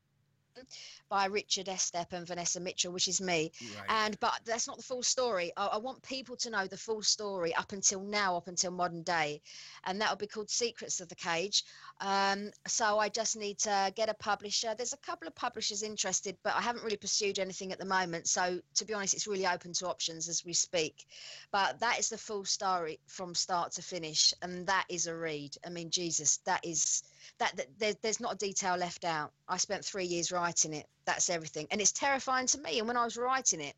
by 1.10 1.26
Richard 1.26 1.68
Estep 1.68 2.14
and 2.14 2.26
Vanessa 2.26 2.60
Mitchell, 2.60 2.94
which 2.94 3.08
is 3.08 3.22
me. 3.22 3.52
Right. 3.78 3.86
And 3.90 4.20
but 4.20 4.40
that's 4.46 4.68
not 4.68 4.78
the 4.78 4.84
full 4.84 5.04
story. 5.04 5.52
I, 5.58 5.68
I 5.68 5.78
want 5.78 6.02
people 6.04 6.36
to 6.38 6.50
know 6.50 6.68
the 6.68 6.78
full 6.78 7.02
story 7.02 7.54
up 7.56 7.72
until 7.72 8.02
now, 8.02 8.38
up 8.38 8.48
until 8.48 8.72
modern 8.72 9.04
day, 9.04 9.42
and 9.86 10.00
that 10.02 10.10
will 10.10 10.18
be 10.18 10.28
called 10.28 10.50
Secrets 10.50 11.02
of 11.02 11.10
the 11.10 11.16
Cage. 11.16 11.64
Um, 12.00 12.52
so 12.68 12.98
I 12.98 13.10
just 13.10 13.38
need 13.38 13.60
to 13.60 13.92
get 13.96 14.10
a 14.10 14.14
publisher. 14.16 14.74
There's 14.76 14.94
a 14.94 14.98
couple 14.98 15.28
of 15.28 15.36
publishers 15.36 15.84
interested, 15.84 16.38
but 16.44 16.56
I 16.56 16.62
haven't 16.62 16.84
really 16.84 16.98
pursued 16.98 17.40
anything 17.40 17.72
at 17.72 17.80
the 17.80 17.86
moment. 17.86 18.28
So 18.28 18.60
to 18.76 18.86
be 18.86 18.94
honest, 18.94 19.14
it's 19.14 19.28
really 19.28 19.46
open 19.46 19.74
to 19.74 19.88
options 19.88 20.28
as 20.28 20.44
we 20.46 20.54
speak. 20.54 21.06
But 21.52 21.80
that 21.80 22.00
is 22.00 22.10
the 22.10 22.18
full 22.18 22.46
story 22.46 23.00
from 23.08 23.36
start 23.36 23.74
to 23.74 23.82
finish, 23.82 24.34
and 24.42 24.66
that 24.68 24.86
is 24.90 25.08
a 25.08 25.16
read. 25.16 25.56
I 25.66 25.70
mean, 25.70 25.90
Jesus, 25.90 26.38
that 26.46 26.66
is 26.66 27.04
that, 27.40 27.56
that 27.58 27.68
there, 27.78 27.94
there's 28.02 28.20
not 28.20 28.34
a 28.34 28.38
detail 28.38 28.76
left 28.76 29.06
out. 29.06 29.32
I 29.48 29.58
spent 29.58 29.86
three 29.86 30.06
years 30.06 30.32
writing 30.32 30.74
it. 30.74 30.88
That's 31.06 31.30
everything, 31.30 31.68
and 31.72 31.82
it's 31.82 31.92
terrifying 31.92 32.48
to 32.48 32.60
me. 32.60 32.80
And 32.80 32.88
when 32.88 32.98
I 32.98 33.04
was 33.04 33.18
writing 33.18 33.62
it, 33.62 33.76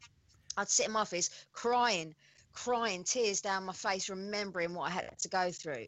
I'd 0.58 0.70
sit 0.70 0.88
in 0.88 0.92
my 0.92 1.02
office 1.02 1.30
crying, 1.52 2.16
crying, 2.54 3.04
tears 3.04 3.42
down 3.42 3.66
my 3.66 3.74
face, 3.74 4.10
remembering 4.10 4.74
what 4.74 4.88
I 4.88 4.92
had 4.92 5.18
to 5.20 5.30
go 5.30 5.52
through. 5.52 5.88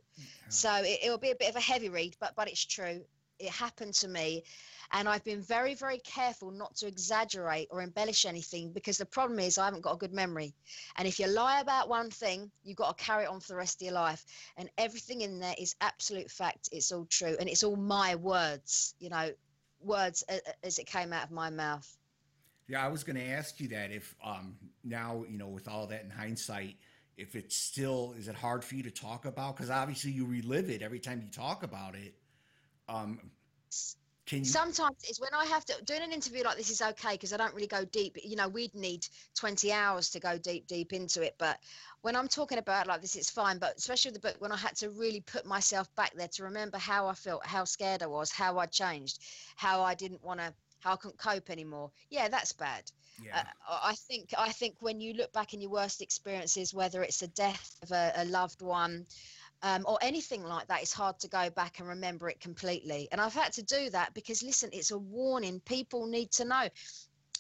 So 0.49 0.74
it, 0.76 0.99
it'll 1.03 1.18
be 1.18 1.32
a 1.32 1.36
bit 1.36 1.49
of 1.49 1.56
a 1.56 1.62
heavy 1.62 1.89
read, 1.89 2.16
but 2.20 2.34
but 2.36 2.47
it's 2.47 2.66
true. 2.66 3.01
It 3.40 3.50
happened 3.50 3.94
to 3.96 4.08
me, 4.08 4.44
and 4.92 5.10
I've 5.10 5.24
been 5.24 5.42
very 5.42 5.74
very 5.74 6.00
careful 6.00 6.52
not 6.52 6.76
to 6.78 6.88
exaggerate 6.88 7.68
or 7.72 7.82
embellish 7.82 8.26
anything 8.26 8.72
because 8.72 8.98
the 8.98 9.06
problem 9.06 9.40
is 9.40 9.58
I 9.58 9.66
haven't 9.66 9.82
got 9.82 9.94
a 9.94 9.98
good 9.98 10.14
memory, 10.14 10.54
and 10.98 11.08
if 11.08 11.20
you 11.20 11.28
lie 11.28 11.60
about 11.60 11.90
one 11.90 12.10
thing, 12.10 12.52
you've 12.64 12.78
got 12.78 12.98
to 12.98 13.04
carry 13.04 13.24
it 13.24 13.30
on 13.30 13.40
for 13.40 13.50
the 13.50 13.58
rest 13.58 13.82
of 13.82 13.86
your 13.86 13.94
life. 13.94 14.26
And 14.58 14.70
everything 14.78 15.22
in 15.22 15.40
there 15.40 15.56
is 15.58 15.76
absolute 15.82 16.30
fact. 16.32 16.70
It's 16.72 16.92
all 16.92 17.06
true, 17.06 17.36
and 17.40 17.50
it's 17.50 17.64
all 17.64 17.76
my 17.76 18.16
words. 18.16 18.96
You 19.00 19.10
know, 19.10 19.32
words 19.82 20.24
as 20.64 20.80
it 20.80 20.86
came 20.86 21.14
out 21.14 21.24
of 21.24 21.32
my 21.32 21.50
mouth. 21.50 21.98
Yeah, 22.68 22.84
I 22.84 22.88
was 22.88 23.04
going 23.04 23.18
to 23.18 23.26
ask 23.26 23.60
you 23.60 23.68
that 23.70 23.92
if 23.92 24.16
um 24.24 24.56
now 24.84 25.24
you 25.30 25.38
know 25.38 25.48
with 25.48 25.68
all 25.68 25.88
that 25.88 26.04
in 26.04 26.10
hindsight, 26.10 26.76
if 27.18 27.36
it's 27.36 27.56
still 27.56 28.16
is 28.18 28.28
it 28.28 28.36
hard 28.36 28.64
for 28.64 28.76
you 28.76 28.84
to 28.84 28.92
talk 28.92 29.26
about 29.26 29.56
because 29.56 29.70
obviously 29.70 30.12
you 30.12 30.26
relive 30.26 30.70
it 30.70 30.82
every 30.82 31.00
time 31.00 31.22
you 31.22 31.30
talk 31.30 31.64
about 31.64 31.96
it. 31.96 32.16
Um, 32.88 33.32
can 34.26 34.40
you? 34.40 34.46
Sometimes 34.46 34.98
it's 35.08 35.20
when 35.20 35.34
I 35.34 35.46
have 35.46 35.66
to 35.66 35.84
doing 35.86 36.02
an 36.02 36.12
interview 36.12 36.44
like 36.44 36.58
this 36.58 36.70
is 36.70 36.82
okay 36.82 37.14
because 37.14 37.34
I 37.34 37.38
don't 37.38 37.54
really 37.54 37.68
go 37.68 37.86
deep. 37.86 38.18
You 38.24 38.36
know, 38.36 38.48
we'd 38.48 38.74
need 38.76 39.08
20 39.36 39.72
hours 39.72 40.10
to 40.12 40.20
go 40.20 40.38
deep, 40.38 40.68
deep 40.68 40.94
into 40.94 41.22
it. 41.22 41.36
But 41.38 41.60
when 42.02 42.16
I'm 42.16 42.28
talking 42.28 42.58
about 42.58 42.88
like 42.88 43.02
this, 43.02 43.16
it's 43.16 43.30
fine. 43.30 43.60
But 43.60 43.78
especially 43.78 44.12
with 44.12 44.22
the 44.22 44.28
book, 44.30 44.42
when 44.42 44.52
I 44.52 44.58
had 44.58 44.76
to 44.78 44.90
really 44.90 45.22
put 45.22 45.46
myself 45.46 45.94
back 45.96 46.14
there 46.16 46.28
to 46.28 46.44
remember 46.44 46.78
how 46.78 47.08
I 47.08 47.14
felt, 47.14 47.46
how 47.46 47.66
scared 47.66 48.04
I 48.04 48.08
was, 48.08 48.32
how 48.32 48.58
I 48.58 48.66
changed, 48.68 49.20
how 49.56 49.82
I 49.84 49.96
didn't 49.96 50.24
want 50.24 50.40
to, 50.40 50.54
how 50.80 50.94
I 50.94 50.96
couldn't 50.98 51.18
cope 51.20 51.50
anymore. 51.50 51.92
Yeah, 52.10 52.28
that's 52.28 52.54
bad. 52.54 52.92
yeah, 53.24 53.44
Uh, 53.68 53.80
I 53.84 53.96
think 53.96 54.34
I 54.38 54.52
think 54.52 54.76
when 54.80 55.02
you 55.02 55.14
look 55.14 55.34
back 55.34 55.54
in 55.54 55.62
your 55.62 55.72
worst 55.72 56.02
experiences, 56.02 56.74
whether 56.74 57.02
it's 57.04 57.20
the 57.20 57.28
death 57.28 57.76
of 57.84 57.92
a, 57.92 58.12
a 58.18 58.26
loved 58.26 58.62
one 58.62 59.06
um, 59.66 59.84
or 59.88 59.97
anything 60.03 60.43
like 60.43 60.68
that, 60.68 60.82
it's 60.84 60.93
hard 60.93 61.18
to 61.20 61.28
go 61.28 61.49
back 61.49 61.80
and 61.80 61.88
remember 61.89 62.30
it 62.30 62.39
completely. 62.39 63.07
And 63.11 63.20
I've 63.20 63.34
had 63.34 63.51
to 63.53 63.63
do 63.63 63.89
that 63.89 64.13
because 64.13 64.43
listen, 64.43 64.70
it's 64.72 64.91
a 64.91 64.97
warning. 64.97 65.59
People 65.66 66.05
need 66.05 66.32
to 66.34 66.45
know. 66.45 66.68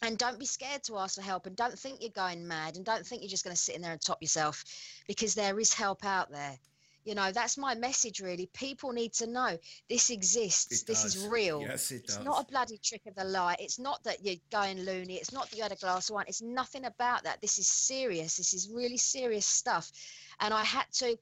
And 0.01 0.17
don't 0.17 0.39
be 0.39 0.45
scared 0.45 0.83
to 0.85 0.97
ask 0.97 1.15
for 1.15 1.21
help 1.21 1.45
and 1.45 1.55
don't 1.55 1.77
think 1.77 2.01
you're 2.01 2.09
going 2.09 2.45
mad 2.47 2.77
and 2.77 2.83
don't 2.83 3.05
think 3.05 3.21
you're 3.21 3.29
just 3.29 3.43
going 3.45 3.55
to 3.55 3.61
sit 3.61 3.75
in 3.75 3.81
there 3.81 3.91
and 3.91 4.01
top 4.01 4.21
yourself 4.21 4.65
because 5.07 5.35
there 5.35 5.59
is 5.59 5.71
help 5.71 6.03
out 6.03 6.31
there. 6.31 6.57
You 7.05 7.13
know, 7.13 7.31
that's 7.31 7.57
my 7.59 7.75
message 7.75 8.19
really. 8.19 8.49
People 8.53 8.91
need 8.91 9.13
to 9.13 9.27
know 9.27 9.57
this 9.87 10.09
exists. 10.09 10.81
it 10.81 10.87
this 10.87 11.05
is 11.05 11.27
real. 11.27 11.61
Yes, 11.61 11.91
it 11.91 12.01
It's 12.05 12.17
does. 12.17 12.25
not 12.25 12.41
a 12.41 12.51
bloody 12.51 12.79
trick 12.79 13.03
of 13.05 13.13
the 13.13 13.23
light. 13.23 13.57
It's 13.59 13.77
not 13.77 14.03
that 14.03 14.25
you're 14.25 14.41
going 14.51 14.79
loony. 14.83 15.13
It's 15.15 15.31
not 15.31 15.49
that 15.49 15.55
you 15.55 15.61
had 15.61 15.71
a 15.71 15.75
glass 15.75 16.09
of 16.09 16.15
wine. 16.15 16.25
It's 16.27 16.41
nothing 16.41 16.85
about 16.85 17.23
that. 17.23 17.39
This 17.39 17.59
is 17.59 17.67
serious. 17.67 18.35
This 18.37 18.55
is 18.55 18.67
really 18.73 18.97
serious 18.97 19.45
stuff. 19.45 19.91
And 20.39 20.51
I 20.53 20.63
had 20.63 20.85
to, 20.93 21.15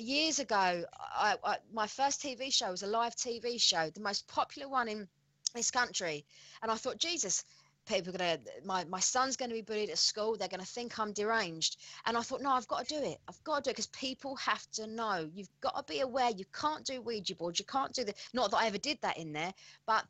years 0.00 0.38
ago, 0.38 0.84
I, 0.98 1.36
I, 1.44 1.56
my 1.72 1.86
first 1.86 2.22
TV 2.22 2.52
show 2.52 2.70
was 2.70 2.82
a 2.82 2.86
live 2.86 3.16
TV 3.16 3.60
show, 3.60 3.90
the 3.90 4.00
most 4.00 4.26
popular 4.28 4.68
one 4.68 4.88
in 4.88 5.08
this 5.54 5.70
country. 5.70 6.24
And 6.62 6.70
I 6.70 6.74
thought, 6.74 6.98
Jesus, 6.98 7.44
people 7.86 8.14
are 8.14 8.18
going 8.18 8.38
to, 8.38 8.50
my, 8.64 8.84
my 8.84 9.00
son's 9.00 9.36
going 9.36 9.50
to 9.50 9.54
be 9.54 9.62
bullied 9.62 9.90
at 9.90 9.98
school. 9.98 10.36
They're 10.36 10.48
going 10.48 10.60
to 10.60 10.66
think 10.66 10.98
I'm 10.98 11.12
deranged. 11.12 11.76
And 12.06 12.16
I 12.16 12.22
thought, 12.22 12.42
no, 12.42 12.50
I've 12.50 12.68
got 12.68 12.86
to 12.86 12.98
do 12.98 13.04
it. 13.04 13.18
I've 13.28 13.42
got 13.44 13.56
to 13.56 13.62
do 13.62 13.70
it 13.70 13.74
because 13.74 13.86
people 13.88 14.36
have 14.36 14.68
to 14.72 14.86
know. 14.86 15.28
You've 15.34 15.50
got 15.60 15.76
to 15.76 15.92
be 15.92 16.00
aware. 16.00 16.30
You 16.30 16.44
can't 16.52 16.84
do 16.84 17.00
Ouija 17.00 17.34
boards. 17.36 17.58
You 17.58 17.66
can't 17.66 17.92
do 17.92 18.04
the, 18.04 18.14
not 18.32 18.50
that 18.50 18.58
I 18.58 18.66
ever 18.66 18.78
did 18.78 18.98
that 19.02 19.18
in 19.18 19.32
there, 19.32 19.52
but 19.86 20.04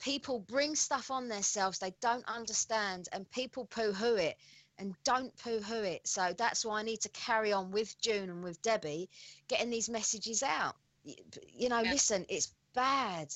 people 0.00 0.40
bring 0.40 0.74
stuff 0.74 1.10
on 1.10 1.28
themselves 1.28 1.78
they 1.78 1.94
don't 2.00 2.24
understand 2.26 3.08
and 3.12 3.30
people 3.30 3.66
poo-hoo 3.66 4.16
it 4.16 4.36
and 4.80 4.94
don't 5.04 5.36
poo-hoo 5.36 5.82
it 5.82 6.00
so 6.06 6.32
that's 6.36 6.64
why 6.64 6.80
i 6.80 6.82
need 6.82 7.00
to 7.00 7.08
carry 7.10 7.52
on 7.52 7.70
with 7.70 7.94
june 8.00 8.30
and 8.30 8.42
with 8.42 8.60
debbie 8.62 9.08
getting 9.48 9.70
these 9.70 9.88
messages 9.88 10.42
out 10.42 10.74
you 11.04 11.68
know 11.68 11.80
Yeah. 11.80 11.92
listen 11.92 12.24
it's 12.28 12.52
bad 12.74 13.28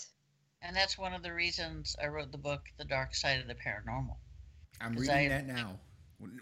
And 0.63 0.75
that's 0.75 0.97
one 0.97 1.13
of 1.13 1.23
the 1.23 1.33
reasons 1.33 1.95
I 2.03 2.07
wrote 2.07 2.33
the 2.33 2.39
book, 2.39 2.63
The 2.79 2.87
Dark 2.87 3.15
Side 3.15 3.39
of 3.41 3.47
the 3.49 3.55
Paranormal. 3.55 4.17
I'm 4.81 4.95
reading 4.95 5.15
I- 5.15 5.29
that 5.29 5.47
now. 5.47 5.79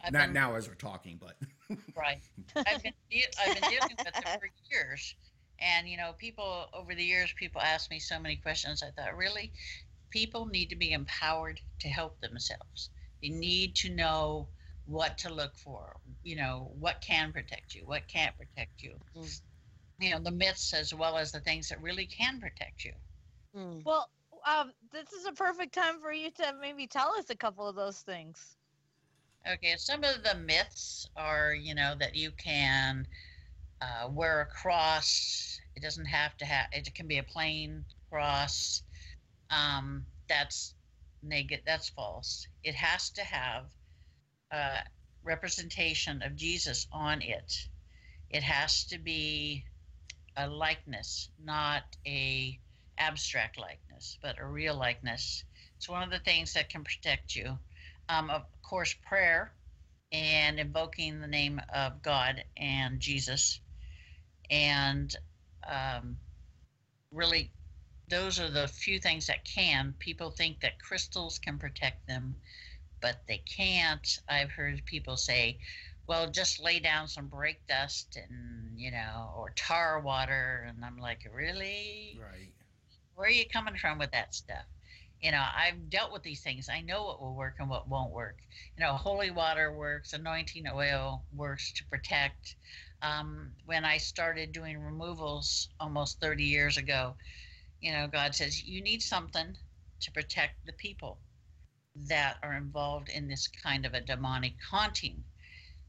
I've 0.04 0.12
Not 0.12 0.26
been- 0.26 0.32
now 0.34 0.54
as 0.54 0.68
we're 0.68 0.74
talking, 0.76 1.18
but 1.18 1.36
Right. 1.96 2.20
I've 2.54 2.82
been 2.84 2.92
de- 3.10 3.26
I've 3.40 3.60
been 3.60 3.68
dealing 3.70 3.96
with 3.98 4.06
it 4.06 4.28
for 4.38 4.48
years, 4.70 5.14
and 5.58 5.88
you 5.88 5.96
know, 5.96 6.12
people 6.18 6.68
over 6.72 6.94
the 6.94 7.02
years, 7.02 7.32
people 7.36 7.60
ask 7.60 7.90
me 7.90 7.98
so 7.98 8.16
many 8.20 8.36
questions. 8.36 8.80
I 8.84 8.90
thought, 8.92 9.16
really, 9.16 9.52
people 10.10 10.46
need 10.46 10.68
to 10.70 10.76
be 10.76 10.92
empowered 10.92 11.60
to 11.80 11.88
help 11.88 12.20
themselves. 12.20 12.90
They 13.22 13.30
need 13.30 13.74
to 13.76 13.88
know 13.90 14.48
what 14.86 15.18
to 15.18 15.32
look 15.32 15.56
for. 15.56 15.96
You 16.22 16.36
know, 16.36 16.72
what 16.78 17.00
can 17.00 17.32
protect 17.32 17.74
you, 17.74 17.82
what 17.86 18.06
can't 18.08 18.36
protect 18.36 18.82
you. 18.82 18.94
Mm. 19.16 19.40
You 20.00 20.10
know, 20.10 20.18
the 20.20 20.30
myths 20.30 20.74
as 20.74 20.92
well 20.92 21.16
as 21.16 21.32
the 21.32 21.40
things 21.40 21.68
that 21.68 21.80
really 21.80 22.06
can 22.06 22.40
protect 22.40 22.84
you. 22.84 22.92
Mm. 23.56 23.84
Well, 23.84 24.08
um, 24.46 24.72
this 24.92 25.12
is 25.12 25.26
a 25.26 25.32
perfect 25.32 25.74
time 25.74 26.00
for 26.00 26.12
you 26.12 26.30
to 26.30 26.54
maybe 26.60 26.86
tell 26.86 27.14
us 27.18 27.30
a 27.30 27.36
couple 27.36 27.68
of 27.68 27.76
those 27.76 28.00
things. 28.00 28.56
Okay, 29.50 29.74
some 29.76 30.04
of 30.04 30.22
the 30.22 30.36
myths 30.36 31.08
are, 31.16 31.52
you 31.52 31.74
know, 31.74 31.94
that 31.98 32.14
you 32.14 32.30
can 32.32 33.06
uh, 33.80 34.08
wear 34.08 34.40
a 34.40 34.46
cross. 34.46 35.60
It 35.74 35.82
doesn't 35.82 36.04
have 36.06 36.36
to 36.38 36.44
have. 36.44 36.66
It 36.72 36.94
can 36.94 37.08
be 37.08 37.18
a 37.18 37.22
plain 37.22 37.84
cross. 38.10 38.82
Um, 39.50 40.04
that's 40.28 40.74
negative. 41.22 41.64
That's 41.66 41.88
false. 41.88 42.46
It 42.62 42.74
has 42.74 43.10
to 43.10 43.24
have 43.24 43.64
a 44.52 44.84
representation 45.24 46.22
of 46.22 46.36
Jesus 46.36 46.86
on 46.92 47.22
it. 47.22 47.68
It 48.30 48.42
has 48.42 48.84
to 48.86 48.98
be 48.98 49.64
a 50.36 50.48
likeness, 50.48 51.30
not 51.42 51.82
a 52.06 52.58
abstract 52.98 53.58
likeness, 53.58 54.18
but 54.22 54.38
a 54.38 54.46
real 54.46 54.76
likeness. 54.76 55.44
It's 55.76 55.88
one 55.88 56.02
of 56.02 56.10
the 56.10 56.20
things 56.20 56.52
that 56.54 56.68
can 56.70 56.84
protect 56.84 57.34
you 57.34 57.58
um, 58.08 58.30
of 58.30 58.42
course, 58.62 58.94
prayer 59.08 59.52
and 60.12 60.60
invoking 60.60 61.20
the 61.20 61.26
name 61.26 61.60
of 61.74 62.02
God 62.02 62.44
and 62.56 63.00
Jesus. 63.00 63.60
And 64.50 65.14
um, 65.66 66.16
really, 67.10 67.50
those 68.08 68.38
are 68.38 68.50
the 68.50 68.68
few 68.68 68.98
things 68.98 69.26
that 69.28 69.44
can. 69.44 69.94
People 69.98 70.30
think 70.30 70.60
that 70.60 70.82
crystals 70.82 71.38
can 71.38 71.58
protect 71.58 72.06
them, 72.06 72.34
but 73.02 73.16
they 73.26 73.38
can't. 73.38 74.20
I've 74.28 74.50
heard 74.50 74.82
people 74.86 75.16
say, 75.16 75.58
well, 76.06 76.30
just 76.30 76.62
lay 76.62 76.78
down 76.78 77.08
some 77.08 77.26
brake 77.26 77.60
dust 77.68 78.16
and, 78.16 78.78
you 78.78 78.90
know, 78.90 79.32
or 79.36 79.50
tar 79.56 80.00
water. 80.00 80.66
And 80.68 80.84
I'm 80.84 80.98
like, 80.98 81.28
really? 81.34 82.18
right. 82.20 82.52
where 83.14 83.28
are 83.28 83.30
you 83.30 83.44
coming 83.52 83.76
from 83.76 83.98
with 83.98 84.12
that 84.12 84.34
stuff? 84.34 84.64
You 85.20 85.30
know, 85.30 85.42
I've 85.42 85.88
dealt 85.90 86.12
with 86.12 86.22
these 86.22 86.40
things. 86.40 86.68
I 86.68 86.80
know 86.80 87.04
what 87.04 87.20
will 87.20 87.34
work 87.34 87.56
and 87.60 87.68
what 87.68 87.88
won't 87.88 88.10
work. 88.10 88.38
You 88.76 88.84
know, 88.84 88.94
holy 88.94 89.30
water 89.30 89.72
works, 89.72 90.12
anointing 90.12 90.66
oil 90.72 91.22
works 91.36 91.72
to 91.72 91.84
protect. 91.84 92.56
Um, 93.02 93.52
when 93.66 93.84
I 93.84 93.98
started 93.98 94.52
doing 94.52 94.78
removals 94.78 95.68
almost 95.78 96.20
30 96.20 96.44
years 96.44 96.76
ago, 96.76 97.14
you 97.80 97.92
know, 97.92 98.08
God 98.08 98.34
says, 98.34 98.64
you 98.64 98.80
need 98.80 99.02
something 99.02 99.56
to 100.00 100.10
protect 100.12 100.66
the 100.66 100.72
people 100.72 101.18
that 101.94 102.38
are 102.42 102.54
involved 102.54 103.08
in 103.08 103.28
this 103.28 103.48
kind 103.48 103.84
of 103.84 103.94
a 103.94 104.00
demonic 104.00 104.54
haunting. 104.70 105.24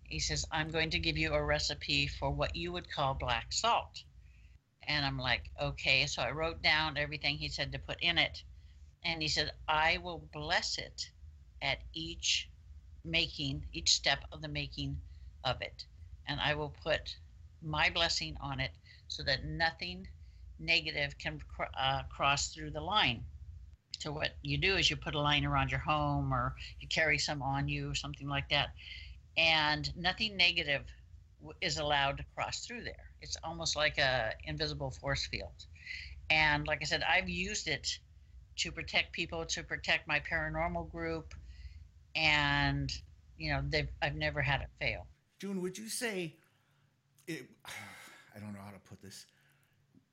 He 0.03 0.19
says, 0.19 0.45
I'm 0.51 0.69
going 0.69 0.91
to 0.91 0.99
give 0.99 1.17
you 1.17 1.33
a 1.33 1.43
recipe 1.43 2.07
for 2.07 2.29
what 2.29 2.55
you 2.55 2.71
would 2.71 2.91
call 2.91 3.13
black 3.13 3.51
salt. 3.51 4.03
And 4.87 5.05
I'm 5.05 5.17
like, 5.17 5.49
okay. 5.61 6.05
So 6.07 6.21
I 6.21 6.31
wrote 6.31 6.61
down 6.61 6.97
everything 6.97 7.37
he 7.37 7.49
said 7.49 7.71
to 7.71 7.79
put 7.79 8.01
in 8.01 8.17
it. 8.17 8.43
And 9.03 9.21
he 9.21 9.27
said, 9.27 9.51
I 9.67 9.97
will 9.97 10.29
bless 10.33 10.77
it 10.77 11.09
at 11.61 11.79
each 11.93 12.49
making, 13.03 13.65
each 13.73 13.93
step 13.93 14.23
of 14.31 14.41
the 14.41 14.47
making 14.47 14.97
of 15.43 15.61
it. 15.61 15.85
And 16.27 16.39
I 16.39 16.55
will 16.55 16.73
put 16.83 17.15
my 17.61 17.89
blessing 17.89 18.37
on 18.41 18.59
it 18.59 18.71
so 19.07 19.23
that 19.23 19.45
nothing 19.45 20.07
negative 20.59 21.17
can 21.17 21.41
uh, 21.77 22.03
cross 22.09 22.49
through 22.49 22.71
the 22.71 22.81
line. 22.81 23.25
So 24.03 24.11
what 24.11 24.31
you 24.41 24.57
do 24.57 24.75
is 24.75 24.89
you 24.89 24.97
put 24.97 25.15
a 25.15 25.19
line 25.21 25.45
around 25.45 25.71
your 25.71 25.79
home, 25.79 26.33
or 26.33 26.55
you 26.81 26.89
carry 26.89 27.17
some 27.17 27.41
on 27.41 27.69
you, 27.69 27.91
or 27.91 27.95
something 27.95 28.27
like 28.27 28.49
that, 28.49 28.71
and 29.37 29.89
nothing 29.95 30.35
negative 30.35 30.83
is 31.61 31.77
allowed 31.77 32.17
to 32.17 32.25
cross 32.35 32.65
through 32.65 32.83
there. 32.83 33.05
It's 33.21 33.37
almost 33.45 33.77
like 33.77 33.97
a 33.99 34.33
invisible 34.43 34.91
force 34.91 35.25
field. 35.27 35.53
And 36.29 36.67
like 36.67 36.79
I 36.81 36.83
said, 36.83 37.01
I've 37.09 37.29
used 37.29 37.69
it 37.69 37.97
to 38.57 38.73
protect 38.73 39.13
people, 39.13 39.45
to 39.45 39.63
protect 39.63 40.05
my 40.05 40.19
paranormal 40.19 40.91
group, 40.91 41.33
and 42.13 42.91
you 43.37 43.53
know, 43.53 43.61
they've 43.69 43.87
I've 44.01 44.15
never 44.15 44.41
had 44.41 44.59
it 44.59 44.69
fail. 44.81 45.07
June, 45.39 45.61
would 45.61 45.77
you 45.77 45.87
say 45.87 46.35
it, 47.25 47.45
I 48.35 48.39
don't 48.39 48.51
know 48.51 48.59
how 48.65 48.71
to 48.71 48.79
put 48.79 49.01
this. 49.01 49.25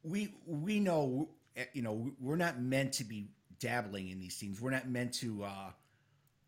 We 0.05 0.33
we 0.47 0.79
know 0.79 1.31
eh, 1.57 1.65
you 1.73 1.83
know 1.83 2.13
we're 2.21 2.37
not 2.37 2.61
meant 2.61 2.93
to 2.95 3.05
be 3.05 3.31
dabbling 3.61 4.09
in 4.09 4.19
these 4.21 4.37
things. 4.39 4.61
We're 4.61 4.71
not 4.71 4.89
meant 4.89 5.15
to 5.15 5.45
uh 5.45 5.71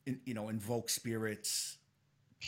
in, 0.06 0.20
you 0.24 0.34
know 0.34 0.48
invoke 0.48 0.90
spirits 0.90 1.78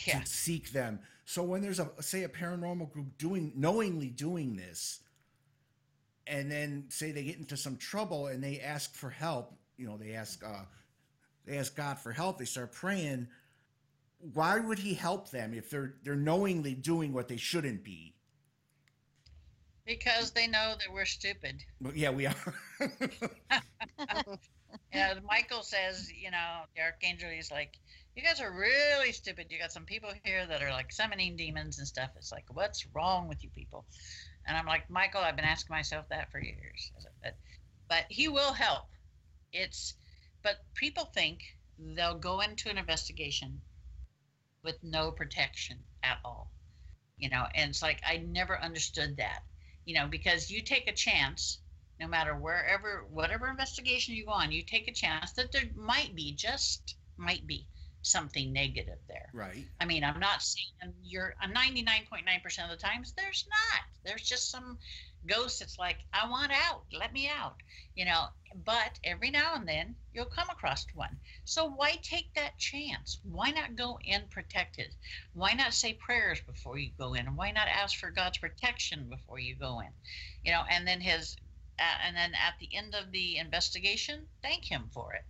Yeah. 0.05 0.19
to 0.21 0.25
seek 0.27 0.71
them. 0.71 0.99
So 1.25 1.43
when 1.43 1.61
there's 1.61 1.79
a 1.79 1.89
say 2.01 2.23
a 2.23 2.29
paranormal 2.29 2.91
group 2.91 3.17
doing 3.17 3.53
knowingly 3.55 4.09
doing 4.09 4.55
this 4.55 4.99
and 6.27 6.51
then 6.51 6.85
say 6.89 7.11
they 7.11 7.23
get 7.23 7.37
into 7.37 7.57
some 7.57 7.77
trouble 7.77 8.27
and 8.27 8.43
they 8.43 8.59
ask 8.59 8.93
for 8.95 9.09
help, 9.09 9.53
you 9.77 9.87
know, 9.87 9.97
they 9.97 10.13
ask 10.13 10.43
uh 10.45 10.63
they 11.45 11.57
ask 11.57 11.75
God 11.75 11.99
for 11.99 12.11
help, 12.11 12.37
they 12.39 12.45
start 12.45 12.71
praying, 12.73 13.27
why 14.33 14.59
would 14.59 14.79
he 14.79 14.93
help 14.95 15.29
them 15.29 15.53
if 15.53 15.69
they're 15.69 15.95
they're 16.03 16.15
knowingly 16.15 16.73
doing 16.73 17.13
what 17.13 17.27
they 17.27 17.37
shouldn't 17.37 17.83
be? 17.83 18.15
Because 19.85 20.31
they 20.31 20.47
know 20.47 20.75
that 20.79 20.91
we're 20.91 21.05
stupid. 21.05 21.63
But 21.79 21.95
yeah, 21.95 22.09
we 22.09 22.25
are. 22.27 22.35
Know, 24.93 25.13
Michael 25.27 25.63
says, 25.63 26.11
you 26.11 26.31
know, 26.31 26.61
the 26.75 26.81
archangel, 26.81 27.29
he's 27.29 27.51
like, 27.51 27.73
you 28.15 28.23
guys 28.23 28.39
are 28.39 28.51
really 28.51 29.11
stupid. 29.11 29.47
You 29.49 29.59
got 29.59 29.71
some 29.71 29.83
people 29.85 30.09
here 30.23 30.45
that 30.45 30.63
are 30.63 30.71
like 30.71 30.91
summoning 30.91 31.35
demons 31.35 31.79
and 31.79 31.87
stuff. 31.87 32.11
It's 32.15 32.31
like, 32.31 32.45
what's 32.53 32.87
wrong 32.93 33.27
with 33.27 33.43
you 33.43 33.49
people? 33.49 33.85
And 34.47 34.55
I'm 34.55 34.65
like, 34.65 34.89
Michael, 34.89 35.21
I've 35.21 35.35
been 35.35 35.43
asking 35.43 35.75
myself 35.75 36.05
that 36.09 36.31
for 36.31 36.39
years. 36.39 36.91
But, 37.21 37.35
but 37.89 38.05
he 38.09 38.27
will 38.29 38.53
help. 38.53 38.85
It's, 39.51 39.95
but 40.43 40.63
people 40.75 41.05
think 41.05 41.41
they'll 41.77 42.17
go 42.17 42.39
into 42.39 42.69
an 42.69 42.77
investigation 42.77 43.59
with 44.63 44.75
no 44.81 45.11
protection 45.11 45.77
at 46.03 46.19
all. 46.23 46.49
You 47.17 47.29
know, 47.29 47.45
and 47.55 47.69
it's 47.69 47.81
like, 47.81 48.01
I 48.05 48.17
never 48.17 48.61
understood 48.61 49.17
that, 49.17 49.39
you 49.85 49.95
know, 49.95 50.07
because 50.07 50.51
you 50.51 50.61
take 50.61 50.89
a 50.89 50.93
chance 50.93 51.59
no 51.99 52.07
matter 52.07 52.35
wherever 52.35 53.05
whatever 53.11 53.49
investigation 53.49 54.15
you 54.15 54.25
go 54.25 54.31
on 54.31 54.51
you 54.51 54.61
take 54.63 54.87
a 54.87 54.93
chance 54.93 55.33
that 55.33 55.51
there 55.51 55.69
might 55.75 56.15
be 56.15 56.33
just 56.33 56.95
might 57.17 57.45
be 57.47 57.67
something 58.01 58.53
negative 58.53 58.99
there. 59.07 59.29
Right. 59.33 59.65
i 59.81 59.85
mean 59.85 60.03
i'm 60.03 60.19
not 60.19 60.41
saying 60.41 60.93
you're 61.03 61.35
uh, 61.41 61.47
99.9% 61.47 62.63
of 62.63 62.69
the 62.69 62.77
times 62.77 63.13
there's 63.17 63.45
not. 63.49 63.81
There's 64.03 64.21
just 64.21 64.51
some 64.51 64.77
ghost 65.27 65.59
that's 65.59 65.79
like 65.79 65.97
i 66.13 66.29
want 66.29 66.51
out. 66.51 66.83
Let 66.93 67.13
me 67.13 67.29
out 67.29 67.55
you 67.95 68.05
know? 68.05 68.25
But 68.63 68.99
every 69.03 69.31
now 69.31 69.55
and 69.55 69.67
then 69.67 69.95
you'll 70.13 70.25
come 70.25 70.49
across 70.49 70.85
one. 70.93 71.19
So 71.43 71.65
why 71.65 71.95
take 72.01 72.33
that 72.35 72.57
chance? 72.57 73.19
Why 73.23 73.51
not 73.51 73.75
go 73.75 73.99
in 74.03 74.23
protected? 74.29 74.95
Why 75.33 75.53
not 75.53 75.73
say 75.73 75.93
prayers 75.93 76.39
before 76.41 76.77
you 76.77 76.91
go 76.97 77.15
in? 77.15 77.35
Why 77.35 77.51
not 77.51 77.67
ask 77.67 77.97
for 77.97 78.11
god's 78.11 78.37
protection 78.37 79.09
before 79.09 79.39
you 79.39 79.55
go 79.55 79.81
in? 79.81 79.89
You 80.43 80.51
know 80.53 80.63
and 80.69 80.87
then 80.87 81.01
his 81.01 81.35
uh, 81.79 81.97
and 82.05 82.15
then 82.15 82.31
at 82.33 82.55
the 82.59 82.75
end 82.75 82.95
of 82.95 83.11
the 83.11 83.37
investigation 83.37 84.27
thank 84.41 84.65
him 84.65 84.89
for 84.93 85.13
it. 85.13 85.25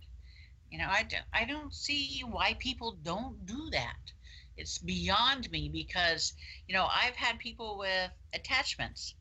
You 0.70 0.78
know 0.78 0.88
i 0.88 1.02
don't, 1.02 1.24
I 1.32 1.44
don't 1.44 1.74
see 1.74 2.22
why 2.28 2.54
people 2.58 2.98
don't 3.02 3.44
do 3.46 3.70
that. 3.72 4.12
It's 4.56 4.78
beyond 4.78 5.50
me 5.50 5.68
because 5.68 6.32
you 6.66 6.74
know 6.74 6.86
i've 6.90 7.16
had 7.16 7.38
people 7.38 7.78
with 7.78 8.10
attachments 8.34 9.14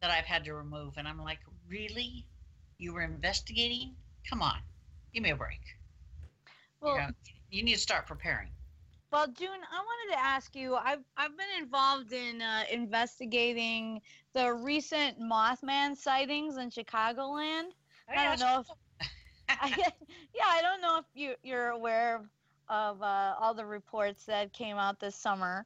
that 0.00 0.10
i've 0.10 0.24
had 0.24 0.44
to 0.44 0.54
remove 0.54 0.94
and 0.96 1.08
i'm 1.08 1.22
like 1.22 1.40
really? 1.68 2.26
You 2.78 2.92
were 2.92 3.02
investigating? 3.02 3.96
Come 4.28 4.42
on 4.42 4.58
give 5.16 5.22
me 5.22 5.30
a 5.30 5.36
break. 5.36 5.62
Well, 6.80 6.94
you 6.94 7.00
know 7.00 7.08
you 7.50 7.62
need 7.62 7.74
to 7.74 7.80
start 7.80 8.06
preparing 8.06 8.48
Well, 9.16 9.28
June, 9.28 9.48
I 9.48 9.78
wanted 9.78 10.14
to 10.14 10.20
ask 10.22 10.54
you. 10.54 10.74
I've 10.74 11.02
I've 11.16 11.38
been 11.38 11.62
involved 11.62 12.12
in 12.12 12.42
uh, 12.42 12.64
investigating 12.70 14.02
the 14.34 14.52
recent 14.52 15.18
Mothman 15.18 15.96
sightings 15.96 16.58
in 16.58 16.68
Chicagoland. 16.68 17.70
I 18.14 18.26
don't 18.26 18.40
know 18.40 18.60
if, 18.60 19.08
I, 19.48 19.68
yeah, 20.34 20.44
I 20.46 20.60
don't 20.60 20.82
know 20.82 20.98
if 20.98 21.06
you 21.14 21.32
you're 21.42 21.70
aware 21.70 22.16
of, 22.16 22.26
of 22.68 23.02
uh, 23.02 23.32
all 23.40 23.54
the 23.54 23.64
reports 23.64 24.26
that 24.26 24.52
came 24.52 24.76
out 24.76 25.00
this 25.00 25.16
summer, 25.16 25.64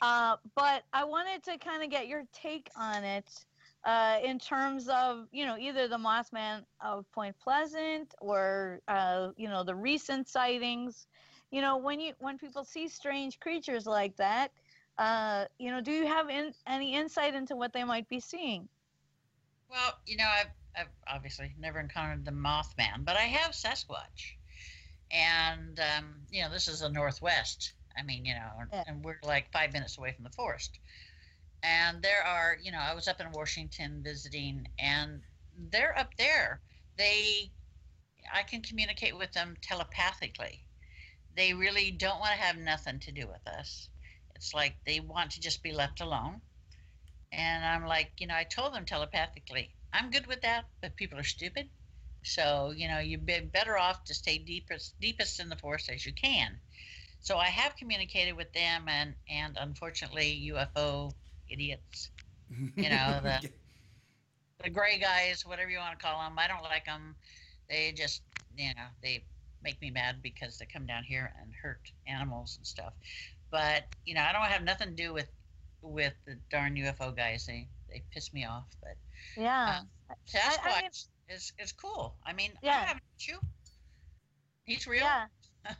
uh, 0.00 0.34
but 0.56 0.82
I 0.92 1.04
wanted 1.04 1.44
to 1.44 1.58
kind 1.58 1.84
of 1.84 1.88
get 1.88 2.08
your 2.08 2.24
take 2.32 2.68
on 2.76 3.04
it 3.04 3.44
uh, 3.84 4.18
in 4.24 4.40
terms 4.40 4.88
of 4.88 5.28
you 5.30 5.46
know 5.46 5.56
either 5.56 5.86
the 5.86 5.98
Mothman 5.98 6.64
of 6.84 7.08
Point 7.12 7.36
Pleasant 7.38 8.12
or 8.20 8.80
uh, 8.88 9.28
you 9.36 9.48
know 9.48 9.62
the 9.62 9.76
recent 9.76 10.28
sightings 10.28 11.06
you 11.52 11.60
know 11.60 11.76
when 11.76 12.00
you 12.00 12.14
when 12.18 12.38
people 12.38 12.64
see 12.64 12.88
strange 12.88 13.38
creatures 13.40 13.86
like 13.86 14.16
that 14.16 14.50
uh 14.98 15.44
you 15.58 15.70
know 15.70 15.80
do 15.80 15.92
you 15.92 16.06
have 16.06 16.28
in, 16.30 16.52
any 16.66 16.94
insight 16.94 17.34
into 17.34 17.56
what 17.56 17.72
they 17.72 17.84
might 17.84 18.08
be 18.08 18.20
seeing 18.20 18.68
Well, 19.70 19.98
you 20.06 20.16
know, 20.16 20.28
I've, 20.28 20.50
I've 20.76 20.88
obviously 21.06 21.54
never 21.58 21.80
encountered 21.80 22.24
the 22.24 22.32
Mothman, 22.32 23.04
but 23.04 23.16
I 23.16 23.22
have 23.22 23.52
Sasquatch. 23.52 24.36
And, 25.10 25.80
um, 25.80 26.26
you 26.30 26.42
know, 26.42 26.50
this 26.50 26.68
is 26.68 26.80
the 26.80 26.88
Northwest. 26.90 27.74
I 27.96 28.02
mean, 28.02 28.24
you 28.26 28.34
know, 28.34 28.50
Yeah. 28.72 28.84
and 28.86 29.04
we're 29.04 29.18
like 29.22 29.50
five 29.52 29.72
minutes 29.72 29.98
away 29.98 30.12
from 30.12 30.24
the 30.24 30.30
forest. 30.30 30.78
And 31.62 32.02
there 32.02 32.22
are, 32.24 32.58
you 32.62 32.72
know, 32.72 32.78
I 32.80 32.94
was 32.94 33.08
up 33.08 33.20
in 33.20 33.30
Washington 33.32 34.02
visiting, 34.02 34.68
and 34.78 35.22
they're 35.70 35.96
up 35.98 36.14
there. 36.16 36.60
They, 36.96 37.52
I 38.32 38.42
can 38.42 38.62
communicate 38.62 39.16
with 39.16 39.32
them 39.32 39.56
telepathically. 39.62 40.64
They 41.34 41.54
really 41.54 41.90
don't 41.90 42.20
want 42.20 42.32
to 42.34 42.40
have 42.42 42.56
nothing 42.56 43.00
to 43.00 43.12
do 43.12 43.26
with 43.28 43.46
us. 43.46 43.90
It's 44.34 44.54
like 44.54 44.76
they 44.84 45.00
want 45.00 45.32
to 45.32 45.40
just 45.40 45.62
be 45.62 45.72
left 45.72 46.00
alone. 46.00 46.42
And 47.32 47.64
I'm 47.64 47.86
like, 47.86 48.12
you 48.20 48.26
know, 48.26 48.34
I 48.36 48.44
told 48.44 48.74
them 48.74 48.84
telepathically, 48.86 49.74
I'm 49.92 50.10
good 50.10 50.26
with 50.26 50.42
that, 50.42 50.66
but 50.80 50.96
people 50.96 51.18
are 51.18 51.24
stupid. 51.24 51.70
So, 52.22 52.70
you 52.76 52.88
know, 52.88 52.98
you'd 52.98 53.26
be 53.26 53.40
better 53.40 53.78
off 53.78 54.04
to 54.04 54.14
stay 54.14 54.38
deepest 54.38 54.98
deepest 55.00 55.40
in 55.40 55.48
the 55.48 55.56
forest 55.56 55.88
as 55.90 56.04
you 56.06 56.12
can. 56.12 56.60
So 57.20 57.38
I 57.38 57.48
have 57.48 57.76
communicated 57.76 58.32
with 58.34 58.52
them 58.52 58.88
and 58.88 59.16
and 59.28 59.56
unfortunately 59.58 60.32
UFO 60.50 61.14
idiots, 61.48 62.10
You 62.78 62.90
know, 62.90 63.20
the- 63.22 63.42
the 64.62 64.70
gray 64.70 64.98
guys, 64.98 65.44
whatever 65.44 65.70
you 65.70 65.78
want 65.78 65.98
to 65.98 66.04
call 66.04 66.22
them, 66.22 66.38
I 66.38 66.46
don't 66.48 66.62
like 66.62 66.84
them. 66.86 67.16
They 67.68 67.92
just, 67.92 68.22
you 68.56 68.74
know, 68.74 68.88
they 69.02 69.24
make 69.62 69.80
me 69.80 69.90
mad 69.90 70.22
because 70.22 70.58
they 70.58 70.66
come 70.66 70.86
down 70.86 71.04
here 71.04 71.32
and 71.40 71.52
hurt 71.54 71.80
animals 72.06 72.56
and 72.56 72.66
stuff. 72.66 72.94
But, 73.50 73.84
you 74.04 74.14
know, 74.14 74.22
I 74.22 74.32
don't 74.32 74.42
have 74.46 74.62
nothing 74.64 74.88
to 74.88 74.94
do 74.94 75.12
with 75.12 75.28
with 75.82 76.14
the 76.26 76.36
darn 76.50 76.76
UFO 76.76 77.14
guys. 77.14 77.46
They 77.46 77.68
they 77.88 78.02
piss 78.12 78.32
me 78.32 78.44
off, 78.46 78.64
but 78.80 78.96
yeah 79.36 79.80
Sasquatch 80.26 80.60
I 80.64 80.80
mean- 80.82 80.90
is 81.36 81.52
is 81.58 81.72
cool. 81.72 82.14
I 82.24 82.32
mean, 82.32 82.52
I 82.62 82.66
Yeah. 82.66 82.78
don't 82.78 82.86
have 82.88 82.96
an 82.96 83.02
issue. 83.18 83.38
He's 84.64 84.86
real. 84.86 85.04
yeah 85.04 85.26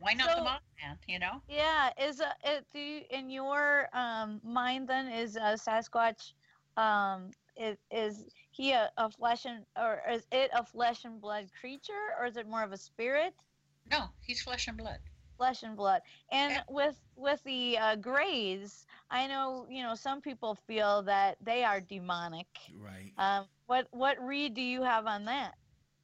Why 0.00 0.14
not 0.14 0.28
the 0.28 0.34
So- 0.36 0.44
Mothman? 0.44 0.98
You 1.06 1.18
know? 1.18 1.42
yeah 1.48 1.90
is 2.00 2.20
uh, 2.20 2.32
it 2.44 2.66
do 2.72 2.80
you, 2.80 3.02
in 3.10 3.30
your 3.30 3.88
um 3.92 4.40
mind 4.44 4.88
then 4.88 5.08
is 5.08 5.36
uh, 5.36 5.56
sasquatch 5.56 6.32
um 6.76 7.30
is, 7.56 7.76
is 7.90 8.24
he 8.58 8.72
a, 8.72 8.92
a 8.98 9.10
flesh 9.10 9.46
and 9.46 9.66
or 9.78 10.02
is 10.10 10.28
it 10.32 10.50
a 10.54 10.64
flesh 10.64 11.06
and 11.06 11.22
blood 11.22 11.52
creature 11.52 12.14
or 12.18 12.26
is 12.26 12.36
it 12.36 12.48
more 12.48 12.64
of 12.64 12.72
a 12.72 12.78
spirit 12.78 13.46
No, 13.86 14.14
he's 14.20 14.42
flesh 14.42 14.68
and 14.68 14.76
blood. 14.78 15.02
flesh 15.38 15.62
and 15.62 15.76
blood 15.76 16.02
and 16.30 16.54
Yeah. 16.54 16.64
with 16.68 17.02
with 17.16 17.42
the 17.44 17.78
uh, 17.78 17.96
grays 17.96 18.86
i 19.10 19.26
know 19.26 19.66
you 19.68 19.82
know 19.82 19.94
some 19.94 20.20
people 20.22 20.54
feel 20.54 21.02
that 21.04 21.38
they 21.44 21.64
are 21.64 21.80
demonic 21.80 22.48
right. 22.76 23.14
um 23.16 23.48
what 23.66 23.88
what 23.92 24.20
read 24.20 24.54
do 24.54 24.62
you 24.62 24.82
have 24.82 25.06
on 25.06 25.24
that 25.24 25.58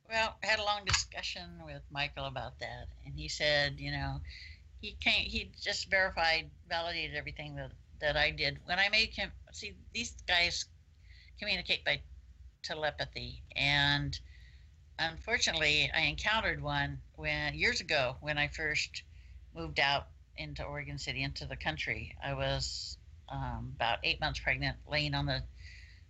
Well, 0.08 0.38
I 0.42 0.46
had 0.46 0.58
a 0.60 0.64
long 0.64 0.84
discussion 0.84 1.64
with 1.64 1.90
Michael 1.90 2.26
about 2.26 2.58
that, 2.60 2.88
and 3.04 3.18
he 3.18 3.28
said, 3.28 3.80
you 3.80 3.90
know, 3.92 4.22
he 4.80 4.94
can't. 4.94 5.26
He 5.28 5.52
just 5.60 5.88
verified, 5.90 6.52
validated 6.66 7.16
everything 7.16 7.56
that 7.56 7.72
that 8.00 8.16
I 8.16 8.30
did 8.30 8.66
when 8.66 8.78
I 8.78 8.88
made 8.90 9.14
him. 9.14 9.32
See, 9.52 9.78
these 9.92 10.22
guys 10.22 10.66
communicate 11.38 11.84
by 11.84 12.04
telepathy, 12.64 13.42
and 13.54 14.18
unfortunately, 14.98 15.90
I 15.94 16.02
encountered 16.02 16.62
one 16.62 16.98
when 17.16 17.54
years 17.54 17.80
ago 17.80 18.16
when 18.20 18.38
I 18.38 18.48
first 18.48 19.02
moved 19.54 19.78
out 19.78 20.08
into 20.36 20.64
Oregon 20.64 20.98
City, 20.98 21.22
into 21.22 21.46
the 21.46 21.56
country. 21.56 22.16
I 22.22 22.34
was 22.34 22.98
um, 23.28 23.72
about 23.76 23.98
eight 24.02 24.20
months 24.20 24.40
pregnant, 24.40 24.76
laying 24.90 25.14
on 25.14 25.26
the 25.26 25.42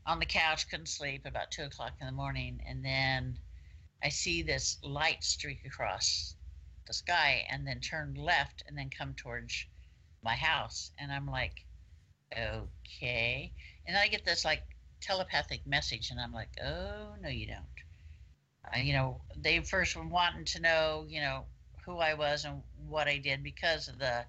on 0.06 0.18
the 0.18 0.26
couch, 0.26 0.68
couldn't 0.68 0.88
sleep. 0.88 1.26
About 1.26 1.50
two 1.50 1.62
o'clock 1.62 1.92
in 2.00 2.06
the 2.06 2.12
morning, 2.12 2.60
and 2.66 2.84
then 2.84 3.38
I 4.02 4.10
see 4.10 4.42
this 4.42 4.78
light 4.82 5.24
streak 5.24 5.64
across 5.64 6.36
the 6.86 6.92
sky 6.92 7.46
and 7.48 7.66
then 7.66 7.80
turn 7.80 8.14
left 8.14 8.62
and 8.68 8.76
then 8.76 8.90
come 8.90 9.14
towards 9.14 9.66
my 10.22 10.34
house. 10.34 10.90
And 10.98 11.10
I'm 11.10 11.26
like, 11.26 11.64
okay. 12.36 13.52
And 13.86 13.96
I 13.96 14.08
get 14.08 14.24
this 14.24 14.44
like 14.44 14.62
telepathic 15.04 15.66
message, 15.66 16.10
and 16.10 16.18
I'm 16.18 16.32
like, 16.32 16.50
oh, 16.64 17.14
no, 17.22 17.28
you 17.28 17.46
don't. 17.46 17.58
Uh, 18.64 18.78
you 18.78 18.94
know, 18.94 19.20
they 19.36 19.60
first 19.60 19.94
were 19.94 20.06
wanting 20.06 20.44
to 20.46 20.60
know, 20.60 21.04
you 21.06 21.20
know, 21.20 21.44
who 21.84 21.98
I 21.98 22.14
was 22.14 22.46
and 22.46 22.62
what 22.88 23.08
I 23.08 23.18
did 23.18 23.42
because 23.42 23.88
of 23.88 23.98
the 23.98 24.24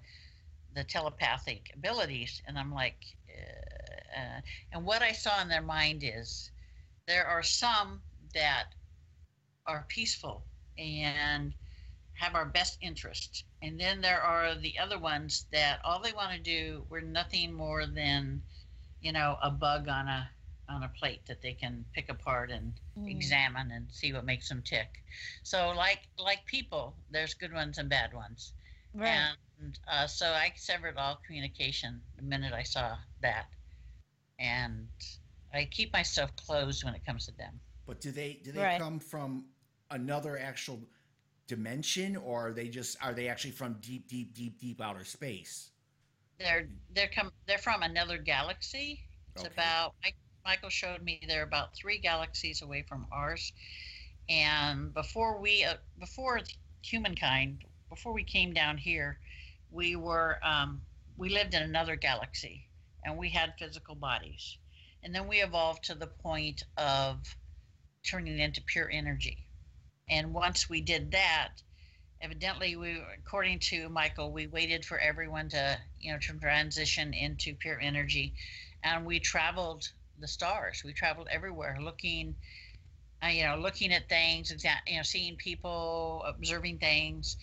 the 0.74 0.84
telepathic 0.84 1.70
abilities, 1.74 2.42
and 2.46 2.58
I'm 2.58 2.74
like, 2.74 2.98
uh, 3.30 4.20
uh, 4.20 4.40
and 4.72 4.84
what 4.84 5.00
I 5.00 5.12
saw 5.12 5.40
in 5.40 5.48
their 5.48 5.62
mind 5.62 6.02
is 6.04 6.50
there 7.06 7.26
are 7.26 7.42
some 7.42 8.02
that 8.34 8.66
are 9.66 9.86
peaceful 9.88 10.44
and 10.76 11.54
have 12.12 12.34
our 12.34 12.44
best 12.44 12.76
interest, 12.82 13.44
and 13.62 13.80
then 13.80 14.02
there 14.02 14.20
are 14.20 14.54
the 14.54 14.78
other 14.78 14.98
ones 14.98 15.46
that 15.50 15.80
all 15.82 16.02
they 16.02 16.12
want 16.12 16.32
to 16.32 16.38
do 16.38 16.84
we're 16.90 17.00
nothing 17.00 17.54
more 17.54 17.86
than, 17.86 18.42
you 19.00 19.12
know, 19.12 19.38
a 19.42 19.50
bug 19.50 19.88
on 19.88 20.08
a 20.08 20.28
on 20.68 20.82
a 20.82 20.88
plate 20.88 21.20
that 21.26 21.42
they 21.42 21.52
can 21.52 21.84
pick 21.94 22.08
apart 22.08 22.50
and 22.50 22.72
Mm. 22.98 23.08
examine 23.10 23.70
and 23.70 23.86
see 23.90 24.12
what 24.12 24.24
makes 24.24 24.48
them 24.48 24.62
tick. 24.62 25.02
So 25.42 25.70
like 25.76 26.00
like 26.18 26.44
people, 26.46 26.94
there's 27.10 27.34
good 27.34 27.52
ones 27.52 27.78
and 27.78 27.88
bad 27.88 28.12
ones. 28.14 28.52
Right. 28.94 29.30
And 29.58 29.78
uh, 29.90 30.06
so 30.06 30.26
I 30.26 30.52
severed 30.56 30.96
all 30.96 31.20
communication 31.26 32.00
the 32.16 32.22
minute 32.22 32.52
I 32.52 32.62
saw 32.62 32.96
that, 33.22 33.46
and 34.38 34.88
I 35.52 35.64
keep 35.70 35.92
myself 35.92 36.34
closed 36.36 36.84
when 36.84 36.94
it 36.94 37.04
comes 37.04 37.26
to 37.26 37.36
them. 37.36 37.60
But 37.86 38.00
do 38.00 38.10
they 38.10 38.40
do 38.42 38.52
they 38.52 38.60
Right. 38.62 38.78
come 38.78 38.98
from 38.98 39.46
another 39.90 40.38
actual 40.38 40.80
dimension, 41.46 42.16
or 42.16 42.48
are 42.48 42.52
they 42.52 42.68
just 42.68 42.96
are 43.02 43.14
they 43.14 43.28
actually 43.28 43.52
from 43.52 43.74
deep, 43.80 44.08
deep, 44.08 44.34
deep, 44.34 44.58
deep 44.60 44.80
outer 44.80 45.04
space? 45.04 45.70
They're 46.38 46.68
they're 46.94 47.08
come 47.08 47.32
they're 47.46 47.58
from 47.58 47.82
another 47.82 48.18
galaxy. 48.18 49.00
It's 49.34 49.44
Okay. 49.44 49.52
about 49.52 49.94
Mike, 50.04 50.16
Michael 50.46 50.70
showed 50.70 51.02
me 51.02 51.20
they're 51.26 51.42
about 51.42 51.74
three 51.74 51.98
galaxies 51.98 52.62
away 52.62 52.82
from 52.82 53.08
ours, 53.10 53.52
and 54.28 54.94
before 54.94 55.40
we 55.40 55.64
uh, 55.64 55.74
before 55.98 56.40
humankind 56.82 57.64
before 57.88 58.12
we 58.12 58.22
came 58.22 58.54
down 58.54 58.78
here, 58.78 59.18
we 59.72 59.96
were 59.96 60.38
um, 60.44 60.82
we 61.16 61.30
lived 61.30 61.54
in 61.54 61.62
another 61.62 61.96
galaxy, 61.96 62.64
and 63.04 63.16
we 63.16 63.28
had 63.28 63.54
physical 63.58 63.96
bodies, 63.96 64.56
and 65.02 65.12
then 65.12 65.26
we 65.26 65.42
evolved 65.42 65.82
to 65.82 65.96
the 65.96 66.06
point 66.06 66.62
of 66.76 67.36
turning 68.04 68.38
into 68.38 68.62
pure 68.62 68.88
energy, 68.88 69.48
and 70.08 70.32
once 70.32 70.70
we 70.70 70.80
did 70.80 71.10
that, 71.10 71.54
evidently 72.20 72.76
we 72.76 73.02
according 73.18 73.58
to 73.58 73.88
michael 73.88 74.30
we 74.30 74.46
waited 74.46 74.84
for 74.84 74.98
everyone 74.98 75.48
to 75.48 75.76
you 75.98 76.12
know 76.12 76.18
to 76.20 76.38
transition 76.38 77.12
into 77.14 77.52
pure 77.56 77.80
energy. 77.80 78.32
And 78.84 79.04
we 79.04 79.18
traveled 79.18 79.90
the 80.20 80.28
stars. 80.28 80.82
We 80.84 80.92
traveled 80.92 81.28
everywhere 81.30 81.78
looking 81.80 82.36
uh, 83.24 83.28
you 83.28 83.44
know 83.44 83.56
looking 83.56 83.92
at 83.92 84.08
things 84.08 84.52
you 84.86 84.96
know 84.96 85.02
seeing 85.02 85.36
people 85.36 86.22
observing 86.26 86.78
things. 86.78 87.36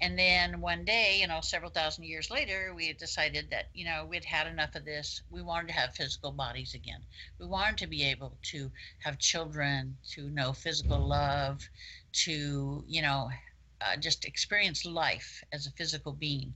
And 0.00 0.18
then 0.18 0.60
one 0.60 0.84
day 0.84 1.18
you 1.20 1.28
know 1.28 1.40
several 1.42 1.70
thousand 1.70 2.04
years 2.04 2.30
later 2.30 2.74
we 2.74 2.88
had 2.88 2.98
decided 2.98 3.50
that 3.50 3.66
you 3.72 3.84
know 3.84 4.06
we'd 4.08 4.24
had 4.24 4.46
enough 4.46 4.74
of 4.74 4.84
this. 4.84 5.22
We 5.30 5.42
wanted 5.42 5.68
to 5.68 5.74
have 5.74 5.94
physical 5.94 6.32
bodies 6.32 6.74
again. 6.74 7.02
We 7.38 7.46
wanted 7.46 7.78
to 7.78 7.86
be 7.86 8.02
able 8.04 8.38
to 8.52 8.70
have 9.00 9.18
children 9.18 9.98
to 10.14 10.28
know 10.30 10.52
physical 10.52 11.06
love 11.08 11.60
to 12.24 12.84
you 12.86 13.02
know 13.02 13.30
uh, 13.80 13.96
just 13.96 14.24
experience 14.24 14.84
life 14.84 15.42
as 15.52 15.66
a 15.66 15.72
physical 15.72 16.12
being. 16.12 16.54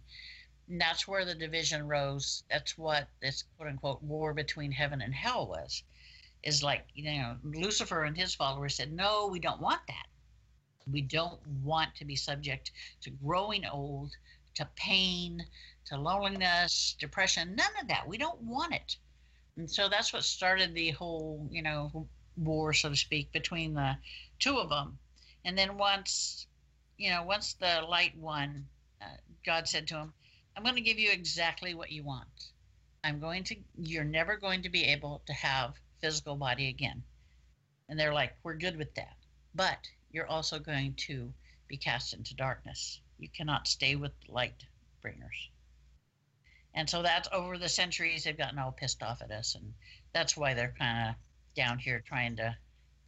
And 0.68 0.80
that's 0.80 1.06
where 1.06 1.24
the 1.24 1.34
division 1.34 1.86
rose. 1.86 2.42
That's 2.50 2.76
what 2.76 3.08
this 3.20 3.44
quote 3.56 3.68
unquote 3.68 4.02
war 4.02 4.34
between 4.34 4.72
heaven 4.72 5.00
and 5.00 5.14
hell 5.14 5.46
was. 5.46 5.82
Is 6.42 6.62
like, 6.62 6.86
you 6.94 7.04
know, 7.04 7.36
Lucifer 7.42 8.04
and 8.04 8.16
his 8.16 8.34
followers 8.34 8.74
said, 8.74 8.92
no, 8.92 9.26
we 9.26 9.38
don't 9.38 9.60
want 9.60 9.80
that. 9.88 10.06
We 10.90 11.00
don't 11.00 11.40
want 11.64 11.94
to 11.96 12.04
be 12.04 12.14
subject 12.14 12.70
to 13.00 13.10
growing 13.10 13.64
old, 13.66 14.12
to 14.54 14.68
pain, 14.76 15.44
to 15.86 15.96
loneliness, 15.96 16.96
depression, 17.00 17.56
none 17.56 17.72
of 17.80 17.88
that. 17.88 18.06
We 18.06 18.18
don't 18.18 18.40
want 18.42 18.74
it. 18.74 18.96
And 19.56 19.68
so 19.68 19.88
that's 19.88 20.12
what 20.12 20.24
started 20.24 20.74
the 20.74 20.90
whole, 20.90 21.48
you 21.50 21.62
know, 21.62 22.06
war, 22.36 22.72
so 22.72 22.90
to 22.90 22.96
speak, 22.96 23.32
between 23.32 23.74
the 23.74 23.96
two 24.38 24.58
of 24.58 24.68
them. 24.68 24.98
And 25.44 25.58
then 25.58 25.76
once 25.76 26.46
you 26.98 27.10
know, 27.10 27.22
once 27.22 27.54
the 27.54 27.82
light 27.88 28.16
won, 28.16 28.66
uh, 29.02 29.06
God 29.44 29.68
said 29.68 29.86
to 29.88 29.96
him, 29.96 30.12
I'm 30.56 30.62
going 30.62 30.74
to 30.74 30.80
give 30.80 30.98
you 30.98 31.10
exactly 31.12 31.74
what 31.74 31.92
you 31.92 32.02
want. 32.02 32.50
I'm 33.04 33.20
going 33.20 33.44
to, 33.44 33.56
you're 33.76 34.04
never 34.04 34.36
going 34.36 34.62
to 34.62 34.70
be 34.70 34.84
able 34.84 35.22
to 35.26 35.32
have 35.34 35.74
physical 36.00 36.34
body 36.34 36.68
again. 36.68 37.02
And 37.88 38.00
they're 38.00 38.14
like, 38.14 38.32
we're 38.42 38.54
good 38.54 38.76
with 38.76 38.94
that. 38.94 39.16
But 39.54 39.86
you're 40.10 40.26
also 40.26 40.58
going 40.58 40.94
to 41.08 41.32
be 41.68 41.76
cast 41.76 42.14
into 42.14 42.34
darkness. 42.34 43.00
You 43.18 43.28
cannot 43.28 43.68
stay 43.68 43.96
with 43.96 44.12
light 44.28 44.64
bringers. 45.02 45.50
And 46.74 46.88
so 46.88 47.02
that's 47.02 47.28
over 47.32 47.58
the 47.58 47.68
centuries, 47.68 48.24
they've 48.24 48.36
gotten 48.36 48.58
all 48.58 48.72
pissed 48.72 49.02
off 49.02 49.22
at 49.22 49.30
us. 49.30 49.54
And 49.54 49.72
that's 50.12 50.36
why 50.36 50.54
they're 50.54 50.74
kind 50.78 51.10
of 51.10 51.14
down 51.54 51.78
here 51.78 52.02
trying 52.06 52.36
to 52.36 52.56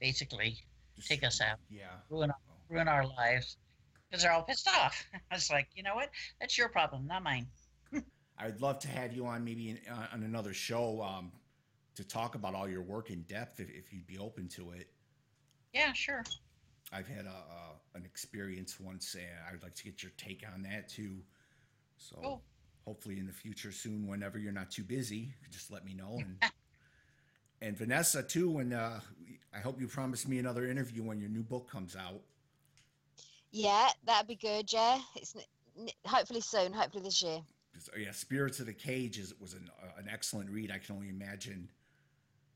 basically 0.00 0.58
Just- 0.96 1.08
take 1.08 1.24
us 1.24 1.40
out, 1.40 1.58
Yeah. 1.70 1.88
ruin, 2.10 2.30
oh. 2.30 2.52
ruin 2.68 2.88
our 2.88 3.06
lives 3.06 3.56
because 4.10 4.22
they're 4.22 4.32
all 4.32 4.42
pissed 4.42 4.68
off. 4.68 5.04
I 5.30 5.34
was 5.34 5.50
like, 5.50 5.68
you 5.74 5.82
know 5.82 5.94
what? 5.94 6.10
That's 6.40 6.56
your 6.56 6.68
problem, 6.68 7.06
not 7.06 7.22
mine. 7.22 7.46
I'd 8.38 8.60
love 8.60 8.78
to 8.80 8.88
have 8.88 9.12
you 9.12 9.26
on 9.26 9.44
maybe 9.44 9.70
in, 9.70 9.78
uh, 9.90 10.06
on 10.12 10.22
another 10.22 10.54
show 10.54 11.02
um, 11.02 11.32
to 11.96 12.06
talk 12.06 12.34
about 12.34 12.54
all 12.54 12.68
your 12.68 12.82
work 12.82 13.10
in 13.10 13.22
depth 13.22 13.60
if, 13.60 13.68
if 13.70 13.92
you'd 13.92 14.06
be 14.06 14.18
open 14.18 14.48
to 14.48 14.70
it. 14.70 14.88
Yeah, 15.72 15.92
sure. 15.92 16.24
I've 16.92 17.06
had 17.06 17.26
a, 17.26 17.30
uh, 17.30 17.74
an 17.94 18.04
experience 18.04 18.80
once, 18.80 19.14
and 19.14 19.24
I'd 19.52 19.62
like 19.62 19.74
to 19.74 19.84
get 19.84 20.02
your 20.02 20.12
take 20.16 20.44
on 20.54 20.62
that 20.62 20.88
too. 20.88 21.18
So 21.98 22.16
Cool. 22.22 22.42
hopefully 22.86 23.18
in 23.18 23.26
the 23.26 23.32
future 23.32 23.72
soon, 23.72 24.06
whenever 24.06 24.38
you're 24.38 24.52
not 24.52 24.70
too 24.70 24.84
busy, 24.84 25.34
just 25.50 25.70
let 25.70 25.84
me 25.84 25.92
know. 25.94 26.18
And 26.18 26.36
and 27.60 27.76
Vanessa 27.76 28.22
too. 28.22 28.50
When 28.50 28.72
uh, 28.72 29.00
I 29.54 29.58
hope 29.58 29.80
you 29.80 29.88
promise 29.88 30.26
me 30.26 30.38
another 30.38 30.66
interview 30.66 31.02
when 31.02 31.20
your 31.20 31.28
new 31.30 31.42
book 31.42 31.68
comes 31.70 31.96
out. 31.96 32.22
Yeah, 33.50 33.88
that'd 34.04 34.28
be 34.28 34.36
good. 34.36 34.72
Yeah, 34.72 35.00
it's 35.16 35.34
n- 35.36 35.42
n- 35.78 35.88
hopefully 36.06 36.40
soon. 36.40 36.72
Hopefully 36.72 37.02
this 37.02 37.22
year. 37.22 37.40
uh, 37.76 37.98
Yeah, 37.98 38.10
Spirits 38.12 38.60
of 38.60 38.66
the 38.66 38.74
Cage 38.74 39.18
is 39.18 39.34
was 39.40 39.54
an, 39.54 39.70
uh, 39.82 39.98
an 39.98 40.08
excellent 40.10 40.50
read. 40.50 40.70
I 40.70 40.78
can 40.78 40.96
only 40.96 41.08
imagine 41.08 41.68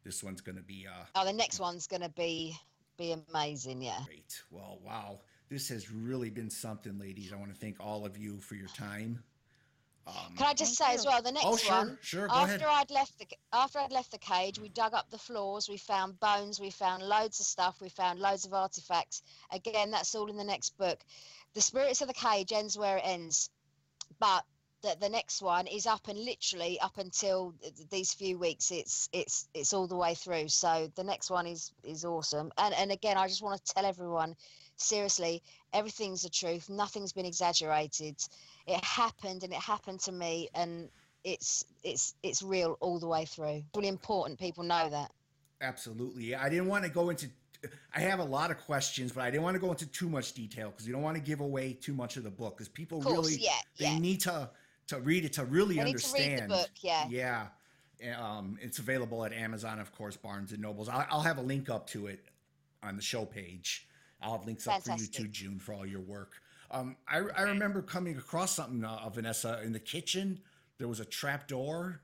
this 0.04 0.22
one's 0.22 0.40
going 0.40 0.56
to 0.56 0.62
be 0.62 0.86
uh, 0.86 1.04
Oh, 1.14 1.24
the 1.24 1.32
next 1.32 1.60
one's 1.60 1.86
gonna 1.86 2.08
be 2.10 2.56
be 2.98 3.14
amazing. 3.30 3.80
Yeah. 3.82 4.00
Great. 4.04 4.42
Well, 4.50 4.78
wow. 4.84 5.20
This 5.48 5.68
has 5.68 5.90
really 5.90 6.30
been 6.30 6.50
something, 6.50 6.98
ladies. 6.98 7.32
I 7.32 7.36
want 7.36 7.52
to 7.52 7.58
thank 7.58 7.76
all 7.80 8.04
of 8.04 8.16
you 8.18 8.38
for 8.40 8.54
your 8.54 8.68
time. 8.68 9.22
Um, 10.06 10.14
Can 10.36 10.46
I 10.48 10.54
just 10.54 10.74
say 10.74 10.94
as 10.94 11.06
well, 11.06 11.22
the 11.22 11.30
next 11.30 11.46
oh, 11.46 11.56
sure, 11.56 11.72
one. 11.72 11.98
sure. 12.00 12.26
Go 12.26 12.34
after 12.34 12.66
ahead. 12.66 12.66
I'd 12.68 12.90
left 12.90 13.18
the 13.18 13.26
after 13.52 13.78
I'd 13.78 13.92
left 13.92 14.10
the 14.10 14.18
cage, 14.18 14.58
we 14.58 14.68
dug 14.68 14.94
up 14.94 15.10
the 15.10 15.18
floors. 15.18 15.68
We 15.68 15.76
found 15.76 16.18
bones. 16.18 16.60
We 16.60 16.70
found 16.70 17.02
loads 17.04 17.38
of 17.38 17.46
stuff. 17.46 17.80
We 17.80 17.88
found 17.88 18.18
loads 18.18 18.44
of 18.44 18.52
artifacts. 18.52 19.22
Again, 19.52 19.92
that's 19.92 20.14
all 20.14 20.28
in 20.28 20.36
the 20.36 20.44
next 20.44 20.76
book. 20.76 20.98
The 21.54 21.60
spirits 21.60 22.00
of 22.00 22.08
the 22.08 22.14
cage 22.14 22.52
ends 22.52 22.76
where 22.76 22.96
it 22.96 23.04
ends, 23.04 23.50
but 24.18 24.44
the, 24.82 24.96
the 25.00 25.08
next 25.08 25.40
one 25.40 25.68
is 25.68 25.86
up 25.86 26.08
and 26.08 26.18
literally 26.18 26.80
up 26.80 26.98
until 26.98 27.54
th- 27.62 27.76
th- 27.76 27.88
these 27.88 28.12
few 28.12 28.38
weeks. 28.38 28.72
It's 28.72 29.08
it's 29.12 29.48
it's 29.54 29.72
all 29.72 29.86
the 29.86 29.96
way 29.96 30.14
through. 30.14 30.48
So 30.48 30.90
the 30.96 31.04
next 31.04 31.30
one 31.30 31.46
is 31.46 31.72
is 31.84 32.04
awesome. 32.04 32.50
And 32.58 32.74
and 32.74 32.90
again, 32.90 33.16
I 33.16 33.28
just 33.28 33.42
want 33.42 33.64
to 33.64 33.74
tell 33.74 33.86
everyone, 33.86 34.34
seriously, 34.82 35.42
everything's 35.72 36.22
the 36.22 36.28
truth. 36.30 36.68
Nothing's 36.68 37.12
been 37.12 37.26
exaggerated. 37.26 38.16
It 38.66 38.84
happened, 38.84 39.42
and 39.44 39.52
it 39.52 39.58
happened 39.58 40.00
to 40.00 40.12
me, 40.12 40.48
and 40.54 40.88
it's 41.24 41.64
it's 41.82 42.14
it's 42.22 42.42
real 42.42 42.76
all 42.80 42.98
the 42.98 43.06
way 43.06 43.24
through. 43.24 43.48
It's 43.48 43.76
Really 43.76 43.88
important 43.88 44.38
people 44.38 44.64
know 44.64 44.88
that. 44.90 45.10
Absolutely. 45.60 46.34
I 46.34 46.48
didn't 46.48 46.66
want 46.66 46.84
to 46.84 46.90
go 46.90 47.10
into. 47.10 47.28
I 47.94 48.00
have 48.00 48.18
a 48.18 48.24
lot 48.24 48.50
of 48.50 48.58
questions, 48.58 49.12
but 49.12 49.22
I 49.22 49.30
didn't 49.30 49.44
want 49.44 49.54
to 49.54 49.60
go 49.60 49.70
into 49.70 49.86
too 49.86 50.08
much 50.08 50.32
detail 50.32 50.70
because 50.70 50.86
you 50.86 50.92
don't 50.92 51.02
want 51.02 51.16
to 51.16 51.22
give 51.22 51.40
away 51.40 51.74
too 51.74 51.94
much 51.94 52.16
of 52.16 52.24
the 52.24 52.30
book 52.30 52.56
because 52.56 52.68
people 52.68 53.00
course, 53.00 53.28
really 53.28 53.38
yeah, 53.40 53.52
they 53.78 53.84
yeah. 53.84 53.98
need 53.98 54.20
to 54.22 54.50
to 54.88 55.00
read 55.00 55.24
it 55.24 55.32
to 55.34 55.44
really 55.44 55.76
They 55.76 55.84
need 55.84 55.98
to 55.98 56.12
read 56.12 56.22
understand. 56.22 56.50
the 56.50 56.54
book, 56.54 56.70
yeah. 56.80 57.06
Yeah. 57.08 57.46
Um, 58.18 58.58
it's 58.60 58.80
available 58.80 59.24
at 59.24 59.32
Amazon, 59.32 59.78
of 59.78 59.92
course, 59.92 60.16
Barnes 60.16 60.50
and 60.50 60.60
Nobles. 60.60 60.88
I'll, 60.88 61.06
I'll 61.08 61.20
have 61.20 61.38
a 61.38 61.42
link 61.42 61.70
up 61.70 61.86
to 61.90 62.08
it 62.08 62.24
on 62.82 62.96
the 62.96 63.02
show 63.02 63.24
page. 63.24 63.86
I'll 64.22 64.38
have 64.38 64.46
links 64.46 64.66
up 64.66 64.82
for 64.82 64.92
you 64.92 65.06
too, 65.06 65.28
June, 65.28 65.58
for 65.58 65.74
all 65.74 65.86
your 65.86 66.00
work. 66.00 66.34
Um, 66.70 66.96
I, 67.06 67.18
I 67.36 67.42
remember 67.42 67.82
coming 67.82 68.16
across 68.16 68.54
something, 68.54 68.82
uh, 68.84 69.08
Vanessa, 69.10 69.60
in 69.62 69.72
the 69.72 69.80
kitchen. 69.80 70.40
There 70.78 70.88
was 70.88 71.00
a 71.00 71.04
trap 71.04 71.46
door, 71.48 72.00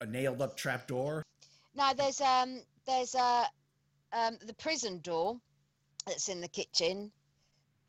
a 0.00 0.06
nailed 0.06 0.42
up 0.42 0.56
trap 0.56 0.86
door. 0.88 1.22
No, 1.74 1.92
there's 1.96 2.20
um 2.20 2.62
there's 2.86 3.14
uh 3.14 3.44
um 4.12 4.38
the 4.46 4.54
prison 4.54 5.00
door. 5.02 5.38
that's 6.06 6.28
in 6.28 6.40
the 6.40 6.48
kitchen. 6.48 7.12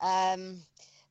Um, 0.02 0.62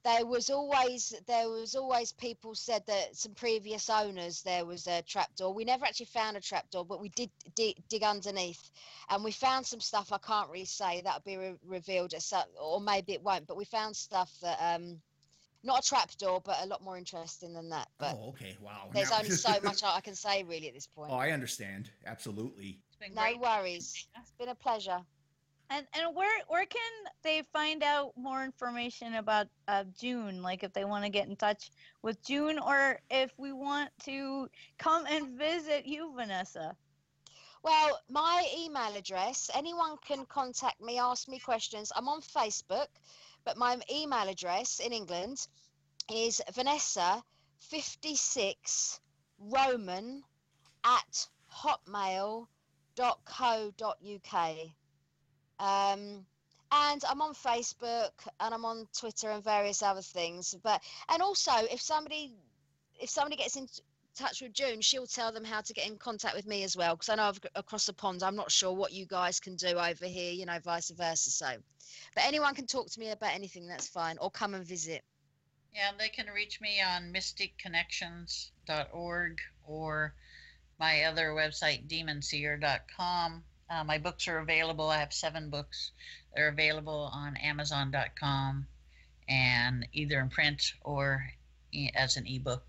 there 0.06 0.24
was 0.24 0.50
always 0.50 1.12
there 1.26 1.48
was 1.48 1.74
always 1.74 2.12
people 2.12 2.54
said 2.54 2.82
that 2.86 3.16
some 3.16 3.34
previous 3.34 3.90
owners 3.90 4.40
there 4.42 4.64
was 4.64 4.86
a 4.86 5.02
trapdoor. 5.02 5.52
We 5.52 5.64
never 5.64 5.84
actually 5.84 6.06
found 6.06 6.36
a 6.36 6.40
trapdoor, 6.40 6.84
but 6.84 7.00
we 7.00 7.08
did 7.08 7.28
dig, 7.56 7.74
dig 7.88 8.04
underneath, 8.04 8.70
and 9.10 9.24
we 9.24 9.32
found 9.32 9.66
some 9.66 9.80
stuff. 9.80 10.12
I 10.12 10.18
can't 10.18 10.48
really 10.48 10.64
say 10.64 11.00
that'll 11.02 11.20
be 11.22 11.36
re- 11.36 11.56
revealed 11.66 12.14
at 12.14 12.22
some, 12.22 12.44
or 12.60 12.80
maybe 12.80 13.14
it 13.14 13.22
won't. 13.22 13.48
But 13.48 13.56
we 13.56 13.64
found 13.64 13.96
stuff 13.96 14.30
that 14.42 14.58
um, 14.60 15.00
not 15.64 15.84
a 15.84 15.88
trapdoor, 15.88 16.40
but 16.40 16.58
a 16.62 16.66
lot 16.66 16.84
more 16.84 16.96
interesting 16.96 17.52
than 17.52 17.68
that. 17.70 17.88
But 17.98 18.14
oh, 18.16 18.28
okay. 18.28 18.56
Wow. 18.62 18.90
there's 18.94 19.10
Now- 19.10 19.18
only 19.18 19.30
so 19.30 19.54
much 19.64 19.82
I 19.82 20.00
can 20.00 20.14
say 20.14 20.44
really 20.44 20.68
at 20.68 20.74
this 20.74 20.86
point. 20.94 21.10
oh, 21.10 21.16
I 21.16 21.30
understand. 21.32 21.90
Absolutely. 22.06 22.78
It's 22.88 22.96
been 22.96 23.12
no 23.14 23.22
great. 23.22 23.40
worries. 23.40 24.06
It's 24.20 24.30
been 24.38 24.50
a 24.50 24.54
pleasure. 24.54 25.00
And 25.68 25.84
and 25.94 26.14
where 26.14 26.42
where 26.46 26.66
can 26.66 26.92
they 27.22 27.42
find 27.52 27.82
out 27.82 28.16
more 28.16 28.44
information 28.44 29.14
about 29.14 29.48
uh, 29.66 29.82
June? 29.98 30.40
Like 30.42 30.62
if 30.62 30.72
they 30.72 30.84
want 30.84 31.04
to 31.04 31.10
get 31.10 31.26
in 31.28 31.34
touch 31.36 31.70
with 32.02 32.22
June, 32.22 32.58
or 32.58 33.00
if 33.10 33.32
we 33.36 33.52
want 33.52 33.90
to 34.04 34.48
come 34.78 35.06
and 35.06 35.36
visit 35.36 35.86
you, 35.86 36.12
Vanessa. 36.14 36.76
Well, 37.62 38.00
my 38.08 38.48
email 38.56 38.94
address, 38.96 39.50
anyone 39.52 39.96
can 40.06 40.24
contact 40.26 40.80
me, 40.80 41.00
ask 41.00 41.26
me 41.26 41.40
questions. 41.40 41.90
I'm 41.96 42.08
on 42.08 42.20
Facebook, 42.20 42.86
but 43.44 43.56
my 43.56 43.80
email 43.92 44.28
address 44.28 44.78
in 44.78 44.92
England 44.92 45.48
is 46.12 46.40
Vanessa56 46.52 49.00
Roman 49.40 50.22
at 50.84 51.26
hotmail.co.uk. 51.52 52.46
Um, 55.58 56.24
and 56.72 57.00
I'm 57.08 57.22
on 57.22 57.34
Facebook 57.34 58.10
and 58.40 58.52
I'm 58.52 58.64
on 58.64 58.88
Twitter 58.98 59.30
and 59.30 59.44
various 59.44 59.82
other 59.82 60.02
things. 60.02 60.54
But 60.62 60.82
and 61.08 61.22
also 61.22 61.52
if 61.70 61.80
somebody 61.80 62.34
if 63.00 63.10
somebody 63.10 63.36
gets 63.36 63.56
in 63.56 63.68
touch 64.16 64.42
with 64.42 64.52
June, 64.52 64.80
she'll 64.80 65.06
tell 65.06 65.30
them 65.30 65.44
how 65.44 65.60
to 65.60 65.72
get 65.72 65.86
in 65.86 65.96
contact 65.96 66.34
with 66.34 66.46
me 66.46 66.64
as 66.64 66.76
well. 66.76 66.96
Because 66.96 67.10
I 67.10 67.14
know 67.16 67.24
I've, 67.24 67.40
across 67.54 67.86
the 67.86 67.92
pond, 67.92 68.22
I'm 68.22 68.36
not 68.36 68.50
sure 68.50 68.72
what 68.72 68.92
you 68.92 69.04
guys 69.06 69.38
can 69.38 69.56
do 69.56 69.78
over 69.78 70.06
here, 70.06 70.32
you 70.32 70.46
know, 70.46 70.58
vice 70.64 70.90
versa. 70.90 71.30
So, 71.30 71.46
but 72.14 72.24
anyone 72.24 72.54
can 72.54 72.66
talk 72.66 72.90
to 72.90 73.00
me 73.00 73.10
about 73.10 73.34
anything, 73.34 73.66
that's 73.66 73.86
fine, 73.86 74.16
or 74.18 74.30
come 74.30 74.54
and 74.54 74.64
visit. 74.64 75.02
Yeah, 75.74 75.90
they 75.98 76.08
can 76.08 76.28
reach 76.34 76.58
me 76.60 76.80
on 76.80 77.12
mysticconnections.org 77.12 79.38
or 79.64 80.14
my 80.80 81.04
other 81.04 81.28
website, 81.28 81.86
demonseer.com. 81.86 83.44
Uh, 83.68 83.82
my 83.84 83.98
books 83.98 84.28
are 84.28 84.38
available. 84.38 84.88
I 84.88 84.98
have 84.98 85.12
seven 85.12 85.50
books. 85.50 85.90
They're 86.34 86.48
available 86.48 87.10
on 87.12 87.36
amazon.com 87.36 88.66
and 89.28 89.88
either 89.92 90.20
in 90.20 90.28
print 90.28 90.62
or 90.82 91.24
e- 91.72 91.90
as 91.94 92.16
an 92.16 92.26
ebook. 92.26 92.64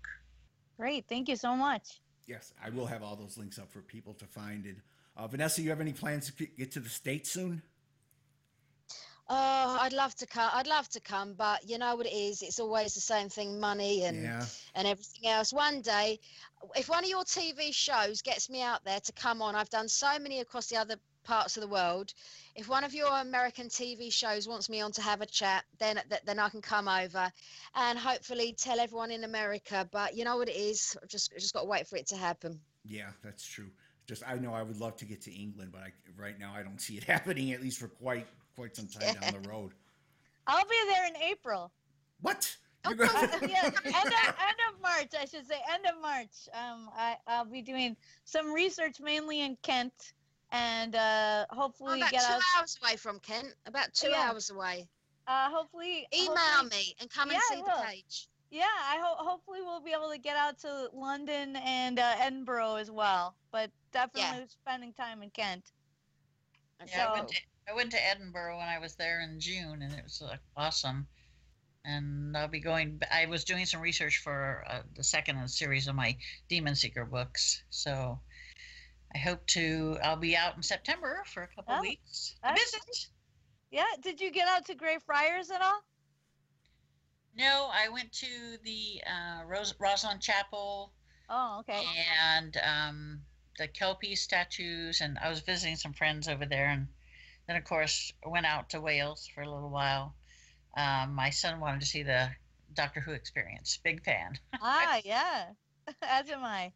Great, 0.76 1.06
thank 1.08 1.28
you 1.28 1.36
so 1.36 1.54
much. 1.54 2.00
Yes, 2.26 2.52
I 2.62 2.70
will 2.70 2.86
have 2.86 3.02
all 3.02 3.16
those 3.16 3.38
links 3.38 3.58
up 3.58 3.70
for 3.70 3.80
people 3.80 4.14
to 4.14 4.26
find. 4.26 4.64
And 4.64 4.76
uh, 5.16 5.26
Vanessa, 5.28 5.62
you 5.62 5.70
have 5.70 5.80
any 5.80 5.92
plans 5.92 6.26
to 6.26 6.32
get- 6.32 6.56
get 6.58 6.72
to 6.72 6.80
the 6.80 6.88
states 6.88 7.30
soon? 7.30 7.62
Oh, 9.30 9.78
I'd 9.80 9.92
love 9.92 10.14
to 10.16 10.26
come. 10.26 10.50
I'd 10.54 10.66
love 10.66 10.88
to 10.90 11.00
come, 11.00 11.34
but 11.34 11.68
you 11.68 11.76
know 11.76 11.96
what 11.96 12.06
it 12.06 12.14
is. 12.14 12.40
It's 12.40 12.58
always 12.58 12.94
the 12.94 13.00
same 13.00 13.28
thing: 13.28 13.60
money 13.60 14.04
and 14.04 14.22
yeah. 14.22 14.44
and 14.74 14.88
everything 14.88 15.28
else. 15.28 15.52
One 15.52 15.82
day, 15.82 16.18
if 16.76 16.88
one 16.88 17.04
of 17.04 17.10
your 17.10 17.24
TV 17.24 17.74
shows 17.74 18.22
gets 18.22 18.48
me 18.48 18.62
out 18.62 18.84
there 18.84 19.00
to 19.00 19.12
come 19.12 19.42
on, 19.42 19.54
I've 19.54 19.68
done 19.68 19.88
so 19.88 20.18
many 20.18 20.40
across 20.40 20.68
the 20.68 20.76
other 20.76 20.96
parts 21.24 21.58
of 21.58 21.60
the 21.60 21.68
world. 21.68 22.14
If 22.54 22.70
one 22.70 22.84
of 22.84 22.94
your 22.94 23.14
American 23.20 23.68
TV 23.68 24.10
shows 24.10 24.48
wants 24.48 24.70
me 24.70 24.80
on 24.80 24.92
to 24.92 25.02
have 25.02 25.20
a 25.20 25.26
chat, 25.26 25.64
then 25.78 26.00
then 26.24 26.38
I 26.38 26.48
can 26.48 26.62
come 26.62 26.88
over 26.88 27.30
and 27.74 27.98
hopefully 27.98 28.54
tell 28.56 28.80
everyone 28.80 29.10
in 29.10 29.24
America. 29.24 29.86
But 29.92 30.16
you 30.16 30.24
know 30.24 30.38
what 30.38 30.48
it 30.48 30.56
is. 30.56 30.96
I've 31.02 31.08
just 31.08 31.32
just 31.34 31.52
got 31.52 31.60
to 31.60 31.66
wait 31.66 31.86
for 31.86 31.96
it 31.96 32.06
to 32.08 32.16
happen. 32.16 32.60
Yeah, 32.84 33.10
that's 33.22 33.46
true. 33.46 33.70
Just 34.06 34.22
I 34.26 34.36
know 34.36 34.54
I 34.54 34.62
would 34.62 34.80
love 34.80 34.96
to 34.96 35.04
get 35.04 35.20
to 35.22 35.30
England, 35.30 35.70
but 35.70 35.82
I, 35.82 35.92
right 36.16 36.38
now 36.38 36.54
I 36.56 36.62
don't 36.62 36.80
see 36.80 36.96
it 36.96 37.04
happening 37.14 37.52
at 37.52 37.60
least 37.60 37.78
for 37.78 37.88
quite 37.88 38.26
quite 38.58 38.74
some 38.74 38.88
time 38.88 39.14
down 39.20 39.40
the 39.42 39.48
road. 39.48 39.70
I'll 40.48 40.64
be 40.64 40.76
there 40.88 41.06
in 41.06 41.16
April. 41.30 41.70
What? 42.22 42.56
Oh, 42.84 42.92
going- 42.94 43.08
yeah, 43.48 43.64
end 43.64 43.76
of, 43.76 43.84
end 43.84 44.58
of 44.68 44.80
March, 44.82 45.10
I 45.20 45.24
should 45.26 45.46
say, 45.46 45.56
end 45.72 45.84
of 45.86 46.00
March. 46.02 46.48
Um, 46.52 46.90
I, 46.96 47.16
I'll 47.28 47.44
be 47.44 47.62
doing 47.62 47.96
some 48.24 48.52
research 48.52 48.98
mainly 49.00 49.42
in 49.42 49.56
Kent, 49.62 50.12
and 50.50 50.96
uh, 50.96 51.46
I'm 51.50 51.56
hopefully 51.56 51.98
about 52.00 52.10
get 52.10 52.22
two 52.22 52.32
out. 52.32 52.40
hours 52.58 52.78
away 52.82 52.96
from 52.96 53.20
Kent. 53.20 53.54
About 53.66 53.92
two 53.94 54.08
Yeah. 54.10 54.28
hours 54.30 54.50
away. 54.50 54.88
Uh, 55.28 55.50
hopefully, 55.50 56.08
Email 56.12 56.34
hopefully- 56.36 56.70
me 56.70 56.94
and 57.00 57.10
come 57.10 57.30
Yeah, 57.30 57.34
and 57.34 57.42
I 57.52 57.54
see 57.56 57.62
the 57.62 57.86
page. 57.86 58.28
Yeah, 58.50 58.62
I 58.64 58.98
hope 59.02 59.18
hopefully 59.18 59.60
we'll 59.62 59.82
be 59.82 59.92
able 59.92 60.10
to 60.10 60.18
get 60.18 60.36
out 60.36 60.58
to 60.60 60.88
London 60.94 61.54
and 61.56 61.98
uh, 61.98 62.14
Edinburgh 62.18 62.76
as 62.76 62.90
well. 62.90 63.34
But 63.52 63.70
definitely 63.92 64.46
spending 64.48 64.92
time 64.94 65.22
in 65.22 65.30
Kent. 65.30 65.64
Yeah, 66.88 67.14
So- 67.14 67.24
to 67.26 67.34
I 67.68 67.74
went 67.74 67.90
to 67.92 68.04
Edinburgh 68.06 68.58
when 68.58 68.68
I 68.68 68.78
was 68.78 68.94
there 68.94 69.20
in 69.20 69.40
June, 69.40 69.82
and 69.82 69.92
it 69.92 70.02
was 70.04 70.22
awesome. 70.56 71.06
And 71.84 72.36
I'll 72.36 72.48
be 72.48 72.60
going. 72.60 73.00
I 73.12 73.26
was 73.26 73.44
doing 73.44 73.66
some 73.66 73.80
research 73.80 74.18
for 74.18 74.64
uh, 74.68 74.82
the 74.96 75.04
second 75.04 75.36
in 75.36 75.42
the 75.42 75.48
series 75.48 75.86
of 75.86 75.94
my 75.94 76.16
Demon 76.48 76.74
Seeker 76.74 77.04
books, 77.04 77.62
so 77.70 78.18
I 79.14 79.18
hope 79.18 79.46
to. 79.48 79.96
I'll 80.02 80.16
be 80.16 80.36
out 80.36 80.56
in 80.56 80.62
September 80.62 81.22
for 81.26 81.42
a 81.44 81.48
couple 81.48 81.74
Oh, 81.76 81.80
weeks. 81.80 82.36
visit. 82.54 83.08
Yeah, 83.70 83.84
did 84.02 84.20
you 84.20 84.30
get 84.30 84.48
out 84.48 84.64
to 84.66 84.74
Grey 84.74 84.98
Friars 85.04 85.50
at 85.50 85.62
all? 85.62 85.80
No, 87.36 87.68
I 87.72 87.88
went 87.90 88.12
to 88.12 88.56
the 88.64 89.00
uh, 89.06 89.44
Rose, 89.44 89.74
Rosslyn 89.74 90.20
Chapel 90.20 90.92
Oh, 91.30 91.58
okay. 91.60 91.84
and 92.34 92.56
um, 92.66 93.20
the 93.58 93.68
Kelpie 93.68 94.16
statues, 94.16 95.00
and 95.00 95.18
I 95.18 95.28
was 95.28 95.40
visiting 95.40 95.76
some 95.76 95.92
friends 95.92 96.26
over 96.28 96.44
there, 96.46 96.68
and 96.70 96.88
then 97.48 97.56
of 97.56 97.64
course 97.64 98.12
went 98.26 98.46
out 98.46 98.70
to 98.70 98.80
Wales 98.80 99.28
for 99.34 99.42
a 99.42 99.50
little 99.50 99.70
while. 99.70 100.14
Um, 100.76 101.14
my 101.14 101.30
son 101.30 101.58
wanted 101.58 101.80
to 101.80 101.86
see 101.86 102.02
the 102.02 102.28
Doctor 102.74 103.00
Who 103.00 103.12
experience. 103.12 103.78
Big 103.82 104.04
fan. 104.04 104.38
ah, 104.62 105.00
yeah. 105.04 105.46
As 106.02 106.30
am 106.30 106.44
I. 106.44 106.72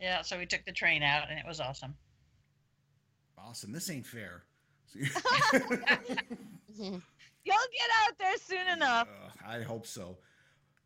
Yeah, 0.00 0.22
so 0.22 0.38
we 0.38 0.46
took 0.46 0.64
the 0.64 0.72
train 0.72 1.02
out, 1.02 1.28
and 1.30 1.38
it 1.38 1.44
was 1.46 1.60
awesome. 1.60 1.94
awesome. 3.38 3.72
This 3.72 3.90
ain't 3.90 4.06
fair. 4.06 4.44
You'll 4.94 5.08
get 7.44 7.90
out 8.04 8.18
there 8.18 8.36
soon 8.42 8.68
enough. 8.68 9.08
Uh, 9.08 9.48
I 9.48 9.62
hope 9.62 9.86
so. 9.86 10.18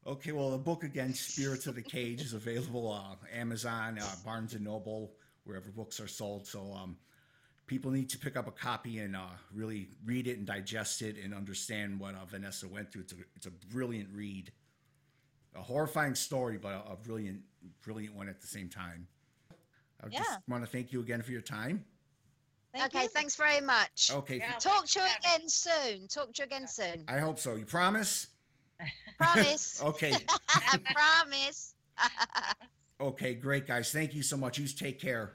Okay, 0.06 0.32
well, 0.32 0.50
the 0.50 0.58
book 0.58 0.84
again, 0.84 1.12
Spirits 1.12 1.66
of 1.66 1.74
the 1.74 1.82
Cage, 1.82 2.20
is 2.20 2.32
available 2.32 2.92
uh, 2.92 3.16
Amazon, 3.34 3.98
uh, 3.98 4.14
Barnes 4.24 4.54
and 4.54 4.64
Noble, 4.64 5.12
wherever 5.44 5.70
books 5.70 5.98
are 5.98 6.06
sold. 6.06 6.46
So 6.46 6.72
um, 6.72 6.96
people 7.66 7.90
need 7.90 8.08
to 8.10 8.18
pick 8.18 8.36
up 8.36 8.46
a 8.46 8.50
copy 8.52 8.98
and 9.00 9.16
uh, 9.16 9.20
really 9.52 9.88
read 10.04 10.26
it 10.26 10.38
and 10.38 10.46
digest 10.46 11.02
it 11.02 11.16
and 11.22 11.34
understand 11.34 11.98
what 11.98 12.14
uh, 12.14 12.24
Vanessa 12.24 12.68
went 12.68 12.92
through. 12.92 13.02
It's 13.02 13.12
a, 13.12 13.16
it's 13.34 13.46
a 13.46 13.50
brilliant 13.50 14.08
read, 14.12 14.52
a 15.54 15.62
horrifying 15.62 16.14
story, 16.14 16.58
but 16.58 16.72
a, 16.72 16.92
a 16.92 16.96
brilliant, 16.96 17.40
brilliant 17.82 18.14
one 18.14 18.28
at 18.28 18.40
the 18.40 18.46
same 18.46 18.68
time. 18.68 19.06
I 20.02 20.08
Yeah. 20.10 20.18
just 20.18 20.38
want 20.48 20.64
to 20.64 20.70
thank 20.70 20.92
you 20.92 21.00
again 21.00 21.22
for 21.22 21.32
your 21.32 21.40
time. 21.40 21.84
Thank 22.72 22.94
okay, 22.94 23.04
you. 23.04 23.08
thanks 23.08 23.34
very 23.36 23.60
much. 23.60 24.10
Okay, 24.12 24.36
Yeah. 24.38 24.52
Talk 24.58 24.86
to 24.88 25.00
you 25.00 25.06
Yeah. 25.06 25.16
again 25.36 25.48
soon. 25.48 26.08
Talk 26.08 26.34
to 26.34 26.42
you 26.42 26.44
again 26.44 26.68
soon. 26.68 27.04
I 27.08 27.18
hope 27.18 27.38
so. 27.38 27.56
You 27.56 27.64
promise? 27.64 28.28
Promise. 29.18 29.80
Okay. 29.84 30.12
I 30.50 30.78
promise. 30.94 31.74
Okay, 33.00 33.34
great, 33.34 33.66
guys. 33.66 33.90
Thank 33.90 34.14
you 34.14 34.22
so 34.22 34.36
much. 34.36 34.58
You 34.58 34.66
take 34.68 35.00
care. 35.00 35.32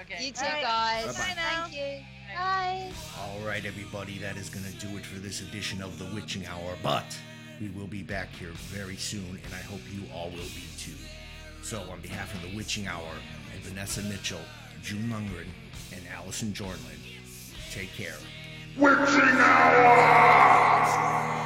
Okay. 0.00 0.24
you 0.26 0.32
too, 0.32 0.44
All 0.44 0.52
right. 0.52 0.62
guys. 0.62 1.06
Bye-bye. 1.16 1.28
Bye 1.28 1.34
now. 1.36 1.62
Thank 1.64 1.76
you. 1.76 2.04
Bye. 2.36 2.90
All 3.18 3.40
right, 3.46 3.64
everybody, 3.64 4.18
that 4.18 4.36
is 4.36 4.48
going 4.48 4.64
to 4.64 4.86
do 4.86 4.96
it 4.96 5.04
for 5.04 5.18
this 5.18 5.40
edition 5.40 5.82
of 5.82 5.98
The 5.98 6.06
Witching 6.14 6.46
Hour. 6.46 6.76
But 6.82 7.18
we 7.60 7.68
will 7.70 7.86
be 7.88 8.02
back 8.02 8.32
here 8.34 8.52
very 8.68 8.96
soon, 8.96 9.40
and 9.44 9.54
I 9.54 9.62
hope 9.62 9.80
you 9.92 10.02
all 10.14 10.30
will 10.30 10.36
be 10.36 10.64
too. 10.78 10.92
So, 11.62 11.80
on 11.90 12.00
behalf 12.00 12.32
of 12.34 12.42
The 12.50 12.56
Witching 12.56 12.86
Hour 12.86 13.12
and 13.52 13.62
Vanessa 13.62 14.02
Mitchell, 14.02 14.40
June 14.82 15.10
Lundgren, 15.12 15.48
and 15.92 16.02
Allison 16.14 16.52
Jornlin, 16.52 16.98
take 17.70 17.92
care. 17.94 18.16
Witching 18.76 19.38
Hour! 19.38 21.39